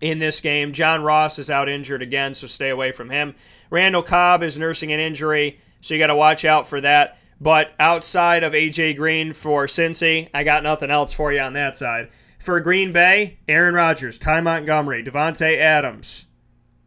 in 0.00 0.18
this 0.18 0.40
game. 0.40 0.72
John 0.72 1.02
Ross 1.02 1.38
is 1.38 1.50
out 1.50 1.68
injured 1.68 2.02
again, 2.02 2.34
so 2.34 2.46
stay 2.46 2.70
away 2.70 2.92
from 2.92 3.10
him. 3.10 3.34
Randall 3.70 4.02
Cobb 4.02 4.42
is 4.42 4.58
nursing 4.58 4.92
an 4.92 5.00
injury, 5.00 5.60
so 5.80 5.94
you 5.94 6.00
got 6.00 6.08
to 6.08 6.16
watch 6.16 6.44
out 6.44 6.66
for 6.66 6.80
that. 6.80 7.18
But 7.40 7.72
outside 7.78 8.42
of 8.42 8.52
AJ 8.52 8.96
Green 8.96 9.32
for 9.32 9.66
Cincy, 9.66 10.28
I 10.34 10.44
got 10.44 10.62
nothing 10.62 10.90
else 10.90 11.12
for 11.12 11.32
you 11.32 11.40
on 11.40 11.54
that 11.54 11.76
side. 11.76 12.10
For 12.38 12.60
Green 12.60 12.92
Bay, 12.92 13.38
Aaron 13.48 13.74
Rodgers, 13.74 14.18
Ty 14.18 14.40
Montgomery, 14.40 15.02
Davante 15.04 15.56
Adams, 15.56 16.26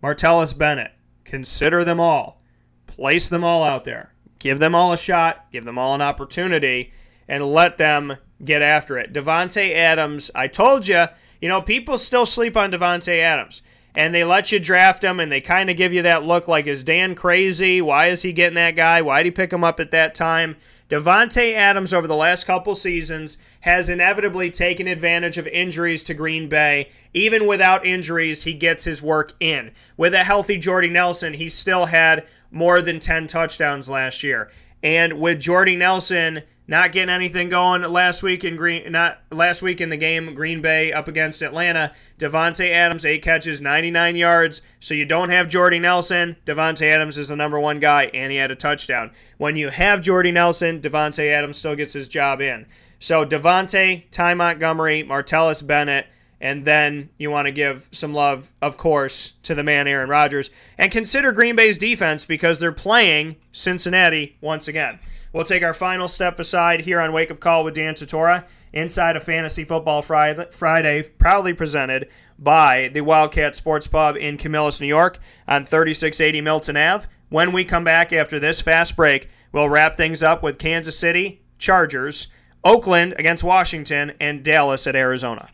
Martellus 0.01 0.57
Bennett. 0.57 0.91
Consider 1.23 1.83
them 1.83 1.99
all. 1.99 2.41
Place 2.87 3.29
them 3.29 3.43
all 3.43 3.63
out 3.63 3.83
there. 3.85 4.13
Give 4.39 4.59
them 4.59 4.75
all 4.75 4.91
a 4.93 4.97
shot. 4.97 5.51
Give 5.51 5.63
them 5.63 5.77
all 5.77 5.95
an 5.95 6.01
opportunity, 6.01 6.91
and 7.27 7.45
let 7.45 7.77
them 7.77 8.17
get 8.43 8.61
after 8.61 8.97
it. 8.97 9.13
Davante 9.13 9.73
Adams, 9.73 10.29
I 10.35 10.47
told 10.47 10.87
you, 10.87 11.05
you 11.43 11.49
know, 11.49 11.61
people 11.61 11.97
still 11.97 12.25
sleep 12.25 12.55
on 12.55 12.71
Davante 12.71 13.19
Adams. 13.19 13.63
And 13.95 14.15
they 14.15 14.23
let 14.23 14.53
you 14.53 14.61
draft 14.61 15.03
him, 15.03 15.19
and 15.19 15.29
they 15.29 15.41
kind 15.41 15.69
of 15.69 15.75
give 15.75 15.91
you 15.91 16.01
that 16.03 16.23
look 16.23 16.47
like, 16.47 16.67
is 16.67 16.85
Dan 16.85 17.15
crazy? 17.15 17.81
Why 17.81 18.07
is 18.07 18.21
he 18.21 18.31
getting 18.31 18.55
that 18.55 18.77
guy? 18.77 19.01
Why 19.01 19.21
did 19.21 19.25
he 19.25 19.31
pick 19.31 19.51
him 19.51 19.61
up 19.61 19.81
at 19.81 19.91
that 19.91 20.15
time? 20.15 20.55
Davante 20.89 21.53
Adams, 21.53 21.93
over 21.93 22.07
the 22.07 22.15
last 22.15 22.45
couple 22.45 22.75
seasons, 22.75 23.39
has 23.59 23.89
inevitably 23.89 24.51
taken 24.51 24.87
advantage 24.87 25.37
of 25.37 25.45
injuries 25.47 26.05
to 26.05 26.13
Green 26.13 26.47
Bay. 26.47 26.89
Even 27.13 27.45
without 27.45 27.85
injuries, 27.85 28.43
he 28.43 28.53
gets 28.53 28.85
his 28.85 29.01
work 29.01 29.33
in. 29.41 29.71
With 29.97 30.13
a 30.13 30.23
healthy 30.23 30.57
Jordy 30.57 30.89
Nelson, 30.89 31.33
he 31.33 31.49
still 31.49 31.87
had 31.87 32.25
more 32.51 32.81
than 32.81 33.01
10 33.01 33.27
touchdowns 33.27 33.89
last 33.89 34.23
year. 34.23 34.49
And 34.81 35.19
with 35.19 35.41
Jordy 35.41 35.75
Nelson 35.75 36.43
not 36.67 36.91
getting 36.91 37.13
anything 37.13 37.49
going 37.49 37.81
last 37.83 38.23
week 38.23 38.43
in 38.43 38.55
Green 38.55 38.91
not 38.91 39.19
last 39.31 39.61
week 39.61 39.81
in 39.81 39.89
the 39.89 39.97
game 39.97 40.33
Green 40.33 40.61
Bay 40.61 40.93
up 40.93 41.07
against 41.07 41.41
Atlanta. 41.41 41.93
Davante 42.17 42.69
Adams 42.69 43.05
eight 43.05 43.21
catches, 43.21 43.59
99 43.59 44.15
yards. 44.15 44.61
So 44.79 44.93
you 44.93 45.05
don't 45.05 45.29
have 45.29 45.49
Jordy 45.49 45.79
Nelson. 45.79 46.37
Davante 46.45 46.83
Adams 46.83 47.17
is 47.17 47.27
the 47.27 47.35
number 47.35 47.59
one 47.59 47.79
guy, 47.79 48.05
and 48.13 48.31
he 48.31 48.37
had 48.37 48.51
a 48.51 48.55
touchdown. 48.55 49.11
When 49.37 49.55
you 49.55 49.69
have 49.69 50.01
Jordy 50.01 50.31
Nelson, 50.31 50.79
Davante 50.79 51.31
Adams 51.31 51.57
still 51.57 51.75
gets 51.75 51.93
his 51.93 52.07
job 52.07 52.39
in. 52.39 52.65
So 52.99 53.25
Davante, 53.25 54.09
Ty 54.11 54.33
Montgomery, 54.35 55.03
Martellus 55.03 55.65
Bennett, 55.65 56.07
and 56.39 56.65
then 56.65 57.09
you 57.17 57.31
want 57.31 57.47
to 57.47 57.51
give 57.51 57.87
some 57.91 58.13
love, 58.13 58.51
of 58.61 58.77
course, 58.77 59.33
to 59.43 59.55
the 59.55 59.63
man 59.63 59.87
Aaron 59.87 60.09
Rodgers. 60.09 60.49
And 60.77 60.91
consider 60.91 61.31
Green 61.31 61.55
Bay's 61.55 61.77
defense 61.77 62.25
because 62.25 62.59
they're 62.59 62.71
playing 62.71 63.37
Cincinnati 63.51 64.37
once 64.41 64.67
again. 64.67 64.99
We'll 65.33 65.43
take 65.43 65.63
our 65.63 65.73
final 65.73 66.07
step 66.07 66.37
aside 66.37 66.81
here 66.81 67.01
on 67.01 67.11
Wake 67.11 67.31
Up 67.31 67.39
Call 67.39 67.63
with 67.63 67.73
Dan 67.73 67.95
Tortora 67.95 68.45
inside 68.71 69.15
of 69.15 69.23
Fantasy 69.23 69.63
Football 69.63 70.03
Friday, 70.03 71.03
proudly 71.17 71.53
presented 71.53 72.07
by 72.37 72.91
the 72.93 73.01
Wildcat 73.01 73.55
Sports 73.55 73.87
Pub 73.87 74.15
in 74.15 74.37
Camillus, 74.37 74.79
New 74.79 74.85
York 74.87 75.17
on 75.47 75.65
3680 75.65 76.41
Milton 76.41 76.77
Ave. 76.77 77.07
When 77.29 77.51
we 77.51 77.65
come 77.65 77.83
back 77.83 78.13
after 78.13 78.39
this 78.39 78.61
fast 78.61 78.95
break, 78.95 79.27
we'll 79.51 79.69
wrap 79.69 79.95
things 79.95 80.21
up 80.21 80.43
with 80.43 80.59
Kansas 80.59 80.97
City, 80.97 81.41
Chargers, 81.57 82.27
Oakland 82.63 83.15
against 83.17 83.43
Washington, 83.43 84.13
and 84.19 84.43
Dallas 84.43 84.85
at 84.85 84.95
Arizona. 84.95 85.49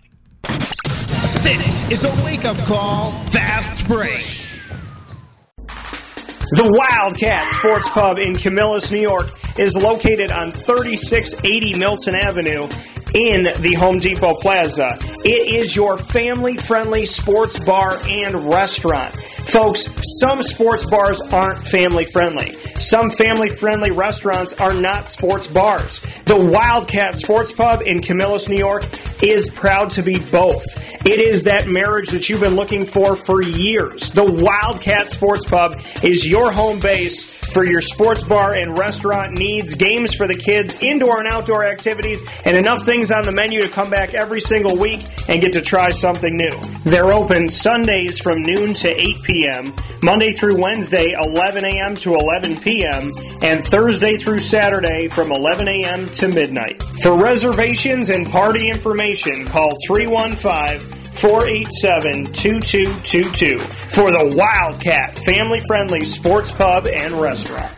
This 1.42 1.90
is 1.90 2.04
a 2.04 2.24
wake 2.26 2.44
up 2.44 2.58
call, 2.66 3.14
fast 3.28 3.88
break. 3.88 4.39
The 6.52 6.66
Wildcat 6.68 7.48
Sports 7.50 7.90
Pub 7.92 8.18
in 8.18 8.34
Camillus, 8.34 8.90
New 8.90 9.00
York 9.00 9.28
is 9.60 9.76
located 9.76 10.32
on 10.32 10.52
3680 10.52 11.78
Milton 11.78 12.16
Avenue 12.16 12.68
in 13.14 13.44
the 13.62 13.76
Home 13.78 14.00
Depot 14.00 14.34
Plaza. 14.34 14.98
It 15.24 15.48
is 15.48 15.76
your 15.76 16.00
family 16.00 16.58
friendly 16.58 17.06
sports 17.06 17.64
bar 17.64 18.00
and 18.08 18.46
restaurant. 18.46 19.16
Folks, 19.46 19.88
some 20.20 20.42
sports 20.42 20.86
bars 20.90 21.22
aren't 21.22 21.68
family 21.68 22.06
friendly. 22.06 22.56
Some 22.80 23.12
family 23.12 23.50
friendly 23.50 23.92
restaurants 23.92 24.54
are 24.54 24.74
not 24.74 25.10
sports 25.10 25.48
bars. 25.48 26.00
The 26.26 26.38
Wildcat 26.38 27.18
Sports 27.18 27.52
Pub 27.52 27.82
in 27.82 28.02
Camillus, 28.02 28.48
New 28.48 28.56
York 28.56 28.86
is 29.22 29.50
proud 29.50 29.90
to 29.92 30.02
be 30.02 30.18
both. 30.32 30.66
It 31.06 31.20
is 31.20 31.44
that 31.44 31.68
marriage 31.68 32.10
that 32.10 32.30
you've 32.30 32.40
been 32.40 32.56
looking 32.56 32.86
for 32.86 33.18
for 33.18 33.42
years. 33.42 34.12
The 34.12 34.24
Wildcat 34.24 35.10
Sports 35.10 35.46
Pub 35.46 35.80
is 36.04 36.26
your 36.26 36.52
home 36.52 36.80
base 36.80 37.26
for 37.50 37.66
your 37.66 37.82
sports 37.82 38.24
bar 38.24 38.54
and 38.54 38.78
restaurant 38.78 39.38
needs, 39.38 39.74
games 39.76 40.14
for 40.14 40.28
the 40.28 40.36
kids, 40.36 40.78
indoor 40.82 41.20
and 41.20 41.28
outdoor 41.28 41.66
activities, 41.66 42.22
and 42.46 42.56
enough 42.56 42.86
things 42.86 43.12
on 43.12 43.24
the 43.26 43.32
menu 43.32 43.62
to 43.62 43.68
come 43.68 43.90
back 43.90 44.14
every 44.14 44.40
single 44.40 44.78
week 44.78 45.06
and 45.28 45.42
get 45.42 45.54
to 45.54 45.62
try 45.62 45.90
something 45.90 46.38
new. 46.38 46.58
They're 46.84 47.12
open 47.12 47.50
Sundays 47.50 48.20
from 48.20 48.44
noon 48.44 48.74
to 48.76 48.90
8 48.90 49.24
p.m., 49.24 49.74
Monday 50.02 50.32
through 50.32 50.62
Wednesday, 50.62 51.12
11 51.12 51.66
a.m. 51.66 51.96
to 51.96 52.16
11 52.16 52.58
p.m., 52.58 52.69
and 52.70 53.66
Thursday 53.66 54.18
through 54.18 54.40
Saturday 54.40 55.08
from 55.08 55.32
11 55.32 55.68
a.m. 55.68 56.10
to 56.12 56.28
midnight. 56.28 56.82
For 57.02 57.18
reservations 57.18 58.10
and 58.10 58.30
party 58.30 58.70
information, 58.70 59.46
call 59.46 59.76
315 59.88 60.80
487 61.14 62.26
2222 62.34 63.58
for 63.58 64.12
the 64.12 64.36
Wildcat 64.36 65.18
family 65.20 65.62
friendly 65.68 66.06
sports 66.06 66.52
pub 66.52 66.88
and 66.88 67.14
restaurant. 67.14 67.76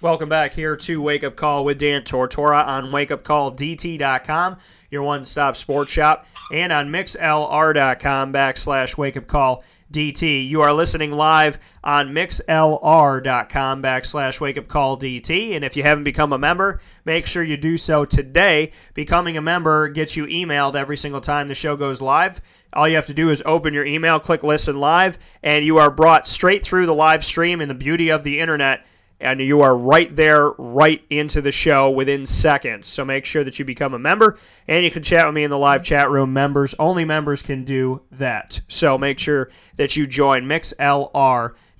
Welcome 0.00 0.28
back 0.28 0.52
here 0.52 0.76
to 0.76 1.00
Wake 1.00 1.24
Up 1.24 1.34
Call 1.34 1.64
with 1.64 1.78
Dan 1.78 2.02
Tortora 2.02 2.66
on 2.66 2.86
wakeupcalldt.com, 2.86 4.56
your 4.90 5.02
one 5.02 5.24
stop 5.24 5.56
sports 5.56 5.92
shop, 5.92 6.26
and 6.52 6.72
on 6.72 6.88
mixlr.com 6.88 8.32
backslash 8.32 8.96
wake 8.96 9.16
up 9.16 9.26
call 9.26 9.62
DT. 9.92 10.48
You 10.48 10.60
are 10.60 10.72
listening 10.72 11.12
live 11.12 11.58
on 11.84 12.08
mixlr.com 12.08 13.82
backslash 13.82 14.40
wake 14.40 14.58
up 14.58 14.66
call 14.66 14.98
DT. 14.98 15.54
And 15.54 15.64
if 15.64 15.76
you 15.76 15.82
haven't 15.82 16.04
become 16.04 16.32
a 16.32 16.38
member, 16.38 16.80
make 17.04 17.26
sure 17.26 17.44
you 17.44 17.56
do 17.56 17.76
so 17.78 18.04
today. 18.04 18.72
Becoming 18.94 19.36
a 19.36 19.42
member 19.42 19.88
gets 19.88 20.16
you 20.16 20.26
emailed 20.26 20.74
every 20.74 20.96
single 20.96 21.20
time 21.20 21.48
the 21.48 21.54
show 21.54 21.76
goes 21.76 22.00
live. 22.00 22.40
All 22.72 22.88
you 22.88 22.96
have 22.96 23.06
to 23.06 23.14
do 23.14 23.30
is 23.30 23.42
open 23.46 23.72
your 23.72 23.86
email, 23.86 24.18
click 24.18 24.42
listen 24.42 24.80
live, 24.80 25.16
and 25.42 25.64
you 25.64 25.78
are 25.78 25.92
brought 25.92 26.26
straight 26.26 26.64
through 26.64 26.86
the 26.86 26.94
live 26.94 27.24
stream 27.24 27.60
in 27.60 27.68
the 27.68 27.74
beauty 27.74 28.10
of 28.10 28.24
the 28.24 28.40
internet 28.40 28.84
and 29.24 29.40
you 29.40 29.62
are 29.62 29.76
right 29.76 30.14
there, 30.14 30.50
right 30.50 31.04
into 31.10 31.40
the 31.40 31.50
show 31.52 31.90
within 31.90 32.26
seconds. 32.26 32.86
So 32.86 33.04
make 33.04 33.24
sure 33.24 33.42
that 33.42 33.58
you 33.58 33.64
become 33.64 33.94
a 33.94 33.98
member, 33.98 34.38
and 34.68 34.84
you 34.84 34.90
can 34.90 35.02
chat 35.02 35.26
with 35.26 35.34
me 35.34 35.44
in 35.44 35.50
the 35.50 35.58
live 35.58 35.82
chat 35.82 36.10
room. 36.10 36.32
Members, 36.32 36.74
only 36.78 37.04
members 37.04 37.42
can 37.42 37.64
do 37.64 38.02
that. 38.12 38.60
So 38.68 38.96
make 38.98 39.18
sure 39.18 39.50
that 39.76 39.96
you 39.96 40.06
join 40.06 40.46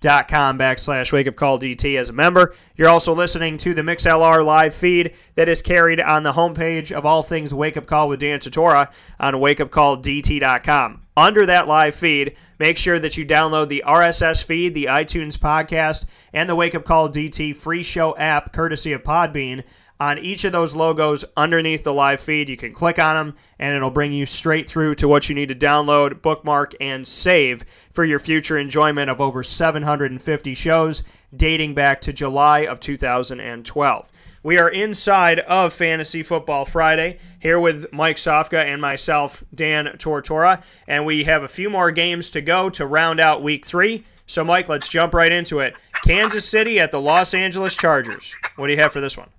MixLR.com 0.04 0.58
backslash 0.58 1.12
wake 1.12 1.26
up 1.26 1.36
call 1.36 1.58
DT 1.58 1.98
as 1.98 2.08
a 2.08 2.12
member. 2.12 2.54
You're 2.76 2.88
also 2.88 3.14
listening 3.14 3.56
to 3.58 3.74
the 3.74 3.82
MixLR 3.82 4.44
live 4.44 4.74
feed 4.74 5.14
that 5.34 5.48
is 5.48 5.62
carried 5.62 6.00
on 6.00 6.22
the 6.22 6.32
homepage 6.32 6.92
of 6.92 7.06
all 7.06 7.22
things 7.22 7.54
Wake 7.54 7.76
Up 7.76 7.86
Call 7.86 8.08
with 8.08 8.20
Dan 8.20 8.38
Tortora 8.38 8.92
on 9.18 9.40
wake 9.40 9.60
up 9.60 9.70
call 9.70 9.96
wakeupcalldt.com. 9.96 11.02
Under 11.16 11.46
that 11.46 11.68
live 11.68 11.94
feed, 11.94 12.36
Make 12.58 12.78
sure 12.78 13.00
that 13.00 13.16
you 13.16 13.26
download 13.26 13.68
the 13.68 13.82
RSS 13.84 14.44
feed, 14.44 14.74
the 14.74 14.84
iTunes 14.84 15.36
podcast, 15.36 16.04
and 16.32 16.48
the 16.48 16.54
Wake 16.54 16.74
Up 16.74 16.84
Call 16.84 17.08
DT 17.08 17.54
free 17.56 17.82
show 17.82 18.16
app 18.16 18.52
courtesy 18.52 18.92
of 18.92 19.02
Podbean. 19.02 19.64
On 20.04 20.18
each 20.18 20.44
of 20.44 20.52
those 20.52 20.76
logos 20.76 21.24
underneath 21.34 21.82
the 21.82 21.94
live 21.94 22.20
feed, 22.20 22.50
you 22.50 22.58
can 22.58 22.74
click 22.74 22.98
on 22.98 23.16
them 23.16 23.36
and 23.58 23.74
it'll 23.74 23.88
bring 23.88 24.12
you 24.12 24.26
straight 24.26 24.68
through 24.68 24.96
to 24.96 25.08
what 25.08 25.30
you 25.30 25.34
need 25.34 25.48
to 25.48 25.54
download, 25.54 26.20
bookmark, 26.20 26.74
and 26.78 27.08
save 27.08 27.64
for 27.90 28.04
your 28.04 28.18
future 28.18 28.58
enjoyment 28.58 29.08
of 29.08 29.18
over 29.18 29.42
750 29.42 30.52
shows 30.52 31.04
dating 31.34 31.72
back 31.72 32.02
to 32.02 32.12
July 32.12 32.66
of 32.66 32.80
2012. 32.80 34.12
We 34.42 34.58
are 34.58 34.68
inside 34.68 35.40
of 35.40 35.72
Fantasy 35.72 36.22
Football 36.22 36.66
Friday 36.66 37.18
here 37.40 37.58
with 37.58 37.90
Mike 37.90 38.16
Sofka 38.16 38.62
and 38.62 38.82
myself, 38.82 39.42
Dan 39.54 39.86
Tortora, 39.96 40.62
and 40.86 41.06
we 41.06 41.24
have 41.24 41.42
a 41.42 41.48
few 41.48 41.70
more 41.70 41.90
games 41.90 42.28
to 42.32 42.42
go 42.42 42.68
to 42.68 42.84
round 42.84 43.20
out 43.20 43.42
week 43.42 43.64
three. 43.64 44.04
So, 44.26 44.44
Mike, 44.44 44.68
let's 44.68 44.90
jump 44.90 45.14
right 45.14 45.32
into 45.32 45.60
it. 45.60 45.72
Kansas 46.04 46.46
City 46.46 46.78
at 46.78 46.90
the 46.90 47.00
Los 47.00 47.32
Angeles 47.32 47.74
Chargers. 47.74 48.36
What 48.56 48.66
do 48.66 48.74
you 48.74 48.80
have 48.80 48.92
for 48.92 49.00
this 49.00 49.16
one? 49.16 49.30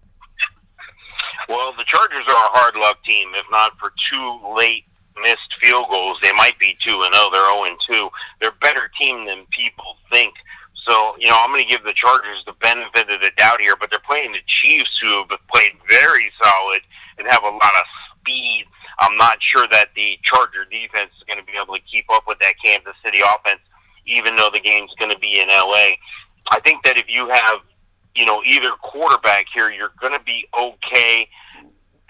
Well, 1.48 1.74
the 1.78 1.86
Chargers 1.86 2.26
are 2.28 2.46
a 2.46 2.54
hard 2.58 2.76
luck 2.76 3.04
team. 3.04 3.30
If 3.36 3.46
not 3.52 3.78
for 3.78 3.94
two 4.10 4.40
late 4.58 4.86
missed 5.22 5.56
field 5.62 5.86
goals, 5.90 6.18
they 6.24 6.34
might 6.34 6.58
be 6.60 6.78
2 6.84 7.04
and 7.04 7.14
0. 7.14 7.30
They're 7.32 7.54
0 7.54 7.64
and 7.66 7.78
2. 7.88 8.10
They're 8.40 8.50
a 8.50 8.62
better 8.62 8.92
team 9.00 9.26
than 9.26 9.46
people 9.52 9.98
think. 10.12 10.34
So, 10.86 11.16
you 11.18 11.30
know, 11.30 11.38
I'm 11.40 11.50
going 11.50 11.66
to 11.66 11.70
give 11.70 11.84
the 11.84 11.98
Chargers 11.98 12.46
the 12.46 12.54
benefit 12.62 13.10
of 13.10 13.22
the 13.22 13.32
doubt 13.38 13.60
here, 13.60 13.74
but 13.80 13.90
they're 13.90 14.06
playing 14.06 14.34
the 14.34 14.46
Chiefs, 14.46 14.98
who 15.02 15.26
have 15.30 15.30
played 15.54 15.74
very 15.90 16.30
solid 16.42 16.82
and 17.18 17.28
have 17.30 17.44
a 17.44 17.50
lot 17.50 17.74
of 17.74 17.86
speed. 18.20 18.66
I'm 19.00 19.18
not 19.18 19.42
sure 19.42 19.66
that 19.72 19.90
the 19.96 20.18
Charger 20.24 20.66
defense 20.66 21.12
is 21.18 21.24
going 21.26 21.40
to 21.40 21.46
be 21.46 21.58
able 21.58 21.76
to 21.76 21.82
keep 21.90 22.06
up 22.14 22.24
with 22.28 22.38
that 22.40 22.54
Kansas 22.64 22.94
City 23.04 23.20
offense, 23.20 23.62
even 24.06 24.36
though 24.36 24.50
the 24.54 24.62
game's 24.62 24.94
going 24.98 25.12
to 25.12 25.20
be 25.20 25.42
in 25.42 25.50
LA. 25.50 25.98
I 26.52 26.60
think 26.64 26.86
that 26.86 26.98
if 26.98 27.10
you 27.10 27.30
have, 27.30 27.66
you 28.16 28.26
know, 28.26 28.42
either 28.46 28.72
quarterback 28.82 29.46
here, 29.54 29.70
you're 29.70 29.94
going 30.00 30.14
to 30.14 30.24
be 30.24 30.48
okay. 30.58 31.28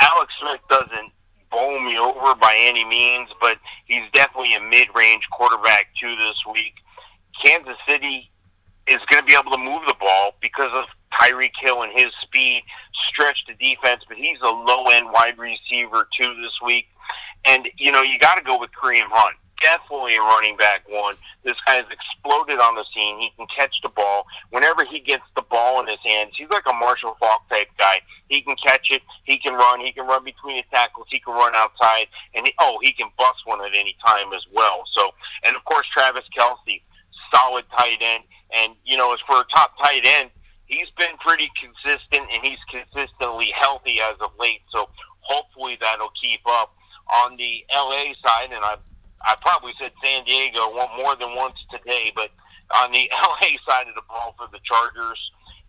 Alex 0.01 0.33
Smith 0.39 0.61
doesn't 0.69 1.11
bowl 1.51 1.79
me 1.79 1.97
over 1.97 2.35
by 2.35 2.55
any 2.59 2.85
means, 2.85 3.29
but 3.39 3.57
he's 3.85 4.03
definitely 4.13 4.55
a 4.55 4.61
mid-range 4.61 5.23
quarterback 5.31 5.87
too 5.99 6.15
this 6.15 6.37
week. 6.51 6.73
Kansas 7.43 7.77
City 7.87 8.29
is 8.87 9.01
going 9.09 9.23
to 9.23 9.25
be 9.25 9.33
able 9.33 9.51
to 9.51 9.63
move 9.63 9.81
the 9.87 9.95
ball 9.99 10.33
because 10.41 10.71
of 10.73 10.85
Tyreek 11.19 11.51
Hill 11.61 11.81
and 11.83 11.91
his 11.93 12.11
speed, 12.21 12.63
stretch 13.09 13.37
the 13.47 13.53
defense, 13.53 14.03
but 14.07 14.17
he's 14.17 14.37
a 14.43 14.47
low 14.47 14.85
end 14.87 15.07
wide 15.11 15.37
receiver 15.37 16.07
too 16.19 16.35
this 16.41 16.53
week. 16.63 16.87
And, 17.45 17.67
you 17.77 17.91
know, 17.91 18.01
you 18.01 18.19
got 18.19 18.35
to 18.35 18.41
go 18.41 18.59
with 18.59 18.71
Kareem 18.71 19.07
Hunt. 19.09 19.37
Definitely 19.61 20.15
a 20.15 20.21
running 20.21 20.57
back 20.57 20.83
one. 20.87 21.15
This 21.43 21.55
guy 21.65 21.75
has 21.75 21.85
exploded 21.89 22.59
on 22.59 22.75
the 22.75 22.85
scene. 22.93 23.19
He 23.19 23.31
can 23.37 23.47
catch 23.57 23.73
the 23.81 23.89
ball. 23.89 24.27
Whenever 24.51 24.85
he 24.85 24.99
gets 24.99 25.23
the 25.35 25.41
ball 25.41 25.79
in 25.81 25.87
his 25.87 26.01
hands, 26.03 26.33
he's 26.37 26.49
like 26.49 26.67
a 26.69 26.73
Marshall 26.73 27.15
Faulk 27.19 27.47
type 27.49 27.69
guy. 27.77 28.01
He 28.27 28.41
can 28.41 28.55
catch 28.65 28.91
it. 28.91 29.01
He 29.23 29.37
can 29.37 29.53
run. 29.53 29.79
He 29.79 29.91
can 29.91 30.05
run 30.05 30.23
between 30.23 30.57
the 30.57 30.67
tackles. 30.69 31.07
He 31.09 31.19
can 31.19 31.33
run 31.33 31.55
outside. 31.55 32.07
And, 32.35 32.45
he, 32.45 32.53
oh, 32.59 32.77
he 32.81 32.93
can 32.93 33.07
bust 33.17 33.41
one 33.45 33.63
at 33.63 33.73
any 33.73 33.95
time 34.05 34.33
as 34.35 34.43
well. 34.53 34.83
So, 34.93 35.11
and 35.43 35.55
of 35.55 35.63
course, 35.65 35.87
Travis 35.93 36.25
Kelce, 36.37 36.81
solid 37.33 37.65
tight 37.77 38.01
end 38.01 38.23
and, 38.53 38.75
you 38.85 38.97
know, 38.97 39.13
as 39.13 39.19
for 39.27 39.41
a 39.41 39.45
top 39.53 39.77
tight 39.81 40.05
end, 40.05 40.29
he's 40.65 40.89
been 40.97 41.17
pretty 41.19 41.49
consistent 41.59 42.29
and 42.31 42.43
he's 42.43 42.61
consistently 42.69 43.51
healthy 43.55 43.99
as 44.01 44.15
of 44.21 44.31
late. 44.39 44.61
So 44.71 44.89
hopefully 45.19 45.77
that'll 45.79 46.13
keep 46.21 46.41
up. 46.47 46.73
On 47.05 47.37
the 47.37 47.63
LA 47.71 48.17
side, 48.25 48.49
and 48.49 48.65
I 48.65 48.77
I 49.23 49.35
probably 49.41 49.73
said 49.79 49.91
San 50.03 50.23
Diego 50.25 50.73
more 50.97 51.15
than 51.15 51.35
once 51.35 51.57
today, 51.71 52.11
but 52.15 52.29
on 52.73 52.91
the 52.91 53.09
LA 53.23 53.55
side 53.67 53.87
of 53.87 53.95
the 53.95 54.05
ball 54.07 54.35
for 54.37 54.47
the 54.51 54.59
Chargers, 54.63 55.19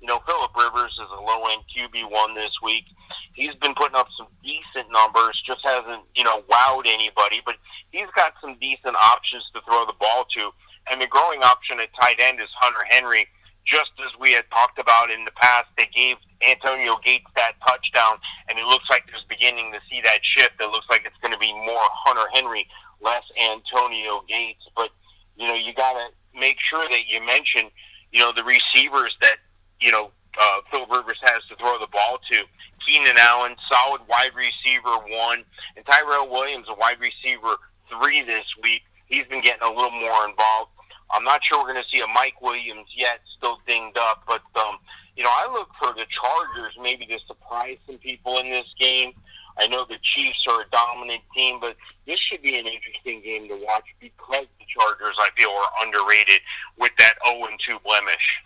you 0.00 0.06
know, 0.08 0.20
Philip 0.26 0.52
Rivers 0.54 0.92
is 0.92 1.10
a 1.10 1.20
low 1.20 1.46
end 1.48 1.62
QB 1.72 2.10
one 2.10 2.34
this 2.34 2.52
week. 2.62 2.84
He's 3.32 3.54
been 3.56 3.74
putting 3.74 3.96
up 3.96 4.08
some 4.16 4.28
decent 4.42 4.92
numbers, 4.92 5.40
just 5.46 5.60
hasn't, 5.64 6.04
you 6.14 6.24
know, 6.24 6.42
wowed 6.48 6.86
anybody, 6.86 7.40
but 7.44 7.56
he's 7.90 8.08
got 8.14 8.32
some 8.40 8.56
decent 8.60 8.96
options 8.96 9.44
to 9.54 9.60
throw 9.64 9.84
the 9.86 9.96
ball 9.98 10.24
to. 10.36 10.50
And 10.90 11.00
the 11.00 11.06
growing 11.06 11.42
option 11.42 11.80
at 11.80 11.88
tight 12.00 12.20
end 12.20 12.40
is 12.40 12.48
Hunter 12.60 12.84
Henry. 12.90 13.26
Just 13.66 13.90
as 13.98 14.14
we 14.20 14.30
had 14.30 14.44
talked 14.50 14.78
about 14.78 15.10
in 15.10 15.24
the 15.24 15.34
past, 15.34 15.72
they 15.76 15.90
gave 15.90 16.16
Antonio 16.38 17.00
Gates 17.02 17.26
that 17.34 17.58
touchdown, 17.66 18.22
and 18.48 18.58
it 18.58 18.64
looks 18.64 18.86
like 18.88 19.02
there's 19.10 19.26
beginning 19.28 19.72
to 19.72 19.80
see 19.90 20.00
that 20.04 20.22
shift. 20.22 20.60
It 20.60 20.70
looks 20.70 20.86
like 20.88 21.02
it's 21.04 21.18
going 21.18 21.34
to 21.34 21.42
be 21.42 21.52
more 21.52 21.82
Hunter 22.06 22.30
Henry, 22.32 22.68
less 23.00 23.24
Antonio 23.40 24.22
Gates. 24.28 24.64
But 24.74 24.90
you 25.36 25.46
know, 25.46 25.54
you 25.54 25.74
got 25.74 25.92
to 25.92 26.38
make 26.38 26.56
sure 26.60 26.88
that 26.88 27.06
you 27.08 27.24
mention, 27.24 27.70
you 28.12 28.20
know, 28.20 28.32
the 28.32 28.44
receivers 28.44 29.16
that 29.20 29.36
you 29.80 29.90
know 29.90 30.10
uh, 30.38 30.60
Phil 30.70 30.86
Rivers 30.86 31.18
has 31.22 31.42
to 31.48 31.56
throw 31.56 31.78
the 31.78 31.88
ball 31.88 32.18
to. 32.30 32.44
Keenan 32.86 33.16
Allen, 33.18 33.56
solid 33.70 34.00
wide 34.08 34.30
receiver 34.36 34.96
one, 35.08 35.42
and 35.76 35.84
Tyrell 35.86 36.30
Williams, 36.30 36.66
a 36.68 36.74
wide 36.74 37.00
receiver 37.00 37.56
three 37.90 38.22
this 38.22 38.44
week. 38.62 38.82
He's 39.06 39.26
been 39.26 39.42
getting 39.42 39.62
a 39.62 39.68
little 39.68 39.90
more 39.90 40.28
involved. 40.28 40.70
I'm 41.10 41.24
not 41.24 41.40
sure 41.44 41.58
we're 41.58 41.72
going 41.72 41.82
to 41.82 41.88
see 41.90 42.02
a 42.02 42.06
Mike 42.06 42.40
Williams 42.42 42.88
yet, 42.96 43.20
still 43.36 43.58
dinged 43.66 43.96
up, 43.98 44.24
but 44.26 44.42
um, 44.60 44.78
you 45.16 45.22
know 45.22 45.30
I 45.30 45.50
look 45.52 45.70
for 45.78 45.92
the 45.94 46.06
Chargers 46.10 46.74
maybe 46.80 47.06
to 47.06 47.18
surprise 47.26 47.78
some 47.86 47.98
people 47.98 48.38
in 48.38 48.50
this 48.50 48.66
game. 48.78 49.12
I 49.58 49.66
know 49.66 49.84
the 49.88 49.98
Chiefs 50.02 50.44
are 50.48 50.62
a 50.62 50.64
dominant 50.70 51.22
team, 51.34 51.58
but 51.60 51.76
this 52.06 52.20
should 52.20 52.42
be 52.42 52.58
an 52.58 52.66
interesting 52.66 53.22
game 53.22 53.48
to 53.48 53.54
watch 53.64 53.84
because 54.00 54.46
the 54.58 54.64
Chargers, 54.68 55.16
I 55.18 55.28
feel, 55.36 55.50
are 55.50 55.86
underrated 55.86 56.40
with 56.78 56.92
that 56.98 57.14
0 57.26 57.48
2 57.66 57.78
blemish. 57.84 58.42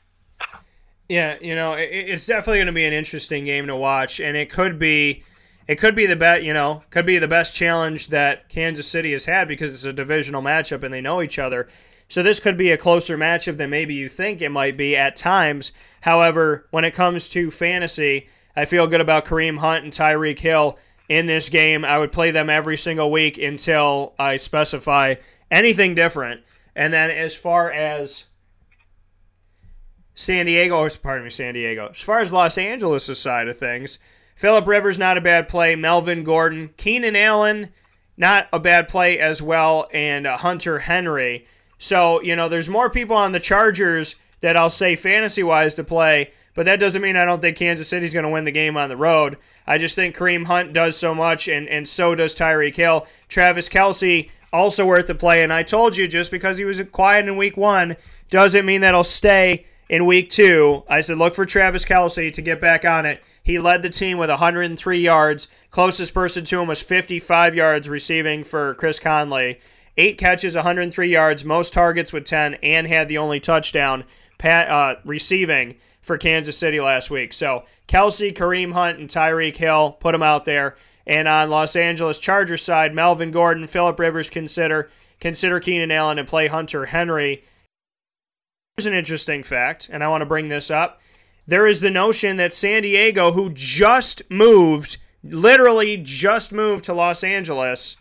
Yeah, 1.09 1.37
you 1.41 1.57
know, 1.57 1.75
it's 1.77 2.27
definitely 2.27 2.59
going 2.59 2.67
to 2.69 2.73
be 2.73 2.87
an 2.87 2.93
interesting 2.93 3.45
game 3.45 3.67
to 3.67 3.75
watch, 3.75 4.21
and 4.21 4.37
it 4.37 4.49
could 4.49 4.79
be, 4.79 5.25
it 5.67 5.77
could 5.77 5.97
be 5.97 6.07
the 6.07 6.15
bet, 6.15 6.45
you 6.45 6.55
know, 6.55 6.85
could 6.91 7.05
be 7.05 7.19
the 7.19 7.27
best 7.27 7.57
challenge 7.57 8.09
that 8.09 8.49
Kansas 8.49 8.87
City 8.87 9.11
has 9.11 9.25
had 9.25 9.49
because 9.49 9.75
it's 9.75 9.85
a 9.85 9.93
divisional 9.93 10.41
matchup 10.41 10.85
and 10.85 10.95
they 10.95 11.01
know 11.01 11.21
each 11.21 11.39
other. 11.39 11.69
So 12.07 12.23
this 12.23 12.39
could 12.39 12.57
be 12.57 12.71
a 12.71 12.77
closer 12.77 13.19
matchup 13.19 13.57
than 13.57 13.71
maybe 13.71 13.95
you 13.95 14.09
think 14.09 14.41
it 14.41 14.51
might 14.51 14.77
be 14.77 14.97
at 14.97 15.17
times. 15.17 15.73
However, 16.03 16.67
when 16.71 16.85
it 16.85 16.95
comes 16.95 17.29
to 17.31 17.51
fantasy, 17.51 18.29
I 18.55 18.65
feel 18.65 18.87
good 18.87 19.01
about 19.01 19.25
Kareem 19.25 19.59
Hunt 19.59 19.85
and 19.85 19.93
Tyreek 19.93 20.39
Hill 20.39 20.79
in 21.11 21.27
this 21.27 21.49
game. 21.49 21.85
I 21.85 21.99
would 21.99 22.13
play 22.13 22.31
them 22.31 22.49
every 22.49 22.77
single 22.77 23.11
week 23.11 23.37
until 23.37 24.15
I 24.19 24.37
specify 24.37 25.17
anything 25.51 25.97
different. 25.97 26.43
And 26.75 26.93
then 26.93 27.11
as 27.11 27.35
far 27.35 27.71
as 27.71 28.27
San 30.15 30.47
Diego, 30.47 30.89
pardon 31.03 31.25
me, 31.25 31.31
San 31.31 31.55
Diego. 31.55 31.89
As 31.89 32.01
far 32.01 32.21
as 32.21 32.33
Los 32.33 32.57
Angeles' 32.57 33.19
side 33.19 33.49
of 33.49 33.59
things, 33.59 33.99
Philip 34.37 34.67
Rivers 34.69 35.01
not 35.01 35.19
a 35.19 35.21
bad 35.21 35.49
play. 35.49 35.75
Melvin 35.75 36.23
Gordon, 36.23 36.71
Keenan 36.77 37.17
Allen 37.17 37.71
not 38.17 38.49
a 38.53 38.61
bad 38.61 38.87
play 38.87 39.19
as 39.19 39.41
well, 39.43 39.87
and 39.93 40.27
uh, 40.27 40.37
Hunter 40.37 40.81
Henry. 40.81 41.47
So 41.79 42.23
you 42.23 42.37
know, 42.37 42.49
there's 42.49 42.69
more 42.69 42.89
people 42.89 43.17
on 43.17 43.33
the 43.33 43.41
Chargers 43.41 44.15
that 44.41 44.57
I'll 44.57 44.71
say 44.71 44.97
fantasy 44.97 45.43
wise 45.43 45.75
to 45.75 45.85
play, 45.85 46.33
but 46.55 46.67
that 46.67 46.81
doesn't 46.81 47.03
mean 47.03 47.17
I 47.17 47.25
don't 47.25 47.41
think 47.41 47.57
Kansas 47.57 47.89
City's 47.89 48.13
going 48.13 48.25
to 48.25 48.31
win 48.31 48.45
the 48.45 48.53
game 48.53 48.77
on 48.77 48.89
the 48.89 48.97
road. 48.97 49.37
I 49.67 49.79
just 49.79 49.95
think 49.95 50.17
Kareem 50.17 50.47
Hunt 50.47 50.73
does 50.73 50.97
so 50.97 51.15
much, 51.15 51.49
and, 51.49 51.69
and 51.69 51.89
so 51.89 52.15
does 52.15 52.35
Tyreek 52.35 52.77
Hill. 52.77 53.07
Travis 53.29 53.69
Kelce, 53.69 54.31
also 54.53 54.85
worth 54.85 55.07
the 55.07 55.15
play, 55.15 55.43
and 55.43 55.53
I 55.53 55.63
told 55.63 55.97
you 55.97 56.09
just 56.09 56.31
because 56.31 56.59
he 56.59 56.65
was 56.65 56.83
quiet 56.91 57.29
in 57.29 57.37
week 57.37 57.57
one 57.57 57.97
doesn't 58.31 58.67
mean 58.67 58.81
that 58.81 58.95
he'll 58.95 59.05
stay 59.05 59.67
in 59.89 60.07
week 60.07 60.29
two. 60.31 60.85
I 60.89 61.01
said 61.01 61.19
look 61.19 61.35
for 61.35 61.45
Travis 61.45 61.85
Kelce 61.85 62.33
to 62.33 62.43
get 62.43 62.61
back 62.61 62.85
on 62.85 63.07
it. 63.07 63.23
He 63.43 63.59
led 63.59 63.83
the 63.83 63.91
team 63.91 64.19
with 64.19 64.31
103 64.31 64.99
yards. 64.99 65.49
Closest 65.71 66.15
person 66.15 66.45
to 66.45 66.61
him 66.61 66.69
was 66.69 66.81
55 66.81 67.55
yards 67.55 67.89
receiving 67.89 68.45
for 68.45 68.75
Chris 68.75 68.99
Conley. 68.99 69.59
Eight 69.97 70.19
catches, 70.19 70.55
103 70.55 71.09
yards, 71.09 71.45
most 71.45 71.73
targets 71.73 72.13
with 72.13 72.25
10, 72.25 72.55
and 72.63 72.87
had 72.87 73.09
the 73.09 73.19
only 73.19 73.41
touchdown 73.41 74.05
uh, 74.45 74.97
receiving 75.05 75.77
for 76.01 76.19
Kansas 76.19 76.57
City 76.57 76.81
last 76.81 77.11
week. 77.11 77.33
So 77.33 77.65
Kelce, 77.87 78.35
Kareem 78.35 78.73
Hunt, 78.73 78.99
and 78.99 79.09
Tyreek 79.09 79.57
Hill, 79.57 79.93
put 79.93 80.13
them 80.13 80.23
out 80.23 80.45
there. 80.45 80.77
And 81.07 81.29
on 81.29 81.51
Los 81.51 81.77
Angeles 81.77 82.21
Chargers 82.21 82.63
side, 82.63 82.95
Melvin 82.95 83.31
Gordon, 83.31 83.67
Philip 83.67 83.99
Rivers 83.99 84.31
consider 84.31 84.91
consider 85.21 85.61
Keenan 85.61 85.91
Allen 85.91 86.19
and 86.19 86.29
play 86.29 86.47
Hunter 86.47 86.87
Henry. 86.87 87.45
Here's 88.77 88.87
an 88.87 88.95
interesting 88.95 89.43
fact, 89.43 89.91
and 89.93 90.03
I 90.03 90.09
want 90.09 90.23
to 90.23 90.27
bring 90.27 90.49
this 90.49 90.71
up. 90.71 91.01
There 91.47 91.67
is 91.67 91.81
the 91.81 91.91
notion 91.91 92.37
that 92.37 92.53
San 92.53 92.83
Diego, 92.83 93.33
who 93.33 93.51
just 93.51 94.23
moved, 94.31 94.97
literally 95.23 95.99
just 95.99 96.53
moved 96.53 96.85
to 96.85 96.95
Los 96.95 97.23
Angeles, 97.23 97.97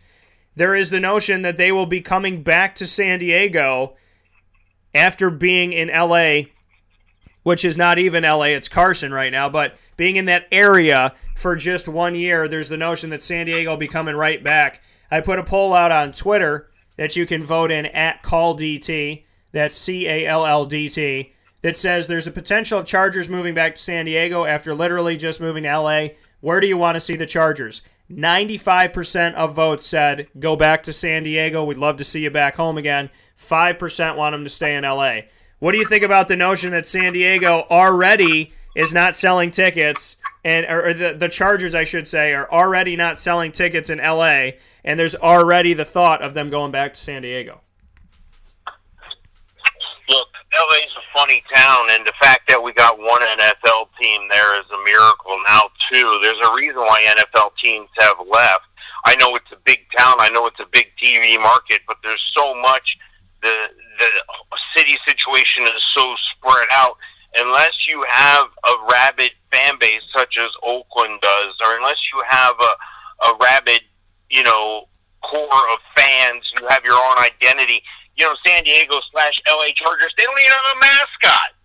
there 0.55 0.75
is 0.75 0.89
the 0.89 0.99
notion 0.99 1.41
that 1.41 1.57
they 1.57 1.71
will 1.71 1.85
be 1.85 2.01
coming 2.01 2.43
back 2.43 2.75
to 2.75 2.85
San 2.87 3.19
Diego 3.19 3.95
after 4.99 5.29
being 5.29 5.73
in 5.73 5.87
LA 5.87 6.43
which 7.43 7.65
is 7.65 7.77
not 7.77 7.97
even 7.97 8.23
LA, 8.23 8.43
it's 8.43 8.69
Carson 8.69 9.11
right 9.11 9.31
now, 9.31 9.49
but 9.49 9.77
being 9.97 10.17
in 10.17 10.25
that 10.25 10.47
area 10.51 11.15
for 11.35 11.55
just 11.55 11.87
one 11.87 12.15
year, 12.15 12.47
there's 12.47 12.69
the 12.69 12.77
notion 12.77 13.09
that 13.09 13.23
San 13.23 13.45
Diego 13.45 13.71
will 13.71 13.77
be 13.77 13.87
coming 13.87 14.15
right 14.15 14.43
back. 14.43 14.81
I 15.09 15.21
put 15.21 15.39
a 15.39 15.43
poll 15.43 15.73
out 15.73 15.91
on 15.91 16.11
Twitter 16.11 16.69
that 16.97 17.15
you 17.15 17.25
can 17.25 17.43
vote 17.43 17.71
in 17.71 17.85
at 17.87 18.21
CallDT, 18.21 19.23
that's 19.51 19.75
C 19.75 20.07
A 20.07 20.27
L 20.27 20.45
L 20.45 20.65
D 20.65 20.89
T, 20.89 21.33
that 21.61 21.77
says 21.77 22.07
there's 22.07 22.27
a 22.27 22.31
potential 22.31 22.79
of 22.79 22.85
Chargers 22.85 23.29
moving 23.29 23.55
back 23.55 23.75
to 23.75 23.81
San 23.81 24.05
Diego 24.05 24.45
after 24.45 24.75
literally 24.75 25.17
just 25.17 25.41
moving 25.41 25.63
to 25.63 25.79
LA. 25.79 26.07
Where 26.41 26.59
do 26.59 26.67
you 26.67 26.77
want 26.77 26.97
to 26.97 27.01
see 27.01 27.15
the 27.15 27.25
Chargers? 27.25 27.81
95% 28.11 29.35
of 29.35 29.53
votes 29.53 29.85
said 29.85 30.27
go 30.37 30.55
back 30.55 30.83
to 30.83 30.93
San 30.93 31.23
Diego. 31.23 31.63
We'd 31.63 31.77
love 31.77 31.97
to 31.97 32.03
see 32.03 32.23
you 32.23 32.31
back 32.31 32.55
home 32.55 32.77
again. 32.77 33.09
5% 33.37 34.15
want 34.15 34.33
them 34.33 34.43
to 34.43 34.49
stay 34.49 34.75
in 34.75 34.83
LA. 34.83 35.21
What 35.59 35.73
do 35.73 35.77
you 35.77 35.85
think 35.85 36.03
about 36.03 36.27
the 36.27 36.35
notion 36.35 36.71
that 36.71 36.87
San 36.87 37.13
Diego 37.13 37.65
already 37.69 38.53
is 38.75 38.93
not 38.93 39.15
selling 39.15 39.51
tickets, 39.51 40.17
and 40.43 40.65
or, 40.69 40.93
the 40.93 41.13
the 41.13 41.27
Chargers, 41.27 41.75
I 41.75 41.83
should 41.83 42.07
say, 42.07 42.33
are 42.33 42.49
already 42.49 42.95
not 42.95 43.19
selling 43.19 43.51
tickets 43.51 43.89
in 43.89 43.99
L.A. 43.99 44.57
and 44.83 44.99
there's 44.99 45.15
already 45.15 45.73
the 45.73 45.85
thought 45.85 46.21
of 46.21 46.33
them 46.33 46.49
going 46.49 46.71
back 46.71 46.93
to 46.93 46.99
San 46.99 47.23
Diego? 47.23 47.61
LA's 50.53 50.95
a 50.97 51.05
funny 51.13 51.43
town, 51.53 51.87
and 51.91 52.05
the 52.05 52.13
fact 52.21 52.49
that 52.49 52.61
we 52.61 52.73
got 52.73 52.97
one 52.97 53.21
NFL 53.21 53.89
team 54.01 54.21
there 54.31 54.59
is 54.59 54.65
a 54.73 54.83
miracle 54.83 55.37
now 55.47 55.69
too. 55.91 56.19
There's 56.23 56.41
a 56.41 56.55
reason 56.55 56.81
why 56.81 57.05
NFL 57.05 57.51
teams 57.61 57.89
have 57.99 58.17
left. 58.27 58.65
I 59.05 59.15
know 59.15 59.35
it's 59.35 59.51
a 59.51 59.61
big 59.63 59.79
town. 59.97 60.15
I 60.19 60.29
know 60.29 60.47
it's 60.47 60.59
a 60.59 60.67
big 60.71 60.87
TV 61.01 61.39
market, 61.39 61.81
but 61.87 61.97
there's 62.03 62.23
so 62.35 62.55
much 62.61 62.97
the 63.41 63.67
the 63.99 64.07
city 64.75 64.97
situation 65.07 65.63
is 65.63 65.83
so 65.93 66.15
spread 66.35 66.67
out. 66.71 66.97
Unless 67.37 67.87
you 67.87 68.03
have 68.09 68.47
a 68.47 68.73
rabid 68.91 69.31
fan 69.51 69.73
base 69.79 70.01
such 70.15 70.37
as 70.37 70.49
Oakland 70.63 71.21
does, 71.21 71.53
or 71.63 71.77
unless 71.77 71.99
you 72.11 72.23
have 72.27 72.55
a, 72.59 73.27
a 73.27 73.37
rabid, 73.39 73.81
you 74.31 74.41
know, 74.41 74.85
core 75.21 75.69
of 75.73 75.79
fans, 75.95 76.51
you 76.59 76.67
have 76.69 76.83
your 76.83 76.95
own 76.95 77.17
identity. 77.19 77.83
You 78.19 78.27
know, 78.27 78.35
San 78.43 78.67
Diego 78.67 78.99
slash 79.15 79.39
LA 79.47 79.71
Chargers, 79.79 80.11
they 80.19 80.27
don't 80.27 80.35
even 80.35 80.51
have 80.51 80.75
a 80.75 80.79
mascot. 80.83 81.55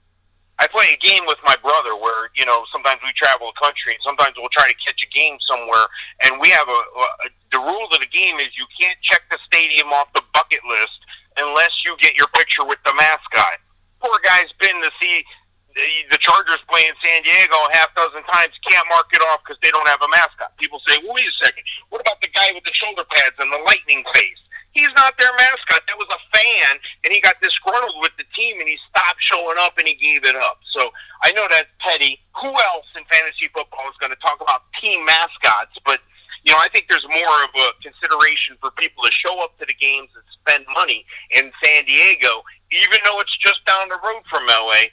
I 0.63 0.71
play 0.71 0.95
a 0.95 1.01
game 1.03 1.27
with 1.27 1.43
my 1.43 1.59
brother 1.59 1.99
where 1.99 2.31
you 2.39 2.47
know 2.47 2.63
sometimes 2.71 3.03
we 3.03 3.11
travel 3.19 3.51
the 3.51 3.59
country 3.59 3.99
and 3.99 4.03
sometimes 4.07 4.39
we'll 4.39 4.55
try 4.55 4.71
to 4.71 4.79
catch 4.79 5.03
a 5.03 5.11
game 5.11 5.35
somewhere 5.51 5.83
and 6.23 6.39
we 6.39 6.47
have 6.55 6.71
a, 6.71 6.81
a 6.95 7.07
the 7.51 7.59
rules 7.59 7.91
of 7.91 7.99
the 7.99 8.11
game 8.15 8.39
is 8.39 8.55
you 8.55 8.71
can't 8.79 8.95
check 9.03 9.27
the 9.35 9.39
stadium 9.51 9.91
off 9.91 10.07
the 10.15 10.23
bucket 10.31 10.63
list 10.63 10.95
unless 11.43 11.83
you 11.83 11.99
get 11.99 12.15
your 12.15 12.31
picture 12.39 12.63
with 12.63 12.79
the 12.87 12.95
mascot. 12.95 13.59
Poor 13.99 14.15
guy's 14.23 14.55
been 14.63 14.79
to 14.79 14.95
see 15.03 15.27
the, 15.75 16.15
the 16.15 16.21
Chargers 16.23 16.63
play 16.71 16.87
in 16.87 16.95
San 17.03 17.27
Diego 17.27 17.59
a 17.67 17.75
half 17.75 17.91
dozen 17.99 18.23
times, 18.31 18.55
can't 18.63 18.87
mark 18.95 19.11
it 19.11 19.23
off 19.35 19.43
because 19.43 19.59
they 19.59 19.75
don't 19.75 19.91
have 19.91 19.99
a 20.07 20.11
mascot. 20.15 20.55
People 20.63 20.79
say, 20.87 21.03
well, 21.03 21.19
wait 21.19 21.27
a 21.27 21.35
second, 21.43 21.67
what 21.91 21.99
about 21.99 22.23
the 22.23 22.31
guy 22.31 22.55
with 22.55 22.63
the 22.63 22.75
shoulder 22.75 23.03
pads 23.11 23.35
and 23.43 23.51
the 23.51 23.59
lightning 23.67 24.07
face? 24.15 24.39
He's 24.75 24.91
not 24.99 25.15
their 25.19 25.31
mascot. 25.39 25.87
That 25.87 25.97
was 25.97 26.11
a 26.11 26.21
fan, 26.35 26.77
and 27.07 27.15
he 27.15 27.21
got 27.23 27.39
disgruntled 27.41 27.95
with 28.03 28.11
the 28.19 28.27
team, 28.35 28.59
and 28.59 28.69
he 28.69 28.77
stopped 28.91 29.23
showing 29.23 29.57
up, 29.59 29.79
and 29.79 29.87
he 29.87 29.95
gave 29.95 30.27
it 30.27 30.35
up. 30.35 30.59
So 30.75 30.91
I 31.23 31.31
know 31.31 31.47
that's 31.49 31.71
petty. 31.79 32.19
Who 32.43 32.51
else 32.51 32.91
in 32.99 33.07
fantasy 33.07 33.47
football 33.55 33.87
is 33.87 33.97
going 34.03 34.11
to 34.11 34.19
talk 34.19 34.43
about 34.43 34.67
team 34.83 35.07
mascots? 35.07 35.79
But 35.87 36.01
you 36.45 36.53
know, 36.53 36.59
I 36.61 36.69
think 36.69 36.87
there's 36.91 37.07
more 37.09 37.37
of 37.47 37.51
a 37.57 37.73
consideration 37.81 38.57
for 38.61 38.71
people 38.73 39.03
to 39.05 39.13
show 39.13 39.43
up 39.43 39.57
to 39.59 39.65
the 39.65 39.73
games 39.75 40.11
and 40.13 40.25
spend 40.29 40.67
money 40.75 41.07
in 41.31 41.51
San 41.65 41.87
Diego, 41.87 42.45
even 42.71 42.99
though 43.07 43.19
it's 43.21 43.37
just 43.39 43.65
down 43.65 43.89
the 43.89 43.97
road 44.05 44.23
from 44.29 44.45
LA, 44.47 44.93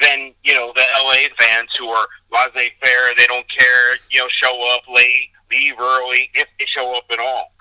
than, 0.00 0.34
you 0.44 0.54
know, 0.54 0.72
the 0.74 0.84
LA 1.02 1.32
fans 1.38 1.70
who 1.78 1.88
are 1.88 2.06
laissez 2.32 2.72
faire, 2.84 3.14
they 3.16 3.26
don't 3.26 3.48
care, 3.48 3.96
you 4.10 4.20
know, 4.20 4.28
show 4.28 4.76
up 4.76 4.82
late, 4.94 5.30
leave 5.50 5.74
early, 5.80 6.30
if 6.34 6.48
they 6.58 6.66
show 6.66 6.96
up 6.96 7.04
at 7.10 7.18
all. 7.18 7.52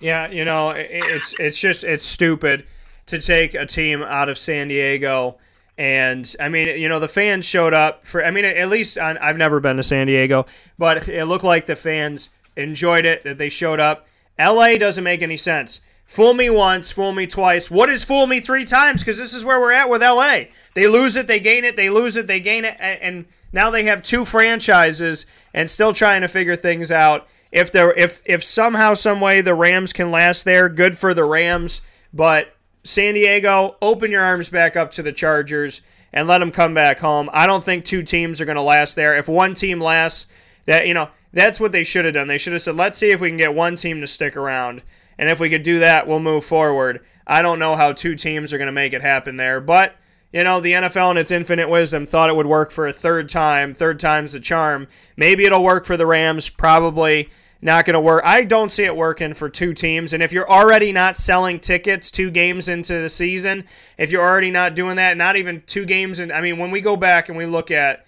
Yeah, 0.00 0.30
you 0.30 0.44
know, 0.44 0.70
it's 0.76 1.34
it's 1.38 1.58
just 1.58 1.84
it's 1.84 2.04
stupid 2.04 2.66
to 3.06 3.20
take 3.20 3.54
a 3.54 3.66
team 3.66 4.02
out 4.02 4.28
of 4.28 4.36
San 4.36 4.68
Diego 4.68 5.38
and 5.78 6.34
I 6.40 6.48
mean, 6.48 6.80
you 6.80 6.88
know, 6.88 6.98
the 6.98 7.08
fans 7.08 7.44
showed 7.44 7.74
up 7.74 8.04
for. 8.06 8.24
I 8.24 8.30
mean, 8.30 8.44
at 8.44 8.68
least 8.68 8.96
on, 8.96 9.18
I've 9.18 9.36
never 9.36 9.60
been 9.60 9.76
to 9.76 9.82
San 9.82 10.06
Diego, 10.06 10.46
but 10.78 11.06
it 11.08 11.26
looked 11.26 11.44
like 11.44 11.66
the 11.66 11.76
fans 11.76 12.30
enjoyed 12.56 13.04
it, 13.04 13.24
that 13.24 13.36
they 13.36 13.50
showed 13.50 13.78
up. 13.78 14.06
LA 14.38 14.76
doesn't 14.76 15.04
make 15.04 15.20
any 15.20 15.36
sense. 15.36 15.82
Fool 16.06 16.34
me 16.34 16.48
once, 16.48 16.92
fool 16.92 17.12
me 17.12 17.26
twice. 17.26 17.70
What 17.70 17.90
is 17.90 18.04
fool 18.04 18.26
me 18.26 18.40
three 18.40 18.64
times? 18.64 19.02
Because 19.02 19.18
this 19.18 19.34
is 19.34 19.44
where 19.44 19.60
we're 19.60 19.72
at 19.72 19.90
with 19.90 20.02
LA. 20.02 20.44
They 20.74 20.86
lose 20.86 21.16
it, 21.16 21.26
they 21.26 21.40
gain 21.40 21.64
it, 21.64 21.76
they 21.76 21.90
lose 21.90 22.16
it, 22.16 22.26
they 22.26 22.40
gain 22.40 22.64
it, 22.64 22.76
and 22.78 23.26
now 23.52 23.70
they 23.70 23.84
have 23.84 24.02
two 24.02 24.24
franchises 24.24 25.26
and 25.52 25.68
still 25.68 25.92
trying 25.92 26.22
to 26.22 26.28
figure 26.28 26.56
things 26.56 26.90
out. 26.90 27.26
If 27.56 27.72
there, 27.72 27.90
if 27.94 28.20
if 28.26 28.44
somehow, 28.44 28.92
some 28.92 29.18
way 29.18 29.40
the 29.40 29.54
Rams 29.54 29.94
can 29.94 30.10
last 30.10 30.44
there, 30.44 30.68
good 30.68 30.98
for 30.98 31.14
the 31.14 31.24
Rams. 31.24 31.80
But 32.12 32.54
San 32.84 33.14
Diego, 33.14 33.76
open 33.80 34.10
your 34.10 34.22
arms 34.22 34.50
back 34.50 34.76
up 34.76 34.90
to 34.90 35.02
the 35.02 35.10
Chargers 35.10 35.80
and 36.12 36.28
let 36.28 36.40
them 36.40 36.50
come 36.50 36.74
back 36.74 36.98
home. 36.98 37.30
I 37.32 37.46
don't 37.46 37.64
think 37.64 37.86
two 37.86 38.02
teams 38.02 38.42
are 38.42 38.44
going 38.44 38.56
to 38.56 38.62
last 38.62 38.94
there. 38.94 39.16
If 39.16 39.26
one 39.26 39.54
team 39.54 39.80
lasts, 39.80 40.26
that 40.66 40.86
you 40.86 40.92
know 40.92 41.08
that's 41.32 41.58
what 41.58 41.72
they 41.72 41.82
should 41.82 42.04
have 42.04 42.12
done. 42.12 42.28
They 42.28 42.36
should 42.36 42.52
have 42.52 42.60
said, 42.60 42.76
let's 42.76 42.98
see 42.98 43.10
if 43.10 43.22
we 43.22 43.30
can 43.30 43.38
get 43.38 43.54
one 43.54 43.76
team 43.76 44.02
to 44.02 44.06
stick 44.06 44.36
around. 44.36 44.82
And 45.18 45.30
if 45.30 45.40
we 45.40 45.48
could 45.48 45.62
do 45.62 45.78
that, 45.78 46.06
we'll 46.06 46.20
move 46.20 46.44
forward. 46.44 47.00
I 47.26 47.40
don't 47.40 47.58
know 47.58 47.74
how 47.74 47.92
two 47.92 48.16
teams 48.16 48.52
are 48.52 48.58
going 48.58 48.66
to 48.66 48.72
make 48.72 48.92
it 48.92 49.00
happen 49.00 49.38
there. 49.38 49.62
But, 49.62 49.96
you 50.30 50.44
know, 50.44 50.60
the 50.60 50.72
NFL 50.72 51.12
in 51.12 51.16
its 51.16 51.30
infinite 51.30 51.70
wisdom 51.70 52.04
thought 52.04 52.28
it 52.28 52.36
would 52.36 52.46
work 52.46 52.70
for 52.70 52.86
a 52.86 52.92
third 52.92 53.30
time. 53.30 53.72
Third 53.72 53.98
time's 53.98 54.34
the 54.34 54.40
charm. 54.40 54.88
Maybe 55.16 55.46
it'll 55.46 55.64
work 55.64 55.86
for 55.86 55.96
the 55.96 56.06
Rams. 56.06 56.50
Probably. 56.50 57.30
Not 57.60 57.84
going 57.84 57.94
to 57.94 58.00
work. 58.00 58.22
I 58.24 58.44
don't 58.44 58.70
see 58.70 58.84
it 58.84 58.96
working 58.96 59.34
for 59.34 59.48
two 59.48 59.72
teams. 59.72 60.12
And 60.12 60.22
if 60.22 60.32
you're 60.32 60.48
already 60.48 60.92
not 60.92 61.16
selling 61.16 61.58
tickets 61.58 62.10
two 62.10 62.30
games 62.30 62.68
into 62.68 62.94
the 62.94 63.08
season, 63.08 63.64
if 63.98 64.10
you're 64.10 64.26
already 64.26 64.50
not 64.50 64.74
doing 64.74 64.96
that, 64.96 65.16
not 65.16 65.36
even 65.36 65.62
two 65.66 65.84
games, 65.84 66.18
and 66.18 66.32
I 66.32 66.40
mean, 66.40 66.58
when 66.58 66.70
we 66.70 66.80
go 66.80 66.96
back 66.96 67.28
and 67.28 67.36
we 67.36 67.46
look 67.46 67.70
at 67.70 68.06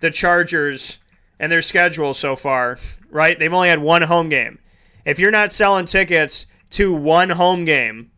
the 0.00 0.10
Chargers 0.10 0.98
and 1.38 1.50
their 1.50 1.62
schedule 1.62 2.14
so 2.14 2.36
far, 2.36 2.78
right? 3.10 3.38
They've 3.38 3.52
only 3.52 3.68
had 3.68 3.80
one 3.80 4.02
home 4.02 4.28
game. 4.28 4.58
If 5.04 5.18
you're 5.18 5.30
not 5.30 5.52
selling 5.52 5.86
tickets 5.86 6.46
to 6.70 6.92
one 6.92 7.30
home 7.30 7.64
game 7.64 8.10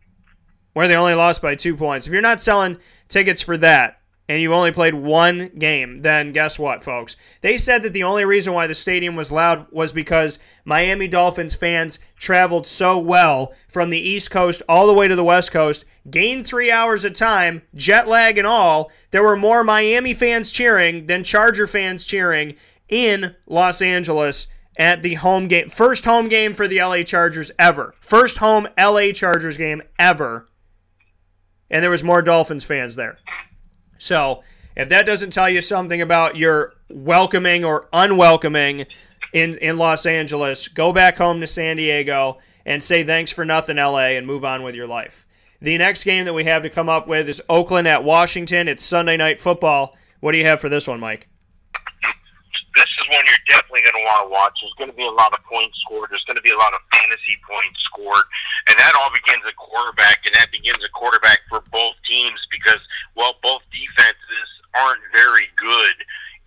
where 0.73 0.87
they 0.87 0.95
only 0.95 1.13
lost 1.13 1.41
by 1.41 1.55
two 1.55 1.75
points, 1.75 2.07
if 2.07 2.13
you're 2.13 2.21
not 2.21 2.41
selling 2.41 2.77
tickets 3.07 3.41
for 3.41 3.57
that, 3.57 3.98
and 4.29 4.43
you 4.43 4.53
only 4.53 4.71
played 4.71 4.93
one 4.93 5.49
game, 5.57 6.03
then 6.03 6.31
guess 6.31 6.59
what, 6.59 6.83
folks? 6.83 7.15
They 7.41 7.57
said 7.57 7.81
that 7.81 7.93
the 7.93 8.03
only 8.03 8.23
reason 8.23 8.53
why 8.53 8.67
the 8.67 8.75
stadium 8.75 9.15
was 9.15 9.31
loud 9.31 9.65
was 9.71 9.91
because 9.91 10.37
Miami 10.63 11.07
Dolphins 11.07 11.55
fans 11.55 11.97
traveled 12.15 12.67
so 12.67 12.99
well 12.99 13.53
from 13.67 13.89
the 13.89 13.99
East 13.99 14.29
Coast 14.29 14.61
all 14.69 14.85
the 14.85 14.93
way 14.93 15.07
to 15.07 15.15
the 15.15 15.23
West 15.23 15.51
Coast, 15.51 15.83
gained 16.11 16.45
three 16.45 16.69
hours 16.69 17.03
of 17.03 17.13
time, 17.13 17.63
jet 17.73 18.07
lag 18.07 18.37
and 18.37 18.45
all. 18.45 18.91
There 19.09 19.23
were 19.23 19.35
more 19.35 19.63
Miami 19.63 20.13
fans 20.13 20.51
cheering 20.51 21.07
than 21.07 21.23
Charger 21.23 21.65
fans 21.65 22.05
cheering 22.05 22.55
in 22.87 23.35
Los 23.47 23.81
Angeles 23.81 24.45
at 24.77 25.01
the 25.01 25.15
home 25.15 25.47
game. 25.47 25.69
First 25.69 26.05
home 26.05 26.29
game 26.29 26.53
for 26.53 26.67
the 26.67 26.79
LA 26.79 27.01
Chargers 27.01 27.51
ever. 27.57 27.95
First 27.99 28.37
home 28.37 28.67
LA 28.77 29.11
Chargers 29.11 29.57
game 29.57 29.81
ever. 29.97 30.45
And 31.71 31.81
there 31.81 31.91
was 31.91 32.03
more 32.03 32.21
Dolphins 32.21 32.63
fans 32.63 32.95
there. 32.95 33.17
So 33.99 34.43
if 34.75 34.89
that 34.89 35.05
doesn't 35.05 35.31
tell 35.31 35.49
you 35.49 35.61
something 35.61 36.01
about 36.01 36.35
your 36.35 36.73
welcoming 36.89 37.63
or 37.63 37.87
unwelcoming 37.93 38.85
in, 39.31 39.57
in 39.57 39.77
Los 39.77 40.07
Angeles, 40.07 40.67
go 40.67 40.91
back 40.91 41.17
home 41.17 41.39
to 41.41 41.47
San 41.47 41.77
Diego 41.77 42.39
and 42.65 42.81
say 42.81 43.03
thanks 43.03 43.31
for 43.31 43.45
nothing, 43.45 43.77
LA, 43.77 44.15
and 44.15 44.25
move 44.25 44.43
on 44.43 44.63
with 44.63 44.75
your 44.75 44.87
life. 44.87 45.27
The 45.61 45.77
next 45.77 46.05
game 46.05 46.25
that 46.25 46.33
we 46.33 46.45
have 46.45 46.63
to 46.63 46.69
come 46.69 46.87
up 46.87 47.07
with 47.07 47.27
is 47.27 47.41
Oakland 47.49 47.87
at 47.87 48.03
Washington. 48.03 48.67
It's 48.67 48.83
Sunday 48.83 49.17
night 49.17 49.39
football. 49.39 49.95
What 50.21 50.31
do 50.31 50.37
you 50.37 50.45
have 50.45 50.61
for 50.61 50.69
this 50.69 50.87
one, 50.87 50.99
Mike? 50.99 51.27
This 52.75 52.89
is 52.89 53.05
one 53.09 53.25
you're 53.25 53.47
definitely 53.49 53.81
going 53.85 53.97
to 53.97 54.05
want 54.05 54.21
to 54.25 54.29
watch. 54.29 54.55
There's 54.61 54.77
going 54.77 54.93
to 54.93 54.97
be 54.97 55.07
a 55.07 55.13
lot 55.13 55.33
of 55.33 55.41
points 55.45 55.77
scored. 55.81 56.13
There's 56.13 56.25
going 56.25 56.37
to 56.37 56.45
be 56.45 56.53
a 56.53 56.59
lot 56.59 56.73
of 56.73 56.81
fantasy 56.93 57.37
points 57.45 57.81
scored. 57.89 58.25
And 58.69 58.77
that 58.77 58.93
all 58.93 59.09
begins 59.09 59.41
at 59.47 59.57
quarterback, 59.57 60.21
and 60.25 60.33
that 60.37 60.53
begins 60.53 60.79
at 60.83 60.93
quarterback 60.93 61.41
for 61.49 61.65
both 61.73 61.97
teams 62.05 62.39
because, 62.53 62.81
well, 63.17 63.37
both 63.41 63.65
defenses 63.73 64.47
aren't 64.77 65.01
very 65.13 65.49
good. 65.57 65.97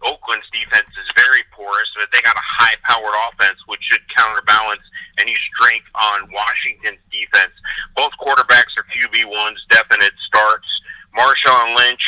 Oakland's 0.03 0.47
defense 0.51 0.91
is 0.99 1.09
very 1.15 1.47
porous, 1.55 1.91
but 1.95 2.11
they 2.11 2.23
got 2.23 2.35
a 2.35 2.43
high 2.43 2.75
powered 2.83 3.15
offense, 3.31 3.59
which 3.67 3.83
should 3.87 4.03
counterbalance 4.11 4.83
any 5.19 5.35
strength 5.55 5.87
on 5.95 6.27
Washington's 6.35 7.03
defense. 7.11 7.55
Both 7.95 8.13
quarterbacks 8.19 8.75
are 8.79 8.87
QB1s, 8.91 9.63
definite 9.71 10.15
starts. 10.27 10.67
Marshawn 11.15 11.77
Lynch, 11.77 12.03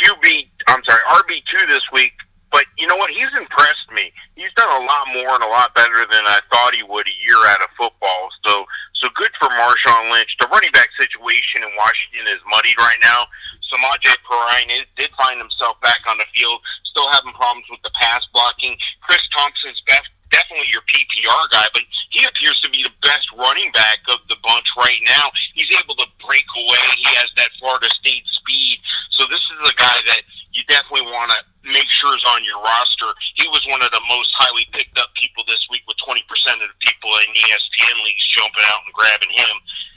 QB, 0.00 0.48
I'm 0.68 0.82
sorry, 0.84 1.02
RB2 1.12 1.68
this 1.68 1.84
week, 1.92 2.12
but 2.52 2.64
you 2.78 2.86
know 2.86 2.96
what? 2.96 3.10
He's 3.10 3.32
impressed 3.36 3.90
me. 3.92 4.12
He's 4.34 4.52
done 4.56 4.70
a 4.70 4.84
lot 4.84 5.10
more 5.12 5.34
and 5.34 5.44
a 5.44 5.50
lot 5.50 5.74
better 5.74 6.06
than 6.08 6.24
I 6.24 6.40
thought 6.52 6.74
he 6.74 6.82
would 6.82 7.06
a 7.06 7.16
year 7.22 7.40
out 7.48 7.60
of 7.60 7.70
football. 7.76 8.28
So, 8.46 8.64
so 9.02 9.08
good 9.14 9.32
for 9.40 9.48
Marshawn 9.52 10.12
Lynch. 10.12 10.30
The 10.40 10.48
running 10.48 10.72
back 10.72 10.88
situation 10.96 11.66
in 11.66 11.70
Washington 11.76 12.32
is 12.32 12.40
muddied 12.48 12.78
right 12.78 13.00
now. 13.02 13.26
Samaje 13.66 14.14
Perine 14.22 14.86
did 14.96 15.10
find 15.18 15.42
himself 15.42 15.80
back 15.82 16.00
on 16.06 16.18
the 16.18 16.28
field, 16.32 16.62
still 16.86 17.10
having 17.10 17.34
problems 17.34 17.66
with 17.70 17.82
the 17.82 17.90
pass 17.98 18.24
blocking. 18.32 18.78
Chris 19.02 19.26
Thompson's 19.34 19.82
best 19.86 20.08
definitely 20.30 20.68
your 20.72 20.82
PPR 20.86 21.50
guy, 21.50 21.66
but 21.72 21.82
he 22.10 22.24
appears 22.24 22.60
to 22.60 22.70
be 22.70 22.82
the 22.82 22.94
best 23.02 23.28
running 23.36 23.70
back 23.72 24.00
of 24.08 24.20
the 24.28 24.36
bunch 24.42 24.66
right 24.76 25.00
now. 25.04 25.30
He's 25.54 25.70
able 25.76 25.94
to 25.96 26.06
break 26.24 26.46
away. 26.56 26.82
He 26.96 27.08
has 27.16 27.30
that 27.36 27.50
Florida 27.58 27.90
State 27.90 28.26
speed. 28.26 28.78
So 29.10 29.24
this 29.30 29.42
is 29.42 29.60
a 29.68 29.74
guy 29.76 29.98
that 30.12 30.22
you 30.52 30.64
definitely 30.68 31.08
want 31.12 31.30
to 31.32 31.38
make 31.68 31.88
sure 31.90 32.16
is 32.16 32.24
on 32.24 32.44
your 32.44 32.58
roster. 32.62 33.10
He 33.36 33.46
was 33.48 33.64
one 33.68 33.82
of 33.82 33.90
the 33.92 34.02
most 34.08 34.32
highly 34.38 34.64
picked 34.72 34.96
up 34.96 35.12
people 35.18 35.44
this 35.44 35.68
week 35.68 35.84
with 35.84 36.00
20% 36.00 36.22
of 36.62 36.68
the 36.70 36.80
people 36.80 37.10
in 37.26 37.28
ESPN 37.36 37.96
leagues 38.06 38.26
jumping 38.32 38.64
out 38.72 38.80
and 38.86 38.94
grabbing 38.94 39.32
him. 39.34 39.56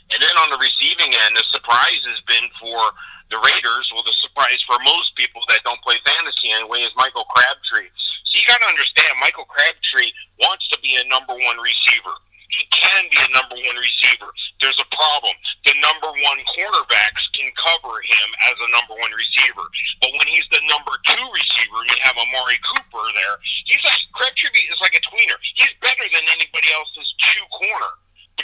And 0.10 0.20
then 0.20 0.36
on 0.42 0.50
the 0.50 0.58
receiving 0.58 1.14
end, 1.14 1.38
the 1.38 1.46
surprise 1.48 2.02
has 2.10 2.20
been 2.26 2.50
for 2.58 2.82
the 3.30 3.38
Raiders. 3.38 3.94
Well, 3.94 4.02
the 4.02 4.18
surprise 4.18 4.58
for 4.66 4.82
most 4.82 5.14
people 5.14 5.46
that 5.54 5.62
don't 5.62 5.82
play 5.86 6.02
fantasy 6.02 6.50
anyway 6.50 6.82
is 6.82 6.94
Michael 6.98 7.30
Crabtree. 7.30 7.94
So 8.26 8.34
you 8.42 8.46
got 8.50 8.62
to 8.62 8.70
understand, 8.70 9.14
Michael 9.22 9.46
Crabtree 9.46 10.10
wants 10.40 10.68
to 10.70 10.78
be 10.80 10.96
a 10.96 11.06
number 11.08 11.36
one 11.36 11.60
receiver. 11.60 12.16
He 12.50 12.66
can 12.74 13.06
be 13.14 13.20
a 13.22 13.30
number 13.30 13.56
one 13.62 13.78
receiver. 13.78 14.26
There's 14.58 14.82
a 14.82 14.90
problem. 14.90 15.38
The 15.70 15.76
number 15.86 16.10
one 16.10 16.42
cornerbacks 16.50 17.30
can 17.38 17.46
cover 17.54 18.02
him 18.02 18.28
as 18.50 18.58
a 18.58 18.70
number 18.74 18.98
one 18.98 19.14
receiver. 19.14 19.66
But 20.02 20.18
when 20.18 20.26
he's 20.26 20.50
the 20.50 20.66
number 20.66 20.98
two 21.06 21.26
receiver 21.30 21.78
and 21.86 21.90
you 21.94 22.00
have 22.02 22.18
Amari 22.18 22.58
Cooper 22.66 23.06
there, 23.14 23.38
he's 23.70 23.84
like 23.86 24.02
Crabtree 24.18 24.66
is 24.66 24.82
like 24.82 24.98
a 24.98 25.04
tweener. 25.06 25.38
He's 25.56 25.72
better 25.86 26.04
than 26.10 26.26
anybody 26.26 26.74
else's 26.74 27.14
two 27.22 27.46
corner 27.54 27.94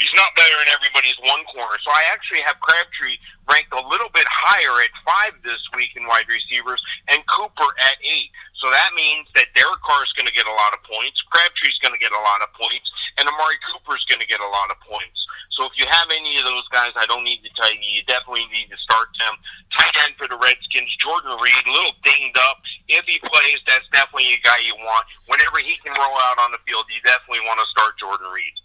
he's 0.05 0.13
not 0.13 0.37
better 0.37 0.53
in 0.61 0.69
everybody's 0.69 1.17
one 1.25 1.41
corner. 1.49 1.81
So 1.81 1.89
I 1.89 2.05
actually 2.13 2.45
have 2.45 2.61
Crabtree 2.61 3.17
ranked 3.49 3.73
a 3.73 3.81
little 3.89 4.13
bit 4.13 4.29
higher 4.29 4.77
at 4.85 4.93
five 5.01 5.33
this 5.41 5.57
week 5.73 5.97
in 5.97 6.05
wide 6.05 6.29
receivers, 6.29 6.77
and 7.09 7.25
Cooper 7.25 7.65
at 7.81 7.97
eight. 8.05 8.29
So 8.61 8.69
that 8.69 8.93
means 8.93 9.25
that 9.33 9.49
Derek 9.57 9.81
Carr 9.81 10.05
is 10.05 10.13
going 10.13 10.29
to 10.29 10.37
get 10.37 10.45
a 10.45 10.53
lot 10.53 10.77
of 10.77 10.85
points, 10.85 11.25
Crabtree's 11.25 11.81
going 11.81 11.97
to 11.97 12.01
get 12.01 12.13
a 12.13 12.21
lot 12.21 12.45
of 12.45 12.53
points, 12.53 12.85
and 13.17 13.25
Amari 13.25 13.57
Cooper 13.73 13.97
is 13.97 14.05
going 14.05 14.21
to 14.21 14.29
get 14.29 14.41
a 14.41 14.49
lot 14.49 14.69
of 14.69 14.77
points. 14.85 15.25
So 15.57 15.65
if 15.65 15.73
you 15.73 15.89
have 15.89 16.09
any 16.13 16.37
of 16.37 16.45
those 16.45 16.69
guys, 16.69 16.93
I 16.93 17.09
don't 17.09 17.25
need 17.25 17.41
to 17.41 17.51
tell 17.57 17.69
you, 17.73 17.81
you 17.81 18.05
definitely 18.05 18.45
need 18.53 18.69
to 18.69 18.77
start 18.77 19.09
them. 19.17 19.33
Tight 19.73 19.95
end 20.05 20.17
for 20.21 20.29
the 20.29 20.37
Redskins, 20.37 20.93
Jordan 21.01 21.33
Reed, 21.41 21.65
a 21.65 21.73
little 21.73 21.97
dinged 22.05 22.37
up. 22.45 22.61
If 22.89 23.09
he 23.09 23.17
plays, 23.25 23.61
that's 23.65 23.87
definitely 23.89 24.37
a 24.37 24.41
guy 24.45 24.61
you 24.61 24.77
want. 24.85 25.05
Whenever 25.25 25.61
he 25.61 25.81
can 25.81 25.97
roll 25.97 26.17
out 26.29 26.37
on 26.45 26.53
the 26.53 26.61
field, 26.67 26.85
you 26.93 27.01
definitely 27.07 27.45
want 27.47 27.57
to 27.63 27.67
start 27.73 27.97
Jordan 27.97 28.29
Reed. 28.29 28.55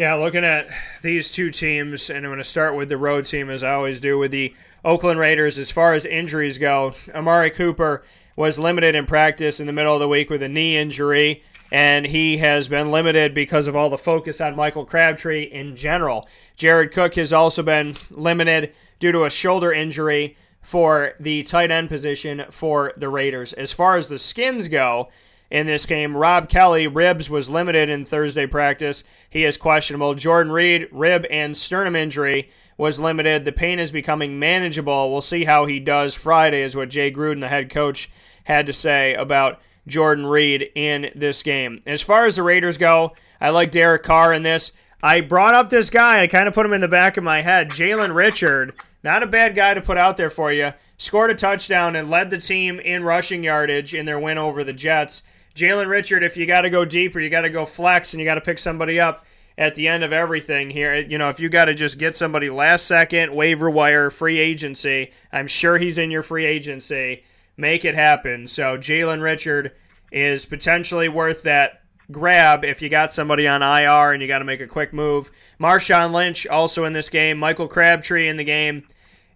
Yeah, 0.00 0.14
looking 0.14 0.46
at 0.46 0.66
these 1.02 1.30
two 1.30 1.50
teams, 1.50 2.08
and 2.08 2.24
I'm 2.24 2.30
going 2.30 2.38
to 2.38 2.44
start 2.44 2.74
with 2.74 2.88
the 2.88 2.96
road 2.96 3.26
team 3.26 3.50
as 3.50 3.62
I 3.62 3.74
always 3.74 4.00
do 4.00 4.18
with 4.18 4.30
the 4.30 4.54
Oakland 4.82 5.20
Raiders. 5.20 5.58
As 5.58 5.70
far 5.70 5.92
as 5.92 6.06
injuries 6.06 6.56
go, 6.56 6.94
Amari 7.14 7.50
Cooper 7.50 8.02
was 8.34 8.58
limited 8.58 8.94
in 8.94 9.04
practice 9.04 9.60
in 9.60 9.66
the 9.66 9.74
middle 9.74 9.92
of 9.92 10.00
the 10.00 10.08
week 10.08 10.30
with 10.30 10.42
a 10.42 10.48
knee 10.48 10.78
injury, 10.78 11.42
and 11.70 12.06
he 12.06 12.38
has 12.38 12.66
been 12.66 12.90
limited 12.90 13.34
because 13.34 13.66
of 13.66 13.76
all 13.76 13.90
the 13.90 13.98
focus 13.98 14.40
on 14.40 14.56
Michael 14.56 14.86
Crabtree 14.86 15.42
in 15.42 15.76
general. 15.76 16.26
Jared 16.56 16.92
Cook 16.92 17.16
has 17.16 17.30
also 17.30 17.62
been 17.62 17.94
limited 18.10 18.72
due 19.00 19.12
to 19.12 19.24
a 19.24 19.30
shoulder 19.30 19.70
injury 19.70 20.34
for 20.62 21.12
the 21.20 21.42
tight 21.42 21.70
end 21.70 21.90
position 21.90 22.46
for 22.48 22.94
the 22.96 23.10
Raiders. 23.10 23.52
As 23.52 23.74
far 23.74 23.98
as 23.98 24.08
the 24.08 24.18
skins 24.18 24.66
go, 24.66 25.10
in 25.50 25.66
this 25.66 25.84
game. 25.84 26.16
Rob 26.16 26.48
Kelley, 26.48 26.86
ribs, 26.86 27.28
was 27.28 27.50
limited 27.50 27.88
in 27.88 28.04
Thursday 28.04 28.46
practice. 28.46 29.04
He 29.28 29.44
is 29.44 29.56
questionable. 29.56 30.14
Jordan 30.14 30.52
Reed, 30.52 30.88
rib 30.92 31.26
and 31.30 31.56
sternum 31.56 31.96
injury, 31.96 32.50
was 32.78 33.00
limited. 33.00 33.44
The 33.44 33.52
pain 33.52 33.78
is 33.78 33.90
becoming 33.90 34.38
manageable. 34.38 35.10
We'll 35.10 35.20
see 35.20 35.44
how 35.44 35.66
he 35.66 35.80
does 35.80 36.14
Friday, 36.14 36.62
is 36.62 36.76
what 36.76 36.88
Jay 36.90 37.10
Gruden, 37.12 37.40
the 37.40 37.48
head 37.48 37.68
coach, 37.68 38.10
had 38.44 38.66
to 38.66 38.72
say 38.72 39.14
about 39.14 39.60
Jordan 39.86 40.26
Reed 40.26 40.70
in 40.74 41.10
this 41.14 41.42
game. 41.42 41.80
As 41.84 42.00
far 42.00 42.26
as 42.26 42.36
the 42.36 42.42
Raiders 42.42 42.78
go, 42.78 43.12
I 43.40 43.50
like 43.50 43.70
Derek 43.70 44.02
Carr 44.02 44.32
in 44.32 44.42
this. 44.42 44.72
I 45.02 45.20
brought 45.20 45.54
up 45.54 45.70
this 45.70 45.90
guy. 45.90 46.22
I 46.22 46.26
kind 46.26 46.46
of 46.46 46.54
put 46.54 46.66
him 46.66 46.72
in 46.72 46.80
the 46.80 46.88
back 46.88 47.16
of 47.16 47.24
my 47.24 47.40
head. 47.42 47.70
Jalen 47.70 48.14
Richard, 48.14 48.74
not 49.02 49.22
a 49.22 49.26
bad 49.26 49.54
guy 49.54 49.74
to 49.74 49.80
put 49.80 49.96
out 49.96 50.16
there 50.16 50.30
for 50.30 50.52
you. 50.52 50.72
Scored 50.98 51.30
a 51.30 51.34
touchdown 51.34 51.96
and 51.96 52.10
led 52.10 52.28
the 52.28 52.38
team 52.38 52.78
in 52.78 53.02
rushing 53.02 53.42
yardage 53.42 53.94
in 53.94 54.04
their 54.04 54.20
win 54.20 54.36
over 54.36 54.62
the 54.62 54.74
Jets. 54.74 55.22
Jalen 55.54 55.88
Richard, 55.88 56.22
if 56.22 56.36
you 56.36 56.46
got 56.46 56.62
to 56.62 56.70
go 56.70 56.84
deeper, 56.84 57.20
you 57.20 57.30
got 57.30 57.42
to 57.42 57.50
go 57.50 57.66
flex, 57.66 58.12
and 58.12 58.20
you 58.20 58.24
got 58.24 58.36
to 58.36 58.40
pick 58.40 58.58
somebody 58.58 59.00
up 59.00 59.24
at 59.58 59.74
the 59.74 59.88
end 59.88 60.02
of 60.02 60.12
everything 60.12 60.70
here. 60.70 60.94
You 60.94 61.18
know, 61.18 61.28
if 61.28 61.38
you 61.38 61.48
got 61.48 61.66
to 61.66 61.74
just 61.74 61.98
get 61.98 62.16
somebody 62.16 62.48
last 62.48 62.86
second, 62.86 63.34
waiver 63.34 63.68
wire, 63.68 64.10
free 64.10 64.38
agency, 64.38 65.12
I'm 65.32 65.46
sure 65.46 65.78
he's 65.78 65.98
in 65.98 66.10
your 66.10 66.22
free 66.22 66.46
agency. 66.46 67.24
Make 67.56 67.84
it 67.84 67.94
happen. 67.94 68.46
So 68.46 68.78
Jalen 68.78 69.22
Richard 69.22 69.72
is 70.10 70.46
potentially 70.46 71.08
worth 71.08 71.42
that 71.42 71.82
grab 72.10 72.64
if 72.64 72.82
you 72.82 72.88
got 72.88 73.12
somebody 73.12 73.46
on 73.46 73.62
IR 73.62 74.12
and 74.12 74.22
you 74.22 74.28
got 74.28 74.38
to 74.38 74.44
make 74.44 74.60
a 74.60 74.66
quick 74.66 74.92
move. 74.92 75.30
Marshawn 75.60 76.12
Lynch 76.12 76.46
also 76.46 76.84
in 76.84 76.92
this 76.92 77.10
game. 77.10 77.38
Michael 77.38 77.68
Crabtree 77.68 78.28
in 78.28 78.36
the 78.36 78.44
game. 78.44 78.86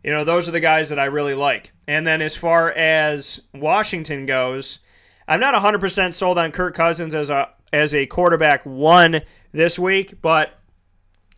You 0.03 0.11
know, 0.11 0.25
those 0.25 0.49
are 0.49 0.53
the 0.53 0.61
guys 0.61 0.89
that 0.89 0.99
I 0.99 1.05
really 1.05 1.35
like. 1.35 1.73
And 1.87 2.07
then 2.07 2.23
as 2.23 2.37
far 2.37 2.73
as 2.73 3.43
Washington 3.55 4.27
goes, 4.27 4.81
I'm 5.27 5.41
not 5.41 5.55
100% 5.55 6.15
sold 6.15 6.39
on 6.39 6.53
Kirk 6.53 6.75
Cousins 6.75 7.15
as 7.15 7.31
a 7.31 7.51
as 7.73 7.93
a 7.93 8.07
quarterback 8.07 8.65
one 8.65 9.23
this 9.53 9.79
week, 9.79 10.23
but 10.23 10.59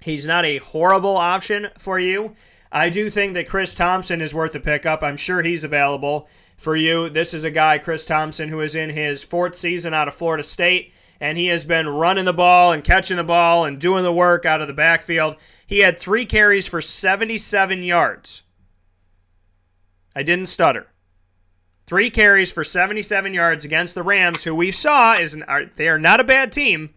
he's 0.02 0.26
not 0.26 0.44
a 0.44 0.58
horrible 0.58 1.16
option 1.16 1.68
for 1.78 1.98
you. 1.98 2.34
I 2.70 2.90
do 2.90 3.08
think 3.08 3.32
that 3.34 3.48
Chris 3.48 3.74
Thompson 3.74 4.20
is 4.20 4.34
worth 4.34 4.54
a 4.54 4.60
pickup. 4.60 5.02
I'm 5.02 5.16
sure 5.16 5.40
he's 5.40 5.64
available 5.64 6.28
for 6.58 6.76
you. 6.76 7.08
This 7.08 7.32
is 7.32 7.44
a 7.44 7.50
guy, 7.50 7.78
Chris 7.78 8.04
Thompson, 8.04 8.50
who 8.50 8.60
is 8.60 8.74
in 8.74 8.90
his 8.90 9.22
fourth 9.22 9.54
season 9.54 9.94
out 9.94 10.08
of 10.08 10.14
Florida 10.14 10.42
State. 10.42 10.92
and 11.18 11.38
he 11.38 11.46
has 11.46 11.64
been 11.64 11.88
running 11.88 12.26
the 12.26 12.32
ball 12.34 12.72
and 12.72 12.84
catching 12.84 13.16
the 13.16 13.24
ball 13.24 13.64
and 13.64 13.80
doing 13.80 14.02
the 14.02 14.12
work 14.12 14.44
out 14.44 14.60
of 14.60 14.68
the 14.68 14.74
backfield. 14.74 15.36
He 15.66 15.78
had 15.78 15.98
three 15.98 16.26
carries 16.26 16.66
for 16.66 16.82
77 16.82 17.82
yards. 17.82 18.42
I 20.14 20.22
didn't 20.22 20.46
stutter. 20.46 20.88
Three 21.86 22.10
carries 22.10 22.50
for 22.50 22.64
77 22.64 23.32
yards 23.32 23.64
against 23.64 23.94
the 23.94 24.02
Rams, 24.02 24.42
who 24.42 24.54
we 24.54 24.72
saw 24.72 25.14
is 25.14 25.34
an, 25.34 25.44
are, 25.44 25.66
they 25.66 25.88
are 25.88 26.00
not 26.00 26.18
a 26.18 26.24
bad 26.24 26.50
team 26.50 26.90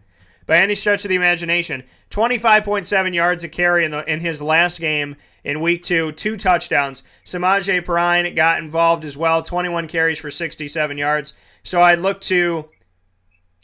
by 0.46 0.56
any 0.56 0.74
stretch 0.74 1.04
of 1.04 1.10
the 1.10 1.14
imagination. 1.14 1.84
25.7 2.10 3.14
yards 3.14 3.44
a 3.44 3.48
carry 3.48 3.84
in 3.84 3.92
the 3.92 4.04
in 4.12 4.18
his 4.18 4.42
last 4.42 4.80
game 4.80 5.14
in 5.44 5.60
week 5.60 5.84
two, 5.84 6.10
two 6.10 6.36
touchdowns. 6.36 7.04
Samaje 7.24 7.84
Perine 7.84 8.34
got 8.34 8.60
involved 8.60 9.04
as 9.04 9.16
well, 9.16 9.42
21 9.42 9.86
carries 9.86 10.18
for 10.18 10.30
67 10.30 10.98
yards. 10.98 11.34
So 11.62 11.80
I 11.80 11.94
look 11.94 12.20
to 12.22 12.68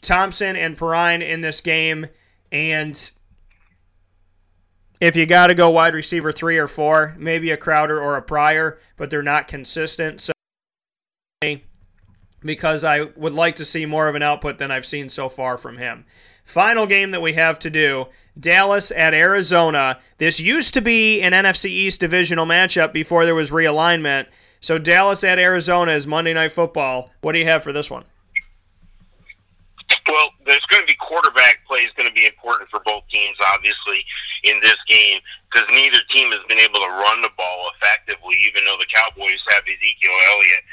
Thompson 0.01 0.55
and 0.55 0.77
Perine 0.77 1.28
in 1.28 1.40
this 1.40 1.61
game, 1.61 2.07
and 2.53 3.11
if 5.01 5.16
you 5.16 5.27
got 5.27 5.48
to 5.48 5.55
go 5.55 5.70
wide 5.70 5.94
receiver 5.94 6.31
three 6.31 6.57
or 6.57 6.69
four, 6.69 7.16
maybe 7.19 7.51
a 7.51 7.57
Crowder 7.57 8.01
or 8.01 8.16
a 8.16 8.23
Pryor, 8.23 8.78
but 8.97 9.11
they're 9.11 9.24
not 9.24 9.48
consistent. 9.48 10.20
So 10.20 10.32
because 12.41 12.83
I 12.83 13.03
would 13.15 13.35
like 13.35 13.57
to 13.57 13.67
see 13.67 13.85
more 13.85 14.09
of 14.09 14.15
an 14.15 14.23
output 14.23 14.57
than 14.57 14.71
I've 14.71 14.87
seen 14.87 15.11
so 15.11 15.29
far 15.29 15.59
from 15.59 15.77
him. 15.77 16.07
Final 16.45 16.87
game 16.87 17.11
that 17.11 17.21
we 17.21 17.35
have 17.35 17.59
to 17.59 17.69
do 17.69 18.07
Dallas 18.39 18.91
at 18.91 19.13
Arizona. 19.13 19.99
This 20.17 20.41
used 20.41 20.73
to 20.75 20.81
be 20.81 21.21
an 21.21 21.33
NFC 21.33 21.67
East 21.67 22.01
divisional 22.01 22.47
matchup 22.47 22.95
before 22.95 23.27
there 23.27 23.35
was 23.35 23.51
realignment. 23.51 24.29
So 24.61 24.79
Dallas 24.79 25.25
at 25.25 25.39
Arizona 25.39 25.93
is 25.93 26.07
Monday 26.07 26.33
Night 26.33 26.53
Football. 26.53 27.11
What 27.21 27.33
do 27.33 27.39
you 27.39 27.45
have 27.45 27.63
for 27.63 27.73
this 27.73 27.91
one? 27.91 28.05
Well, 30.09 30.31
there's 30.47 30.65
going 30.71 30.83
to 30.83 30.87
be 30.87 30.97
quarterback 30.97 31.59
play 31.69 31.81
is 31.81 31.93
going 31.99 32.09
to 32.09 32.15
be 32.15 32.25
important 32.25 32.71
for 32.71 32.81
both 32.87 33.03
teams, 33.13 33.37
obviously, 33.53 34.01
in 34.45 34.59
this 34.63 34.77
game 34.89 35.21
because 35.53 35.69
neither 35.75 35.99
team 36.11 36.33
has 36.33 36.41
been 36.49 36.61
able 36.61 36.81
to 36.81 36.91
run 36.97 37.21
the 37.21 37.31
ball 37.37 37.69
effectively, 37.77 38.37
even 38.49 38.65
though 38.65 38.79
the 38.81 38.89
Cowboys 38.89 39.43
have 39.51 39.63
Ezekiel 39.69 40.17
Elliott. 40.33 40.65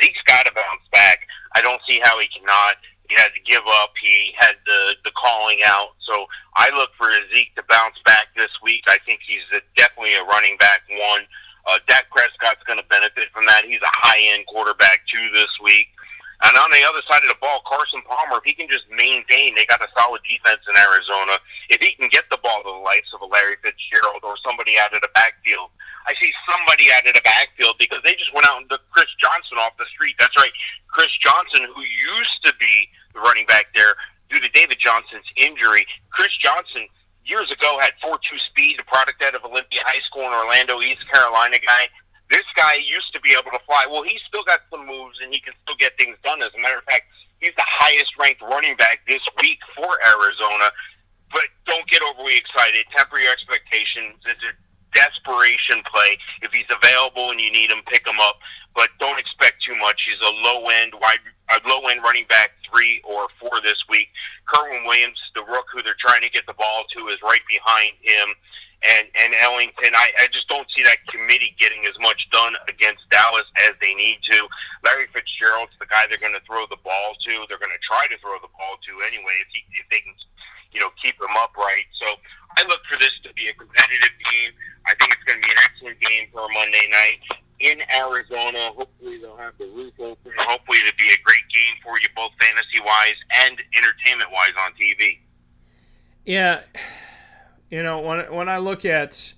Zeke's 0.00 0.22
got 0.26 0.46
to 0.46 0.52
bounce 0.52 0.86
back. 0.92 1.26
I 1.54 1.62
don't 1.62 1.80
see 1.86 2.00
how 2.02 2.18
he 2.20 2.28
cannot. 2.28 2.76
He 3.08 3.14
had 3.16 3.34
to 3.36 3.42
give 3.44 3.62
up. 3.82 3.92
He 4.00 4.32
had 4.38 4.56
the 4.64 4.96
the 5.04 5.12
calling 5.12 5.60
out. 5.66 5.92
So 6.06 6.26
I 6.56 6.70
look 6.72 6.90
for 6.96 7.10
Zeke 7.34 7.54
to 7.56 7.64
bounce 7.68 7.96
back 8.06 8.32
this 8.36 8.50
week. 8.62 8.84
I 8.88 8.96
think 9.04 9.20
he's 9.26 9.44
a, 9.52 9.60
definitely 9.76 10.14
a 10.14 10.24
running 10.24 10.56
back 10.56 10.80
one. 10.88 11.28
Uh, 11.66 11.78
Dak 11.86 12.10
Prescott's 12.10 12.64
going 12.66 12.80
to 12.80 12.88
benefit 12.88 13.28
from 13.32 13.46
that. 13.46 13.64
He's 13.64 13.82
a 13.82 13.94
high 14.02 14.20
end 14.32 14.46
quarterback 14.46 15.04
two 15.06 15.28
this 15.32 15.50
week. 15.62 15.88
And 16.42 16.58
on 16.58 16.74
the 16.74 16.82
other 16.82 17.02
side 17.06 17.22
of 17.22 17.30
the 17.30 17.38
ball, 17.38 17.62
Carson 17.62 18.02
Palmer, 18.02 18.42
if 18.42 18.44
he 18.44 18.50
can 18.50 18.66
just 18.66 18.90
maintain, 18.90 19.54
they 19.54 19.62
got 19.70 19.78
a 19.78 19.86
solid 19.94 20.26
defense 20.26 20.66
in 20.66 20.74
Arizona. 20.74 21.38
If 21.70 21.78
he 21.78 21.94
can 21.94 22.10
get 22.10 22.26
the 22.34 22.40
ball 22.42 22.66
to 22.66 22.70
the 22.70 22.82
likes 22.82 23.14
of 23.14 23.22
a 23.22 23.28
Larry 23.30 23.54
Fitzgerald 23.62 24.26
or 24.26 24.34
somebody 24.42 24.74
out 24.74 24.90
of 24.90 25.06
the 25.06 25.12
backfield, 25.14 25.70
I 26.02 26.18
see 26.18 26.34
somebody 26.50 26.90
out 26.90 27.06
of 27.06 27.14
the 27.14 27.22
backfield 27.22 27.78
because 27.78 28.02
they 28.02 28.18
just 28.18 28.34
went 28.34 28.50
out 28.50 28.58
and 28.58 28.66
took 28.66 28.82
Chris 28.90 29.10
Johnson 29.22 29.62
off 29.62 29.78
the 29.78 29.86
street. 29.86 30.18
That's 30.18 30.34
right, 30.34 30.50
Chris 30.90 31.14
Johnson, 31.22 31.62
who 31.70 31.82
used 31.86 32.42
to 32.42 32.50
be 32.58 32.90
the 33.14 33.22
running 33.22 33.46
back 33.46 33.70
there 33.78 33.94
due 34.26 34.42
to 34.42 34.50
David 34.50 34.82
Johnson's 34.82 35.30
injury. 35.38 35.86
Chris 36.10 36.34
Johnson 36.42 36.90
years 37.22 37.54
ago 37.54 37.78
had 37.78 37.94
4-2 38.02 38.18
speed, 38.50 38.82
a 38.82 38.84
product 38.84 39.22
out 39.22 39.38
of 39.38 39.46
Olympia 39.46 39.80
High 39.86 40.02
School 40.02 40.26
in 40.26 40.34
Orlando, 40.34 40.82
East 40.82 41.06
Carolina 41.06 41.62
guy. 41.62 41.86
This 42.32 42.48
guy 42.56 42.80
used 42.80 43.12
to 43.12 43.20
be 43.20 43.36
able 43.36 43.52
to 43.52 43.60
fly. 43.68 43.84
Well, 43.84 44.00
he's 44.02 44.24
still 44.24 44.42
got 44.42 44.64
some 44.72 44.88
moves 44.88 45.20
and 45.20 45.28
he 45.28 45.38
can 45.44 45.52
still 45.60 45.76
get 45.76 45.92
things 46.00 46.16
done. 46.24 46.40
As 46.40 46.48
a 46.56 46.60
matter 46.64 46.80
of 46.80 46.88
fact, 46.88 47.12
he's 47.44 47.52
the 47.60 47.68
highest 47.68 48.16
ranked 48.16 48.40
running 48.40 48.72
back 48.80 49.04
this 49.04 49.20
week 49.36 49.60
for 49.76 50.00
Arizona. 50.00 50.72
But 51.28 51.52
don't 51.68 51.84
get 51.92 52.00
overly 52.00 52.40
excited. 52.40 52.88
Temper 52.88 53.20
your 53.20 53.36
expectations. 53.36 54.16
It's 54.24 54.40
a 54.48 54.56
desperation 54.96 55.84
play. 55.84 56.16
If 56.40 56.56
he's 56.56 56.68
available 56.72 57.36
and 57.36 57.40
you 57.40 57.52
need 57.52 57.68
him, 57.68 57.84
pick 57.92 58.08
him 58.08 58.16
up. 58.16 58.40
But 58.72 58.88
don't 58.96 59.20
expect 59.20 59.60
too 59.60 59.76
much. 59.76 60.00
He's 60.08 60.20
a 60.24 60.32
low 60.32 60.64
end 60.72 60.96
wide, 60.96 61.20
a 61.52 61.60
low 61.68 61.84
end 61.92 62.00
running 62.00 62.24
back 62.32 62.56
three 62.64 63.04
or 63.04 63.28
four 63.36 63.60
this 63.60 63.84
week. 63.92 64.08
Kerwynn 64.48 64.88
Williams, 64.88 65.20
the 65.36 65.44
rook 65.44 65.68
who 65.68 65.84
they're 65.84 66.00
trying 66.00 66.24
to 66.24 66.32
get 66.32 66.48
the 66.48 66.56
ball 66.56 66.88
to, 66.96 67.12
is 67.12 67.20
right 67.20 67.44
behind 67.44 67.92
him 68.00 68.32
and 68.82 69.06
and 69.22 69.30
Ellington. 69.38 69.94
I, 69.94 70.10
I 70.18 70.26
just 70.34 70.48
don't 70.50 70.66
see 70.74 70.82
that 70.82 70.98
committee 71.06 71.54
getting 71.58 71.86
as 71.86 71.94
much 72.02 72.26
done 72.30 72.54
against 72.66 73.06
Dallas 73.10 73.46
as 73.68 73.78
they 73.80 73.94
need 73.94 74.18
to. 74.30 74.46
Larry 74.82 75.06
Fitzgerald's 75.14 75.74
the 75.78 75.86
guy 75.86 76.10
they're 76.10 76.22
going 76.22 76.34
to 76.34 76.42
throw 76.42 76.66
the 76.66 76.80
ball 76.82 77.14
to. 77.26 77.32
They're 77.46 77.62
going 77.62 77.74
to 77.74 77.84
try 77.86 78.10
to 78.10 78.18
throw 78.18 78.38
the 78.42 78.50
ball 78.50 78.78
to 78.82 78.92
anyway 79.06 79.38
if 79.38 79.48
he 79.54 79.62
if 79.78 79.86
they 79.90 80.02
can, 80.02 80.14
you 80.74 80.80
know, 80.82 80.90
keep 80.98 81.14
him 81.14 81.34
upright. 81.38 81.86
So 81.94 82.18
I 82.58 82.66
look 82.66 82.82
for 82.90 82.98
this 82.98 83.14
to 83.22 83.30
be 83.38 83.46
a 83.46 83.54
competitive 83.54 84.14
game. 84.18 84.50
I 84.86 84.98
think 84.98 85.14
it's 85.14 85.22
going 85.22 85.38
to 85.38 85.44
be 85.46 85.52
an 85.54 85.62
excellent 85.62 85.98
game 86.02 86.26
for 86.34 86.42
a 86.42 86.50
Monday 86.50 86.90
night 86.90 87.22
in 87.62 87.78
Arizona. 87.94 88.74
Hopefully 88.74 89.22
they'll 89.22 89.38
have 89.38 89.54
the 89.62 89.70
roof 89.70 89.94
open. 90.02 90.34
Hopefully 90.42 90.82
it'll 90.82 90.98
be 90.98 91.14
a 91.14 91.20
great 91.22 91.46
game 91.54 91.78
for 91.86 92.02
you, 92.02 92.10
both 92.18 92.34
fantasy 92.42 92.82
wise 92.82 93.14
and 93.46 93.62
entertainment 93.78 94.34
wise 94.34 94.58
on 94.58 94.74
TV. 94.74 95.22
Yeah 96.26 96.66
you 97.72 97.82
know, 97.82 98.00
when 98.00 98.20
when 98.32 98.48
I 98.50 98.58
look 98.58 98.84
at 98.84 99.32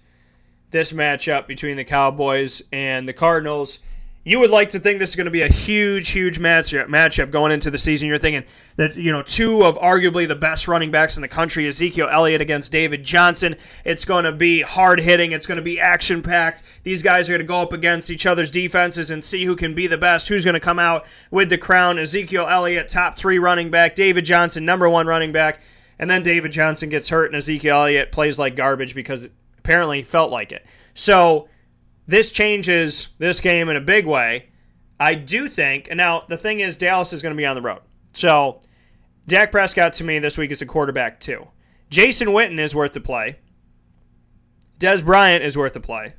this 0.73 0.90
matchup 0.93 1.47
between 1.47 1.77
the 1.77 1.85
Cowboys 1.85 2.62
and 2.73 3.09
the 3.09 3.12
Cardinals, 3.12 3.78
you 4.24 4.40
would 4.40 4.51
like 4.51 4.70
to 4.70 4.81
think 4.81 4.98
this 4.98 5.11
is 5.11 5.16
going 5.16 5.27
to 5.27 5.31
be 5.31 5.43
a 5.43 5.48
huge, 5.48 6.09
huge 6.09 6.40
matchup 6.40 6.89
matchup 6.89 7.31
going 7.31 7.52
into 7.52 7.70
the 7.70 7.78
season. 7.78 8.09
You're 8.09 8.19
thinking 8.19 8.43
that 8.74 8.97
you 8.97 9.12
know 9.12 9.23
two 9.23 9.62
of 9.62 9.77
arguably 9.77 10.27
the 10.27 10.35
best 10.35 10.66
running 10.66 10.90
backs 10.90 11.15
in 11.15 11.23
the 11.23 11.28
country, 11.28 11.69
Ezekiel 11.69 12.09
Elliott 12.11 12.40
against 12.40 12.73
David 12.73 13.05
Johnson. 13.05 13.55
It's 13.85 14.05
going 14.05 14.24
to 14.24 14.32
be 14.32 14.62
hard 14.62 14.98
hitting. 14.98 15.31
It's 15.31 15.47
going 15.47 15.59
to 15.59 15.62
be 15.62 15.78
action 15.78 16.20
packed. 16.20 16.65
These 16.82 17.02
guys 17.02 17.28
are 17.28 17.35
going 17.35 17.40
to 17.40 17.47
go 17.47 17.62
up 17.62 17.73
against 17.73 18.11
each 18.11 18.27
other's 18.27 18.51
defenses 18.51 19.12
and 19.12 19.23
see 19.23 19.44
who 19.44 19.55
can 19.55 19.77
be 19.77 19.86
the 19.86 19.97
best. 19.97 20.27
Who's 20.27 20.44
going 20.44 20.55
to 20.55 20.61
come 20.61 20.81
out 20.81 21.06
with 21.31 21.51
the 21.51 21.59
crown? 21.59 22.01
Ezekiel 22.01 22.48
Elliott, 22.48 22.89
top 22.89 23.16
three 23.16 23.39
running 23.39 23.70
back. 23.70 23.94
David 23.94 24.24
Johnson, 24.24 24.65
number 24.65 24.89
one 24.89 25.06
running 25.06 25.31
back. 25.31 25.61
And 25.98 26.10
then 26.10 26.22
David 26.22 26.52
Johnson 26.52 26.88
gets 26.88 27.08
hurt, 27.08 27.26
and 27.26 27.36
Ezekiel 27.36 27.76
Elliott 27.76 28.12
plays 28.12 28.38
like 28.38 28.56
garbage 28.56 28.94
because 28.94 29.30
apparently 29.58 29.98
he 29.98 30.02
felt 30.02 30.30
like 30.30 30.52
it. 30.52 30.66
So 30.92 31.48
this 32.06 32.32
changes 32.32 33.08
this 33.18 33.40
game 33.40 33.68
in 33.68 33.76
a 33.76 33.80
big 33.80 34.06
way. 34.06 34.50
I 34.98 35.14
do 35.14 35.48
think, 35.48 35.88
and 35.88 35.96
now 35.96 36.24
the 36.28 36.36
thing 36.36 36.60
is, 36.60 36.76
Dallas 36.76 37.12
is 37.12 37.22
going 37.22 37.34
to 37.34 37.40
be 37.40 37.46
on 37.46 37.56
the 37.56 37.62
road. 37.62 37.80
So 38.12 38.60
Dak 39.26 39.50
Prescott 39.50 39.92
to 39.94 40.04
me 40.04 40.18
this 40.18 40.38
week 40.38 40.50
is 40.50 40.62
a 40.62 40.66
quarterback 40.66 41.20
too. 41.20 41.48
Jason 41.90 42.28
Witten 42.28 42.58
is 42.58 42.74
worth 42.74 42.92
the 42.92 43.00
play. 43.00 43.38
Dez 44.78 45.04
Bryant 45.04 45.44
is 45.44 45.56
worth 45.56 45.72
the 45.72 45.80
play. 45.80 46.14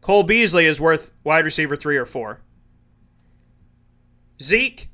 Cole 0.00 0.22
Beasley 0.22 0.66
is 0.66 0.80
worth 0.80 1.12
wide 1.24 1.44
receiver 1.44 1.76
three 1.76 1.96
or 1.96 2.06
four. 2.06 2.42
Zeke, 4.40 4.88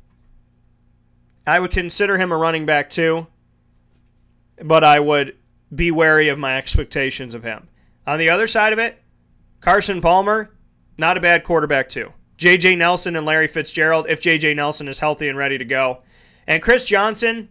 I 1.47 1.59
would 1.59 1.71
consider 1.71 2.19
him 2.19 2.33
a 2.33 2.37
running 2.37 2.65
back 2.65 2.89
too 2.89 3.27
but 4.65 4.85
I 4.85 5.01
would 5.01 5.37
be 5.75 5.91
wary 5.91 6.29
of 6.29 6.39
my 6.39 6.57
expectations 6.57 7.35
of 7.35 7.45
him. 7.45 7.69
On 8.07 8.19
the 8.19 8.31
other 8.31 8.47
side 8.47 8.73
of 8.73 8.79
it, 8.79 9.01
Carson 9.61 10.01
Palmer, 10.01 10.55
not 10.99 11.17
a 11.17 11.21
bad 11.21 11.45
quarterback, 11.45 11.89
too. 11.89 12.13
J.J. 12.37 12.77
Nelson 12.77 13.15
and 13.17 13.25
Larry 13.25 13.47
Fitzgerald, 13.47 14.07
if 14.09 14.21
J.J. 14.21 14.55
Nelson 14.55 14.89
is 14.89 14.99
healthy 14.99 15.29
and 15.29 15.39
ready 15.39 15.59
to 15.59 15.65
go. 15.65 16.03
And 16.47 16.63
Chris 16.63 16.87
Johnson, 16.87 17.49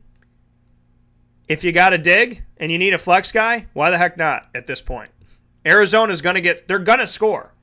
if 1.47 1.63
you 1.63 1.71
got 1.71 1.93
a 1.93 1.97
dig 1.97 2.43
and 2.57 2.71
you 2.71 2.77
need 2.77 2.93
a 2.93 2.97
flex 2.97 3.31
guy, 3.31 3.67
why 3.73 3.89
the 3.89 3.97
heck 3.97 4.17
not 4.17 4.49
at 4.53 4.65
this 4.65 4.81
point? 4.81 5.11
Arizona's 5.65 6.21
going 6.21 6.35
to 6.35 6.41
get, 6.41 6.67
they're 6.67 6.79
going 6.79 6.99
to 6.99 7.07
score. 7.07 7.53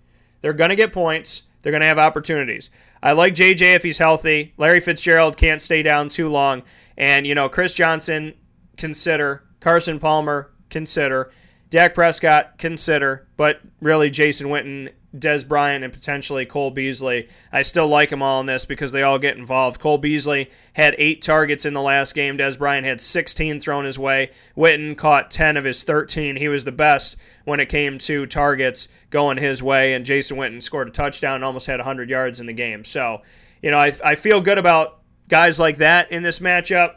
They're 0.40 0.52
going 0.52 0.70
to 0.70 0.76
get 0.76 0.92
points. 0.92 1.44
They're 1.62 1.72
going 1.72 1.82
to 1.82 1.86
have 1.86 1.98
opportunities. 1.98 2.70
I 3.02 3.12
like 3.12 3.34
JJ 3.34 3.76
if 3.76 3.82
he's 3.82 3.98
healthy. 3.98 4.54
Larry 4.56 4.80
Fitzgerald 4.80 5.36
can't 5.36 5.62
stay 5.62 5.82
down 5.82 6.08
too 6.08 6.28
long. 6.28 6.62
And, 6.96 7.26
you 7.26 7.34
know, 7.34 7.48
Chris 7.48 7.74
Johnson, 7.74 8.34
consider. 8.78 9.44
Carson 9.60 9.98
Palmer, 9.98 10.50
consider. 10.70 11.30
Dak 11.70 11.94
Prescott, 11.94 12.58
consider. 12.58 13.28
But 13.36 13.60
really, 13.80 14.08
Jason 14.08 14.48
Witten, 14.48 14.90
Dez 15.16 15.46
Bryant, 15.46 15.84
and 15.84 15.92
potentially 15.92 16.46
Cole 16.46 16.70
Beasley. 16.70 17.28
I 17.52 17.62
still 17.62 17.88
like 17.88 18.10
them 18.10 18.22
all 18.22 18.40
in 18.40 18.46
this 18.46 18.64
because 18.64 18.92
they 18.92 19.02
all 19.02 19.18
get 19.18 19.36
involved. 19.36 19.80
Cole 19.80 19.98
Beasley 19.98 20.50
had 20.74 20.94
eight 20.98 21.20
targets 21.20 21.64
in 21.66 21.74
the 21.74 21.82
last 21.82 22.14
game. 22.14 22.38
Dez 22.38 22.58
Bryant 22.58 22.86
had 22.86 23.00
16 23.00 23.60
thrown 23.60 23.84
his 23.84 23.98
way. 23.98 24.30
Witten 24.56 24.96
caught 24.96 25.30
10 25.30 25.56
of 25.56 25.64
his 25.64 25.82
13. 25.82 26.36
He 26.36 26.48
was 26.48 26.64
the 26.64 26.72
best 26.72 27.16
when 27.44 27.60
it 27.60 27.68
came 27.68 27.98
to 27.98 28.26
targets 28.26 28.88
going 29.10 29.38
his 29.38 29.62
way. 29.62 29.94
And 29.94 30.04
Jason 30.04 30.36
Witten 30.36 30.62
scored 30.62 30.88
a 30.88 30.92
touchdown 30.92 31.36
and 31.36 31.44
almost 31.44 31.66
had 31.66 31.80
100 31.80 32.08
yards 32.08 32.40
in 32.40 32.46
the 32.46 32.52
game. 32.52 32.84
So, 32.84 33.22
you 33.62 33.70
know, 33.70 33.78
I, 33.78 33.92
I 34.04 34.14
feel 34.14 34.40
good 34.40 34.58
about 34.58 35.00
guys 35.28 35.58
like 35.58 35.78
that 35.78 36.10
in 36.10 36.22
this 36.22 36.38
matchup. 36.38 36.96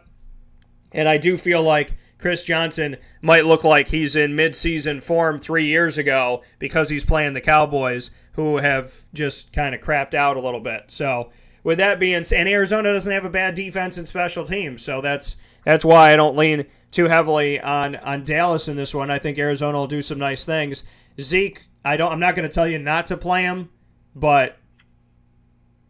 And 0.92 1.08
I 1.08 1.18
do 1.18 1.38
feel 1.38 1.64
like 1.64 1.96
Chris 2.18 2.46
Johnson 2.46 2.98
might 3.22 3.46
look 3.46 3.64
like 3.64 3.90
he's 3.90 4.16
in 4.16 4.32
midseason 4.32 5.02
form 5.02 5.40
three 5.40 5.66
years 5.66 5.98
ago 5.98 6.44
because 6.60 6.90
he's 6.90 7.06
playing 7.06 7.34
the 7.34 7.42
Cowboys, 7.42 8.12
who 8.34 8.58
have 8.58 9.04
just 9.14 9.52
kind 9.52 9.76
of 9.76 9.82
crapped 9.82 10.14
out 10.14 10.38
a 10.38 10.42
little 10.42 10.60
bit. 10.60 10.86
So 10.92 11.32
with 11.64 11.78
that 11.80 12.00
being 12.00 12.24
said, 12.24 12.42
and 12.42 12.50
Arizona 12.50 12.94
doesn't 12.94 13.12
have 13.12 13.26
a 13.26 13.30
bad 13.30 13.56
defense 13.56 13.98
and 13.98 14.08
special 14.08 14.46
teams, 14.46 14.84
so 14.84 15.02
that's 15.02 15.36
that's 15.64 15.86
why 15.86 16.14
I 16.14 16.16
don't 16.16 16.38
lean 16.38 16.66
too 16.92 17.06
heavily 17.06 17.60
on 17.60 17.96
on 17.98 18.24
Dallas 18.24 18.68
in 18.68 18.78
this 18.78 18.94
one. 18.94 19.12
I 19.12 19.20
think 19.20 19.38
Arizona 19.38 19.78
will 19.78 19.88
do 19.88 20.02
some 20.02 20.20
nice 20.20 20.46
things. 20.46 20.84
Zeke, 21.20 21.66
I 21.84 21.98
don't. 21.98 22.12
I'm 22.12 22.20
not 22.20 22.36
going 22.36 22.48
to 22.48 22.54
tell 22.54 22.68
you 22.68 22.80
not 22.80 23.08
to 23.08 23.18
play 23.18 23.44
him, 23.44 23.70
but 24.16 24.58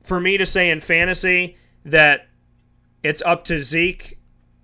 for 0.01 0.19
me 0.19 0.37
to 0.37 0.45
say 0.45 0.69
in 0.69 0.79
fantasy 0.79 1.57
that 1.85 2.27
it's 3.03 3.21
up 3.23 3.43
to 3.45 3.59
Zeke 3.59 4.19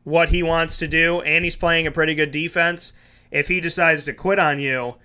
what 0.08 0.30
he 0.30 0.42
wants 0.42 0.78
to 0.78 0.88
do, 0.88 1.20
and 1.24 1.44
he's 1.44 1.58
playing 1.58 1.86
a 1.86 1.92
pretty 1.92 2.16
good 2.16 2.32
defense. 2.32 2.94
If 3.30 3.50
he 3.50 3.60
decides 3.60 4.06
to 4.06 4.14
quit 4.14 4.40
on 4.40 4.58
you, 4.58 4.96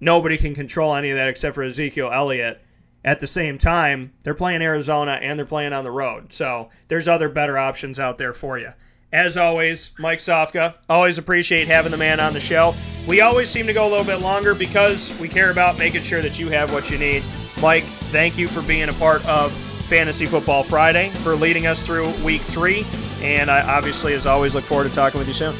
nobody 0.00 0.36
can 0.36 0.56
control 0.56 0.96
any 0.96 1.10
of 1.10 1.16
that 1.16 1.28
except 1.28 1.54
for 1.54 1.62
Ezekiel 1.62 2.10
Elliott. 2.12 2.60
At 3.04 3.20
the 3.20 3.28
same 3.28 3.58
time, 3.58 4.12
they're 4.24 4.34
playing 4.34 4.60
Arizona 4.60 5.20
and 5.22 5.38
they're 5.38 5.46
playing 5.46 5.72
on 5.72 5.84
the 5.84 5.92
road. 5.92 6.32
So 6.32 6.68
there's 6.88 7.06
other 7.06 7.28
better 7.28 7.56
options 7.56 8.00
out 8.00 8.18
there 8.18 8.32
for 8.32 8.58
you. 8.58 8.72
As 9.12 9.36
always, 9.36 9.92
Mike 10.00 10.18
Sofka, 10.18 10.74
always 10.88 11.16
appreciate 11.16 11.68
having 11.68 11.92
the 11.92 11.96
man 11.96 12.18
on 12.18 12.32
the 12.32 12.40
show. 12.40 12.74
We 13.06 13.20
always 13.20 13.48
seem 13.48 13.68
to 13.68 13.72
go 13.72 13.86
a 13.86 13.90
little 13.90 14.04
bit 14.04 14.20
longer 14.20 14.56
because 14.56 15.16
we 15.20 15.28
care 15.28 15.52
about 15.52 15.78
making 15.78 16.02
sure 16.02 16.22
that 16.22 16.40
you 16.40 16.48
have 16.48 16.72
what 16.72 16.90
you 16.90 16.98
need. 16.98 17.22
Mike, 17.62 17.84
thank 18.10 18.36
you 18.36 18.48
for 18.48 18.62
being 18.62 18.88
a 18.88 18.94
part 18.94 19.24
of 19.26 19.52
Fantasy 19.88 20.26
Football 20.26 20.64
Friday, 20.64 21.10
for 21.10 21.36
leading 21.36 21.68
us 21.68 21.86
through 21.86 22.10
week 22.24 22.40
three. 22.40 22.84
And 23.22 23.50
I 23.50 23.76
obviously, 23.76 24.14
as 24.14 24.26
always, 24.26 24.54
look 24.54 24.64
forward 24.64 24.88
to 24.88 24.94
talking 24.94 25.18
with 25.18 25.28
you 25.28 25.34
soon. 25.34 25.54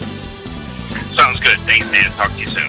Sounds 1.14 1.40
good. 1.40 1.58
Thanks, 1.60 1.90
man. 1.92 2.10
Talk 2.12 2.30
to 2.32 2.38
you 2.40 2.46
soon. 2.46 2.68